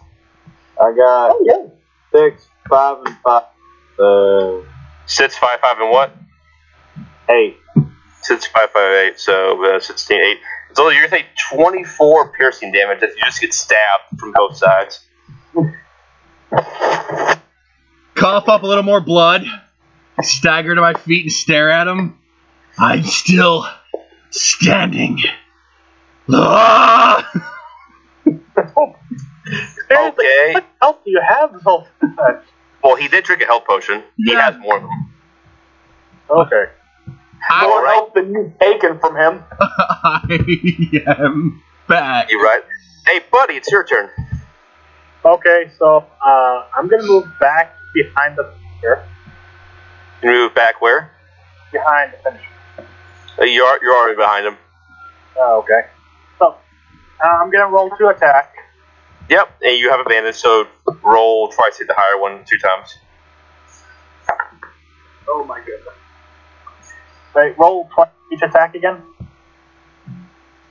I 0.79 0.91
got 0.91 1.31
Oh 1.35 1.41
yeah. 1.45 1.67
six, 2.11 2.47
five, 2.69 2.97
and 3.05 3.15
five. 3.23 3.43
Uh, 3.99 4.61
Six, 5.05 5.37
five, 5.37 5.59
five, 5.59 5.79
and 5.79 5.89
what? 5.91 6.15
eight. 7.29 7.57
Six, 8.21 8.47
five, 8.47 8.69
five, 8.71 8.91
eight. 8.93 9.19
So 9.19 9.75
uh, 9.75 9.79
16, 9.79 10.17
8. 10.17 10.37
So 10.73 10.89
you're 10.89 11.07
gonna 11.07 11.09
take 11.21 11.27
24 11.53 12.31
piercing 12.33 12.71
damage 12.71 13.03
if 13.03 13.15
you 13.15 13.23
just 13.23 13.41
get 13.41 13.53
stabbed 13.53 14.17
from 14.19 14.31
both 14.31 14.55
sides. 14.57 15.05
Cough 18.15 18.47
up 18.47 18.63
a 18.63 18.67
little 18.67 18.83
more 18.83 19.01
blood. 19.01 19.43
Stagger 20.21 20.75
to 20.75 20.81
my 20.81 20.93
feet 20.93 21.23
and 21.23 21.31
stare 21.31 21.69
at 21.69 21.87
him. 21.87 22.19
I'm 22.77 23.03
still 23.03 23.65
standing. 24.31 25.19
Ah! 26.31 27.29
Okay. 29.91 30.53
What 30.53 30.65
else 30.81 30.97
do 31.05 31.11
you 31.11 31.21
have, 31.27 31.61
Zoltan? 31.61 31.91
Well, 32.83 32.95
he 32.95 33.07
did 33.09 33.25
drink 33.25 33.41
a 33.41 33.45
health 33.45 33.65
potion. 33.67 34.01
He 34.17 34.31
Yeah. 34.31 34.41
has 34.51 34.57
more 34.57 34.77
of 34.77 34.83
them. 34.83 35.13
okay. 36.29 36.63
I, 37.49 37.67
More 37.67 37.85
help 37.85 38.13
than 38.15 38.31
you've 38.33 38.57
taken 38.57 38.99
from 38.99 39.15
him. 39.17 39.43
I 39.59 41.03
am 41.07 41.61
back. 41.87 42.31
You 42.31 42.41
right? 42.41 42.61
Hey, 43.05 43.19
buddy, 43.31 43.55
it's 43.55 43.69
your 43.69 43.83
turn. 43.85 44.09
Okay, 45.25 45.71
so 45.79 46.05
uh, 46.25 46.65
I'm 46.75 46.87
gonna 46.89 47.03
move 47.03 47.25
back 47.39 47.73
behind 47.93 48.37
the 48.37 48.53
You 50.21 50.29
move 50.29 50.53
back 50.53 50.81
where? 50.81 51.11
behind 51.71 52.13
the 52.13 52.17
finisher. 52.17 52.87
Uh, 53.39 53.45
you're 53.45 53.79
you're 53.81 53.95
already 53.95 54.17
behind 54.17 54.45
him. 54.45 54.57
Oh, 55.37 55.59
okay. 55.59 55.87
So 56.39 56.55
uh, 57.23 57.27
I'm 57.27 57.49
gonna 57.51 57.69
roll 57.71 57.89
to 57.97 58.07
attack. 58.09 58.53
Yep, 59.29 59.61
and 59.63 59.77
you 59.77 59.89
have 59.89 60.01
advantage, 60.01 60.35
so 60.35 60.67
roll 61.01 61.47
twice, 61.47 61.77
hit 61.77 61.87
the 61.87 61.95
higher 61.95 62.21
one 62.21 62.43
two 62.45 62.59
times. 62.59 62.97
Oh 65.29 65.45
my 65.45 65.59
goodness. 65.59 65.93
Wait, 67.33 67.57
roll 67.57 67.89
twice 67.95 68.09
each 68.31 68.41
attack 68.41 68.75
again. 68.75 69.01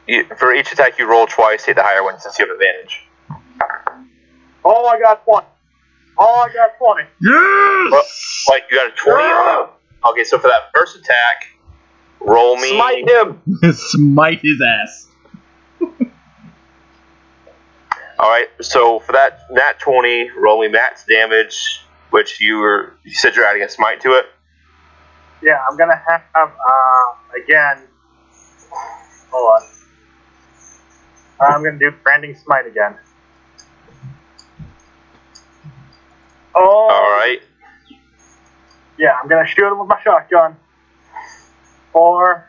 You, 0.07 0.26
for 0.36 0.55
each 0.55 0.70
attack, 0.72 0.98
you 0.98 1.09
roll 1.09 1.26
twice, 1.26 1.64
hit 1.64 1.76
the 1.76 1.82
higher 1.82 2.05
one 2.05 2.20
since 2.20 2.38
you 2.38 2.46
have 2.46 2.55
advantage. 2.55 3.07
Oh, 4.64 4.86
I 4.86 4.98
got 5.00 5.24
twenty. 5.24 5.46
Oh, 6.18 6.46
I 6.48 6.52
got 6.52 6.70
twenty. 6.78 7.08
Yes! 7.20 8.46
Like 8.48 8.64
you 8.70 8.76
got 8.76 8.92
a 8.92 8.94
twenty. 8.96 9.72
Okay, 10.10 10.24
so 10.24 10.38
for 10.38 10.48
that 10.48 10.70
first 10.74 10.96
attack, 10.96 11.46
roll 12.20 12.56
me. 12.56 12.70
Smite 12.70 13.08
him. 13.08 13.40
Smite 13.72 14.40
his 14.42 14.60
ass. 14.66 15.08
All 18.18 18.28
right, 18.28 18.48
so 18.60 18.98
for 19.00 19.12
that 19.12 19.40
nat 19.50 19.78
twenty, 19.80 20.30
roll 20.30 20.60
me 20.60 20.68
max 20.68 21.04
damage, 21.06 21.84
which 22.10 22.40
you 22.40 22.58
were 22.58 22.94
you 23.04 23.12
said 23.12 23.34
you're 23.34 23.44
adding 23.44 23.62
a 23.62 23.68
smite 23.68 24.00
to 24.02 24.12
it. 24.12 24.26
Yeah, 25.42 25.58
I'm 25.68 25.76
gonna 25.76 26.00
have 26.08 26.22
uh 26.34 27.02
again. 27.42 27.88
Hold 29.30 29.62
on. 29.62 29.62
I'm 31.40 31.64
gonna 31.64 31.78
do 31.78 31.90
branding 32.02 32.36
smite 32.36 32.66
again. 32.66 32.96
Oh. 36.55 36.88
All 36.90 37.11
right. 37.18 37.40
Yeah, 38.98 39.16
I'm 39.20 39.28
gonna 39.28 39.46
shoot 39.46 39.70
him 39.72 39.78
with 39.78 39.88
my 39.88 40.00
shotgun. 40.03 40.57
Four 41.92 42.46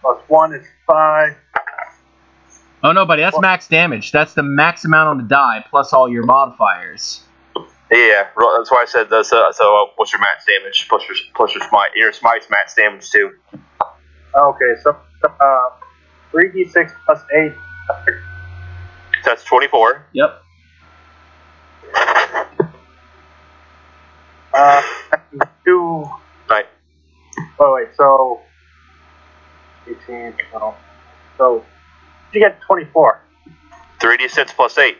plus 0.00 0.20
one 0.28 0.54
is 0.54 0.66
five. 0.86 1.36
Oh 2.82 2.92
no, 2.92 3.06
buddy, 3.06 3.22
that's 3.22 3.38
max 3.40 3.68
damage. 3.68 4.12
That's 4.12 4.34
the 4.34 4.42
max 4.42 4.84
amount 4.84 5.08
on 5.08 5.16
the 5.18 5.24
die 5.24 5.64
plus 5.70 5.92
all 5.92 6.08
your 6.08 6.24
modifiers. 6.24 7.22
Yeah, 7.90 8.28
that's 8.34 8.70
why 8.70 8.82
I 8.82 8.84
said 8.86 9.08
that's 9.10 9.32
uh, 9.32 9.52
so. 9.52 9.84
Uh, 9.84 9.90
what's 9.96 10.12
your 10.12 10.20
max 10.20 10.44
damage 10.44 10.86
plus 10.88 11.02
your 11.08 11.16
plus 11.34 11.54
your 11.54 11.66
smite? 11.68 11.92
Your 11.94 12.12
smite's 12.12 12.50
max 12.50 12.74
damage 12.74 13.08
too. 13.10 13.30
Okay, 14.34 14.74
so 14.82 14.96
uh, 15.24 15.68
three 16.32 16.50
d 16.52 16.64
six 16.68 16.92
plus 17.06 17.20
eight. 17.32 17.52
That's 19.24 19.44
twenty 19.44 19.68
four. 19.68 20.06
Yep. 20.12 20.42
Uh, 24.52 24.82
two. 25.64 26.08
Right. 26.48 26.66
Oh 27.58 27.74
wait, 27.74 27.88
so 27.96 28.40
eighteen. 29.88 30.34
No. 30.52 30.74
So 31.38 31.64
you 32.32 32.40
get 32.40 32.60
twenty 32.66 32.84
four. 32.92 33.20
Three 34.00 34.16
d 34.16 34.28
six 34.28 34.52
plus 34.52 34.76
eight. 34.78 34.98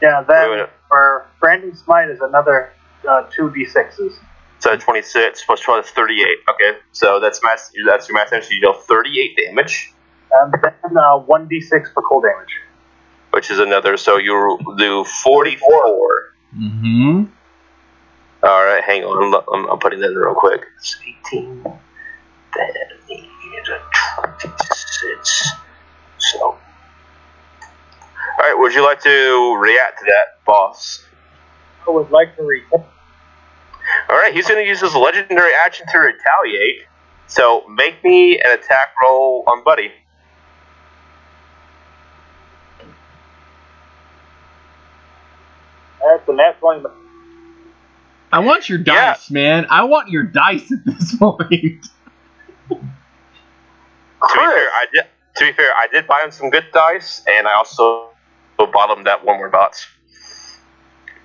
Yeah, 0.00 0.20
Wait 0.20 0.24
a 0.24 0.26
then 0.32 0.50
minute. 0.50 0.70
for 0.88 1.26
branding 1.40 1.74
smite 1.76 2.08
is 2.10 2.20
another 2.20 2.72
uh, 3.08 3.24
two 3.30 3.50
d 3.52 3.64
sixes. 3.66 4.14
So 4.58 4.76
twenty 4.76 5.02
six 5.02 5.44
plus 5.44 5.60
twelve 5.60 5.84
is 5.84 5.90
thirty 5.90 6.20
eight. 6.22 6.38
Okay, 6.50 6.78
so 6.92 7.20
that's 7.20 7.42
max. 7.42 7.70
That's 7.86 8.08
your 8.08 8.16
max 8.16 8.30
damage. 8.30 8.46
So 8.46 8.54
you 8.54 8.60
deal 8.60 8.72
thirty 8.74 9.20
eight 9.20 9.36
damage, 9.36 9.92
And 10.32 10.52
then 10.62 10.96
uh, 10.96 11.18
one 11.18 11.46
d 11.48 11.60
six 11.60 11.90
for 11.92 12.02
cold 12.02 12.24
damage. 12.24 12.52
which 13.32 13.50
is 13.50 13.58
another. 13.58 13.96
So 13.96 14.16
you 14.18 14.58
do 14.78 15.04
forty 15.04 15.56
four. 15.56 16.32
Mm-hmm. 16.56 17.24
All 18.42 18.64
right, 18.64 18.82
hang 18.82 19.04
on. 19.04 19.34
I'm, 19.34 19.42
I'm, 19.52 19.70
I'm 19.70 19.78
putting 19.78 20.00
that 20.00 20.10
in 20.10 20.16
real 20.16 20.34
quick. 20.34 20.62
It's 20.78 20.96
18. 21.32 21.62
Then 21.62 21.72
is 23.08 23.68
a 23.68 23.80
26. 24.20 25.50
So. 26.18 26.40
All 26.40 26.58
right, 28.40 28.54
would 28.58 28.74
you 28.74 28.82
like 28.82 29.00
to 29.02 29.56
react 29.60 30.00
to 30.00 30.04
that, 30.06 30.44
boss? 30.44 31.04
I 31.86 31.90
would 31.90 32.10
like 32.10 32.36
to 32.36 32.42
react. 32.42 32.72
All 34.08 34.16
right, 34.16 34.34
he's 34.34 34.48
going 34.48 34.62
to 34.62 34.68
use 34.68 34.80
his 34.80 34.94
legendary 34.94 35.52
action 35.54 35.86
to 35.92 35.98
retaliate. 35.98 36.82
So 37.28 37.64
make 37.68 38.02
me 38.02 38.40
an 38.40 38.58
attack 38.58 38.88
roll 39.04 39.44
on 39.46 39.62
Buddy. 39.64 39.92
That's 46.00 46.28
a 46.28 46.32
nat 46.32 46.58
20. 46.58 47.01
I 48.32 48.40
want 48.40 48.68
your 48.68 48.78
Yeah. 48.78 49.12
dice, 49.14 49.30
man. 49.30 49.66
I 49.70 49.84
want 49.84 50.08
your 50.08 50.24
dice 50.24 50.72
at 50.72 50.84
this 50.84 51.16
point. 51.20 51.42
To 54.28 54.34
be 54.34 54.40
fair, 54.40 54.68
I 54.70 54.86
did. 54.92 55.04
To 55.36 55.44
be 55.46 55.52
fair, 55.52 55.70
I 55.72 55.86
did 55.92 56.06
buy 56.06 56.22
him 56.24 56.30
some 56.30 56.50
good 56.50 56.66
dice, 56.72 57.22
and 57.26 57.46
I 57.46 57.54
also 57.54 58.10
bought 58.58 58.96
him 58.96 59.04
that 59.04 59.24
one 59.24 59.38
more 59.38 59.50
dots. 59.50 59.86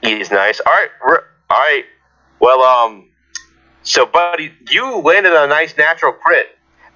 He's 0.02 0.32
nice. 0.32 0.60
All 0.60 0.72
right, 0.74 0.90
all 1.04 1.58
right. 1.58 1.84
Well, 2.40 2.62
um, 2.64 3.10
so 3.84 4.06
buddy, 4.06 4.52
you 4.70 4.98
landed 4.98 5.34
a 5.34 5.48
nice 5.48 5.76
natural 5.78 6.14
crit. 6.14 6.48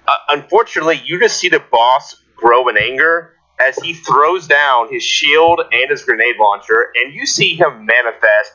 Uh, 0.06 0.12
unfortunately, 0.30 1.00
you 1.04 1.20
just 1.20 1.38
see 1.38 1.48
the 1.48 1.62
boss 1.70 2.16
grow 2.36 2.68
in 2.68 2.76
anger 2.76 3.34
as 3.64 3.76
he 3.76 3.94
throws 3.94 4.46
down 4.48 4.88
his 4.92 5.02
shield 5.02 5.60
and 5.72 5.90
his 5.90 6.02
grenade 6.04 6.36
launcher, 6.40 6.88
and 6.96 7.14
you 7.14 7.26
see 7.26 7.54
him 7.54 7.86
manifest 7.86 8.52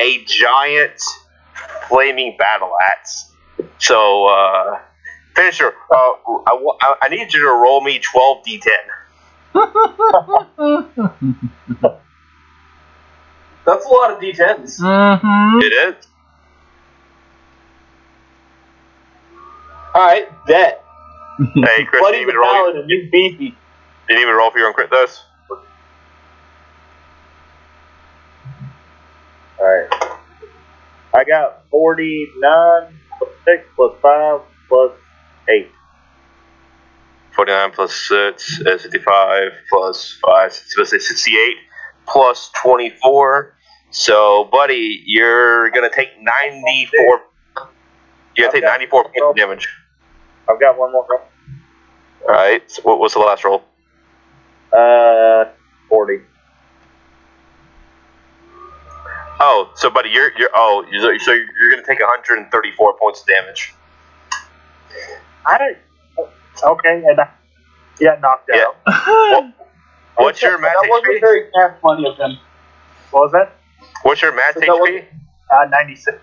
a 0.00 0.24
giant 0.24 1.00
flaming 1.88 2.36
battle 2.38 2.72
axe. 2.90 3.32
So, 3.78 4.26
uh, 4.26 4.78
finisher, 5.36 5.72
uh, 5.90 6.12
I, 6.46 6.66
I- 6.82 6.96
I 7.04 7.08
need 7.10 7.32
you 7.32 7.40
to 7.40 7.46
roll 7.48 7.80
me 7.82 8.00
12d10. 8.00 8.68
That's 13.66 13.84
a 13.84 13.88
lot 13.88 14.10
of 14.12 14.18
d10s. 14.20 14.80
mm-hmm. 14.80 15.58
It 15.60 15.72
is. 15.94 16.06
All 19.94 20.06
right, 20.06 20.28
bet. 20.46 20.84
Hey, 21.54 21.84
Chris, 21.84 22.00
Buddy 22.02 22.18
you 22.18 22.26
the 22.26 22.32
even 22.32 22.36
roll. 22.36 22.54
Your, 22.54 22.72
paladin, 22.72 22.88
you 22.88 23.08
beefy. 23.10 23.54
didn't 24.08 24.22
even 24.22 24.34
roll 24.34 24.50
for 24.50 24.58
your 24.58 24.68
own 24.68 24.74
crit 24.74 24.90
dice. 24.90 25.22
Alright. 29.60 29.92
I 31.12 31.24
got 31.24 31.64
49 31.70 32.98
plus 33.18 33.30
6 33.44 33.68
plus 33.76 33.92
5 34.00 34.40
plus 34.68 34.92
8. 35.48 35.68
49 37.36 37.70
plus 37.72 37.94
6 38.08 38.60
is 38.60 38.82
55 38.82 39.52
plus 39.68 40.18
5, 40.24 40.46
it's 40.46 40.72
supposed 40.72 40.90
to 40.92 41.00
say 41.00 41.14
68 41.14 41.56
plus 42.06 42.50
24. 42.62 43.54
So, 43.90 44.48
buddy, 44.50 45.02
you're 45.04 45.70
going 45.70 45.88
to 45.88 45.94
take 45.94 46.10
94. 46.20 47.20
You're 48.36 48.48
going 48.48 48.52
to 48.52 48.60
take 48.60 48.64
94 48.64 49.04
points 49.04 49.20
of 49.22 49.36
damage. 49.36 49.68
I've 50.48 50.60
got 50.60 50.78
one 50.78 50.92
more 50.92 51.06
roll. 51.08 51.20
All 52.28 52.34
right. 52.34 52.68
So 52.70 52.82
what 52.82 52.98
was 52.98 53.12
the 53.14 53.18
last 53.20 53.44
roll? 53.44 53.64
Uh, 54.72 55.46
40. 55.88 56.20
Oh, 59.40 59.70
so 59.74 59.88
buddy, 59.90 60.10
you're 60.10 60.30
you're 60.38 60.50
oh, 60.54 60.84
you're, 60.90 61.18
so 61.18 61.32
you're 61.32 61.70
gonna 61.70 61.86
take 61.86 61.98
134 62.00 62.98
points 62.98 63.20
of 63.22 63.26
damage. 63.26 63.74
I 65.46 65.58
don't. 65.58 66.28
Okay, 66.62 67.02
and 67.06 67.18
I 67.20 67.28
get 67.98 68.20
knocked 68.20 68.50
Yeah. 68.52 68.66
out. 68.86 69.44
What's 70.16 70.42
your 70.42 70.58
max 70.58 70.74
That 70.82 70.88
wasn't 70.90 71.16
HP? 71.16 71.20
very 71.20 71.44
half 71.58 71.82
money 71.82 72.06
of 72.06 72.16
him. 72.18 72.36
What 73.10 73.22
was 73.22 73.32
that? 73.32 73.56
What's 74.02 74.20
your 74.20 74.34
max 74.34 74.54
That 74.56 74.66
was- 74.68 74.90
HP? 74.90 75.04
Uh, 75.50 75.66
96. 75.70 76.18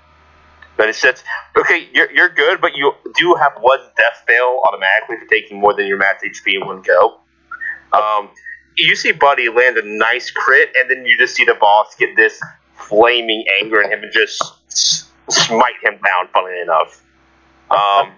96. 0.78 1.24
Okay, 1.58 1.90
you're, 1.92 2.10
you're 2.12 2.30
good, 2.30 2.62
but 2.62 2.76
you 2.76 2.94
do 3.16 3.34
have 3.36 3.54
one 3.60 3.80
death 3.98 4.24
fail 4.28 4.62
automatically 4.68 5.18
for 5.18 5.26
taking 5.26 5.60
more 5.60 5.74
than 5.74 5.88
your 5.88 5.98
max 5.98 6.24
HP 6.24 6.54
in 6.62 6.66
one 6.68 6.84
go. 6.84 7.20
Um, 7.92 8.30
you 8.78 8.96
see 8.96 9.12
Buddy 9.12 9.50
land 9.50 9.78
a 9.78 9.82
nice 9.84 10.30
crit, 10.30 10.70
and 10.80 10.90
then 10.90 11.04
you 11.06 11.18
just 11.18 11.36
see 11.36 11.44
the 11.46 11.56
boss 11.56 11.96
get 11.96 12.16
this 12.16 12.40
flaming 12.78 13.46
anger 13.62 13.82
in 13.82 13.92
him 13.92 14.04
and 14.04 14.12
just 14.12 14.42
smite 15.30 15.76
him 15.84 15.94
down, 15.94 16.28
funnily 16.34 16.62
enough. 16.62 17.04
Um, 17.70 18.14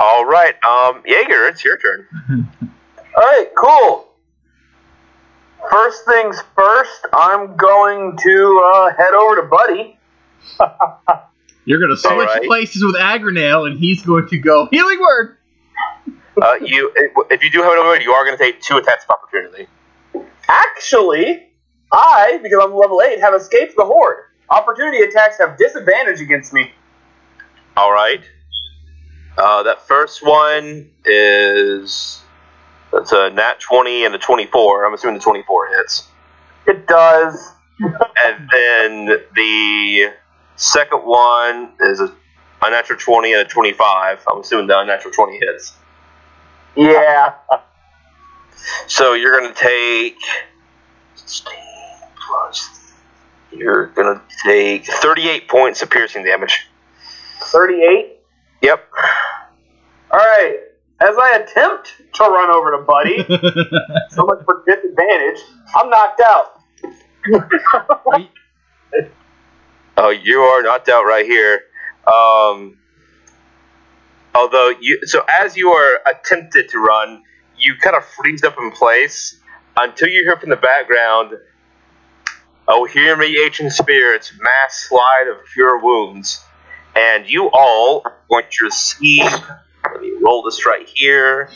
all 0.00 0.24
right, 0.24 0.54
um, 0.64 1.02
Jaeger, 1.06 1.46
it's 1.48 1.64
your 1.64 1.78
turn. 1.78 2.06
All 3.16 3.22
right, 3.22 3.48
cool. 3.56 4.08
First 5.70 6.04
things 6.04 6.42
first, 6.54 7.00
I'm 7.14 7.56
going 7.56 8.18
to 8.18 8.62
uh, 8.74 8.90
head 8.94 9.14
over 9.14 9.36
to 9.36 9.48
Buddy. 9.48 9.98
You're 11.64 11.80
gonna 11.80 11.96
switch 11.96 12.12
Alright. 12.12 12.44
places 12.44 12.84
with 12.84 12.96
Agronale, 12.96 13.68
and 13.68 13.78
he's 13.78 14.02
going 14.02 14.28
to 14.28 14.38
go 14.38 14.68
healing 14.70 15.00
word. 15.00 15.36
Uh, 16.40 16.54
you, 16.62 16.92
if 17.30 17.42
you 17.42 17.50
do 17.50 17.62
have 17.62 17.72
it 17.72 17.78
over, 17.78 18.00
you 18.00 18.12
are 18.12 18.24
going 18.26 18.36
to 18.36 18.44
take 18.44 18.60
two 18.60 18.76
attacks 18.76 19.04
of 19.04 19.10
opportunity. 19.10 19.66
Actually, 20.48 21.48
I, 21.92 22.38
because 22.42 22.58
I'm 22.62 22.74
level 22.74 23.02
8, 23.02 23.20
have 23.20 23.34
escaped 23.34 23.74
the 23.76 23.84
horde. 23.84 24.24
Opportunity 24.48 24.98
attacks 24.98 25.38
have 25.38 25.58
disadvantage 25.58 26.20
against 26.20 26.52
me. 26.52 26.70
All 27.76 27.92
right. 27.92 28.22
Uh, 29.36 29.62
that 29.64 29.86
first 29.86 30.24
one 30.24 30.90
is 31.04 32.22
that's 32.92 33.12
a 33.12 33.30
nat 33.30 33.60
twenty 33.60 34.04
and 34.04 34.14
a 34.14 34.18
twenty-four. 34.18 34.84
I'm 34.86 34.94
assuming 34.94 35.18
the 35.18 35.22
twenty-four 35.22 35.68
hits, 35.76 36.08
It 36.66 36.86
does. 36.86 37.52
and 37.80 38.48
then 38.50 39.18
the 39.34 40.12
second 40.56 41.00
one 41.00 41.72
is 41.80 42.00
a 42.00 42.14
unnatural 42.62 42.98
twenty 42.98 43.34
and 43.34 43.42
a 43.42 43.44
twenty-five. 43.44 44.24
I'm 44.30 44.40
assuming 44.40 44.68
the 44.68 44.78
unnatural 44.78 45.12
twenty 45.12 45.38
hits. 45.38 45.74
Yeah. 46.74 47.34
So 48.86 49.14
you're 49.14 49.40
gonna 49.40 49.54
take 49.54 50.16
sixteen 51.14 51.52
plus. 52.26 52.92
You're 53.52 53.86
gonna 53.86 54.22
take 54.44 54.86
thirty-eight 54.86 55.48
points 55.48 55.82
of 55.82 55.90
piercing 55.90 56.24
damage. 56.24 56.66
38. 57.40 58.18
Yep. 58.62 58.88
All 60.10 60.18
right. 60.18 60.56
As 61.00 61.14
I 61.20 61.36
attempt 61.42 61.94
to 62.14 62.24
run 62.24 62.50
over 62.50 62.70
to 62.72 62.78
Buddy, 62.84 63.18
so 64.10 64.24
much 64.24 64.44
for 64.44 64.64
disadvantage, 64.66 65.40
I'm 65.74 65.90
knocked 65.90 66.22
out. 66.22 66.52
Oh, 69.98 70.10
you 70.10 70.40
are 70.40 70.62
knocked 70.62 70.90
out 70.90 71.04
right 71.04 71.24
here. 71.24 71.62
Um, 72.06 72.76
although 74.34 74.68
you, 74.78 75.00
so 75.04 75.24
as 75.40 75.56
you 75.56 75.70
are 75.70 76.00
attempted 76.06 76.68
to 76.70 76.78
run, 76.78 77.22
you 77.58 77.74
kind 77.76 77.96
of 77.96 78.04
freeze 78.04 78.44
up 78.44 78.56
in 78.58 78.70
place 78.72 79.38
until 79.76 80.08
you 80.08 80.22
hear 80.22 80.36
from 80.36 80.50
the 80.50 80.56
background. 80.56 81.32
Oh, 82.68 82.84
hear 82.84 83.16
me, 83.16 83.38
ancient 83.44 83.72
spirits, 83.72 84.32
mass 84.40 84.86
slide 84.88 85.26
of 85.30 85.36
cure 85.52 85.78
wounds, 85.78 86.42
and 86.96 87.28
you 87.28 87.48
all 87.52 88.02
are 88.04 88.16
going 88.28 88.44
to 88.50 88.64
receive. 88.64 89.24
Let 89.24 90.00
me 90.00 90.12
roll 90.20 90.42
this 90.42 90.66
right 90.66 90.88
here. 90.92 91.48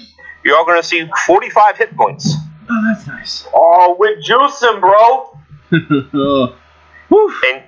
You're 0.45 0.57
all 0.57 0.65
going 0.65 0.77
to 0.77 0.81
receive 0.81 1.09
45 1.27 1.79
hit 1.79 1.97
points. 1.97 2.35
oh, 2.71 2.93
that's 2.95 3.07
nice. 3.07 3.47
Oh, 3.53 3.97
with 3.99 4.25
juicing, 4.25 4.81
bro. 4.81 5.37
Woof. 7.11 7.35
And 7.53 7.63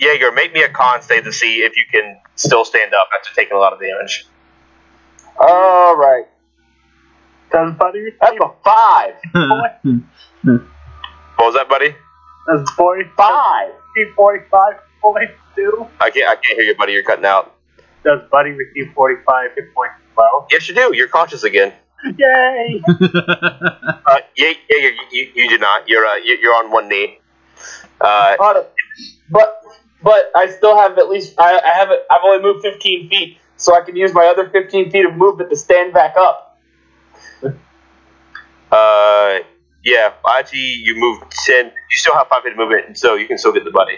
Jaeger, 0.00 0.32
make 0.32 0.52
me 0.52 0.62
a 0.62 0.68
con 0.68 1.00
save 1.02 1.24
to 1.24 1.32
see 1.32 1.58
if 1.58 1.76
you 1.76 1.84
can 1.90 2.18
still 2.34 2.64
stand 2.64 2.92
up 2.92 3.08
after 3.16 3.34
taking 3.34 3.56
a 3.56 3.60
lot 3.60 3.72
of 3.72 3.80
damage. 3.80 4.26
All 5.38 5.96
right. 5.96 6.24
Does 7.52 7.74
Buddy 7.74 8.06
That's 8.20 8.36
a 8.40 8.50
five. 8.64 9.14
What 10.42 11.46
was 11.46 11.54
that, 11.54 11.68
buddy? 11.68 11.94
That's 12.46 12.70
boy 12.76 13.02
Five. 13.16 13.70
receive 13.96 14.14
45 14.14 14.74
points 15.00 15.32
too? 15.56 15.86
I 16.00 16.10
can't. 16.10 16.30
I 16.30 16.34
can't 16.36 16.58
hear 16.58 16.62
you, 16.62 16.76
buddy. 16.76 16.92
You're 16.92 17.02
cutting 17.02 17.24
out. 17.24 17.54
Does 18.04 18.20
Buddy 18.30 18.50
receive 18.50 18.92
45 18.94 19.50
hit 19.54 19.74
points 19.74 19.94
as 19.98 20.16
well? 20.16 20.46
Yes, 20.50 20.68
you 20.68 20.74
do. 20.74 20.92
You're 20.94 21.08
conscious 21.08 21.42
again. 21.44 21.72
Yay! 22.18 22.82
Uh, 24.10 24.18
yeah, 24.36 24.52
yeah, 24.68 24.88
you, 24.88 24.92
you, 25.12 25.32
you 25.36 25.48
do 25.50 25.58
not. 25.58 25.88
You're 25.88 26.04
uh, 26.04 26.16
you, 26.16 26.36
you're 26.42 26.54
on 26.54 26.72
one 26.72 26.88
knee. 26.88 27.20
Uh, 28.00 28.34
But 29.30 29.62
but 30.02 30.30
I 30.34 30.48
still 30.50 30.76
have 30.76 30.98
at 30.98 31.08
least 31.08 31.34
I, 31.38 31.58
I 31.60 31.74
have 31.78 31.90
it. 31.90 32.00
I've 32.10 32.22
only 32.24 32.42
moved 32.42 32.62
15 32.64 33.08
feet, 33.08 33.38
so 33.56 33.76
I 33.76 33.82
can 33.84 33.94
use 33.94 34.12
my 34.12 34.24
other 34.26 34.48
15 34.48 34.90
feet 34.90 35.04
of 35.06 35.14
movement 35.14 35.50
to 35.50 35.56
stand 35.56 35.92
back 35.92 36.14
up. 36.16 36.49
Uh, 38.72 39.38
yeah. 39.84 40.12
Actually, 40.38 40.60
you 40.60 40.94
moved 40.96 41.24
ten. 41.46 41.66
You 41.66 41.96
still 41.96 42.14
have 42.14 42.28
five 42.28 42.42
feet 42.42 42.52
of 42.52 42.58
movement, 42.58 42.86
and 42.86 42.98
so 42.98 43.14
you 43.16 43.26
can 43.26 43.38
still 43.38 43.52
get 43.52 43.64
the 43.64 43.70
buddy. 43.70 43.94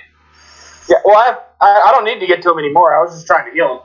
Yeah. 0.89 0.97
Well, 1.05 1.17
I 1.17 1.25
have, 1.27 1.39
I, 1.61 1.83
I 1.89 1.93
don't 1.93 2.05
need 2.05 2.21
to 2.21 2.27
get 2.27 2.43
to 2.43 2.51
him 2.53 2.59
anymore. 2.59 2.97
I 2.97 3.03
was 3.03 3.15
just 3.15 3.27
trying 3.27 3.47
to 3.47 3.53
heal 3.53 3.73
him. 3.75 3.81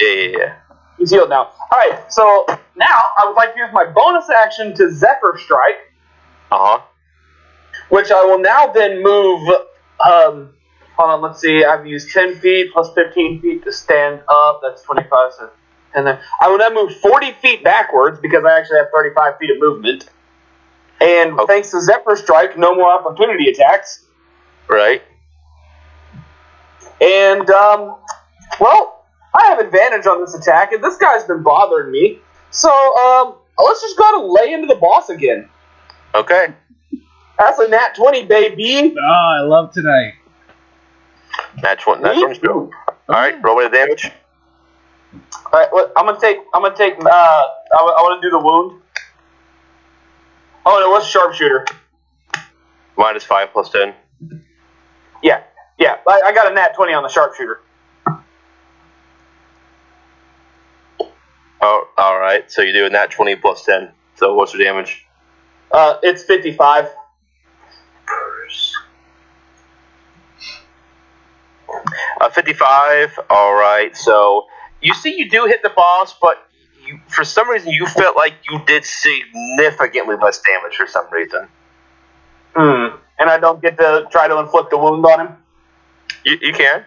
Yeah, 0.00 0.08
yeah, 0.30 0.38
yeah. 0.38 0.54
He's 0.98 1.10
healed 1.10 1.28
now. 1.30 1.44
All 1.72 1.78
right. 1.78 2.10
So 2.12 2.46
now 2.76 3.02
I 3.18 3.24
would 3.26 3.34
like 3.36 3.54
to 3.54 3.60
use 3.60 3.70
my 3.72 3.84
bonus 3.86 4.30
action 4.30 4.74
to 4.76 4.90
Zephyr 4.94 5.38
Strike, 5.42 5.76
Uh 6.50 6.78
huh. 6.78 6.82
which 7.88 8.10
I 8.10 8.24
will 8.24 8.40
now 8.40 8.68
then 8.72 9.02
move. 9.02 9.48
Um, 10.04 10.54
hold 10.96 11.10
on. 11.10 11.22
Let's 11.22 11.40
see. 11.40 11.64
I've 11.64 11.86
used 11.86 12.10
10 12.12 12.36
feet 12.36 12.72
plus 12.72 12.90
15 12.94 13.40
feet 13.42 13.64
to 13.64 13.72
stand 13.72 14.22
up. 14.28 14.60
That's 14.62 14.82
25. 14.82 15.08
So, 15.38 15.50
and 15.96 16.06
then 16.06 16.18
I 16.40 16.48
will 16.48 16.58
now 16.58 16.68
move 16.70 16.94
40 17.00 17.32
feet 17.32 17.64
backwards 17.64 18.20
because 18.20 18.44
I 18.44 18.58
actually 18.58 18.78
have 18.78 18.88
35 18.94 19.38
feet 19.38 19.50
of 19.50 19.58
movement. 19.58 20.08
And 21.00 21.32
Okay. 21.40 21.46
thanks 21.54 21.70
to 21.72 21.80
Zephyr 21.80 22.16
Strike, 22.16 22.56
no 22.56 22.74
more 22.74 22.90
opportunity 22.90 23.48
attacks. 23.50 24.04
Right. 24.68 25.02
And, 27.00 27.48
um, 27.50 27.96
well, 28.60 29.04
I 29.34 29.46
have 29.48 29.58
advantage 29.58 30.06
on 30.06 30.20
this 30.20 30.34
attack, 30.34 30.72
and 30.72 30.82
this 30.82 30.96
guy's 30.96 31.24
been 31.24 31.42
bothering 31.42 31.90
me. 31.92 32.20
So, 32.50 32.70
um, 32.70 33.34
let's 33.58 33.82
just 33.82 33.98
go 33.98 34.20
to 34.20 34.26
lay 34.32 34.52
into 34.52 34.66
the 34.66 34.76
boss 34.76 35.08
again. 35.10 35.48
Okay. 36.14 36.54
That's 37.38 37.58
a 37.58 37.68
nat 37.68 37.94
20, 37.94 38.24
baby. 38.24 38.94
oh, 38.98 39.06
I 39.06 39.40
love 39.40 39.72
tonight. 39.72 40.14
That's 41.60 41.86
one. 41.86 42.00
That's 42.02 42.16
Me 42.16 42.48
one. 42.48 42.70
All 43.08 43.14
right. 43.14 43.42
Roll 43.42 43.56
me 43.58 43.64
the 43.64 43.70
damage. 43.70 44.10
All 45.52 45.60
right, 45.60 45.68
well, 45.72 45.92
I'm 45.96 46.06
gonna 46.06 46.20
take. 46.20 46.38
I'm 46.54 46.62
gonna 46.62 46.76
take. 46.76 46.94
Uh, 46.98 47.08
I, 47.08 47.82
want 48.02 48.22
to 48.22 48.26
do 48.26 48.30
the 48.30 48.38
wound. 48.38 48.80
Oh, 50.64 50.78
no, 50.80 50.86
it 50.86 50.90
was 50.90 51.06
sharpshooter. 51.06 51.66
Minus 52.96 53.24
five 53.24 53.52
plus 53.52 53.70
ten. 53.70 53.94
Yeah, 55.22 55.42
yeah. 55.78 55.96
I, 56.08 56.22
I 56.26 56.32
got 56.34 56.50
a 56.50 56.54
nat 56.54 56.74
20 56.74 56.92
on 56.92 57.02
the 57.02 57.08
sharpshooter. 57.08 57.60
Oh, 61.60 61.88
all 61.96 62.18
right. 62.18 62.50
So 62.50 62.62
you're 62.62 62.72
doing 62.72 62.92
that 62.92 63.10
twenty 63.10 63.36
plus 63.36 63.64
ten. 63.64 63.90
So 64.16 64.34
what's 64.34 64.54
your 64.54 64.62
damage? 64.62 65.06
Uh, 65.70 65.98
it's 66.02 66.22
55. 66.24 66.88
Uh, 72.20 72.30
55. 72.30 73.18
All 73.28 73.54
right. 73.54 73.94
So 73.96 74.46
you 74.80 74.94
see, 74.94 75.16
you 75.16 75.28
do 75.30 75.46
hit 75.46 75.62
the 75.62 75.70
boss, 75.70 76.14
but 76.20 76.36
you, 76.86 77.00
for 77.08 77.24
some 77.24 77.48
reason, 77.48 77.70
you 77.72 77.86
felt 77.86 78.16
like 78.16 78.34
you 78.50 78.60
did 78.66 78.84
significantly 78.84 80.16
less 80.20 80.40
damage 80.40 80.76
for 80.76 80.86
some 80.86 81.06
reason. 81.10 81.48
Hmm. 82.54 82.96
And 83.18 83.30
I 83.30 83.38
don't 83.38 83.60
get 83.62 83.76
to 83.78 84.06
try 84.10 84.28
to 84.28 84.38
inflict 84.38 84.72
a 84.72 84.76
wound 84.76 85.04
on 85.04 85.26
him. 85.26 85.36
You, 86.24 86.38
you 86.40 86.52
can. 86.52 86.84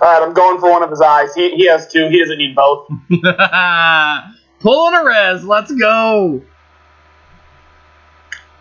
All 0.00 0.12
right, 0.12 0.22
I'm 0.22 0.32
going 0.34 0.60
for 0.60 0.70
one 0.70 0.82
of 0.82 0.90
his 0.90 1.00
eyes. 1.00 1.34
He, 1.34 1.54
he 1.56 1.66
has 1.68 1.86
two. 1.92 2.08
He 2.08 2.18
doesn't 2.20 2.38
need 2.38 2.54
both. 2.54 2.88
Pulling 4.60 4.94
a 4.94 5.04
res. 5.04 5.44
Let's 5.44 5.72
go. 5.72 6.42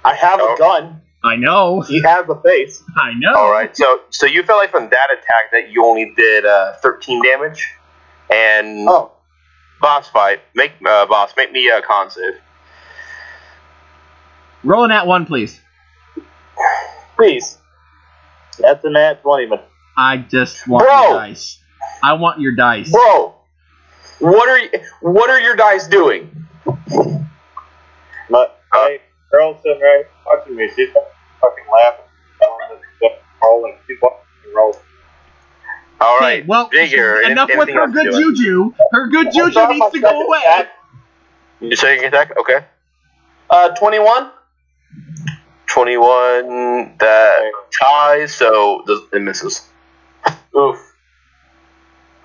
I 0.04 0.16
have 0.16 0.40
Oh. 0.42 0.56
a 0.56 0.58
gun. 0.58 1.02
I 1.24 1.36
know. 1.36 1.82
He 1.82 2.02
has 2.02 2.28
a 2.28 2.42
face. 2.42 2.84
I 2.98 3.14
know. 3.16 3.36
All 3.36 3.52
right. 3.52 3.76
So 3.78 4.02
so 4.10 4.26
you 4.26 4.42
felt 4.42 4.58
like 4.60 4.72
from 4.72 4.90
that 4.90 5.08
attack 5.12 5.52
that 5.52 5.70
you 5.70 5.86
only 5.86 6.12
did 6.18 6.46
uh, 6.46 6.74
13 6.82 7.22
damage, 7.24 7.64
and 8.32 8.88
Oh, 8.90 9.12
boss 9.82 10.08
fight. 10.10 10.42
Make 10.56 10.72
uh, 10.86 11.06
boss 11.06 11.34
make 11.36 11.52
me 11.52 11.68
a 11.70 11.82
con 11.82 12.10
save. 12.10 12.34
Rolling 14.64 14.92
at 14.92 15.08
one, 15.08 15.26
please. 15.26 15.60
please. 17.16 17.58
That's 18.60 18.84
a 18.86 18.90
nat 18.90 19.22
20, 19.24 19.48
but 19.48 19.70
I 19.98 20.18
just 20.18 20.68
want 20.68 20.86
Bro! 20.86 21.02
your 21.10 21.20
dice. 21.20 21.58
I 22.04 22.14
want 22.14 22.40
your 22.40 22.56
dice. 22.56 22.92
Bro, 22.92 23.36
what 24.20 24.50
are 24.50 24.60
you, 24.60 24.70
what 25.02 25.30
are 25.30 25.40
your 25.40 25.56
dice 25.56 25.88
doing? 25.88 26.46
my, 28.30 28.48
my 28.72 29.00
girl's 29.32 29.58
sitting 29.64 29.82
right 29.82 30.06
watching 30.26 30.56
me. 30.56 30.70
She's 30.76 30.90
fucking 31.42 31.66
laughing. 31.74 32.06
telling 32.40 32.78
us 32.78 32.84
to 33.02 33.10
Rolling. 33.44 33.76
She's 33.88 33.98
watching 34.02 34.54
roll. 34.56 34.76
All 36.02 36.18
Okay, 36.18 36.42
well, 36.42 36.68
Vigor. 36.70 37.22
enough 37.22 37.50
with 37.56 37.70
her 37.70 37.88
good 37.88 38.12
doing? 38.12 38.36
juju. 38.36 38.74
Her 38.92 39.08
good 39.08 39.28
I'll 39.28 39.34
juju 39.34 39.52
start 39.52 39.72
needs 39.72 39.92
to 39.92 40.00
go 40.00 40.08
second 40.08 40.22
away. 40.26 40.40
attack. 40.40 40.68
Your 41.60 41.76
second 41.76 42.06
attack. 42.06 42.38
Okay. 42.40 42.66
Uh, 43.50 43.70
21? 43.76 44.32
21. 45.68 46.98
That 46.98 47.52
ties. 47.84 48.34
So 48.34 48.84
it 49.14 49.22
misses. 49.22 49.68
Oof. 50.58 50.94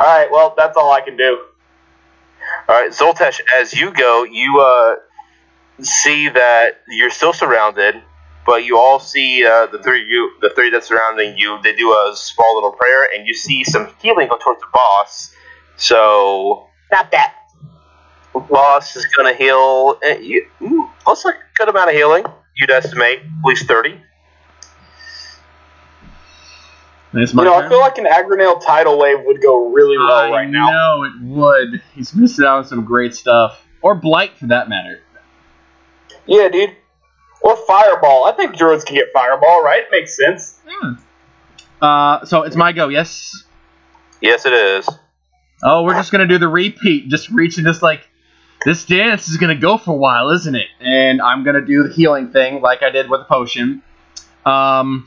Alright, 0.00 0.30
well, 0.30 0.54
that's 0.56 0.76
all 0.76 0.92
I 0.92 1.00
can 1.00 1.16
do. 1.16 1.38
All 2.68 2.80
right, 2.80 2.90
Zoltesh, 2.90 3.40
as 3.56 3.72
you 3.72 3.92
go, 3.92 4.24
you 4.24 4.60
uh, 4.60 4.96
see 5.82 6.28
that 6.28 6.80
you're 6.88 7.10
still 7.10 7.32
surrounded, 7.32 7.96
but 8.46 8.64
you 8.64 8.78
all 8.78 8.98
see 9.00 9.44
uh, 9.44 9.66
the 9.66 9.82
three 9.82 10.06
you, 10.06 10.32
the 10.40 10.50
three 10.54 10.70
that's 10.70 10.86
surrounding 10.86 11.36
you. 11.36 11.58
They 11.62 11.74
do 11.74 11.90
a 11.90 12.12
small 12.14 12.54
little 12.54 12.72
prayer, 12.72 13.08
and 13.14 13.26
you 13.26 13.34
see 13.34 13.64
some 13.64 13.88
healing 14.00 14.28
go 14.28 14.38
towards 14.38 14.60
the 14.60 14.66
boss. 14.72 15.34
So 15.76 16.68
Not 16.92 17.10
that. 17.10 17.34
boss 18.48 18.96
is 18.96 19.04
gonna 19.06 19.34
heal. 19.34 19.98
Uh, 20.04 20.14
you, 20.18 20.46
looks 21.06 21.24
like 21.24 21.34
a 21.34 21.58
good 21.58 21.68
amount 21.68 21.90
of 21.90 21.96
healing. 21.96 22.24
You'd 22.56 22.70
estimate 22.70 23.18
at 23.20 23.44
least 23.44 23.66
thirty. 23.66 24.00
It's 27.12 27.32
You 27.32 27.36
my 27.36 27.44
know, 27.44 27.54
I 27.54 27.68
feel 27.68 27.80
like 27.80 27.98
an 27.98 28.04
Agronel 28.04 28.60
tidal 28.64 28.98
wave 28.98 29.18
would 29.24 29.40
go 29.40 29.70
really 29.70 29.96
well 29.96 30.10
I 30.12 30.30
right 30.30 30.50
now. 30.50 30.70
know 30.70 31.04
it 31.04 31.12
would. 31.22 31.82
He's 31.94 32.14
missing 32.14 32.44
out 32.44 32.58
on 32.58 32.64
some 32.66 32.84
great 32.84 33.14
stuff, 33.14 33.62
or 33.80 33.94
blight 33.94 34.36
for 34.36 34.46
that 34.48 34.68
matter. 34.68 35.00
Yeah, 36.26 36.48
dude. 36.48 36.76
Or 37.46 37.56
Fireball. 37.66 38.24
I 38.24 38.32
think 38.32 38.56
druids 38.56 38.82
can 38.84 38.96
get 38.96 39.12
Fireball, 39.12 39.62
right? 39.62 39.84
Makes 39.92 40.16
sense. 40.16 40.58
Hmm. 40.66 40.94
Uh, 41.80 42.24
so 42.24 42.42
it's 42.42 42.56
my 42.56 42.72
go. 42.72 42.88
Yes. 42.88 43.44
Yes, 44.20 44.46
it 44.46 44.52
is. 44.52 44.88
Oh, 45.62 45.84
we're 45.84 45.94
just 45.94 46.10
gonna 46.10 46.26
do 46.26 46.38
the 46.38 46.48
repeat. 46.48 47.08
Just 47.08 47.30
reaching 47.30 47.62
this 47.62 47.82
like 47.82 48.00
this 48.64 48.84
dance 48.84 49.28
is 49.28 49.36
gonna 49.36 49.54
go 49.54 49.78
for 49.78 49.92
a 49.92 49.96
while, 49.96 50.30
isn't 50.30 50.54
it? 50.56 50.66
And 50.80 51.22
I'm 51.22 51.44
gonna 51.44 51.64
do 51.64 51.84
the 51.86 51.94
healing 51.94 52.30
thing 52.32 52.60
like 52.62 52.82
I 52.82 52.90
did 52.90 53.08
with 53.08 53.20
the 53.20 53.24
potion. 53.26 53.82
Um, 54.44 55.06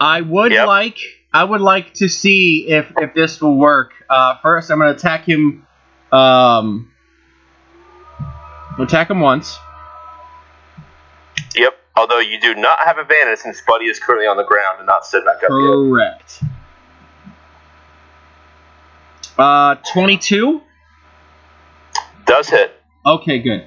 I 0.00 0.22
would 0.22 0.50
Yep. 0.52 0.66
like 0.66 0.98
I 1.32 1.44
would 1.44 1.60
like 1.60 1.94
to 1.94 2.08
see 2.08 2.66
if 2.68 2.90
if 2.98 3.14
this 3.14 3.40
will 3.40 3.56
work. 3.56 3.92
Uh, 4.10 4.36
first, 4.42 4.70
I'm 4.70 4.78
gonna 4.78 4.90
attack 4.90 5.24
him. 5.24 5.66
Um, 6.10 6.90
attack 8.78 9.08
him 9.10 9.20
once. 9.20 9.56
Yep. 11.54 11.74
Although 11.96 12.18
you 12.20 12.40
do 12.40 12.54
not 12.54 12.78
have 12.84 12.98
advantage 12.98 13.38
since 13.38 13.60
Buddy 13.66 13.86
is 13.86 13.98
currently 13.98 14.26
on 14.26 14.36
the 14.36 14.44
ground 14.44 14.78
and 14.78 14.86
not 14.86 15.06
stood 15.06 15.24
back 15.24 15.36
up 15.36 15.50
yet. 15.50 15.50
Correct. 15.50 16.42
Uh, 19.38 19.74
22. 19.92 20.60
Does 22.26 22.48
hit. 22.48 22.72
Okay, 23.04 23.38
good. 23.38 23.66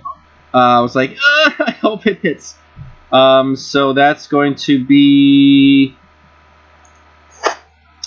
Uh, 0.53 0.57
I 0.57 0.79
was 0.81 0.95
like, 0.95 1.11
"Uh, 1.11 1.51
I 1.59 1.71
hope 1.81 2.05
it 2.05 2.19
hits. 2.19 2.55
Um, 3.11 3.55
so 3.55 3.93
that's 3.93 4.27
going 4.27 4.55
to 4.55 4.83
be 4.83 5.95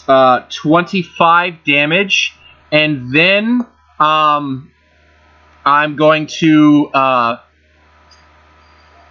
uh, 0.06 0.40
25 0.50 1.64
damage, 1.64 2.34
and 2.70 3.12
then 3.14 3.66
um, 3.98 4.70
I'm 5.64 5.96
going 5.96 6.26
to 6.38 6.90
uh, 6.92 7.36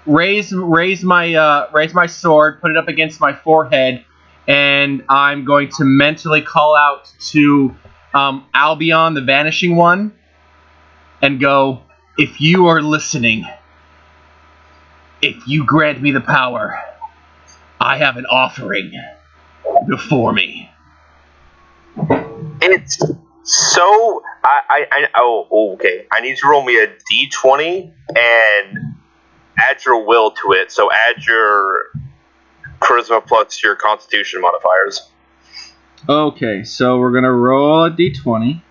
raise 0.06 0.54
raise 0.54 1.04
my 1.04 1.34
uh, 1.34 1.70
raise 1.74 1.93
my 1.93 2.08
sword, 2.08 2.62
put 2.62 2.72
it 2.72 2.78
up 2.78 2.88
against 2.88 3.20
my 3.20 3.34
forehead, 3.34 4.04
and 4.47 5.04
I'm 5.10 5.45
going 5.45 5.70
to 5.78 5.84
mentally 5.84 6.41
call 6.41 6.76
out 6.76 7.12
to 7.30 7.76
um, 8.14 8.45
Albion, 8.54 9.14
the 9.14 9.22
Vanishing 9.22 9.76
One, 9.76 10.14
and 11.22 11.39
go, 11.39 11.82
if 12.18 12.41
you 12.41 12.68
are 12.68 12.82
listening, 12.82 13.45
if 15.22 15.47
you 15.47 15.66
grant 15.66 16.02
me 16.02 16.12
the 16.12 16.22
power, 16.22 16.80
I 17.80 17.97
have 17.97 18.18
an 18.18 18.26
offering 18.26 18.91
before 19.88 20.34
me. 20.34 20.70
And 21.97 22.74
It's 22.74 22.97
so. 23.43 24.24
I, 24.43 24.62
I, 24.70 24.86
I 24.91 25.08
oh 25.18 25.74
okay. 25.74 26.08
I 26.12 26.22
need 26.22 26.38
to 26.38 26.47
roll 26.47 26.64
me 26.64 26.80
a 26.80 26.88
d20 26.88 27.93
and 28.16 28.91
add 29.58 29.84
your 29.86 30.06
will 30.06 30.32
to 30.32 30.52
it. 30.54 30.72
So 30.72 30.89
add 31.10 31.26
your 31.26 31.86
charisma 32.80 33.26
plus 33.26 33.62
your 33.64 33.76
constitution 33.76 34.41
modifiers. 34.41 35.10
Okay, 36.10 36.64
so 36.64 36.97
we're 36.99 37.12
gonna 37.12 37.32
roll 37.32 37.86
a 37.86 37.91
d20. 37.91 38.62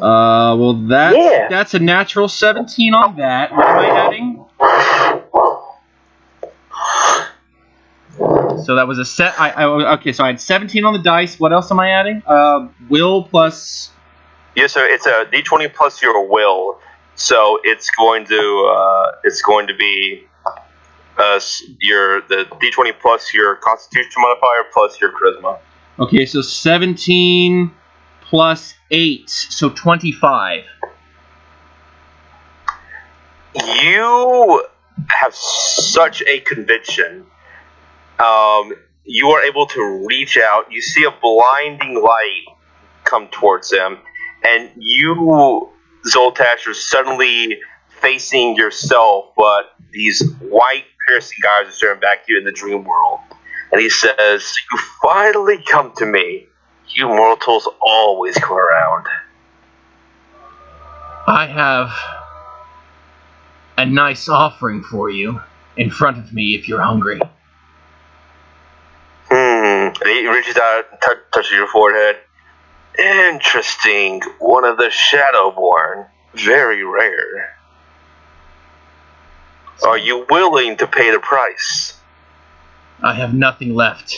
Uh, 0.00 0.54
well 0.56 0.74
that's 0.86 1.16
Yeah. 1.16 1.48
that's 1.48 1.74
a 1.74 1.80
natural 1.80 2.28
17 2.28 2.94
on 2.94 3.16
that. 3.16 3.52
What 3.52 3.66
am 3.66 3.78
I 3.78 3.88
adding? 4.06 4.44
So 8.64 8.74
that 8.74 8.86
was 8.86 8.98
a 8.98 9.04
set. 9.04 9.38
I, 9.40 9.50
I 9.50 9.64
okay. 9.94 10.12
So 10.12 10.24
I 10.24 10.28
had 10.28 10.40
17 10.40 10.84
on 10.84 10.92
the 10.92 10.98
dice. 10.98 11.38
What 11.40 11.52
else 11.52 11.70
am 11.70 11.80
I 11.80 11.90
adding? 11.90 12.22
Uh, 12.26 12.68
will 12.88 13.22
plus. 13.24 13.90
Yeah, 14.56 14.66
so 14.66 14.80
it's 14.84 15.06
a 15.06 15.24
d20 15.32 15.72
plus 15.72 16.02
your 16.02 16.28
will. 16.28 16.80
So 17.18 17.60
it's 17.64 17.90
going 17.90 18.24
to 18.26 18.72
uh, 18.74 19.12
it's 19.24 19.42
going 19.42 19.66
to 19.66 19.74
be 19.74 20.24
uh, 21.18 21.40
your 21.80 22.22
the 22.22 22.46
d20 22.62 22.98
plus 23.00 23.34
your 23.34 23.56
constitution 23.56 24.10
modifier 24.18 24.64
plus 24.72 24.98
your 25.00 25.12
charisma. 25.12 25.58
Okay, 25.98 26.24
so 26.26 26.40
17 26.40 27.72
plus 28.22 28.74
8, 28.90 29.28
so 29.28 29.70
25. 29.70 30.64
you 33.82 34.64
have 35.08 35.34
such 35.34 36.22
a 36.22 36.40
conviction. 36.40 37.26
Um, 38.18 38.72
you 39.04 39.28
are 39.30 39.42
able 39.42 39.66
to 39.66 40.06
reach 40.06 40.36
out. 40.36 40.70
You 40.70 40.80
see 40.80 41.04
a 41.04 41.10
blinding 41.10 42.02
light 42.02 42.44
come 43.04 43.28
towards 43.28 43.70
them, 43.70 43.98
and 44.44 44.70
you, 44.76 45.70
Zoltash, 46.14 46.66
are 46.66 46.74
suddenly 46.74 47.58
facing 47.88 48.56
yourself, 48.56 49.32
but 49.36 49.74
these 49.92 50.22
white, 50.40 50.84
piercing 51.06 51.38
eyes 51.58 51.68
are 51.68 51.72
staring 51.72 52.00
back 52.00 52.20
at 52.20 52.28
you 52.28 52.38
in 52.38 52.44
the 52.44 52.52
dream 52.52 52.84
world. 52.84 53.20
And 53.72 53.80
he 53.80 53.90
says, 53.90 54.54
You 54.72 54.78
finally 55.02 55.62
come 55.62 55.92
to 55.96 56.06
me. 56.06 56.46
You 56.88 57.08
mortals 57.08 57.68
always 57.82 58.36
come 58.36 58.56
around. 58.56 59.06
I 61.26 61.46
have 61.46 61.90
a 63.76 63.84
nice 63.84 64.28
offering 64.28 64.82
for 64.82 65.10
you 65.10 65.42
in 65.76 65.90
front 65.90 66.18
of 66.18 66.32
me 66.32 66.54
if 66.54 66.66
you're 66.68 66.80
hungry. 66.80 67.20
Hmm. 69.30 69.34
And 69.34 70.06
he 70.06 70.26
reaches 70.26 70.56
out, 70.56 70.84
and 70.90 71.00
tou- 71.02 71.22
touches 71.32 71.52
your 71.52 71.68
forehead. 71.68 72.16
Interesting. 72.98 74.20
One 74.38 74.64
of 74.64 74.76
the 74.76 74.90
Shadowborn. 74.90 76.08
Very 76.34 76.84
rare. 76.84 77.54
Are 79.86 79.96
you 79.98 80.26
willing 80.28 80.76
to 80.78 80.86
pay 80.86 81.10
the 81.12 81.20
price? 81.20 81.98
I 83.02 83.14
have 83.14 83.32
nothing 83.32 83.74
left 83.74 84.16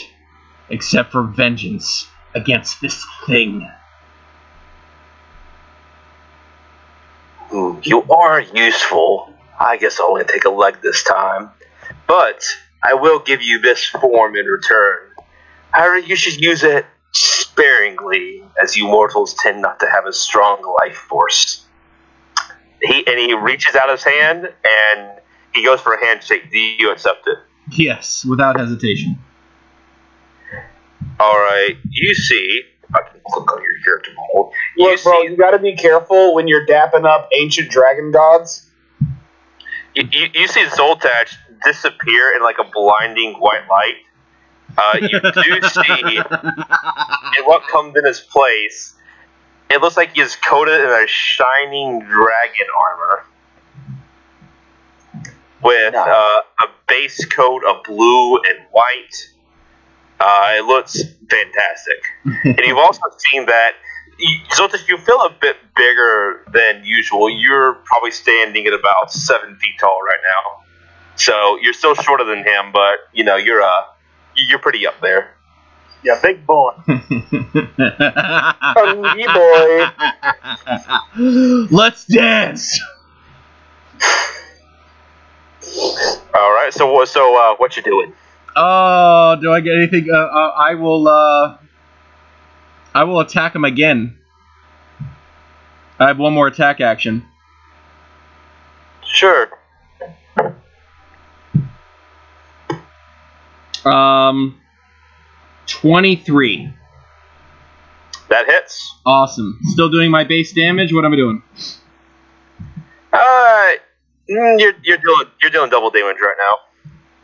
except 0.69 1.11
for 1.11 1.21
vengeance 1.23 2.07
against 2.33 2.81
this 2.81 3.05
thing. 3.27 3.69
Hmm, 7.49 7.79
You 7.83 8.03
are 8.09 8.39
useful. 8.41 9.31
I 9.59 9.77
guess 9.77 9.99
I'll 9.99 10.07
only 10.07 10.23
take 10.25 10.45
a 10.45 10.49
leg 10.49 10.77
this 10.81 11.03
time. 11.03 11.51
But 12.07 12.43
I 12.83 12.95
will 12.95 13.19
give 13.19 13.43
you 13.43 13.59
this 13.59 13.85
form 13.85 14.35
in 14.35 14.45
return. 14.45 14.99
However, 15.69 15.99
you 15.99 16.15
should 16.15 16.41
use 16.41 16.63
it 16.63 16.85
sparingly, 17.51 18.43
as 18.61 18.77
you 18.77 18.85
mortals 18.85 19.35
tend 19.35 19.61
not 19.61 19.79
to 19.79 19.87
have 19.89 20.05
a 20.05 20.13
strong 20.13 20.61
life 20.79 20.95
force. 20.95 21.65
He 22.81 23.05
and 23.05 23.19
he 23.19 23.33
reaches 23.33 23.75
out 23.75 23.89
his 23.89 24.03
hand, 24.03 24.45
and 24.45 25.19
he 25.53 25.63
goes 25.63 25.81
for 25.81 25.93
a 25.93 26.05
handshake. 26.05 26.49
Do 26.51 26.57
you 26.57 26.91
accept 26.91 27.27
it? 27.27 27.37
Yes, 27.71 28.25
without 28.25 28.59
hesitation. 28.59 29.19
All 31.19 31.37
right. 31.37 31.77
You 31.89 32.15
see, 32.15 32.61
I 32.93 33.01
can 33.11 33.21
click 33.25 33.51
on 33.51 33.61
your 33.61 33.83
character 33.83 34.11
model. 34.15 34.51
You 34.77 34.91
Look, 34.91 35.03
bro, 35.03 35.21
see, 35.21 35.27
you 35.29 35.37
gotta 35.37 35.59
be 35.59 35.75
careful 35.75 36.33
when 36.33 36.47
you're 36.47 36.65
dapping 36.65 37.05
up 37.05 37.29
ancient 37.37 37.69
dragon 37.69 38.11
gods. 38.11 38.67
you, 39.93 40.07
you, 40.11 40.27
you 40.33 40.47
see 40.47 40.63
Zoltash 40.63 41.35
disappear 41.63 42.35
in 42.35 42.41
like 42.41 42.57
a 42.59 42.69
blinding 42.73 43.33
white 43.33 43.67
light. 43.69 43.97
Uh, 44.77 44.97
you 45.01 45.19
do 45.19 45.61
see, 45.69 46.17
and 46.17 47.45
what 47.45 47.67
comes 47.67 47.95
in 47.97 48.05
his 48.05 48.19
place, 48.19 48.93
it 49.69 49.81
looks 49.81 49.97
like 49.97 50.13
he's 50.15 50.35
coated 50.35 50.79
in 50.81 50.89
a 50.89 51.05
shining 51.07 51.99
dragon 51.99 52.67
armor 52.81 53.25
with 55.63 55.93
Nice. 55.93 56.07
uh, 56.07 56.65
a 56.65 56.67
base 56.87 57.25
coat 57.25 57.63
of 57.65 57.83
blue 57.83 58.37
and 58.37 58.59
white. 58.71 59.29
Uh, 60.19 60.53
it 60.57 60.65
looks 60.65 61.01
fantastic. 61.29 62.03
and 62.43 62.59
you've 62.65 62.77
also 62.77 63.01
seen 63.31 63.45
that 63.47 63.71
Zoltash, 64.53 64.87
you 64.87 64.97
feel 64.97 65.19
a 65.21 65.35
bit 65.41 65.55
bigger 65.75 66.45
than 66.53 66.83
usual. 66.83 67.29
You're 67.29 67.75
probably 67.85 68.11
standing 68.11 68.67
at 68.67 68.73
about 68.73 69.11
seven 69.11 69.55
feet 69.55 69.73
tall 69.79 69.99
right 70.03 70.19
now, 70.23 70.63
so 71.15 71.57
you're 71.61 71.73
still 71.73 71.95
shorter 71.95 72.23
than 72.23 72.39
him, 72.43 72.71
but 72.71 72.97
you 73.13 73.23
know 73.23 73.35
you're 73.35 73.63
uh 73.63 73.81
you're 74.35 74.59
pretty 74.59 74.85
up 74.87 74.99
there. 75.01 75.35
Yeah, 76.03 76.19
big 76.21 76.45
boy. 76.47 76.71
Hungry 78.77 79.25
boy. 79.27 79.85
Let's 81.75 82.05
dance. 82.05 82.79
All 86.33 86.51
right, 86.53 86.73
so 86.73 86.91
what? 86.91 87.07
So 87.07 87.37
uh, 87.37 87.55
what 87.57 87.77
you 87.77 87.83
doing? 87.83 88.13
Oh, 88.55 89.37
do 89.39 89.51
I 89.53 89.59
get 89.61 89.75
anything? 89.75 90.07
Uh, 90.11 90.17
uh, 90.17 90.53
I 90.57 90.73
will. 90.73 91.07
Uh, 91.07 91.57
I 92.93 93.03
will 93.03 93.19
attack 93.19 93.55
him 93.55 93.63
again. 93.63 94.17
I 95.99 96.07
have 96.07 96.17
one 96.17 96.33
more 96.33 96.47
attack 96.47 96.81
action. 96.81 97.23
Sure. 99.05 99.49
Um, 103.85 104.59
twenty-three. 105.67 106.73
That 108.29 108.45
hits. 108.45 108.95
Awesome. 109.05 109.59
Still 109.63 109.89
doing 109.89 110.09
my 110.09 110.23
base 110.23 110.53
damage. 110.53 110.93
What 110.93 111.03
am 111.03 111.13
I 111.13 111.15
doing? 111.17 111.43
Uh, 113.11 113.69
you're 114.27 114.73
you're 114.83 114.97
doing 114.97 115.25
you're 115.41 115.51
doing 115.51 115.69
double 115.69 115.89
damage 115.89 116.17
right 116.21 116.35
now. 116.37 116.57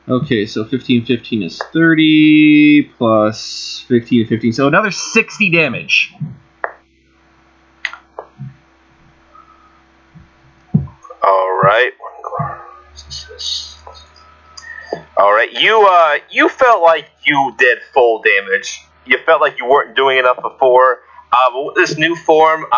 Okay, 0.10 0.46
so 0.46 0.64
15, 0.64 1.06
15 1.06 1.44
is 1.44 1.62
30, 1.74 2.84
plus 2.98 3.84
15, 3.90 4.26
15. 4.28 4.54
So 4.54 4.68
another 4.68 4.90
60 4.90 5.52
damage. 5.52 6.14
All 10.74 11.60
right. 11.62 11.92
All 15.20 15.34
right. 15.34 15.52
You 15.52 15.88
uh 15.90 16.18
you 16.30 16.50
felt 16.50 16.82
like 16.84 17.10
you 17.26 17.54
did 17.58 17.80
full 17.94 18.22
damage. 18.22 18.82
You 19.06 19.18
felt 19.26 19.42
like 19.42 19.58
you 19.58 19.66
weren't 19.66 19.96
doing 19.96 20.18
enough 20.18 20.42
before. 20.42 21.00
Uh, 21.32 21.52
but 21.54 21.66
with 21.66 21.76
this 21.76 21.98
new 21.98 22.16
form, 22.16 22.66
uh, 22.72 22.76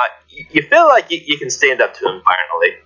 you 0.52 0.62
feel 0.64 0.88
like 0.88 1.12
you, 1.12 1.20
you 1.24 1.38
can 1.38 1.50
stand 1.50 1.82
up 1.82 1.94
to 1.94 2.06
him 2.08 2.22
finally. 2.26 2.78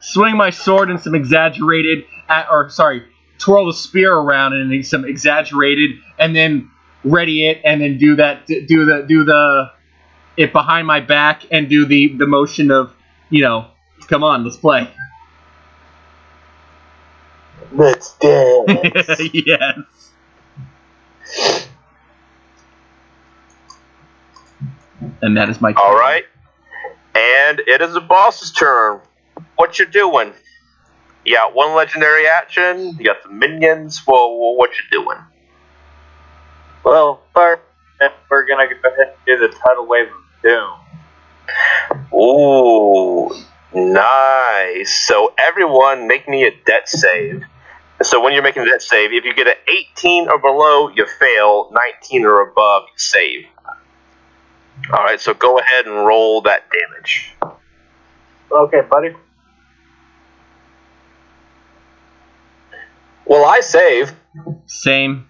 Swing 0.00 0.36
my 0.36 0.50
sword 0.50 0.90
in 0.90 0.98
some 0.98 1.14
exaggerated, 1.14 2.04
uh, 2.28 2.44
or 2.50 2.68
sorry, 2.70 3.04
twirl 3.38 3.66
the 3.66 3.72
spear 3.72 4.12
around 4.12 4.54
in 4.54 4.82
some 4.82 5.04
exaggerated, 5.04 5.90
and 6.18 6.34
then 6.34 6.70
ready 7.04 7.46
it, 7.46 7.60
and 7.64 7.80
then 7.80 7.96
do 7.98 8.16
that, 8.16 8.46
do 8.46 8.84
the, 8.84 9.04
do 9.08 9.24
the, 9.24 9.70
it 10.36 10.52
behind 10.52 10.86
my 10.86 11.00
back, 11.00 11.44
and 11.50 11.68
do 11.68 11.86
the, 11.86 12.08
the 12.18 12.26
motion 12.26 12.70
of, 12.70 12.92
you 13.30 13.40
know, 13.40 13.68
come 14.08 14.24
on, 14.24 14.44
let's 14.44 14.56
play. 14.56 14.90
Let's 17.74 18.14
dance. 18.18 19.20
yes. 19.32 19.78
And 25.20 25.36
that 25.36 25.48
is 25.48 25.60
my. 25.60 25.72
All 25.74 25.94
right. 25.96 26.24
And 27.14 27.60
it 27.60 27.80
is 27.80 27.94
the 27.94 28.00
boss's 28.00 28.52
turn. 28.52 29.00
What 29.56 29.78
you 29.78 29.86
doing? 29.86 30.32
You 31.24 31.36
got 31.36 31.54
one 31.54 31.74
legendary 31.74 32.26
action. 32.26 32.96
You 32.98 33.04
got 33.04 33.22
some 33.22 33.38
minions. 33.38 34.02
Well, 34.06 34.38
well 34.38 34.56
what 34.56 34.70
you 34.70 35.02
doing? 35.02 35.18
Well, 36.84 37.22
first, 37.34 37.62
we're 38.30 38.46
gonna 38.46 38.66
go 38.66 38.88
ahead 38.90 39.14
and 39.14 39.16
do 39.26 39.38
the 39.38 39.48
tidal 39.48 39.86
wave 39.86 40.08
of 40.08 40.42
doom. 40.42 40.70
Ooh, 42.12 43.30
nice. 43.74 44.92
So 45.06 45.32
everyone, 45.38 46.06
make 46.06 46.28
me 46.28 46.44
a 46.44 46.50
dex 46.66 46.92
save. 47.00 47.42
So 48.04 48.22
when 48.22 48.34
you're 48.34 48.42
making 48.42 48.64
that 48.66 48.82
save, 48.82 49.12
if 49.12 49.24
you 49.24 49.34
get 49.34 49.46
an 49.46 49.54
18 49.96 50.28
or 50.28 50.38
below, 50.38 50.88
you 50.88 51.06
fail. 51.18 51.70
19 52.02 52.24
or 52.24 52.42
above, 52.42 52.82
you 52.92 52.98
save. 52.98 53.46
All 54.92 55.04
right. 55.04 55.20
So 55.20 55.32
go 55.34 55.58
ahead 55.58 55.86
and 55.86 56.06
roll 56.06 56.42
that 56.42 56.64
damage. 56.70 57.34
Okay, 58.52 58.82
buddy. 58.88 59.14
well, 63.26 63.44
I 63.44 63.60
save. 63.60 64.12
Same. 64.66 65.26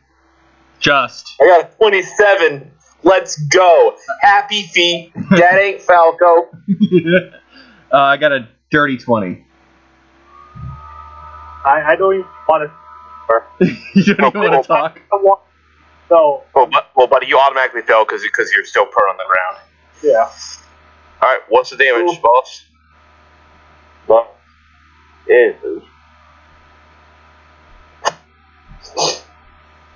Just. 0.81 1.35
I 1.41 1.47
got 1.47 1.73
a 1.73 1.77
27. 1.77 2.71
Let's 3.03 3.37
go. 3.37 3.97
Happy 4.21 4.65
feet. 4.65 5.13
That 5.31 5.59
ain't 5.59 5.81
Falco. 5.81 6.49
uh, 7.93 7.97
I 7.97 8.17
got 8.17 8.33
a 8.33 8.49
dirty 8.71 8.99
20. 8.99 9.44
I, 11.65 11.93
I 11.93 11.97
don't 11.97 12.15
even 12.15 12.27
want 12.49 12.71
to. 12.71 12.77
you 13.95 14.15
don't 14.15 14.35
even 14.37 14.51
want 14.51 14.63
to 14.65 14.69
talk? 14.69 15.01
I 15.13 15.17
want. 15.17 15.41
So 16.09 16.43
Well, 16.55 16.67
but, 16.67 16.91
well, 16.95 17.07
buddy, 17.07 17.27
you 17.27 17.39
automatically 17.39 17.83
fail 17.83 18.05
because 18.05 18.23
because 18.23 18.53
you're 18.53 18.65
still 18.65 18.87
prone 18.87 19.11
on 19.11 19.17
the 19.17 19.25
ground. 19.25 19.59
yeah. 20.03 20.31
All 21.23 21.29
right. 21.31 21.41
What's 21.49 21.71
the 21.71 21.77
damage, 21.77 22.19
Ooh. 22.19 22.21
boss? 22.23 22.65
Well, 24.07 24.31
it 25.27 25.57
is. 25.65 25.83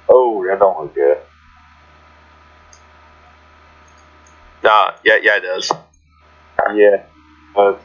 Oh, 0.09 0.45
that 0.49 0.59
don't 0.59 0.81
look 0.81 0.95
good. 0.95 1.19
Nah. 4.63 4.93
Yeah. 5.05 5.19
Yeah. 5.23 5.37
It 5.37 5.41
does. 5.41 5.71
Yeah. 6.75 7.05
Uh, 7.57 7.77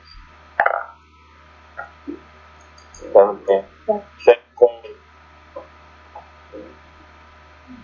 17. 3.14 3.64
17. 3.86 4.00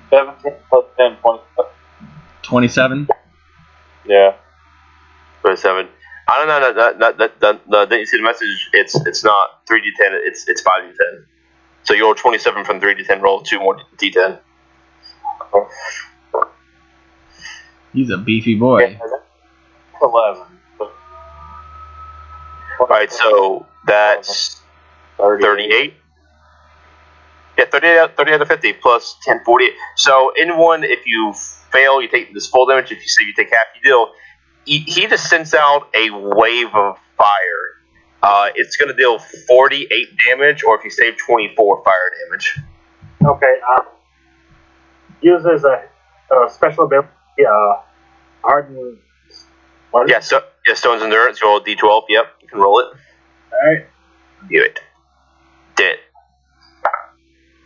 17 0.09 0.53
plus 0.69 0.85
10, 0.97 1.17
27. 1.17 1.65
27? 2.43 3.07
Yeah. 4.05 4.33
Twenty-seven. 5.41 5.87
I 6.27 6.37
don't 6.37 6.47
know. 6.47 6.73
That 6.73 6.99
that 6.99 7.17
that 7.17 7.39
that, 7.39 7.69
that, 7.69 7.89
that 7.89 7.99
you 7.99 8.05
see 8.05 8.17
the 8.17 8.23
message. 8.23 8.69
It's 8.73 8.95
it's 9.05 9.23
not 9.23 9.65
three 9.67 9.81
d 9.81 9.91
ten. 9.99 10.11
It's 10.13 10.47
it's 10.47 10.61
five 10.61 10.81
d 10.83 10.87
ten. 10.87 11.25
So 11.83 11.93
you 11.93 12.03
roll 12.03 12.15
twenty-seven 12.15 12.65
from 12.65 12.79
three 12.79 12.95
d 12.95 13.03
ten. 13.03 13.21
Roll 13.21 13.41
two 13.41 13.59
more 13.59 13.77
d 13.97 14.11
ten. 14.11 14.37
He's 17.93 18.09
a 18.11 18.17
beefy 18.17 18.55
boy. 18.55 18.99
11. 20.01 20.43
All 22.79 22.87
right. 22.87 23.11
So 23.11 23.65
that's 23.87 24.58
38. 25.19 25.93
Yeah, 27.57 27.65
38 27.69 27.97
out, 27.97 28.17
38 28.17 28.35
out 28.35 28.41
of 28.41 28.47
50 28.47 28.73
plus 28.73 29.17
10, 29.23 29.41
48. 29.45 29.73
So 29.97 30.31
in 30.35 30.57
one, 30.57 30.83
if 30.83 31.05
you 31.05 31.33
fail, 31.71 32.01
you 32.01 32.07
take 32.07 32.33
this 32.33 32.47
full 32.47 32.65
damage. 32.65 32.91
If 32.91 32.99
you 32.99 33.07
save, 33.07 33.27
you 33.27 33.33
take 33.33 33.51
half. 33.51 33.63
You 33.75 33.89
deal. 33.89 34.11
He, 34.65 34.79
he 34.79 35.07
just 35.07 35.29
sends 35.29 35.53
out 35.53 35.89
a 35.93 36.09
wave 36.11 36.73
of 36.73 36.97
fire. 37.17 37.65
Uh, 38.21 38.49
it's 38.55 38.75
going 38.77 38.89
to 38.89 38.95
deal 38.95 39.19
48 39.19 39.89
damage, 40.27 40.63
or 40.63 40.77
if 40.77 40.83
you 40.83 40.89
save 40.89 41.15
24 41.25 41.83
fire 41.83 41.93
damage. 42.25 42.59
Okay. 43.25 43.55
Um, 43.77 43.85
uses 45.21 45.63
a, 45.63 45.83
a 46.33 46.49
special 46.49 46.85
ability. 46.85 47.09
Uh, 47.39 47.81
harden. 48.41 48.99
Yeah, 50.07 50.19
so 50.19 50.41
yeah, 50.67 50.75
Stone's 50.75 51.01
Endurance, 51.01 51.41
You 51.41 51.47
roll 51.47 51.57
a 51.57 51.63
d12. 51.63 52.03
Yep, 52.09 52.25
you 52.41 52.47
can 52.47 52.59
roll 52.59 52.79
it. 52.79 52.87
Alright. 53.51 53.87
Do 54.49 54.61
it. 54.61 54.79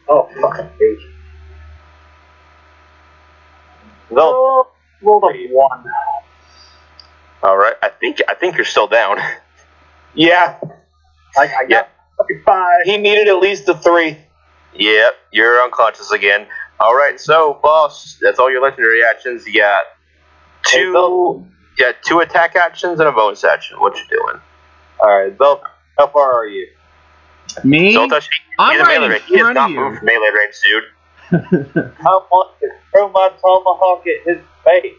Oh, 0.09 0.29
fucking 0.41 0.69
page. 0.79 0.99
No. 4.11 4.21
Oh, 4.21 4.67
rolled 5.01 5.23
a 5.23 5.47
one. 5.49 5.83
All 7.41 7.57
right. 7.57 7.75
I 7.81 7.89
think 7.89 8.21
I 8.29 8.35
think 8.35 8.55
you're 8.57 8.65
still 8.65 8.87
down. 8.87 9.17
Yeah, 10.15 10.59
Like 11.35 11.49
I 11.49 11.65
Yeah. 11.67 11.85
thirty-five. 12.19 12.81
he 12.85 12.97
needed 12.97 13.27
at 13.27 13.37
least 13.39 13.67
a 13.67 13.73
three. 13.73 14.19
Yep, 14.75 15.13
you're 15.31 15.59
unconscious 15.63 16.11
again. 16.11 16.45
All 16.79 16.95
right, 16.95 17.19
so 17.19 17.59
boss, 17.63 18.19
that's 18.21 18.37
all 18.37 18.51
your 18.51 18.61
legendary 18.61 19.01
actions. 19.03 19.47
You 19.47 19.59
got 19.61 19.85
two, 20.67 21.47
got 21.79 21.95
two 22.05 22.19
attack 22.19 22.55
actions 22.55 22.99
and 22.99 23.09
a 23.09 23.11
bonus 23.11 23.43
action. 23.43 23.79
What 23.79 23.97
you 23.97 24.03
doing? 24.07 24.39
All 24.99 25.09
right, 25.19 25.35
Bill. 25.35 25.63
How 25.97 26.05
far 26.05 26.31
are 26.31 26.47
you? 26.47 26.67
Me? 27.63 27.95
Zoltash, 27.95 28.23
he- 28.29 28.29
I'm 28.59 28.71
he's 28.77 28.81
right 28.81 28.93
melee 28.93 29.05
in 29.05 29.11
range. 29.11 29.23
He 29.25 29.33
has 29.37 29.41
front 29.41 29.55
not 29.55 29.65
of 29.65 29.71
you. 29.71 29.79
moved 29.79 29.97
from 29.99 30.05
melee 30.05 30.31
range, 30.35 30.55
dude. 30.63 30.83
I 31.31 32.19
want 32.31 32.59
to 32.59 32.69
throw 32.91 33.09
my 33.09 33.29
tomahawk 33.41 34.03
at 34.07 34.27
his 34.27 34.41
face. 34.63 34.93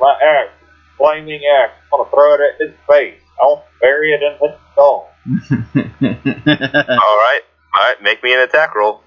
My 0.00 0.18
axe, 0.22 0.52
flaming 0.96 1.40
axe. 1.62 1.72
I 1.92 1.96
want 1.96 2.10
to 2.10 2.14
throw 2.16 2.34
it 2.34 2.40
at 2.40 2.60
his 2.66 2.74
face. 2.88 3.20
I 3.40 3.44
want 3.44 3.64
to 3.64 3.78
bury 3.80 4.12
it 4.14 4.22
in 4.22 4.32
his 4.40 4.58
skull. 4.72 5.10
All 5.26 7.16
right, 7.16 7.40
all 7.74 7.82
right, 7.84 8.02
make 8.02 8.22
me 8.22 8.32
an 8.34 8.40
attack 8.40 8.74
roll. 8.74 9.02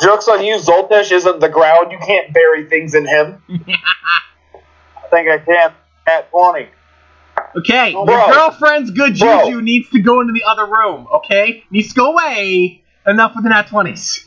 Joke's 0.00 0.28
on 0.28 0.44
you, 0.44 0.56
Zoltesh 0.56 1.10
isn't 1.10 1.40
the 1.40 1.48
ground. 1.48 1.90
You 1.90 1.98
can't 1.98 2.32
bury 2.34 2.68
things 2.68 2.94
in 2.94 3.06
him. 3.06 3.42
I 3.48 5.08
think 5.10 5.28
I 5.30 5.38
can 5.38 5.72
at 6.06 6.30
20. 6.30 6.68
Okay, 7.58 7.92
Bro. 7.92 8.04
your 8.06 8.32
girlfriend's 8.32 8.90
good 8.90 9.18
Bro. 9.18 9.44
juju 9.46 9.62
needs 9.62 9.88
to 9.90 10.00
go 10.00 10.20
into 10.20 10.32
the 10.32 10.44
other 10.44 10.66
room, 10.66 11.06
okay? 11.16 11.64
Needs 11.70 11.88
to 11.88 11.94
go 11.94 12.12
away. 12.12 12.82
Enough 13.06 13.34
with 13.36 13.44
the 13.44 13.50
nat 13.50 13.68
20s. 13.68 14.26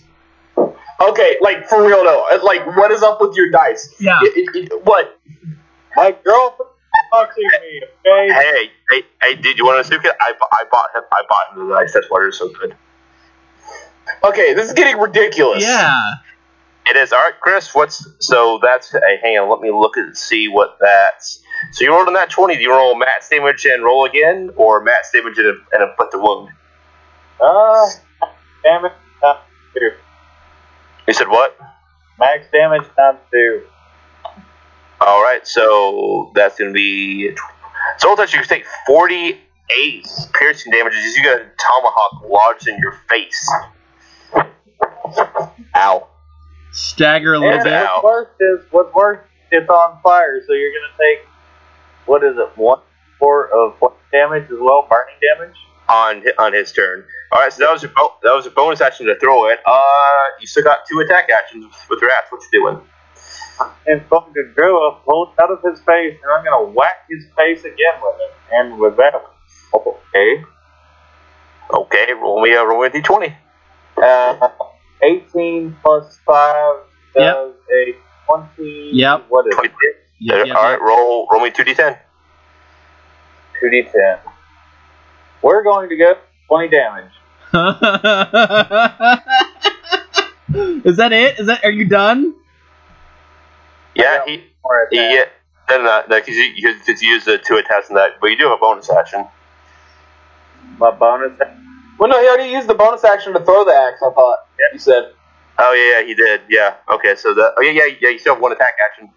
Okay, 1.02 1.38
like 1.42 1.68
for 1.68 1.86
real 1.86 2.04
though. 2.04 2.26
uh, 2.30 2.40
Like, 2.44 2.66
what 2.76 2.92
is 2.92 3.04
up 3.04 3.20
with 3.22 3.36
your 3.36 3.50
dice? 3.52 3.94
Yeah. 4.00 4.20
It- 4.22 4.34
it- 4.56 4.72
it- 4.74 4.86
what? 4.86 5.18
My 5.96 6.12
girlfriend 6.12 6.72
fucking 7.14 7.44
me, 7.62 7.82
okay? 8.06 8.34
Hey, 8.34 8.70
hey, 8.92 9.02
hey, 9.22 9.36
dude, 9.36 9.58
you 9.58 9.66
want 9.66 9.80
a 9.80 9.84
suit? 9.84 10.02
I, 10.06 10.34
I 10.52 10.64
bought 10.72 10.90
him. 10.96 11.04
I 11.12 11.22
bought 11.28 11.58
him 11.58 11.68
the 11.70 11.76
dice. 11.76 11.94
That's 11.94 12.06
why 12.10 12.20
they're 12.20 12.32
so 12.32 12.50
good. 12.50 12.76
Okay, 14.24 14.54
this 14.54 14.68
is 14.68 14.74
getting 14.74 14.98
ridiculous. 15.00 15.64
Yeah. 15.64 16.14
It 16.90 16.96
is. 16.98 17.12
All 17.14 17.20
right, 17.20 17.34
Chris. 17.40 17.74
What's 17.76 18.08
so? 18.20 18.60
That's. 18.62 18.92
Hey, 18.92 19.20
hang 19.22 19.38
on. 19.38 19.50
Let 19.50 19.60
me 19.62 19.72
look 19.72 19.98
and 19.98 20.18
see 20.18 20.48
what 20.48 20.78
that's. 20.82 21.42
So 21.72 21.84
you 21.86 21.92
rolled 21.92 22.08
on 22.08 22.14
that 22.14 22.30
twenty. 22.30 22.56
Do 22.56 22.62
you 22.62 22.72
roll 22.72 22.96
max 22.98 23.30
damage 23.30 23.66
and 23.66 23.84
roll 23.84 24.06
again, 24.06 24.52
or 24.56 24.82
max 24.84 25.12
damage 25.12 25.38
and, 25.38 25.58
and 25.74 25.90
inflict 25.90 26.14
a 26.14 26.18
wound? 26.20 26.50
Uh, 27.40 27.90
damn 28.64 28.86
it. 28.86 28.94
Times 29.22 29.40
two. 29.74 29.92
You 31.08 31.14
said 31.14 31.28
what? 31.28 31.58
Max 32.20 32.46
damage 32.52 32.84
times 32.98 33.20
two. 33.32 33.64
All 35.02 35.22
right, 35.22 35.46
so 35.48 36.32
that's 36.36 36.58
gonna 36.58 36.72
be. 36.72 37.36
So 37.98 38.16
that 38.16 38.34
you 38.34 38.40
can 38.40 38.48
take 38.48 38.66
forty-eight 38.88 40.08
piercing 40.34 40.72
damages. 40.72 41.00
as 41.06 41.16
You 41.16 41.24
got 41.24 41.40
a 41.40 41.46
tomahawk 41.46 42.30
lodged 42.30 42.68
in 42.68 42.78
your 42.80 42.94
face. 43.10 43.52
Ow. 45.76 46.08
Stagger 46.72 47.34
a 47.34 47.40
little 47.40 47.54
And 47.56 47.64
bit. 47.64 47.74
Ow. 47.74 48.00
what's 48.02 48.04
worse 48.04 48.28
is, 48.40 48.66
what's 48.72 48.94
worse, 48.94 49.26
it's 49.52 49.70
on 49.70 50.00
fire, 50.04 50.40
so 50.46 50.54
you're 50.54 50.72
gonna 50.72 50.94
take, 51.00 51.26
what 52.10 52.24
is 52.24 52.36
it, 52.38 52.50
one 52.58 52.82
four 53.20 53.48
of 53.50 53.76
what 53.80 53.96
damage 54.12 54.46
as 54.46 54.58
well, 54.60 54.88
burning 54.90 55.16
damage? 55.38 55.56
on 55.90 56.24
on 56.38 56.54
his 56.54 56.72
turn. 56.72 57.04
All 57.32 57.40
right, 57.40 57.52
so 57.52 57.64
that 57.66 57.72
was 57.72 57.82
your 57.82 57.92
bo- 57.96 58.14
that 58.24 58.32
was 58.34 58.46
a 58.46 58.52
bonus 58.52 58.80
action 58.82 59.08
to 59.08 59.18
throw 59.20 59.48
it. 59.50 59.60
Uh, 59.66 60.26
you 60.40 60.46
still 60.48 60.64
got 60.64 60.80
two 60.92 61.00
attack 61.00 61.30
actions 61.36 61.66
with 61.90 62.00
your 62.02 62.12
axe. 62.12 62.32
What 62.32 62.42
you 62.52 62.62
doing? 62.62 62.82
And 63.88 64.06
fucking 64.06 64.34
a 64.38 64.92
pulls 65.04 65.30
out 65.42 65.52
of 65.52 65.62
his 65.64 65.82
face, 65.82 66.18
and 66.22 66.32
I'm 66.32 66.44
gonna 66.46 66.72
whack 66.72 67.06
his 67.10 67.26
face 67.38 67.62
again 67.62 67.96
with 68.02 68.16
it. 68.22 68.34
And 68.52 68.80
with 68.80 68.98
that, 68.98 69.14
Okay. 69.74 70.44
Okay, 71.72 72.14
roll 72.14 72.42
me 72.42 72.54
a 72.54 72.64
roll 72.66 72.82
me 72.82 72.88
a 72.88 72.90
d20. 72.92 73.36
uh, 74.02 74.50
18 75.02 75.76
plus 75.82 76.18
5 76.26 76.76
does 77.16 77.54
a 77.72 77.96
20. 78.26 78.90
Yep. 78.94 79.26
What 79.30 79.48
is 79.48 79.60
it? 79.64 79.72
20. 80.28 80.38
Yep, 80.40 80.48
yep, 80.48 80.56
All 80.56 80.64
right, 80.64 80.72
yep. 80.72 80.82
roll 80.82 81.28
roll 81.32 81.44
me 81.44 81.52
two 81.52 81.64
d10. 81.64 81.98
2d10. 83.62 84.20
We're 85.42 85.64
going 85.64 85.90
to 85.90 85.98
go 85.98 86.16
20 86.48 86.70
damage. 86.70 87.12
Is 90.86 90.98
that 90.98 91.12
it? 91.14 91.40
Is 91.40 91.48
that? 91.48 91.64
Are 91.64 91.72
you 91.72 91.86
done? 91.86 92.34
Yeah, 93.96 94.24
he 94.26 94.44
he 94.92 94.98
attack. 94.98 95.12
yeah. 95.14 95.26
Then 95.68 95.86
uh, 95.86 96.04
no, 96.10 96.20
because 96.20 96.36
you, 96.36 96.44
you 96.56 96.76
just 96.86 97.02
use 97.04 97.26
the 97.26 97.38
two 97.38 97.56
attacks 97.58 97.90
in 97.90 97.96
that, 97.96 98.20
but 98.20 98.28
you 98.28 98.38
do 98.38 98.46
have 98.46 98.54
a 98.54 98.58
bonus 98.58 98.90
action. 98.90 99.26
My 100.78 100.92
bonus. 100.92 101.38
Well, 102.00 102.10
no, 102.10 102.20
he 102.22 102.28
already 102.28 102.50
used 102.52 102.68
the 102.68 102.74
bonus 102.76 103.04
action 103.04 103.34
to 103.34 103.44
throw 103.44 103.66
the 103.66 103.74
axe. 103.74 104.02
I 104.02 104.10
thought. 104.12 104.40
Yep. 104.60 104.70
You 104.74 104.80
said. 104.80 105.12
Oh 105.60 105.74
yeah, 105.74 106.00
yeah, 106.00 106.06
he 106.08 106.16
did. 106.16 106.42
Yeah. 106.50 106.76
Okay, 106.92 107.16
so 107.16 107.34
that. 107.34 107.54
Oh 107.58 107.62
yeah, 107.62 107.72
yeah, 107.72 107.96
yeah. 108.02 108.10
You 108.10 108.20
still 108.20 108.34
have 108.36 108.42
one 108.42 108.52
attack 108.52 108.74
action. 108.84 109.10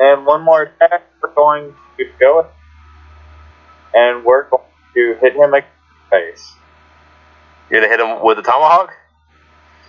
And 0.00 0.24
one 0.26 0.42
more 0.42 0.62
attack. 0.62 1.02
We're 1.22 1.34
going 1.34 1.74
to 1.98 2.04
go. 2.18 2.46
And 3.94 4.24
we're 4.24 4.48
going 4.48 4.62
to 4.94 5.16
hit 5.20 5.34
him 5.34 5.42
in 5.42 5.50
the 5.50 5.64
face. 6.10 6.52
You're 7.70 7.80
gonna 7.82 7.90
hit 7.92 8.00
him 8.00 8.24
with 8.24 8.38
a 8.38 8.42
tomahawk. 8.42 8.92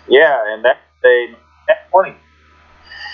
Yeah, 0.08 0.54
and 0.54 0.64
that's 0.64 0.80
a 1.04 1.28
nat 1.68 1.90
20. 1.90 2.16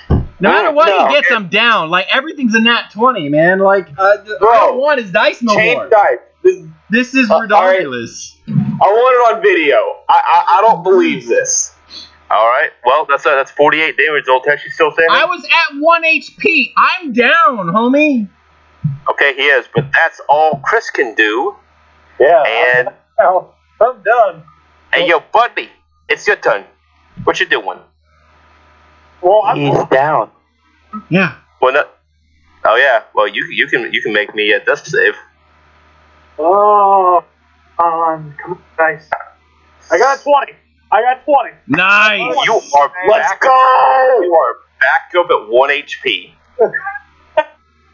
No 0.10 0.50
matter 0.52 0.72
what, 0.72 0.88
No, 0.88 1.08
he 1.08 1.14
gets 1.14 1.30
them 1.30 1.48
down. 1.48 1.90
Like 1.90 2.08
everything's 2.14 2.54
a 2.54 2.60
nat 2.60 2.90
twenty, 2.94 3.30
man. 3.30 3.60
Like 3.60 3.88
uh, 3.98 4.18
th- 4.18 4.36
I 4.36 4.40
Bro. 4.40 4.52
don't 4.54 4.78
want 4.80 5.00
his 5.02 5.12
dice 5.12 5.42
no 5.42 5.56
Change 5.56 5.76
more. 5.78 5.90
dice. 5.90 6.20
This, 6.44 6.66
This 6.90 7.16
is 7.16 7.32
Uh, 7.32 7.36
all 7.36 7.42
right. 7.48 7.70
ridiculous. 7.72 8.38
I 8.48 8.52
want 8.52 9.34
it 9.34 9.36
on 9.38 9.42
video. 9.42 9.78
I, 10.10 10.22
I 10.50 10.58
I 10.58 10.62
don't 10.62 10.84
believe 10.84 11.28
this. 11.28 11.74
All 12.30 12.46
right. 12.48 12.72
Well, 12.86 13.06
that's 13.06 13.26
uh, 13.26 13.36
that's 13.36 13.52
48 13.52 13.96
damage. 13.98 14.26
Zoltesh, 14.26 14.64
you 14.66 14.70
still 14.72 14.92
standing? 14.92 15.16
I 15.16 15.26
was 15.26 15.44
at 15.46 15.80
one 15.80 16.04
HP. 16.04 16.74
I'm 16.76 17.14
down, 17.14 17.68
homie. 17.68 18.28
Okay, 19.10 19.34
he 19.36 19.44
is, 19.44 19.66
but 19.74 19.86
that's 19.94 20.20
all 20.30 20.60
Chris 20.64 20.90
can 20.90 21.16
do. 21.16 21.56
Yeah. 22.20 22.44
And 22.78 22.90
I'm, 23.20 23.44
I'm 23.80 24.02
done. 24.04 24.44
hey, 24.94 25.08
yo, 25.08 25.22
buddy, 25.32 25.70
it's 26.10 26.28
your 26.28 26.36
turn. 26.36 26.66
What 27.24 27.40
you 27.40 27.46
doing? 27.46 27.80
Well, 29.22 29.42
I'm 29.46 29.88
down. 29.90 30.32
Yeah. 31.10 31.36
Well, 31.62 31.74
no. 31.74 31.84
Oh 32.66 32.76
yeah. 32.76 33.04
Well, 33.16 33.28
you 33.28 33.46
you 33.52 33.68
can 33.68 33.92
you 33.94 34.02
can 34.02 34.14
make 34.14 34.36
me 34.36 34.52
a 34.52 34.60
death 34.64 34.86
save. 34.86 35.16
Oh, 36.40 37.24
on, 37.80 38.36
come 38.42 38.54
on, 38.54 38.64
guys. 38.78 39.10
I 39.92 39.98
got 39.98 40.20
20. 40.22 40.54
I 40.92 41.02
got 41.02 41.26
20. 41.26 41.52
Nice. 41.68 42.20
You 42.46 42.54
are 42.80 42.92
Let's 43.10 43.30
back, 43.30 43.42
go. 43.42 44.20
You 44.22 44.34
are 44.34 44.56
back 44.80 45.12
up 45.20 45.30
at 45.30 45.50
one 45.50 45.70
HP. 45.70 46.34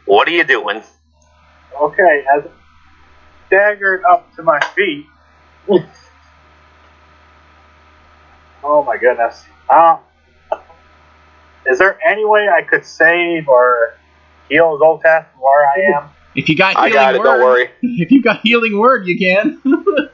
what 0.04 0.28
are 0.28 0.32
you 0.32 0.44
doing? 0.44 0.82
Okay, 1.80 2.24
as 2.36 2.44
I 2.44 2.50
staggered 3.48 4.02
up 4.10 4.32
to 4.36 4.42
my 4.42 4.60
feet. 4.76 5.06
oh 8.62 8.84
my 8.84 8.96
goodness. 8.96 9.44
Um, 9.68 9.98
is 11.66 11.78
there 11.78 11.98
any 12.06 12.24
way 12.24 12.48
I 12.48 12.62
could 12.62 12.84
save 12.84 13.48
or 13.48 13.94
heal 14.48 14.78
Zoltas 14.80 15.26
from 15.32 15.40
where 15.40 15.66
I 15.66 15.98
am? 15.98 16.10
If 16.36 16.48
you 16.48 16.56
got 16.56 16.76
I 16.76 16.88
healing 16.88 16.94
got 16.94 17.14
it. 17.14 17.18
word, 17.18 17.24
Don't 17.24 17.40
worry. 17.42 17.70
If 17.82 18.10
you 18.12 18.22
got 18.22 18.40
healing 18.42 18.78
word, 18.78 19.06
you 19.06 19.18
can. 19.18 19.60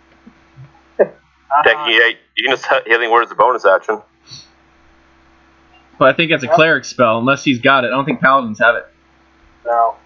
Uh, 1.50 1.62
Yeah, 1.66 1.88
yeah, 1.88 2.08
you 2.36 2.48
can 2.48 2.56
just 2.56 2.66
healing 2.86 3.10
word 3.10 3.24
as 3.24 3.30
a 3.30 3.34
bonus 3.34 3.64
action. 3.64 4.00
but 5.98 6.08
I 6.08 6.12
think 6.16 6.30
that's 6.30 6.44
a 6.44 6.48
cleric 6.48 6.84
spell, 6.84 7.18
unless 7.18 7.42
he's 7.44 7.60
got 7.60 7.84
it. 7.84 7.88
I 7.88 7.90
don't 7.90 8.04
think 8.04 8.20
paladins 8.20 8.58
have 8.60 8.76
it. 8.76 8.86
no. 9.64 9.96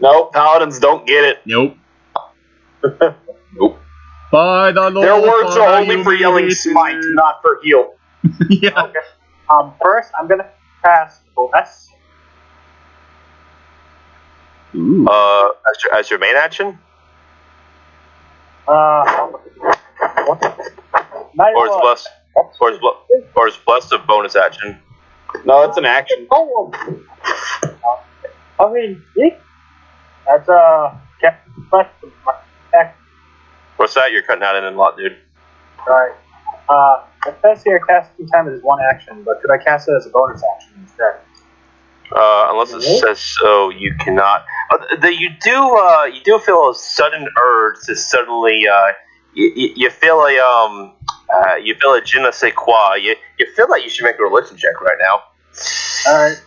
Nope. 0.00 0.32
Paladins 0.32 0.78
don't 0.78 1.06
get 1.06 1.24
it. 1.24 1.38
Nope. 1.44 1.76
Nope. 3.54 3.78
By 4.30 4.70
the 4.72 4.90
Lord. 4.90 5.06
Their 5.06 5.20
words 5.20 5.56
are 5.56 5.80
only 5.80 6.04
for 6.04 6.12
yelling 6.12 6.44
humanity. 6.44 6.54
smite, 6.54 6.96
not 7.00 7.40
for 7.42 7.58
heal. 7.62 7.94
yeah. 8.50 8.84
Okay. 8.84 8.98
Um, 9.50 9.72
first, 9.82 10.12
I'm 10.18 10.28
gonna 10.28 10.48
cast 10.84 11.22
Bless. 11.34 11.88
Ooh. 14.74 15.06
Uh, 15.08 15.48
as 15.48 15.82
your, 15.82 15.94
as 15.94 16.10
your 16.10 16.18
main 16.18 16.36
action, 16.36 16.78
Uh, 18.68 19.28
what? 20.26 20.67
Night 21.38 21.54
or 21.54 21.66
is 21.66 21.70
Lord. 21.70 21.82
blessed, 21.82 22.08
or 22.34 22.72
is 22.72 22.78
blessed, 22.78 22.98
or 23.36 23.48
is 23.48 23.56
blessed 23.64 23.92
a 23.92 23.98
bonus 23.98 24.34
action? 24.34 24.76
No, 25.44 25.62
it's 25.62 25.76
an 25.76 25.84
action. 25.84 26.26
Oh. 26.32 26.72
I 28.60 28.72
mean, 28.72 29.02
that's 30.26 30.48
uh, 30.48 30.98
cast 31.20 31.38
Bless. 31.70 31.86
What's 33.76 33.94
that? 33.94 34.10
You're 34.10 34.22
cutting 34.22 34.42
out 34.42 34.56
in 34.56 34.64
a 34.64 34.76
lot, 34.76 34.96
dude. 34.96 35.16
Right. 35.86 36.12
Uh, 36.68 37.04
it 37.26 37.38
says 37.40 37.62
here 37.62 37.80
casting 37.88 38.26
time 38.28 38.48
is 38.48 38.60
one 38.62 38.80
action, 38.90 39.22
but 39.22 39.40
could 39.40 39.52
I 39.52 39.62
cast 39.62 39.88
it 39.88 39.94
as 39.96 40.06
a 40.06 40.10
bonus 40.10 40.42
action 40.56 40.72
instead? 40.82 41.20
Uh, 42.10 42.48
unless 42.50 42.72
it 42.72 42.82
says 42.82 43.20
so, 43.20 43.70
you 43.70 43.94
cannot. 44.00 44.44
Uh, 44.72 44.96
the, 45.00 45.14
you 45.14 45.28
do. 45.40 45.54
Uh, 45.54 46.04
you 46.06 46.20
do 46.24 46.38
feel 46.40 46.70
a 46.70 46.74
sudden 46.74 47.28
urge 47.42 47.76
to 47.86 47.94
suddenly. 47.94 48.66
Uh, 48.66 48.92
you, 49.34 49.72
you 49.76 49.90
feel 49.90 50.20
a 50.26 50.38
um. 50.38 50.94
Uh, 51.30 51.56
you 51.56 51.74
feel 51.74 51.94
a 51.94 52.04
je 52.04 52.18
ne 52.20 52.30
sais 52.30 52.52
quoi. 52.52 52.96
You, 52.96 53.14
you 53.38 53.46
feel 53.54 53.66
like 53.68 53.84
you 53.84 53.90
should 53.90 54.04
make 54.04 54.18
a 54.18 54.22
religion 54.22 54.56
check 54.56 54.80
right 54.80 54.96
now. 54.98 55.22
All 56.08 56.16
right. 56.28 56.42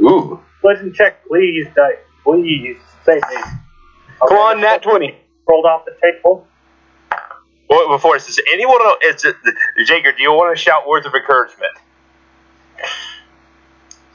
Ooh. 0.00 0.40
Religion 0.62 0.92
check, 0.92 1.26
please, 1.26 1.66
dice. 1.74 1.96
Please 2.24 2.76
save 3.04 3.22
me. 3.28 3.42
Come 4.28 4.36
on, 4.38 4.60
nat 4.60 4.82
20. 4.82 5.16
Rolled 5.48 5.64
off 5.64 5.84
the 5.84 5.96
table. 6.00 6.46
Well, 7.68 7.88
before 7.88 8.16
it 8.16 8.22
says 8.22 8.38
anyone, 8.52 8.78
is 9.04 9.24
it, 9.24 9.36
Jager? 9.86 10.12
Do 10.12 10.22
you 10.22 10.32
want 10.32 10.56
to 10.56 10.60
shout 10.62 10.86
words 10.86 11.06
of 11.06 11.14
encouragement? 11.14 11.72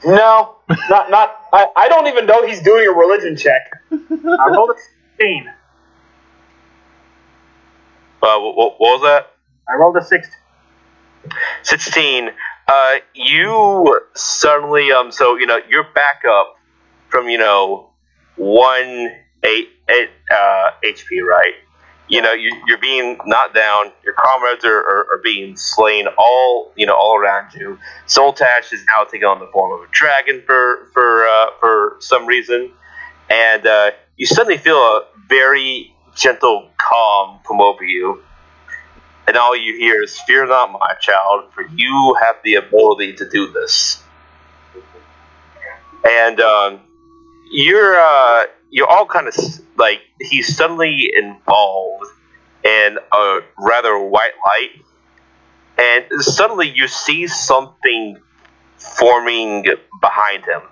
No, 0.04 0.56
not 0.88 1.10
not. 1.10 1.36
I, 1.52 1.66
I 1.74 1.88
don't 1.88 2.06
even 2.06 2.26
know 2.26 2.46
he's 2.46 2.62
doing 2.62 2.86
a 2.86 2.92
religion 2.92 3.36
check. 3.36 3.62
I 3.90 4.48
rolled 4.54 4.70
a 4.70 4.74
16. 5.18 5.48
Uh, 8.22 8.38
what, 8.38 8.54
what 8.56 8.78
was 8.78 9.02
that? 9.02 9.35
I 9.68 9.74
rolled 9.76 9.96
a 9.96 10.04
16. 10.04 10.30
16 11.62 12.30
uh, 12.68 12.96
you 13.14 14.00
suddenly 14.14 14.90
um 14.90 15.12
so 15.12 15.36
you 15.36 15.46
know 15.46 15.58
you're 15.68 15.86
back 15.94 16.22
up 16.28 16.56
from 17.08 17.28
you 17.28 17.38
know 17.38 17.90
one 18.36 19.10
eight 19.44 19.68
eight 19.88 20.10
uh, 20.30 20.70
hp 20.84 21.06
right? 21.28 21.54
You 22.08 22.22
know 22.22 22.32
you, 22.32 22.52
you're 22.66 22.78
being 22.78 23.18
knocked 23.26 23.54
down. 23.54 23.92
Your 24.04 24.14
comrades 24.14 24.64
are, 24.64 24.78
are, 24.78 25.14
are 25.14 25.20
being 25.22 25.56
slain 25.56 26.06
all 26.18 26.72
you 26.76 26.86
know 26.86 26.94
all 26.94 27.18
around 27.18 27.54
you. 27.54 27.78
Soltash 28.06 28.72
is 28.72 28.84
now 28.96 29.04
taking 29.04 29.24
on 29.26 29.40
the 29.40 29.48
form 29.52 29.72
of 29.80 29.88
a 29.88 29.90
dragon 29.92 30.42
for 30.46 30.88
for 30.92 31.26
uh, 31.26 31.46
for 31.60 31.96
some 32.00 32.26
reason. 32.26 32.70
And 33.28 33.66
uh, 33.66 33.90
you 34.16 34.26
suddenly 34.26 34.58
feel 34.58 34.76
a 34.76 35.06
very 35.28 35.92
gentle 36.14 36.70
calm 36.78 37.40
come 37.46 37.60
over 37.60 37.84
you 37.84 38.22
and 39.26 39.36
all 39.36 39.56
you 39.56 39.76
hear 39.76 40.02
is 40.02 40.18
"Fear 40.26 40.46
not, 40.46 40.72
my 40.72 40.94
child, 41.00 41.52
for 41.52 41.66
you 41.74 42.16
have 42.20 42.36
the 42.44 42.54
ability 42.54 43.14
to 43.14 43.28
do 43.28 43.52
this." 43.52 44.02
And 46.08 46.40
um, 46.40 46.80
you're 47.50 47.98
uh, 47.98 48.44
you're 48.70 48.86
all 48.86 49.06
kind 49.06 49.28
of 49.28 49.34
like 49.76 50.00
he's 50.20 50.56
suddenly 50.56 51.10
involved 51.16 52.04
in 52.64 52.98
a 53.12 53.38
rather 53.58 53.98
white 53.98 54.32
light, 54.46 54.84
and 55.78 56.22
suddenly 56.22 56.68
you 56.68 56.88
see 56.88 57.26
something 57.26 58.20
forming 58.76 59.64
behind 60.00 60.44
him, 60.44 60.62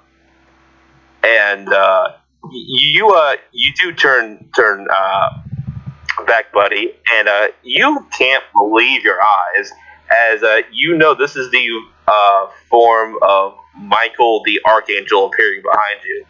and 1.22 1.72
uh, 1.72 2.12
you 2.52 3.10
uh, 3.10 3.36
you 3.52 3.72
do 3.80 3.92
turn 3.92 4.48
turn. 4.56 4.86
Uh, 4.90 5.42
back, 6.26 6.52
buddy, 6.52 6.92
and 7.18 7.28
uh, 7.28 7.48
you 7.62 8.06
can't 8.16 8.44
believe 8.56 9.02
your 9.04 9.18
eyes 9.20 9.72
as 10.32 10.42
uh, 10.42 10.62
you 10.72 10.96
know 10.96 11.14
this 11.14 11.36
is 11.36 11.50
the 11.50 11.68
uh, 12.08 12.48
form 12.70 13.16
of 13.22 13.54
Michael 13.78 14.42
the 14.44 14.60
Archangel 14.66 15.26
appearing 15.26 15.62
behind 15.62 16.00
you. 16.04 16.24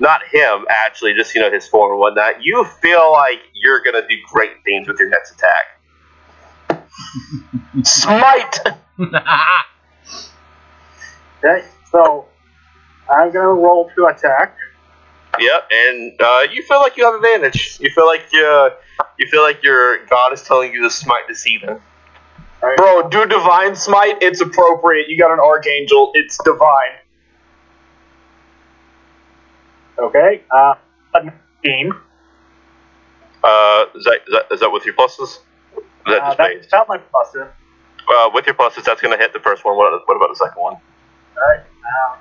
Not 0.00 0.22
him, 0.24 0.66
actually, 0.68 1.14
just 1.14 1.34
you 1.34 1.40
know 1.40 1.50
his 1.50 1.68
form 1.68 1.92
and 1.92 2.00
whatnot. 2.00 2.42
You 2.42 2.64
feel 2.82 3.12
like 3.12 3.40
you're 3.54 3.82
gonna 3.82 4.06
do 4.08 4.16
great 4.32 4.52
things 4.64 4.88
with 4.88 4.98
your 4.98 5.08
next 5.08 5.34
attack. 5.34 5.80
Smite. 7.84 8.58
Okay, 11.44 11.66
so 11.90 12.26
I'm 13.10 13.30
gonna 13.32 13.48
roll 13.48 13.90
to 13.96 14.06
attack. 14.06 14.56
Yep, 15.38 15.68
and 15.70 16.20
uh, 16.20 16.40
you 16.52 16.62
feel 16.62 16.80
like 16.80 16.96
you 16.96 17.04
have 17.04 17.14
advantage. 17.14 17.78
You 17.80 17.90
feel 17.90 18.06
like 18.06 18.22
you, 18.32 18.70
you 19.18 19.28
feel 19.28 19.42
like 19.42 19.62
your 19.62 20.04
god 20.06 20.32
is 20.32 20.42
telling 20.42 20.72
you 20.72 20.82
to 20.82 20.90
smite 20.90 21.26
deceive 21.28 21.62
him. 21.62 21.80
Alright. 22.62 22.76
Bro, 22.78 23.08
do 23.10 23.26
divine 23.26 23.74
smite. 23.76 24.22
It's 24.22 24.40
appropriate. 24.40 25.08
You 25.08 25.18
got 25.18 25.32
an 25.32 25.40
archangel. 25.40 26.12
It's 26.14 26.38
divine. 26.44 26.92
Okay, 29.98 30.42
uh, 30.50 30.74
19. 31.14 31.92
Uh, 33.42 33.84
is 33.94 34.04
that, 34.04 34.20
is 34.26 34.32
that 34.32 34.42
is 34.52 34.60
that 34.60 34.70
with 34.72 34.84
your 34.86 34.94
pluses? 34.94 35.20
Is 35.20 35.38
that 36.06 36.22
Uh, 36.22 36.26
just 36.28 36.38
that's 36.38 36.54
base? 36.64 36.72
not 36.72 36.88
my 36.88 36.98
pluses. 36.98 37.48
Uh, 38.08 38.30
with 38.34 38.46
your 38.46 38.54
pluses, 38.54 38.84
that's 38.84 39.00
going 39.00 39.12
to 39.16 39.18
hit 39.22 39.32
the 39.32 39.40
first 39.40 39.64
one. 39.64 39.76
What, 39.76 39.92
what 40.06 40.16
about 40.16 40.28
the 40.30 40.36
second 40.36 40.60
one? 40.60 40.76
Alright, 41.36 41.60
now, 41.82 42.18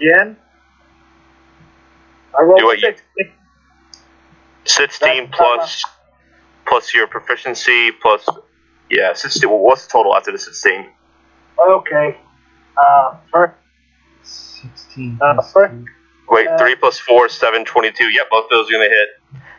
again. 0.00 0.36
I 2.38 2.42
rolled 2.42 2.58
Do 2.58 2.64
a 2.64 2.68
what 2.68 2.80
you- 2.80 2.88
16. 2.88 3.32
16 4.66 5.08
That's- 5.30 5.36
plus 5.36 5.84
plus 6.66 6.94
your 6.94 7.06
proficiency 7.06 7.90
plus 7.92 8.26
yeah 8.90 9.12
16 9.12 9.48
well, 9.50 9.58
what's 9.58 9.84
the 9.86 9.92
total 9.92 10.16
after 10.16 10.32
the 10.32 10.38
16 10.38 10.90
Okay, 11.60 12.16
uh, 12.76 13.14
first, 13.30 13.52
16 14.22 15.18
Uh, 15.22 15.34
plus 15.34 15.52
first- 15.52 15.72
two. 15.72 15.84
wait 16.28 16.48
Uh, 16.48 16.56
3 16.58 16.74
plus 16.76 16.98
4 16.98 17.28
7 17.28 17.64
22 17.66 18.04
yep 18.10 18.28
both 18.30 18.48
those 18.48 18.68
are 18.70 18.72
gonna 18.72 18.84
hit 18.88 19.08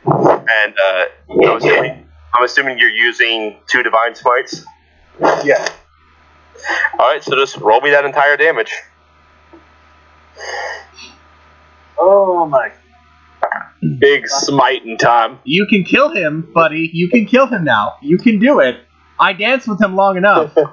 and 0.07 0.76
uh 0.80 1.06
I'm, 1.30 1.57
assuming, 1.57 2.10
I'm 2.35 2.43
assuming 2.43 2.80
you're 2.80 2.89
using 2.89 3.61
two 3.68 3.84
divine 3.84 4.15
smites 4.15 4.65
yeah. 5.43 5.68
alright 6.99 7.23
so 7.23 7.35
just 7.35 7.57
roll 7.57 7.80
me 7.81 7.91
that 7.91 8.06
entire 8.06 8.35
damage 8.38 8.73
Oh 12.46 12.48
my. 12.48 12.72
Big 14.00 14.28
smiting 14.28 15.00
time. 15.00 15.40
You 15.46 15.66
can 15.66 15.84
kill 15.84 16.10
him, 16.10 16.48
buddy. 16.54 16.92
You 16.94 17.10
can 17.10 17.26
kill 17.26 17.48
him 17.48 17.64
now. 17.64 17.94
You 18.04 18.20
can 18.20 18.38
do 18.38 18.60
it. 18.60 18.78
I 19.20 19.34
danced 19.34 19.68
with 19.68 19.82
him 19.82 19.96
long 19.96 20.18
enough. 20.18 20.56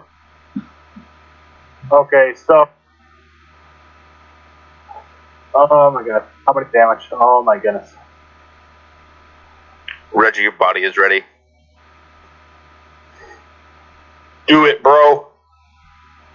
Okay, 1.91 2.33
so. 2.35 2.71
Oh 5.55 5.91
my 5.91 6.03
god. 6.03 6.25
How 6.47 6.55
much 6.55 6.73
damage? 6.73 7.07
Oh 7.13 7.43
my 7.43 7.59
goodness. 7.59 7.93
Reggie 10.15 10.43
your 10.43 10.53
body 10.53 10.85
is 10.85 10.97
ready 10.97 11.23
Do 14.47 14.65
it, 14.65 14.83
bro. 14.83 15.27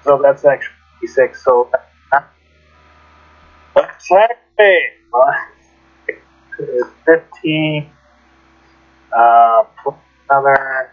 So 0.04 0.20
that's 0.22 0.46
actually 0.46 1.08
six. 1.08 1.44
So. 1.44 1.72
Attack 3.76 4.38
me! 5.26 6.16
15. 7.06 7.90
Uh, 9.16 9.64
plus 9.84 9.96
another. 10.30 10.90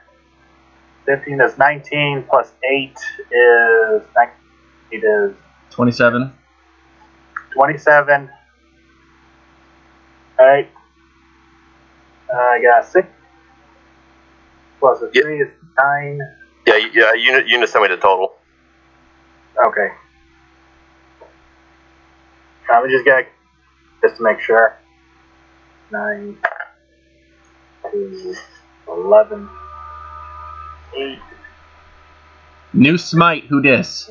15 1.07 1.41
is 1.41 1.59
19, 1.59 2.25
plus 2.29 2.53
8 2.65 2.91
is. 3.31 4.03
19 4.17 5.03
is 5.03 5.35
27. 5.71 6.33
27. 7.53 8.31
Alright. 10.39 10.71
Uh, 12.33 12.37
I 12.37 12.63
got 12.63 12.85
6. 12.87 13.09
Plus 14.81 15.03
a 15.03 15.11
Yep. 15.15 15.25
3 15.25 15.41
is 15.41 15.49
9. 15.79 16.19
yeah 16.67 16.77
yeah 16.95 17.13
you, 17.15 17.43
you 17.47 17.61
just 17.61 17.73
tell 17.73 17.83
me 17.83 17.89
the 17.89 17.97
total 17.97 18.35
Okay. 19.67 19.89
Now 22.69 22.83
we 22.83 22.91
just 22.91 23.05
got 23.05 23.25
just 24.05 24.19
to 24.19 24.23
make 24.23 24.41
sure. 24.41 24.77
9 25.91 26.39
to 27.91 28.35
11. 28.89 29.49
8. 30.97 31.19
New 32.75 32.99
smite, 32.99 33.45
who 33.45 33.63
dis? 33.63 34.11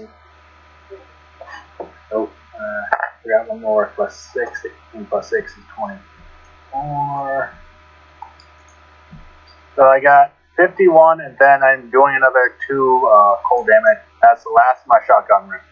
Oh, 2.12 2.24
uh, 2.24 2.96
forgot 3.22 3.50
one 3.50 3.62
more. 3.62 3.92
Plus 3.96 4.16
6. 4.34 4.62
16 4.62 5.06
plus 5.06 5.30
6 5.30 5.52
is 5.52 5.58
24. 5.76 7.54
So 9.76 9.84
I 9.84 10.00
got 10.00 10.34
51, 10.56 11.22
and 11.22 11.36
then 11.40 11.64
I'm 11.64 11.90
doing 11.90 12.16
another 12.16 12.56
2 12.68 13.10
uh, 13.12 13.36
cold 13.44 13.68
damage. 13.68 14.04
That's 14.22 14.44
the 14.44 14.50
last 14.52 14.82
of 14.82 14.88
my 14.88 15.00
shotgun 15.06 15.50
round. 15.50 15.64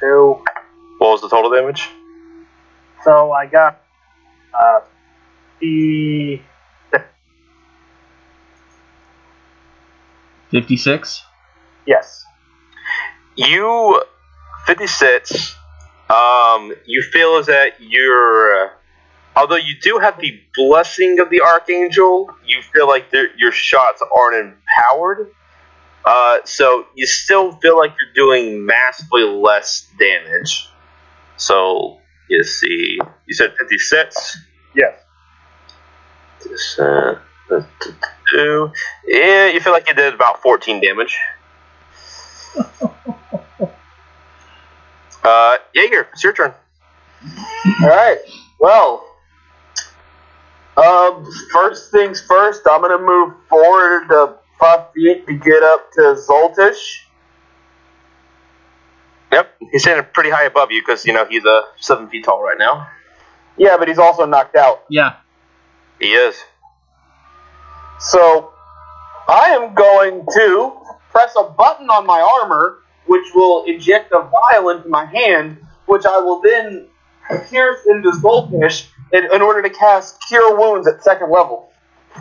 2. 0.00 0.44
What 1.02 1.10
was 1.10 1.20
the 1.20 1.28
total 1.28 1.50
damage 1.50 1.88
So 3.04 3.32
I 3.32 3.46
got 3.46 3.82
uh, 4.54 4.80
the 5.60 6.40
56. 10.50 11.22
yes. 11.86 12.24
you 13.36 14.00
56 14.66 15.56
um 16.10 16.72
you 16.86 17.02
feel 17.10 17.36
as 17.36 17.46
that 17.46 17.72
you're 17.80 18.66
uh, 18.66 18.68
although 19.34 19.56
you 19.56 19.74
do 19.82 19.98
have 19.98 20.20
the 20.20 20.38
blessing 20.54 21.18
of 21.18 21.30
the 21.30 21.40
archangel 21.40 22.28
you 22.44 22.60
feel 22.62 22.86
like 22.86 23.06
your 23.38 23.50
shots 23.50 24.02
aren't 24.16 24.36
empowered 24.54 25.30
Uh, 26.04 26.38
so 26.44 26.86
you 26.96 27.06
still 27.06 27.52
feel 27.62 27.78
like 27.78 27.92
you're 27.98 28.12
doing 28.14 28.66
massively 28.66 29.22
less 29.22 29.86
damage. 30.00 30.68
So 31.42 31.98
you 32.30 32.44
see, 32.44 33.00
you 33.26 33.34
said 33.34 33.52
56. 33.58 34.38
Yes. 34.76 34.94
This, 36.44 36.78
uh, 36.78 37.18
two. 38.30 38.70
Yeah, 39.08 39.48
you 39.48 39.58
feel 39.58 39.72
like 39.72 39.88
you 39.88 39.94
did 39.94 40.14
about 40.14 40.40
14 40.40 40.80
damage. 40.80 41.18
uh, 45.24 45.56
Jaeger, 45.74 46.06
it's 46.12 46.22
your 46.22 46.32
turn. 46.32 46.54
All 47.82 47.88
right. 47.88 48.18
Well, 48.60 49.04
um, 50.76 51.28
first 51.52 51.90
things 51.90 52.20
first, 52.22 52.62
I'm 52.70 52.82
gonna 52.82 52.98
move 52.98 53.34
forward 53.48 54.06
to 54.10 54.36
five 54.60 54.92
feet 54.94 55.26
to 55.26 55.34
get 55.34 55.64
up 55.64 55.90
to 55.94 56.00
Zoltish. 56.14 57.00
Yep, 59.32 59.54
he's 59.72 59.82
standing 59.82 60.06
pretty 60.12 60.30
high 60.30 60.44
above 60.44 60.70
you 60.70 60.82
because 60.82 61.06
you 61.06 61.12
know 61.14 61.24
he's 61.24 61.44
uh, 61.44 61.62
seven 61.80 62.08
feet 62.08 62.24
tall 62.24 62.42
right 62.42 62.58
now. 62.58 62.88
Yeah, 63.56 63.76
but 63.78 63.88
he's 63.88 63.98
also 63.98 64.26
knocked 64.26 64.56
out. 64.56 64.84
Yeah. 64.90 65.16
He 65.98 66.08
is. 66.08 66.36
So 67.98 68.52
I 69.28 69.50
am 69.50 69.74
going 69.74 70.26
to 70.34 70.72
press 71.10 71.34
a 71.38 71.44
button 71.44 71.88
on 71.88 72.06
my 72.06 72.20
armor, 72.20 72.78
which 73.06 73.26
will 73.34 73.64
inject 73.64 74.12
a 74.12 74.28
vial 74.28 74.70
into 74.70 74.88
my 74.88 75.04
hand, 75.06 75.58
which 75.86 76.04
I 76.04 76.18
will 76.18 76.40
then 76.40 76.88
pierce 77.48 77.86
into 77.86 78.10
Zoltish 78.10 78.88
in, 79.12 79.32
in 79.32 79.42
order 79.42 79.62
to 79.62 79.70
cast 79.70 80.20
Cure 80.28 80.58
Wounds 80.58 80.86
at 80.86 81.02
second 81.02 81.30
level. 81.30 81.70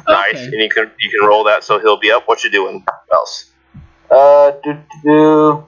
Nice, 0.07 0.37
and 0.37 0.53
you 0.53 0.69
can 0.69 0.89
you 0.99 1.09
can 1.09 1.27
roll 1.27 1.43
that 1.45 1.65
so 1.65 1.77
he'll 1.79 1.99
be 1.99 2.11
up. 2.11 2.23
What 2.27 2.43
you 2.45 2.51
doing 2.51 2.85
else? 3.11 3.51
Uh, 4.09 4.51
do, 4.63 4.73
do, 4.73 4.81
do. 5.03 5.65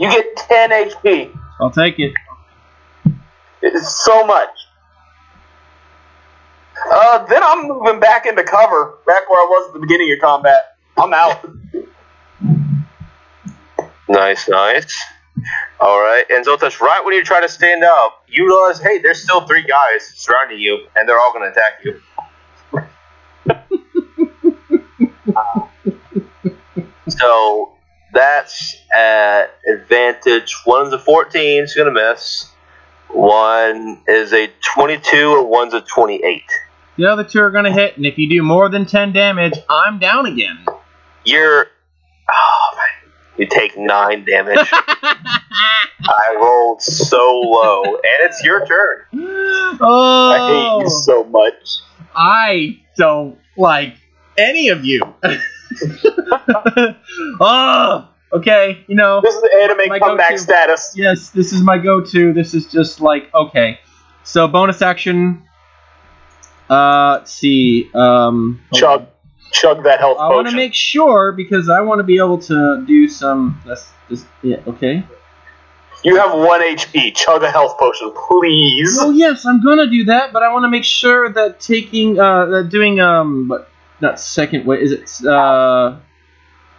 You 0.00 0.08
get 0.08 0.34
10 0.34 0.70
HP. 0.70 1.38
I'll 1.60 1.70
take 1.70 1.98
it. 1.98 2.14
It's 3.60 4.02
so 4.02 4.26
much. 4.26 4.48
Uh, 6.90 7.26
then 7.26 7.42
I'm 7.44 7.68
moving 7.68 8.00
back 8.00 8.24
into 8.24 8.42
cover, 8.42 8.94
back 9.06 9.28
where 9.28 9.38
I 9.38 9.46
was 9.46 9.68
at 9.68 9.74
the 9.74 9.80
beginning 9.80 10.10
of 10.12 10.18
combat. 10.20 10.78
I'm 10.96 11.12
out. 11.12 11.46
Nice, 14.08 14.48
nice. 14.48 14.96
All 15.78 16.00
right, 16.00 16.24
and 16.30 16.46
Zoltash, 16.46 16.80
right 16.80 17.04
when 17.04 17.12
you 17.14 17.22
try 17.22 17.42
to 17.42 17.48
stand 17.48 17.84
up, 17.84 18.24
you 18.26 18.46
realize, 18.46 18.80
hey, 18.80 18.98
there's 18.98 19.22
still 19.22 19.46
three 19.46 19.64
guys 19.64 20.14
surrounding 20.16 20.60
you, 20.60 20.86
and 20.96 21.06
they're 21.06 21.20
all 21.20 21.34
going 21.34 21.52
to 21.52 21.60
attack 21.60 21.84
you. 21.84 22.00
so 27.08 27.74
that's 28.12 28.76
at 28.94 29.58
advantage. 29.66 30.56
One's 30.66 30.92
a 30.92 30.98
14, 30.98 31.62
it's 31.62 31.74
going 31.74 31.92
to 31.92 32.12
miss. 32.12 32.50
One 33.08 34.02
is 34.06 34.32
a 34.32 34.50
22, 34.74 35.38
and 35.40 35.48
one's 35.48 35.74
a 35.74 35.80
28. 35.80 36.42
The 37.00 37.06
other 37.06 37.24
two 37.24 37.40
are 37.40 37.50
gonna 37.50 37.72
hit, 37.72 37.96
and 37.96 38.04
if 38.04 38.18
you 38.18 38.28
do 38.28 38.42
more 38.42 38.68
than 38.68 38.84
ten 38.84 39.12
damage, 39.12 39.54
I'm 39.70 39.98
down 39.98 40.26
again. 40.26 40.66
You're. 41.24 41.66
Oh, 42.30 42.76
man. 42.76 43.12
You 43.38 43.46
take 43.46 43.78
nine 43.78 44.26
damage. 44.26 44.58
I 44.72 46.36
rolled 46.36 46.82
so 46.82 47.40
low, 47.40 47.84
and 47.84 48.04
it's 48.20 48.44
your 48.44 48.66
turn. 48.66 49.04
oh, 49.80 50.30
I 50.30 50.38
hate 50.38 50.82
you 50.82 50.94
oh. 50.94 51.00
so 51.04 51.24
much. 51.24 51.80
I 52.14 52.82
don't 52.98 53.38
like 53.56 53.94
any 54.36 54.68
of 54.68 54.84
you. 54.84 55.00
oh, 57.40 58.08
okay. 58.32 58.84
You 58.88 58.96
know, 58.96 59.20
This 59.22 59.34
is 59.34 59.42
the 59.42 59.58
anime 59.62 59.88
My 59.88 59.98
comeback 59.98 60.30
go-to. 60.30 60.42
status. 60.42 60.92
yes, 60.96 61.30
this 61.30 61.52
is 61.52 61.62
my 61.62 61.78
go-to. 61.78 62.32
This 62.32 62.54
is 62.54 62.66
just 62.66 63.00
like 63.00 63.32
okay. 63.34 63.78
So 64.24 64.46
bonus 64.48 64.82
action. 64.82 65.42
Uh, 66.68 67.16
let's 67.18 67.32
see. 67.32 67.90
Um, 67.94 68.60
Chug, 68.74 69.00
on. 69.00 69.06
chug 69.52 69.84
that 69.84 69.98
health 69.98 70.18
potion. 70.18 70.32
I 70.32 70.34
want 70.36 70.48
to 70.50 70.56
make 70.56 70.74
sure 70.74 71.32
because 71.32 71.68
I 71.68 71.80
want 71.80 71.98
to 71.98 72.04
be 72.04 72.18
able 72.18 72.38
to 72.42 72.84
do 72.86 73.08
some. 73.08 73.60
That's 73.66 73.90
just 74.08 74.26
yeah. 74.42 74.58
Okay. 74.66 75.02
You 76.02 76.16
have 76.16 76.32
one 76.32 76.62
HP. 76.62 77.14
Chug 77.14 77.42
a 77.42 77.50
health 77.50 77.76
potion, 77.78 78.12
please. 78.28 78.98
Oh 79.00 79.10
yes, 79.10 79.44
I'm 79.44 79.62
gonna 79.62 79.88
do 79.90 80.04
that, 80.06 80.32
but 80.32 80.42
I 80.42 80.52
want 80.52 80.62
to 80.64 80.68
make 80.68 80.84
sure 80.84 81.30
that 81.32 81.60
taking 81.60 82.18
uh 82.18 82.46
that 82.46 82.68
doing 82.70 83.00
um 83.00 83.48
but 83.48 83.68
not 84.00 84.18
second 84.20 84.64
what 84.64 84.80
is 84.80 84.92
it 84.92 85.26
uh 85.26 85.96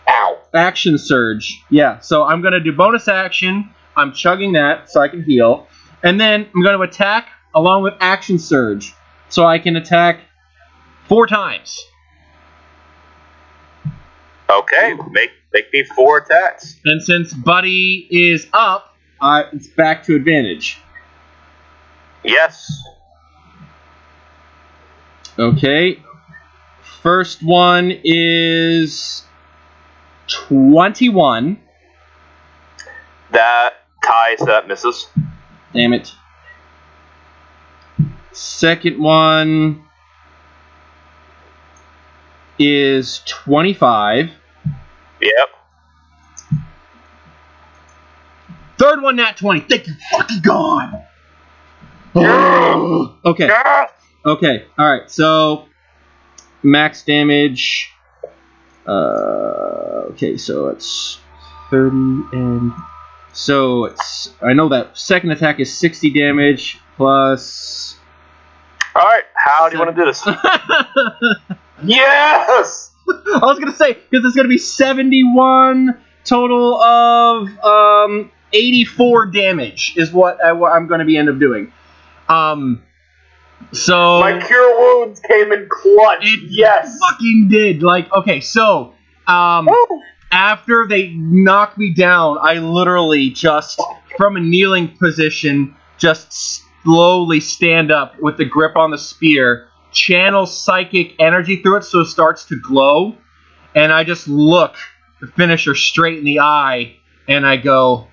Ow. 0.09 0.37
action 0.53 0.97
surge. 0.97 1.63
Yeah, 1.69 1.99
so 1.99 2.23
I'm 2.23 2.41
gonna 2.41 2.59
do 2.59 2.71
bonus 2.73 3.07
action. 3.07 3.69
I'm 3.95 4.13
chugging 4.13 4.53
that 4.53 4.89
so 4.89 5.01
I 5.01 5.07
can 5.07 5.23
heal, 5.23 5.67
and 6.03 6.19
then 6.19 6.47
I'm 6.55 6.63
gonna 6.63 6.81
attack 6.81 7.29
along 7.53 7.83
with 7.83 7.93
action 7.99 8.39
surge, 8.39 8.93
so 9.29 9.45
I 9.45 9.59
can 9.59 9.75
attack 9.75 10.21
four 11.07 11.27
times. 11.27 11.77
Okay, 14.49 14.95
make 15.11 15.31
make 15.53 15.71
me 15.71 15.83
four 15.95 16.17
attacks. 16.19 16.75
And 16.83 17.01
since 17.01 17.33
Buddy 17.33 18.07
is 18.09 18.47
up, 18.53 18.95
uh, 19.21 19.43
it's 19.53 19.67
back 19.67 20.03
to 20.05 20.15
advantage. 20.15 20.79
Yes. 22.23 22.69
Okay. 25.39 26.01
First 27.01 27.41
one 27.41 27.91
is 28.03 29.23
21. 30.27 31.59
That 33.31 33.73
ties. 34.03 34.39
That 34.39 34.67
misses. 34.67 35.07
Damn 35.73 35.93
it. 35.93 36.13
Second 38.33 38.99
one 38.99 39.83
is 42.59 43.21
25. 43.25 44.29
Yep. 45.21 45.33
Third 48.77 49.01
one, 49.01 49.15
nat 49.15 49.37
20. 49.37 49.61
Thank 49.61 49.87
you, 49.87 49.93
fucking 50.11 50.41
God. 50.41 51.05
Oh, 52.13 53.17
okay. 53.25 53.49
Okay. 54.25 54.65
All 54.77 54.85
right. 54.85 55.09
So 55.09 55.67
max 56.63 57.03
damage. 57.03 57.91
Uh, 58.85 60.09
okay. 60.11 60.37
So 60.37 60.67
it's 60.67 61.19
30 61.69 61.95
and 62.33 62.71
so 63.33 63.85
it's. 63.85 64.33
I 64.41 64.53
know 64.53 64.69
that 64.69 64.97
second 64.97 65.31
attack 65.31 65.59
is 65.59 65.73
60 65.77 66.11
damage 66.11 66.79
plus. 66.97 67.97
All 68.95 69.03
right. 69.03 69.23
How 69.35 69.69
do 69.69 69.77
you 69.77 69.83
want 69.83 69.95
to 69.95 70.01
do 70.01 70.05
this? 70.05 71.57
Yes. 71.83 72.91
I 73.09 73.39
was 73.41 73.59
gonna 73.59 73.75
say 73.75 73.93
because 73.93 74.25
it's 74.25 74.35
gonna 74.35 74.47
be 74.47 74.57
71 74.57 75.97
total 76.23 76.75
of 76.75 77.47
um 77.63 78.31
84 78.53 79.27
damage 79.27 79.93
is 79.97 80.11
what, 80.11 80.43
I, 80.43 80.51
what 80.51 80.73
I'm 80.73 80.87
gonna 80.87 81.05
be 81.05 81.17
end 81.17 81.29
up 81.29 81.39
doing. 81.39 81.73
Um. 82.29 82.83
So 83.73 84.19
My 84.19 84.39
cure 84.45 84.79
wounds 84.79 85.19
came 85.19 85.51
in 85.51 85.67
clutch. 85.69 86.23
It 86.23 86.49
yes. 86.49 86.97
fucking 86.99 87.47
did. 87.49 87.83
Like, 87.83 88.11
okay, 88.11 88.41
so 88.41 88.93
um 89.27 89.69
after 90.31 90.87
they 90.87 91.09
knocked 91.09 91.77
me 91.77 91.93
down, 91.93 92.37
I 92.41 92.55
literally 92.55 93.29
just 93.29 93.81
from 94.17 94.37
a 94.37 94.39
kneeling 94.39 94.97
position 94.97 95.75
just 95.97 96.63
slowly 96.83 97.39
stand 97.39 97.91
up 97.91 98.19
with 98.19 98.37
the 98.37 98.45
grip 98.45 98.75
on 98.75 98.91
the 98.91 98.97
spear, 98.97 99.67
channel 99.91 100.45
psychic 100.45 101.15
energy 101.19 101.57
through 101.57 101.77
it 101.77 101.83
so 101.83 102.01
it 102.01 102.05
starts 102.05 102.45
to 102.45 102.59
glow, 102.59 103.15
and 103.75 103.91
I 103.91 104.03
just 104.03 104.27
look 104.27 104.75
the 105.19 105.27
finisher 105.27 105.75
straight 105.75 106.17
in 106.17 106.25
the 106.25 106.39
eye 106.39 106.95
and 107.27 107.45
I 107.45 107.57
go, 107.57 108.07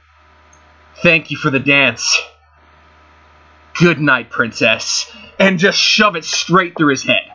"Thank 1.03 1.31
you 1.31 1.37
for 1.37 1.51
the 1.51 1.61
dance. 1.61 2.21
Good 3.79 4.01
night, 4.01 4.31
princess." 4.31 5.11
And 5.39 5.59
just 5.59 5.79
shove 5.79 6.17
it 6.17 6.25
straight 6.25 6.77
through 6.77 6.91
his 6.91 7.05
head. 7.05 7.33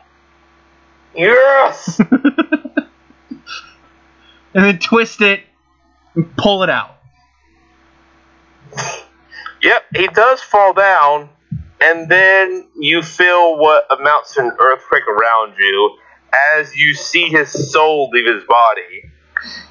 Yes. 1.14 2.00
and 2.10 2.88
then 4.52 4.78
twist 4.78 5.20
it 5.20 5.40
and 6.14 6.36
pull 6.36 6.62
it 6.62 6.70
out. 6.70 6.96
Yep, 9.62 9.82
he 9.96 10.08
does 10.08 10.40
fall 10.42 10.74
down, 10.74 11.30
and 11.80 12.08
then 12.08 12.68
you 12.76 13.00
feel 13.02 13.56
what 13.56 13.86
amounts 13.98 14.34
to 14.34 14.40
an 14.40 14.52
earthquake 14.60 15.06
around 15.08 15.54
you 15.58 15.96
as 16.58 16.74
you 16.76 16.94
see 16.94 17.28
his 17.28 17.72
soul 17.72 18.10
leave 18.12 18.26
his 18.26 18.44
body. 18.44 19.10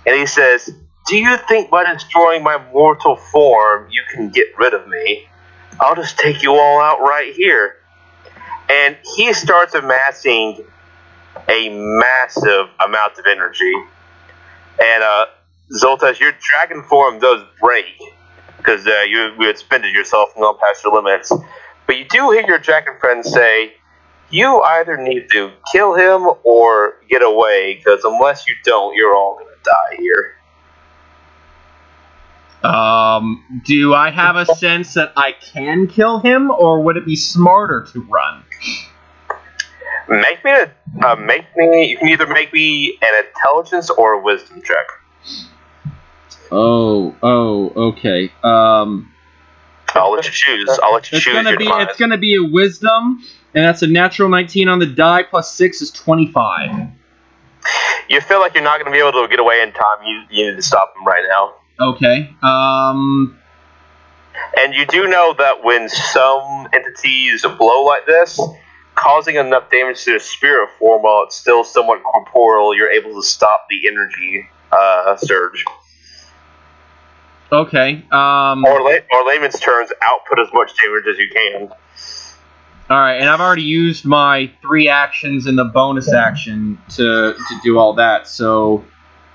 And 0.06 0.18
he 0.18 0.26
says, 0.26 0.74
Do 1.08 1.18
you 1.18 1.38
think 1.38 1.70
by 1.70 1.92
destroying 1.92 2.44
my 2.44 2.58
mortal 2.72 3.18
form 3.18 3.90
you 3.92 4.02
can 4.12 4.30
get 4.30 4.48
rid 4.58 4.74
of 4.74 4.88
me? 4.88 5.28
I'll 5.80 5.96
just 5.96 6.18
take 6.18 6.44
you 6.44 6.54
all 6.56 6.80
out 6.82 7.00
right 7.00 7.34
here. 7.34 7.76
And 8.70 8.98
he 9.16 9.34
starts 9.34 9.74
amassing 9.74 10.64
a 11.50 11.70
massive 11.70 12.68
amount 12.86 13.20
of 13.20 13.26
energy. 13.26 13.74
And 14.82 15.04
uh, 15.04 15.26
Zoltas, 15.82 16.20
your 16.20 16.32
dragon 16.40 16.84
form 16.84 17.20
does 17.20 17.44
break 17.60 17.86
because 18.58 18.88
uh, 18.88 19.02
you, 19.02 19.34
you 19.40 19.50
expended 19.50 19.94
yourself 19.94 20.30
and 20.36 20.44
gone 20.44 20.58
past 20.60 20.84
your 20.84 20.94
limits. 20.94 21.32
But 21.86 21.98
you 21.98 22.06
do 22.10 22.32
hear 22.32 22.46
your 22.48 22.60
dragon 22.60 22.94
friend 23.00 23.26
say, 23.26 23.74
you 24.30 24.62
either 24.62 24.98
need 24.98 25.30
to 25.32 25.52
kill 25.72 25.94
him 25.94 26.28
or 26.44 26.96
get 27.10 27.22
away, 27.22 27.76
because 27.76 28.04
unless 28.04 28.48
you 28.48 28.56
don't, 28.64 28.96
you're 28.96 29.16
all 29.16 29.36
going 29.36 29.48
to 29.48 29.64
die 29.64 29.98
here. 30.00 30.36
Um, 32.64 33.62
do 33.66 33.94
I 33.94 34.10
have 34.10 34.36
a 34.36 34.46
sense 34.46 34.94
that 34.94 35.14
I 35.18 35.34
can 35.34 35.88
kill 35.88 36.20
him, 36.20 36.50
or 36.50 36.82
would 36.82 36.98
it 36.98 37.06
be 37.06 37.16
smarter 37.16 37.86
to 37.92 38.02
run? 38.04 38.44
Make 40.08 40.44
me 40.46 40.52
a 40.52 40.72
uh, 41.06 41.16
make 41.16 41.46
me. 41.56 41.90
You 41.90 41.98
can 41.98 42.10
either 42.10 42.28
make 42.28 42.54
me 42.54 42.98
an 43.02 43.26
intelligence 43.26 43.90
or 43.90 44.14
a 44.14 44.22
wisdom 44.22 44.62
check. 44.64 44.86
Oh, 46.52 47.16
oh, 47.24 47.90
okay. 47.90 48.32
Um, 48.44 49.12
I'll 49.96 50.12
let 50.12 50.26
you 50.26 50.32
choose. 50.32 50.70
I'll 50.84 50.94
let 50.94 51.12
you 51.12 51.18
it's 51.18 51.26
choose 51.26 51.34
gonna 51.34 51.50
your 51.50 51.60
be 51.60 51.66
demise. 51.66 51.88
it's 51.90 52.00
gonna 52.00 52.18
be 52.18 52.36
a 52.36 52.44
wisdom, 52.44 53.24
and 53.54 53.66
that's 53.66 53.82
a 53.82 53.88
natural 53.88 54.30
19 54.30 54.70
on 54.70 54.80
the 54.80 54.86
die 54.86 55.24
plus 55.24 55.54
six 55.54 55.82
is 55.82 55.92
25. 55.92 56.90
You 58.10 58.22
feel 58.22 58.40
like 58.40 58.54
you're 58.54 58.64
not 58.64 58.80
going 58.80 58.86
to 58.86 58.92
be 58.92 59.00
able 59.00 59.24
to 59.24 59.28
get 59.30 59.40
away 59.40 59.62
in 59.62 59.72
time. 59.72 60.06
You, 60.06 60.24
you 60.30 60.52
need 60.52 60.58
to 60.58 60.62
stop 60.62 60.94
him 60.98 61.06
right 61.06 61.24
now. 61.28 61.56
Okay. 61.80 62.30
Um, 62.42 63.40
And 64.60 64.74
you 64.74 64.86
do 64.86 65.08
know 65.08 65.34
that 65.38 65.64
when 65.64 65.90
some 65.90 66.68
entities 66.74 67.44
blow 67.58 67.84
like 67.86 68.06
this, 68.06 68.40
causing 68.96 69.36
enough 69.36 69.70
damage 69.72 70.04
to 70.06 70.14
the 70.14 70.20
spirit 70.20 70.70
form 70.80 71.02
while 71.02 71.24
it's 71.24 71.36
still 71.36 71.64
somewhat 71.64 72.04
corporeal, 72.04 72.76
you're 72.76 72.92
able 72.92 73.20
to 73.20 73.28
stop 73.28 73.66
the 73.70 73.88
energy 73.88 74.48
uh, 74.72 75.16
surge. 75.18 75.66
okay. 77.52 78.04
Um, 78.12 78.64
Or, 78.66 78.82
lay, 78.84 79.02
or 79.12 79.26
layman's 79.26 79.60
terms, 79.60 79.92
output 80.12 80.40
as 80.40 80.54
much 80.54 80.72
damage 80.84 81.06
as 81.08 81.18
you 81.18 81.30
can. 81.30 81.70
all 82.90 83.00
right, 83.00 83.16
and 83.16 83.30
I've 83.30 83.42
already 83.42 83.64
used 83.64 84.06
my 84.06 84.52
three 84.62 84.90
actions 84.90 85.46
and 85.48 85.58
the 85.58 85.66
bonus 85.66 86.14
action 86.14 86.80
to 86.96 87.34
to 87.34 87.60
do 87.64 87.78
all 87.80 87.94
that. 87.96 88.28
So, 88.28 88.86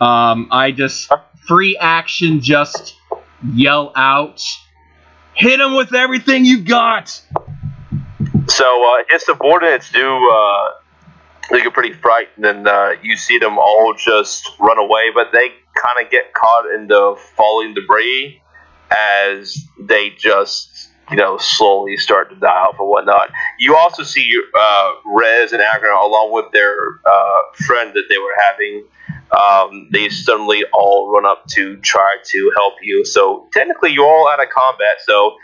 um, 0.01 0.49
I 0.51 0.71
just 0.73 1.11
free 1.49 1.77
action 1.81 2.41
just 2.41 2.95
yell 3.55 3.93
out, 3.97 4.45
hit 5.35 5.59
him 5.59 5.75
with 5.75 5.95
everything 5.95 6.45
you've 6.45 6.67
got. 6.67 7.21
So 8.47 8.65
uh, 8.65 9.05
his 9.09 9.25
subordinates 9.25 9.91
do 9.91 10.31
uh, 10.31 10.71
they 11.51 11.63
get 11.63 11.73
pretty 11.73 11.95
frightened, 11.95 12.45
and 12.45 12.69
uh, 12.69 12.91
you 13.03 13.17
see 13.17 13.39
them 13.39 13.59
all 13.59 13.95
just 13.95 14.49
run 14.61 14.79
away. 14.79 15.11
But 15.15 15.33
they 15.33 15.49
kind 15.75 16.05
of 16.05 16.11
get 16.11 16.33
caught 16.35 16.67
in 16.75 16.87
the 16.87 17.17
falling 17.37 17.75
debris 17.75 18.43
as 18.91 19.57
they 19.81 20.11
just 20.11 20.88
you 21.11 21.17
know 21.17 21.39
slowly 21.39 21.97
start 21.97 22.31
to 22.31 22.37
die 22.37 22.49
off 22.49 22.77
and 22.79 22.89
whatnot. 22.89 23.31
You 23.59 23.77
also 23.77 24.03
see 24.03 24.31
uh, 24.59 24.93
Rez 25.07 25.53
and 25.53 25.63
Agron 25.63 25.93
along 25.93 26.33
with 26.33 26.53
their 26.53 27.01
uh, 27.05 27.43
friend 27.67 27.93
that 27.95 28.05
they 28.09 28.19
were 28.19 28.35
having. 28.47 28.85
Um, 29.31 29.89
they 29.93 30.09
suddenly 30.09 30.65
all 30.73 31.13
run 31.13 31.27
up 31.27 31.47
to 31.49 31.77
try 31.77 32.17
to 32.25 32.53
help 32.57 32.75
you. 32.83 33.05
So 33.05 33.49
technically, 33.53 33.93
you're 33.93 34.07
all 34.07 34.29
out 34.29 34.43
of 34.43 34.49
combat. 34.49 34.97
So 35.05 35.37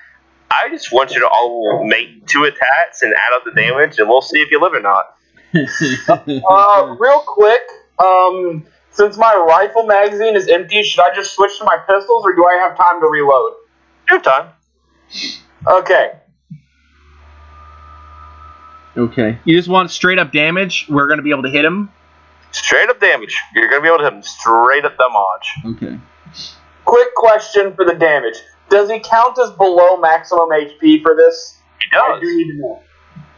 I 0.51 0.69
just 0.70 0.93
want 0.93 1.12
you 1.12 1.20
to 1.20 1.28
all 1.28 1.85
make 1.85 2.27
two 2.27 2.45
attacks 2.45 3.03
and 3.03 3.12
add 3.12 3.36
up 3.36 3.45
the 3.45 3.53
damage, 3.53 3.99
and 3.99 4.09
we'll 4.09 4.23
see 4.23 4.39
if 4.41 4.51
you 4.51 4.61
live 4.61 4.73
or 4.73 4.81
not. 4.81 5.16
Uh, 6.51 6.97
real 6.99 7.20
quick, 7.20 7.62
um, 8.03 8.65
since 8.91 9.16
my 9.16 9.35
rifle 9.35 9.85
magazine 9.85 10.36
is 10.36 10.49
empty, 10.49 10.82
should 10.82 11.01
I 11.01 11.15
just 11.15 11.35
switch 11.35 11.59
to 11.59 11.65
my 11.65 11.77
pistols, 11.77 12.24
or 12.24 12.35
do 12.35 12.45
I 12.45 12.55
have 12.55 12.77
time 12.77 13.01
to 13.01 13.07
reload? 13.07 13.53
You 14.09 14.16
have 14.16 14.23
time. 14.23 14.51
Okay. 15.66 16.12
okay. 18.97 19.39
You 19.45 19.57
just 19.57 19.69
want 19.69 19.91
straight 19.91 20.19
up 20.19 20.32
damage. 20.32 20.86
We're 20.89 21.09
gonna 21.09 21.23
be 21.23 21.31
able 21.31 21.43
to 21.45 21.51
hit 21.51 21.65
him. 21.65 21.91
Straight 22.53 22.89
up 22.89 23.01
damage. 23.01 23.36
You're 23.55 23.69
gonna 23.69 23.82
be 23.82 23.89
able 23.89 23.99
to 23.99 24.05
hit 24.05 24.12
him 24.12 24.23
straight 24.23 24.85
up 24.85 24.97
damage. 24.99 25.77
Okay. 25.82 25.99
Quick 26.85 27.15
question 27.15 27.74
for 27.74 27.85
the 27.85 27.95
damage: 27.95 28.36
Does 28.69 28.91
he 28.91 29.01
count 29.01 29.39
as 29.39 29.51
below 29.53 29.97
maximum 29.97 30.51
HP 30.51 31.03
for 31.03 31.15
this? 31.16 31.59
He 31.81 31.91
does. 31.91 32.19
I 32.19 32.20
do 32.20 32.36
need 32.36 32.53
to 32.53 32.59
know. 32.59 32.82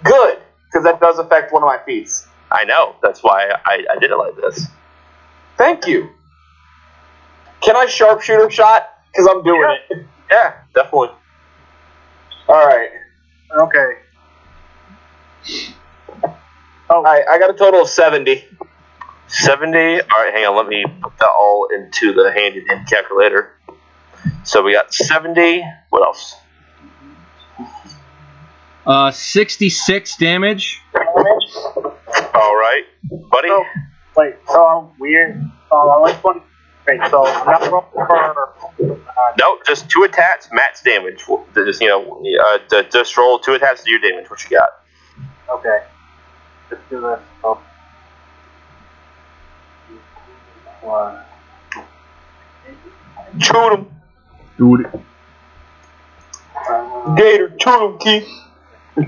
Good, 0.04 0.38
because 0.66 0.84
that 0.84 1.00
does 1.00 1.18
affect 1.18 1.52
one 1.52 1.62
of 1.62 1.66
my 1.66 1.78
feats. 1.84 2.26
I 2.50 2.64
know. 2.64 2.96
That's 3.02 3.22
why 3.22 3.50
I, 3.64 3.84
I 3.94 3.98
did 3.98 4.10
it 4.10 4.16
like 4.16 4.36
this. 4.36 4.66
Thank 5.56 5.86
you. 5.86 6.10
Can 7.62 7.76
I 7.76 7.86
sharpshooter 7.86 8.50
shot? 8.50 8.88
Because 9.12 9.26
I'm 9.26 9.42
doing 9.42 9.60
Yeah. 9.90 9.96
it. 9.96 10.06
Yeah, 10.30 10.52
definitely. 10.74 11.10
All 12.48 12.66
right. 12.66 12.90
Okay. 13.52 13.92
All 16.88 17.02
right. 17.02 17.24
I 17.28 17.38
got 17.38 17.50
a 17.50 17.54
total 17.54 17.82
of 17.82 17.88
seventy. 17.88 18.44
70. 19.28 19.76
All 19.76 20.06
right, 20.16 20.32
hang 20.32 20.46
on. 20.46 20.56
Let 20.56 20.68
me 20.68 20.84
put 21.02 21.18
that 21.18 21.28
all 21.36 21.68
into 21.74 22.12
the 22.12 22.30
handy 22.32 22.64
dandy 22.64 22.84
calculator. 22.88 23.52
So 24.44 24.62
we 24.62 24.72
got 24.72 24.94
70. 24.94 25.64
What 25.90 26.06
else? 26.06 26.36
Uh, 28.86 29.10
66 29.10 30.16
damage. 30.16 30.80
All 30.94 32.54
right, 32.54 32.84
buddy. 33.30 33.48
So, 33.48 33.64
wait, 34.16 34.34
so 34.48 34.64
I'm 34.64 35.00
weird. 35.00 35.42
Uh, 35.72 35.74
I 35.74 35.98
like 35.98 36.22
one. 36.22 36.40
Okay, 36.88 36.98
so 37.10 37.26
I'm 37.26 37.46
not 37.46 37.70
rolling 37.70 37.86
for. 37.92 38.52
Uh, 38.78 39.32
No, 39.38 39.58
just 39.66 39.90
two 39.90 40.04
attacks, 40.04 40.48
max 40.52 40.82
damage. 40.82 41.24
Just 41.54 41.80
you 41.80 41.88
know, 41.88 42.22
uh, 42.46 42.58
d- 42.68 42.88
just 42.92 43.16
roll 43.16 43.38
two 43.40 43.54
attacks 43.54 43.82
to 43.84 43.90
your 43.90 43.98
damage. 44.00 44.30
What 44.30 44.42
you 44.44 44.56
got? 44.56 44.68
okay. 45.50 45.78
Let's 46.70 46.82
do 46.90 47.00
this. 47.00 47.20
Oh. 47.42 47.60
One. 50.82 51.18
Shoot 53.40 53.72
him, 53.72 53.86
Dude. 54.56 54.86
Uh, 56.68 57.14
Gator. 57.16 57.52
Shoot 57.60 57.84
him, 57.84 57.98
Keith. 57.98 58.28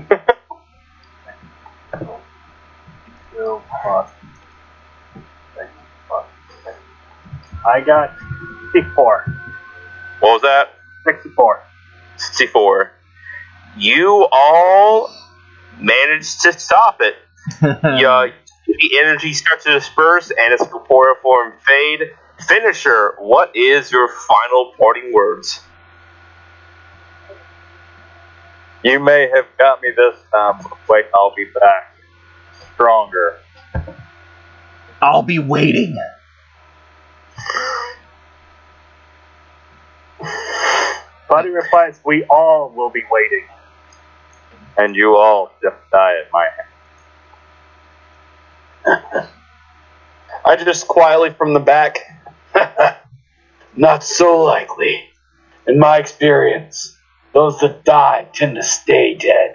two 3.31 3.61
plus 3.81 4.09
I 7.65 7.81
got 7.81 8.13
64. 8.73 9.25
What 10.19 10.33
was 10.33 10.41
that? 10.43 10.73
64. 11.05 11.63
64. 12.17 12.91
You 13.77 14.27
all 14.31 15.09
managed 15.79 16.41
to 16.41 16.57
stop 16.57 17.01
it. 17.01 17.15
yeah, 17.61 18.27
the 18.67 18.99
energy 18.99 19.33
starts 19.33 19.63
to 19.65 19.71
disperse 19.71 20.31
and 20.31 20.53
its 20.53 20.65
corporeal 20.65 21.15
form 21.21 21.53
fade. 21.65 22.11
Finisher, 22.47 23.15
what 23.17 23.55
is 23.55 23.91
your 23.91 24.07
final 24.07 24.73
parting 24.77 25.13
words? 25.13 25.61
You 28.83 28.99
may 28.99 29.29
have 29.33 29.45
got 29.57 29.81
me 29.81 29.89
this 29.95 30.15
time, 30.31 30.59
but 30.63 30.77
wait, 30.87 31.05
I'll 31.13 31.35
be 31.35 31.45
back. 31.59 31.95
Stronger. 32.73 33.37
I'll 35.01 35.23
be 35.23 35.39
waiting. 35.39 35.97
Buddy 41.29 41.49
replies, 41.49 42.01
We 42.03 42.25
all 42.25 42.69
will 42.69 42.89
be 42.89 43.03
waiting. 43.09 43.45
And 44.77 44.95
you 44.95 45.15
all 45.15 45.51
just 45.61 45.77
die 45.91 46.15
at 46.19 46.31
my 46.33 46.47
hand. 48.85 49.29
I 50.45 50.55
just 50.55 50.87
quietly 50.87 51.29
from 51.29 51.53
the 51.53 51.59
back. 51.59 51.99
Not 53.75 54.03
so 54.03 54.41
likely. 54.43 55.03
In 55.67 55.77
my 55.77 55.97
experience, 55.97 56.97
those 57.33 57.59
that 57.59 57.83
die 57.85 58.27
tend 58.33 58.55
to 58.55 58.63
stay 58.63 59.13
dead. 59.13 59.53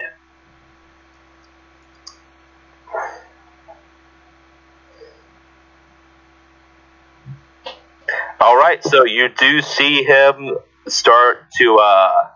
All 8.39 8.55
right, 8.55 8.81
so 8.83 9.03
you 9.03 9.27
do 9.27 9.61
see 9.61 10.03
him 10.03 10.55
start 10.87 11.49
to 11.59 11.77
uh, 11.77 12.27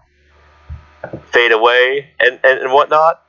fade 1.31 1.51
away 1.51 2.09
and, 2.19 2.39
and, 2.43 2.59
and 2.59 2.71
whatnot, 2.71 3.21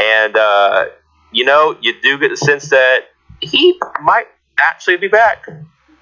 and 0.00 0.36
uh, 0.36 0.86
you 1.32 1.44
know 1.44 1.76
you 1.80 2.00
do 2.00 2.18
get 2.18 2.30
the 2.30 2.36
sense 2.36 2.70
that 2.70 3.00
he 3.40 3.78
might 4.02 4.26
actually 4.60 4.96
be 4.96 5.08
back. 5.08 5.46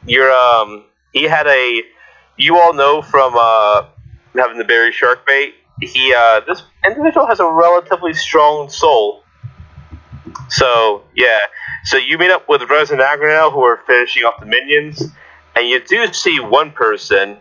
You're 0.06 0.32
um 0.32 0.84
he 1.12 1.24
had 1.24 1.46
a 1.46 1.82
you 2.36 2.58
all 2.58 2.74
know 2.74 3.02
from 3.02 3.34
uh, 3.36 3.86
having 4.34 4.58
the 4.58 4.64
Barry 4.64 4.92
shark 4.92 5.26
bait. 5.26 5.54
He 5.80 6.14
uh, 6.16 6.40
this 6.46 6.62
individual 6.84 7.26
has 7.26 7.40
a 7.40 7.50
relatively 7.50 8.14
strong 8.14 8.68
soul. 8.68 9.24
So 10.48 11.04
yeah, 11.14 11.40
so 11.84 11.96
you 11.96 12.18
meet 12.18 12.30
up 12.30 12.48
with 12.48 12.62
Rez 12.68 12.90
and 12.90 13.00
Agronel 13.00 13.52
who 13.52 13.60
are 13.62 13.80
finishing 13.86 14.24
off 14.24 14.40
the 14.40 14.46
minions 14.46 15.02
and 15.54 15.68
you 15.68 15.80
do 15.84 16.12
see 16.12 16.40
one 16.40 16.72
person 16.72 17.38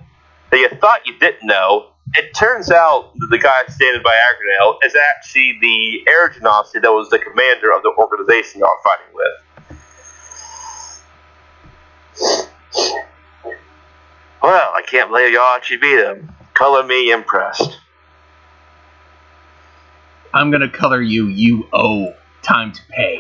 that 0.52 0.57
you 0.57 0.69
thought 0.80 1.06
you 1.06 1.18
didn't 1.19 1.48
know. 1.48 1.88
It 2.15 2.34
turns 2.36 2.72
out 2.72 3.14
that 3.15 3.28
the 3.30 3.38
guy 3.38 3.64
standing 3.69 4.03
by 4.03 4.14
Agronel 4.15 4.78
is 4.84 4.95
actually 4.95 5.57
the 5.61 6.06
air 6.10 6.30
genasi 6.30 6.82
that 6.82 6.91
was 6.91 7.10
the 7.10 7.19
commander 7.19 7.72
of 7.73 7.84
the 7.84 7.94
organization 7.98 8.60
y'all 8.60 8.69
fighting 8.84 9.15
with. 9.15 9.28
Well, 14.44 14.73
I 14.76 14.82
can't 14.86 15.10
believe 15.10 15.34
y'all 15.34 15.56
actually 15.56 15.78
beat 15.78 15.99
him. 15.99 16.34
Color 16.53 16.84
me 16.84 17.11
impressed. 17.11 17.80
I'm 20.34 20.52
gonna 20.52 20.69
color 20.69 21.02
you. 21.02 21.28
You 21.28 21.68
owe 21.73 22.14
time 22.41 22.72
to 22.72 22.82
pay. 22.90 23.19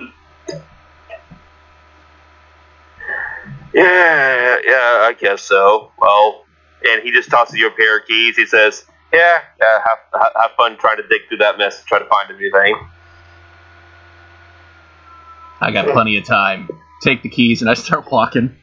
Yeah, 3.73 4.57
yeah, 4.65 5.05
I 5.07 5.15
guess 5.17 5.43
so. 5.43 5.91
Well, 5.97 6.45
and 6.83 7.03
he 7.03 7.11
just 7.11 7.29
tosses 7.29 7.55
you 7.55 7.67
a 7.67 7.71
pair 7.71 7.99
of 7.99 8.05
keys. 8.07 8.35
He 8.35 8.45
says, 8.45 8.85
"Yeah, 9.13 9.41
yeah 9.59 9.79
have, 9.83 10.31
have, 10.35 10.51
fun 10.57 10.77
trying 10.77 10.97
to 10.97 11.07
dig 11.07 11.21
through 11.27 11.37
that 11.37 11.57
mess, 11.57 11.79
and 11.79 11.87
try 11.87 11.99
to 11.99 12.05
find 12.05 12.29
everything." 12.29 12.75
I 15.59 15.71
got 15.71 15.87
plenty 15.87 16.17
of 16.17 16.25
time. 16.25 16.69
Take 17.03 17.21
the 17.21 17.29
keys, 17.29 17.61
and 17.61 17.69
I 17.69 17.75
start 17.75 18.11
walking. 18.11 18.55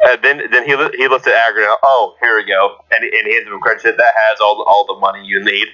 And 0.00 0.22
then, 0.22 0.42
then 0.50 0.64
he 0.64 0.76
he 0.96 1.08
looks 1.08 1.26
at 1.26 1.34
Agron. 1.34 1.68
Oh, 1.82 2.14
here 2.20 2.36
we 2.36 2.44
go, 2.44 2.78
and, 2.90 3.04
and 3.04 3.26
he 3.26 3.34
hands 3.34 3.46
him 3.46 3.54
a 3.54 3.58
credit 3.58 3.96
that 3.96 4.14
has 4.28 4.40
all 4.40 4.56
the, 4.56 4.64
all 4.64 4.86
the 4.86 5.00
money 5.00 5.24
you 5.24 5.44
need. 5.44 5.68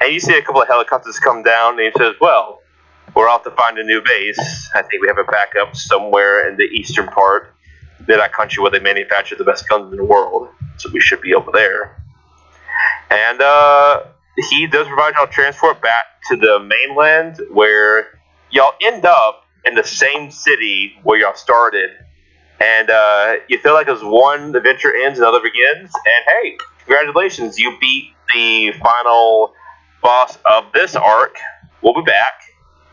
And 0.00 0.12
you 0.12 0.20
see 0.20 0.36
a 0.36 0.42
couple 0.42 0.60
of 0.60 0.68
helicopters 0.68 1.18
come 1.18 1.42
down, 1.42 1.78
and 1.78 1.92
he 1.92 1.92
says, 1.96 2.14
"Well, 2.20 2.60
we're 3.14 3.28
off 3.28 3.44
to 3.44 3.50
find 3.52 3.78
a 3.78 3.84
new 3.84 4.02
base. 4.04 4.38
I 4.74 4.82
think 4.82 5.02
we 5.02 5.08
have 5.08 5.18
a 5.18 5.24
backup 5.24 5.76
somewhere 5.76 6.48
in 6.48 6.56
the 6.56 6.64
eastern 6.64 7.08
part 7.08 7.54
of 8.08 8.18
that 8.18 8.32
country 8.32 8.62
where 8.62 8.70
they 8.70 8.80
manufacture 8.80 9.36
the 9.36 9.44
best 9.44 9.68
guns 9.68 9.92
in 9.92 9.98
the 9.98 10.04
world. 10.04 10.48
So 10.78 10.90
we 10.92 11.00
should 11.00 11.20
be 11.20 11.34
over 11.34 11.50
there." 11.52 12.02
And 13.10 13.40
uh, 13.40 14.04
he 14.50 14.66
does 14.66 14.86
provide 14.86 15.14
y'all 15.14 15.26
transport 15.26 15.82
back 15.82 16.04
to 16.30 16.36
the 16.36 16.58
mainland, 16.60 17.40
where 17.50 18.06
y'all 18.50 18.74
end 18.80 19.04
up 19.04 19.44
in 19.64 19.74
the 19.74 19.84
same 19.84 20.30
city 20.30 20.94
where 21.02 21.18
y'all 21.18 21.34
started 21.34 21.90
and 22.62 22.90
uh, 22.90 23.34
you 23.48 23.58
feel 23.58 23.74
like 23.74 23.88
as 23.88 24.00
one 24.02 24.54
adventure 24.54 24.94
ends, 24.94 25.18
another 25.18 25.40
begins. 25.40 25.90
And 25.94 26.24
hey, 26.26 26.56
congratulations, 26.84 27.58
you 27.58 27.76
beat 27.80 28.12
the 28.32 28.72
final 28.80 29.52
boss 30.00 30.38
of 30.44 30.72
this 30.72 30.94
arc. 30.94 31.36
We'll 31.82 31.94
be 31.94 32.02
back, 32.02 32.42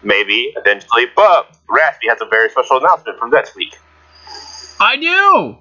maybe 0.01 0.53
eventually. 0.57 1.05
But 1.15 1.55
Raspy 1.69 2.07
has 2.09 2.17
a 2.19 2.25
very 2.25 2.49
special 2.49 2.77
announcement 2.77 3.19
from 3.19 3.29
next 3.29 3.55
week. 3.55 3.77
I 4.79 4.95
do. 4.97 5.57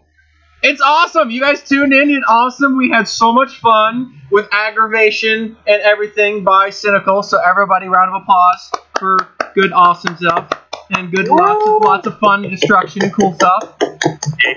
It's 0.62 0.80
awesome. 0.80 1.30
You 1.30 1.40
guys 1.40 1.62
tuned 1.62 1.92
in. 1.92 2.10
It's 2.10 2.26
awesome. 2.28 2.76
We 2.76 2.90
had 2.90 3.08
so 3.08 3.32
much 3.32 3.58
fun 3.58 4.20
with 4.30 4.48
aggravation 4.52 5.56
and 5.66 5.82
everything 5.82 6.44
by 6.44 6.70
Cynical. 6.70 7.22
So 7.22 7.40
everybody, 7.40 7.88
round 7.88 8.14
of 8.14 8.22
applause 8.22 8.72
for 8.98 9.16
good, 9.54 9.72
awesome 9.72 10.16
stuff 10.16 10.50
and 10.90 11.12
good, 11.12 11.28
lots 11.28 11.64
of 11.66 11.82
lots 11.82 12.06
of 12.06 12.18
fun, 12.18 12.42
destruction, 12.42 13.04
and 13.04 13.14
cool 13.14 13.34
stuff. 13.34 13.76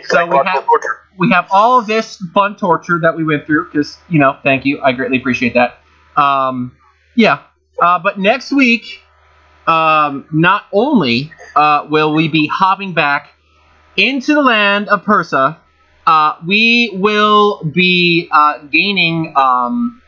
So 0.05 0.25
we 0.25 0.37
have 0.37 0.67
we 1.17 1.31
have 1.31 1.47
all 1.51 1.79
of 1.79 1.87
this 1.87 2.17
fun 2.33 2.55
torture 2.55 2.99
that 3.01 3.15
we 3.15 3.23
went 3.23 3.45
through 3.45 3.65
because 3.65 3.97
you 4.09 4.19
know, 4.19 4.37
thank 4.43 4.65
you, 4.65 4.81
I 4.81 4.93
greatly 4.93 5.17
appreciate 5.17 5.53
that. 5.53 5.77
Um, 6.15 6.75
yeah, 7.15 7.43
uh, 7.81 7.99
but 7.99 8.19
next 8.19 8.51
week, 8.51 9.01
um, 9.67 10.25
not 10.31 10.65
only 10.71 11.31
uh, 11.55 11.85
will 11.89 12.13
we 12.13 12.27
be 12.27 12.47
hopping 12.47 12.93
back 12.93 13.29
into 13.97 14.33
the 14.33 14.41
land 14.41 14.89
of 14.89 15.03
Persa, 15.03 15.57
uh, 16.07 16.35
we 16.45 16.91
will 16.93 17.63
be 17.63 18.27
uh, 18.31 18.59
gaining 18.71 19.33
um, 19.35 20.01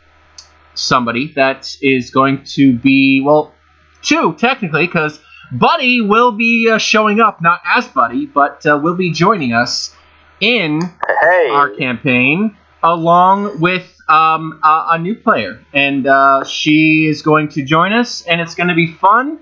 somebody 0.73 1.34
that 1.35 1.76
is 1.81 2.10
going 2.10 2.43
to 2.43 2.77
be 2.77 3.22
well, 3.22 3.53
two 4.01 4.34
technically, 4.34 4.88
because 4.88 5.19
Buddy 5.51 6.01
will 6.01 6.31
be 6.31 6.69
uh, 6.69 6.77
showing 6.77 7.19
up, 7.19 7.41
not 7.41 7.61
as 7.65 7.88
Buddy, 7.88 8.26
but 8.26 8.65
uh, 8.65 8.80
will 8.81 8.95
be 8.95 9.11
joining 9.11 9.53
us 9.53 9.95
in 10.39 10.81
Hey, 11.22 11.49
our 11.51 11.69
campaign 11.69 12.57
along 12.81 13.61
with 13.61 13.95
um, 14.10 14.60
a, 14.64 14.85
a 14.91 14.99
new 14.99 15.15
player, 15.15 15.64
and 15.73 16.05
uh, 16.05 16.43
she 16.43 17.07
is 17.07 17.22
going 17.22 17.47
to 17.49 17.64
join 17.64 17.93
us, 17.93 18.23
and 18.23 18.41
it's 18.41 18.55
going 18.55 18.68
to 18.68 18.76
be 18.76 18.88
fun, 18.88 19.39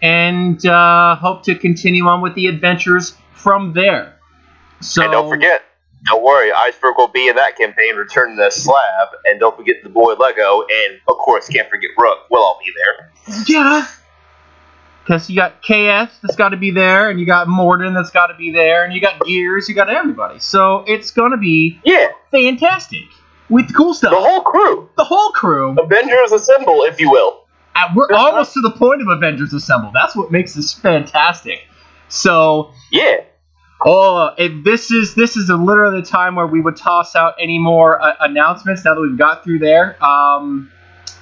and 0.00 0.64
uh, 0.66 1.16
hope 1.16 1.42
to 1.44 1.54
continue 1.56 2.06
on 2.06 2.20
with 2.20 2.34
the 2.34 2.46
adventures 2.46 3.16
from 3.34 3.72
there. 3.72 4.16
So 4.80 5.02
and 5.02 5.12
don't 5.12 5.28
forget, 5.28 5.62
don't 6.04 6.22
worry, 6.22 6.52
Iceberg 6.52 6.94
will 6.98 7.08
be 7.08 7.28
in 7.28 7.36
that 7.36 7.56
campaign, 7.56 7.96
returning 7.96 8.36
the 8.36 8.50
slab, 8.50 9.08
and 9.24 9.40
don't 9.40 9.56
forget 9.56 9.76
the 9.82 9.88
boy 9.88 10.14
Lego, 10.14 10.62
and 10.62 11.00
of 11.08 11.16
course, 11.18 11.48
can't 11.48 11.68
forget 11.70 11.90
Rook. 11.96 12.18
We'll 12.30 12.42
all 12.42 12.60
be 12.64 12.72
there. 12.76 13.44
yeah, 13.48 13.86
because 15.02 15.28
you 15.30 15.36
got 15.36 15.62
KS 15.62 16.18
that's 16.22 16.36
got 16.36 16.50
to 16.50 16.56
be 16.56 16.70
there, 16.70 17.08
and 17.10 17.18
you 17.20 17.26
got 17.26 17.48
Morden 17.48 17.94
that's 17.94 18.10
got 18.10 18.26
to 18.28 18.34
be 18.34 18.52
there, 18.52 18.84
and 18.84 18.92
you 18.94 19.00
got 19.00 19.20
Gears, 19.24 19.68
you 19.68 19.74
got 19.74 19.88
everybody. 19.88 20.38
So 20.38 20.84
it's 20.86 21.10
going 21.10 21.30
to 21.30 21.36
be 21.38 21.80
Yeah, 21.84 22.08
fantastic 22.30 23.04
with 23.48 23.74
cool 23.74 23.94
stuff. 23.94 24.10
the 24.12 24.20
whole 24.20 24.40
crew. 24.42 24.88
the 24.96 25.04
whole 25.04 25.30
crew. 25.32 25.76
Avengers 25.78 26.32
Assemble, 26.32 26.82
if 26.84 27.00
you 27.00 27.10
will. 27.10 27.40
Uh, 27.76 27.88
we're 27.94 28.08
almost 28.14 28.54
to 28.54 28.60
the 28.60 28.70
point 28.70 29.02
of 29.02 29.08
Avengers 29.08 29.52
Assemble. 29.52 29.90
That's 29.92 30.14
what 30.14 30.30
makes 30.30 30.54
this 30.54 30.72
fantastic. 30.72 31.60
So, 32.14 32.70
Yeah. 32.90 33.22
oh, 33.84 34.30
if 34.38 34.64
this 34.64 34.90
is 34.90 35.14
this 35.14 35.36
is 35.36 35.50
a 35.50 35.56
literally 35.56 36.00
the 36.00 36.06
time 36.06 36.36
where 36.36 36.46
we 36.46 36.60
would 36.60 36.76
toss 36.76 37.16
out 37.16 37.34
any 37.40 37.58
more 37.58 38.00
uh, 38.00 38.14
announcements. 38.20 38.84
Now 38.84 38.94
that 38.94 39.00
we've 39.00 39.18
got 39.18 39.42
through 39.44 39.58
there, 39.58 40.02
um, 40.02 40.70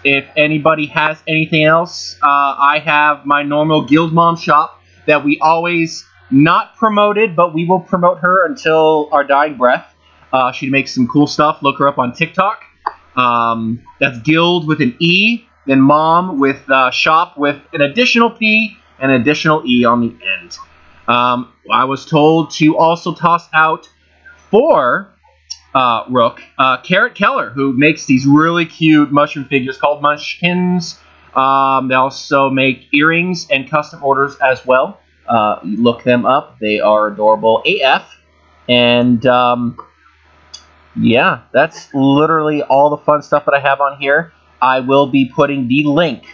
if 0.04 0.26
anybody 0.36 0.86
has 0.86 1.22
anything 1.26 1.64
else, 1.64 2.16
uh, 2.22 2.26
I 2.26 2.80
have 2.84 3.24
my 3.24 3.42
normal 3.42 3.84
Guild 3.84 4.12
Mom 4.12 4.36
shop 4.36 4.80
that 5.06 5.24
we 5.24 5.38
always 5.40 6.04
not 6.30 6.76
promoted, 6.76 7.36
but 7.36 7.54
we 7.54 7.64
will 7.66 7.80
promote 7.80 8.18
her 8.18 8.46
until 8.46 9.08
our 9.12 9.24
dying 9.24 9.56
breath. 9.56 9.86
Uh, 10.32 10.52
she 10.52 10.68
makes 10.70 10.94
some 10.94 11.08
cool 11.08 11.26
stuff. 11.26 11.62
Look 11.62 11.78
her 11.78 11.88
up 11.88 11.98
on 11.98 12.12
TikTok. 12.12 12.62
Um, 13.16 13.82
that's 14.00 14.18
Guild 14.20 14.66
with 14.66 14.80
an 14.80 14.96
E, 14.98 15.44
then 15.66 15.80
Mom 15.80 16.38
with 16.38 16.68
uh, 16.70 16.90
shop 16.90 17.36
with 17.38 17.60
an 17.72 17.80
additional 17.82 18.30
P 18.30 18.76
and 18.98 19.10
an 19.10 19.20
additional 19.20 19.62
E 19.66 19.84
on 19.84 20.00
the 20.00 20.16
end. 20.40 20.56
Um, 21.08 21.52
I 21.70 21.84
was 21.84 22.06
told 22.06 22.50
to 22.52 22.76
also 22.78 23.14
toss 23.14 23.48
out 23.52 23.88
for 24.50 25.14
uh, 25.74 26.04
Rook 26.08 26.42
uh, 26.58 26.80
Carrot 26.82 27.14
Keller, 27.14 27.50
who 27.50 27.72
makes 27.72 28.06
these 28.06 28.26
really 28.26 28.66
cute 28.66 29.10
mushroom 29.10 29.46
figures 29.46 29.78
called 29.78 30.02
Munchkins. 30.02 30.98
Um, 31.34 31.88
they 31.88 31.94
also 31.94 32.50
make 32.50 32.92
earrings 32.92 33.48
and 33.50 33.68
custom 33.70 34.04
orders 34.04 34.36
as 34.36 34.64
well. 34.66 35.00
Uh, 35.26 35.60
look 35.64 36.04
them 36.04 36.26
up; 36.26 36.58
they 36.60 36.80
are 36.80 37.08
adorable 37.08 37.62
AF. 37.66 38.08
And 38.68 39.24
um, 39.26 39.78
yeah, 40.94 41.42
that's 41.52 41.92
literally 41.94 42.62
all 42.62 42.90
the 42.90 42.98
fun 42.98 43.22
stuff 43.22 43.46
that 43.46 43.54
I 43.54 43.60
have 43.60 43.80
on 43.80 43.98
here. 43.98 44.32
I 44.60 44.80
will 44.80 45.06
be 45.06 45.30
putting 45.34 45.68
the 45.68 45.84
link 45.84 46.24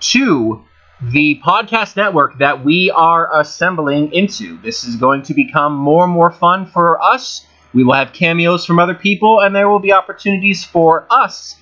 to 0.00 0.64
the 1.10 1.40
podcast 1.44 1.96
network 1.96 2.38
that 2.38 2.64
we 2.64 2.90
are 2.90 3.28
assembling 3.38 4.12
into. 4.12 4.58
This 4.62 4.84
is 4.84 4.96
going 4.96 5.22
to 5.22 5.34
become 5.34 5.74
more 5.74 6.04
and 6.04 6.12
more 6.12 6.30
fun 6.30 6.66
for 6.66 7.02
us. 7.02 7.46
We 7.72 7.84
will 7.84 7.94
have 7.94 8.12
cameos 8.12 8.64
from 8.64 8.78
other 8.78 8.94
people, 8.94 9.40
and 9.40 9.54
there 9.54 9.68
will 9.68 9.80
be 9.80 9.92
opportunities 9.92 10.64
for 10.64 11.06
us 11.10 11.56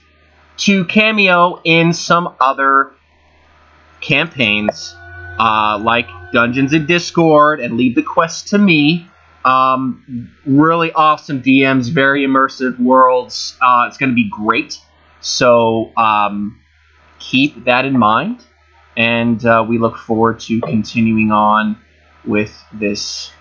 to 0.59 0.85
cameo 0.85 1.61
in 1.65 1.93
some 1.93 2.35
other 2.41 2.93
campaigns, 4.01 4.95
uh, 5.39 5.79
like 5.83 6.09
Dungeons 6.33 6.73
and 6.73 6.87
Discord, 6.87 7.61
and 7.61 7.77
leave 7.77 7.95
the 7.95 8.03
quest 8.03 8.49
to 8.49 8.59
me. 8.59 9.09
Um, 9.45 10.31
really 10.47 10.93
awesome 10.93 11.43
DMs, 11.43 11.91
very 11.91 12.25
immersive 12.25 12.79
worlds. 12.79 13.57
Uh, 13.61 13.87
it's 13.89 13.97
going 13.97 14.11
to 14.11 14.15
be 14.15 14.29
great. 14.31 14.79
So 15.21 15.93
um, 15.97 16.61
keep 17.19 17.65
that 17.65 17.85
in 17.85 17.99
mind, 17.99 18.45
and 18.97 19.45
uh, 19.45 19.65
we 19.67 19.79
look 19.79 19.97
forward 19.97 20.41
to 20.41 20.61
continuing 20.61 21.31
on 21.31 21.79
with 22.25 22.63
this 22.73 23.33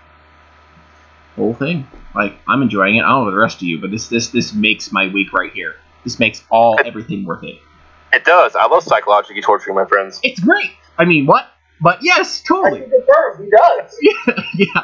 whole 1.36 1.54
thing. 1.54 1.88
Like 2.16 2.36
I'm 2.48 2.62
enjoying 2.62 2.96
it. 2.96 3.00
I 3.04 3.10
don't 3.10 3.12
know 3.12 3.22
about 3.24 3.32
the 3.32 3.38
rest 3.38 3.58
of 3.58 3.64
you, 3.64 3.80
but 3.80 3.92
this 3.92 4.08
this 4.08 4.30
this 4.30 4.54
makes 4.54 4.92
my 4.92 5.08
week 5.08 5.34
right 5.34 5.52
here. 5.52 5.76
This 6.04 6.20
makes 6.20 6.44
all 6.50 6.80
everything 6.84 7.26
worth 7.26 7.44
it. 7.44 7.58
It 8.14 8.26
does. 8.26 8.56
I 8.56 8.68
love 8.68 8.84
psychologically 8.84 9.42
torturing 9.42 9.76
my 9.76 9.86
friends. 9.86 10.20
It's 10.24 10.40
great. 10.40 10.72
I 10.98 11.06
mean, 11.06 11.26
what? 11.26 11.48
But 11.82 12.00
yes, 12.02 12.44
I 12.44 12.48
totally. 12.48 12.82
can 12.82 12.92
confirm, 12.92 13.44
he 13.44 13.50
does. 13.50 14.46
yeah. 14.56 14.82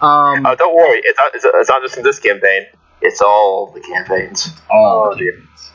Um, 0.00 0.46
Uh, 0.46 0.54
don't 0.54 0.74
worry, 0.74 1.00
it's 1.04 1.18
not, 1.20 1.34
it's, 1.34 1.44
it's 1.44 1.68
not 1.68 1.82
just 1.82 1.96
in 1.96 2.02
this 2.02 2.18
campaign. 2.18 2.66
It's 3.02 3.20
all 3.20 3.70
the 3.72 3.80
campaigns. 3.80 4.50
all 4.70 5.10
oh, 5.12 5.14
the 5.14 5.30
campaigns. 5.30 5.70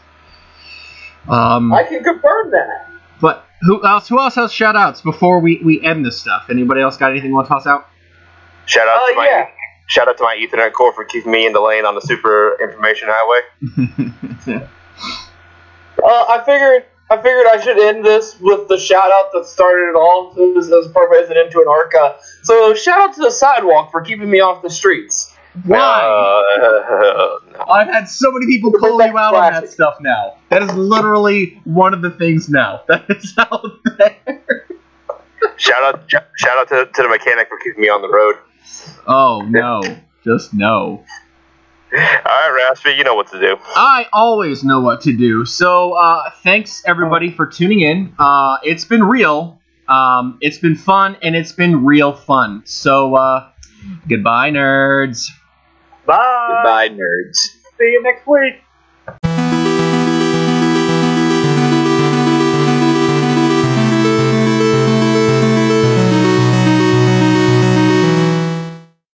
Um, 1.30 1.72
I 1.72 1.84
can 1.84 2.04
confirm 2.04 2.52
that. 2.52 2.90
but 3.22 3.46
who 3.62 3.86
else? 3.86 4.08
Who 4.08 4.20
else 4.20 4.36
has 4.36 4.52
shout 4.52 4.76
outs 4.76 5.02
before 5.02 5.40
we, 5.40 5.62
we 5.64 5.82
end 5.82 6.06
this 6.06 6.20
stuff? 6.20 6.48
Anybody 6.50 6.82
else 6.82 6.98
got 6.98 7.12
anything 7.12 7.30
you 7.30 7.36
want 7.36 7.48
to 7.48 7.54
toss 7.54 7.68
out? 7.68 7.88
Shout 8.66 8.88
out 8.88 9.00
Oh, 9.02 9.10
to 9.12 9.16
my 9.18 9.26
yeah. 9.26 9.48
shout 9.88 10.08
out 10.08 10.18
to 10.18 10.24
my 10.24 10.36
Ethernet 10.36 10.72
core 10.74 10.94
for 10.94 11.04
keeping 11.06 11.32
me 11.32 11.46
in 11.46 11.54
the 11.54 11.62
lane 11.62 11.86
on 11.86 11.96
the 11.96 12.02
super 12.02 12.58
information 12.62 13.08
highway. 13.12 14.68
Uh, 16.04 16.26
I 16.30 16.44
figured 16.46 16.86
I 17.12 17.18
figured 17.18 17.46
I 17.52 17.60
should 17.62 17.78
end 17.78 18.04
this 18.04 18.40
with 18.40 18.68
the 18.70 18.78
shout 18.78 19.12
out 19.12 19.32
that 19.34 19.46
started 19.46 19.90
it 19.90 19.96
all 19.96 20.30
as, 20.58 20.70
far 20.70 20.80
as 20.80 20.88
paraphrasing 20.92 21.38
into 21.38 21.60
an 21.60 21.68
arca. 21.68 22.16
So 22.44 22.74
shout 22.74 23.02
out 23.02 23.14
to 23.16 23.22
the 23.22 23.30
sidewalk 23.30 23.92
for 23.92 24.02
keeping 24.02 24.30
me 24.30 24.40
off 24.40 24.64
the 24.64 24.70
streets. 24.70 25.36
Why? 25.66 26.02
Uh, 26.02 27.40
no. 27.52 27.66
I've 27.70 27.88
had 27.88 28.08
so 28.08 28.32
many 28.32 28.46
people 28.46 28.72
call 28.72 28.94
you 28.94 28.98
that's 29.00 29.16
out 29.18 29.36
on 29.36 29.54
that 29.54 29.70
stuff 29.70 29.98
now. 30.00 30.38
That 30.50 30.64
is 30.64 30.74
literally 30.74 31.62
one 31.66 31.94
of 31.94 32.02
the 32.02 32.12
things 32.12 32.50
now. 32.50 32.82
That 32.88 33.06
is 33.10 33.34
out 33.38 33.66
there. 33.98 34.66
Shout 35.58 35.84
out, 35.84 36.10
shout 36.10 36.58
out 36.58 36.70
to, 36.70 36.86
to 36.86 37.04
the 37.04 37.10
mechanic 37.10 37.50
for 37.50 37.58
keeping 37.60 37.82
me 37.82 37.90
on 37.90 38.02
the 38.02 38.10
road. 38.10 38.36
Oh 39.08 39.42
no. 39.48 39.82
Just 40.24 40.54
no. 40.54 41.04
All 41.94 42.00
right, 42.00 42.68
Raspy, 42.70 42.92
you 42.92 43.04
know 43.04 43.16
what 43.16 43.32
to 43.32 43.40
do. 43.40 43.58
I 43.76 44.06
always 44.14 44.64
know 44.64 44.80
what 44.80 45.02
to 45.02 45.14
do. 45.14 45.46
So 45.46 45.94
uh, 45.94 46.32
thanks 46.44 46.84
everybody 46.86 47.32
for 47.32 47.48
tuning 47.48 47.82
in. 47.82 48.16
Uh, 48.18 48.58
it's 48.64 48.86
been 48.86 49.04
real. 49.04 49.60
Um, 49.90 50.38
it's 50.40 50.58
been 50.58 50.76
fun 50.76 51.18
and 51.22 51.36
it's 51.36 51.52
been 51.52 51.84
real 51.84 52.14
fun. 52.14 52.64
So 52.66 53.16
uh, 53.16 53.50
goodbye, 54.08 54.52
nerds. 54.52 55.28
Bye. 56.06 56.62
Goodbye, 56.64 56.90
nerds. 56.90 57.38
See 57.78 57.92
you 57.92 58.02
next 58.04 58.28
week. 58.28 58.62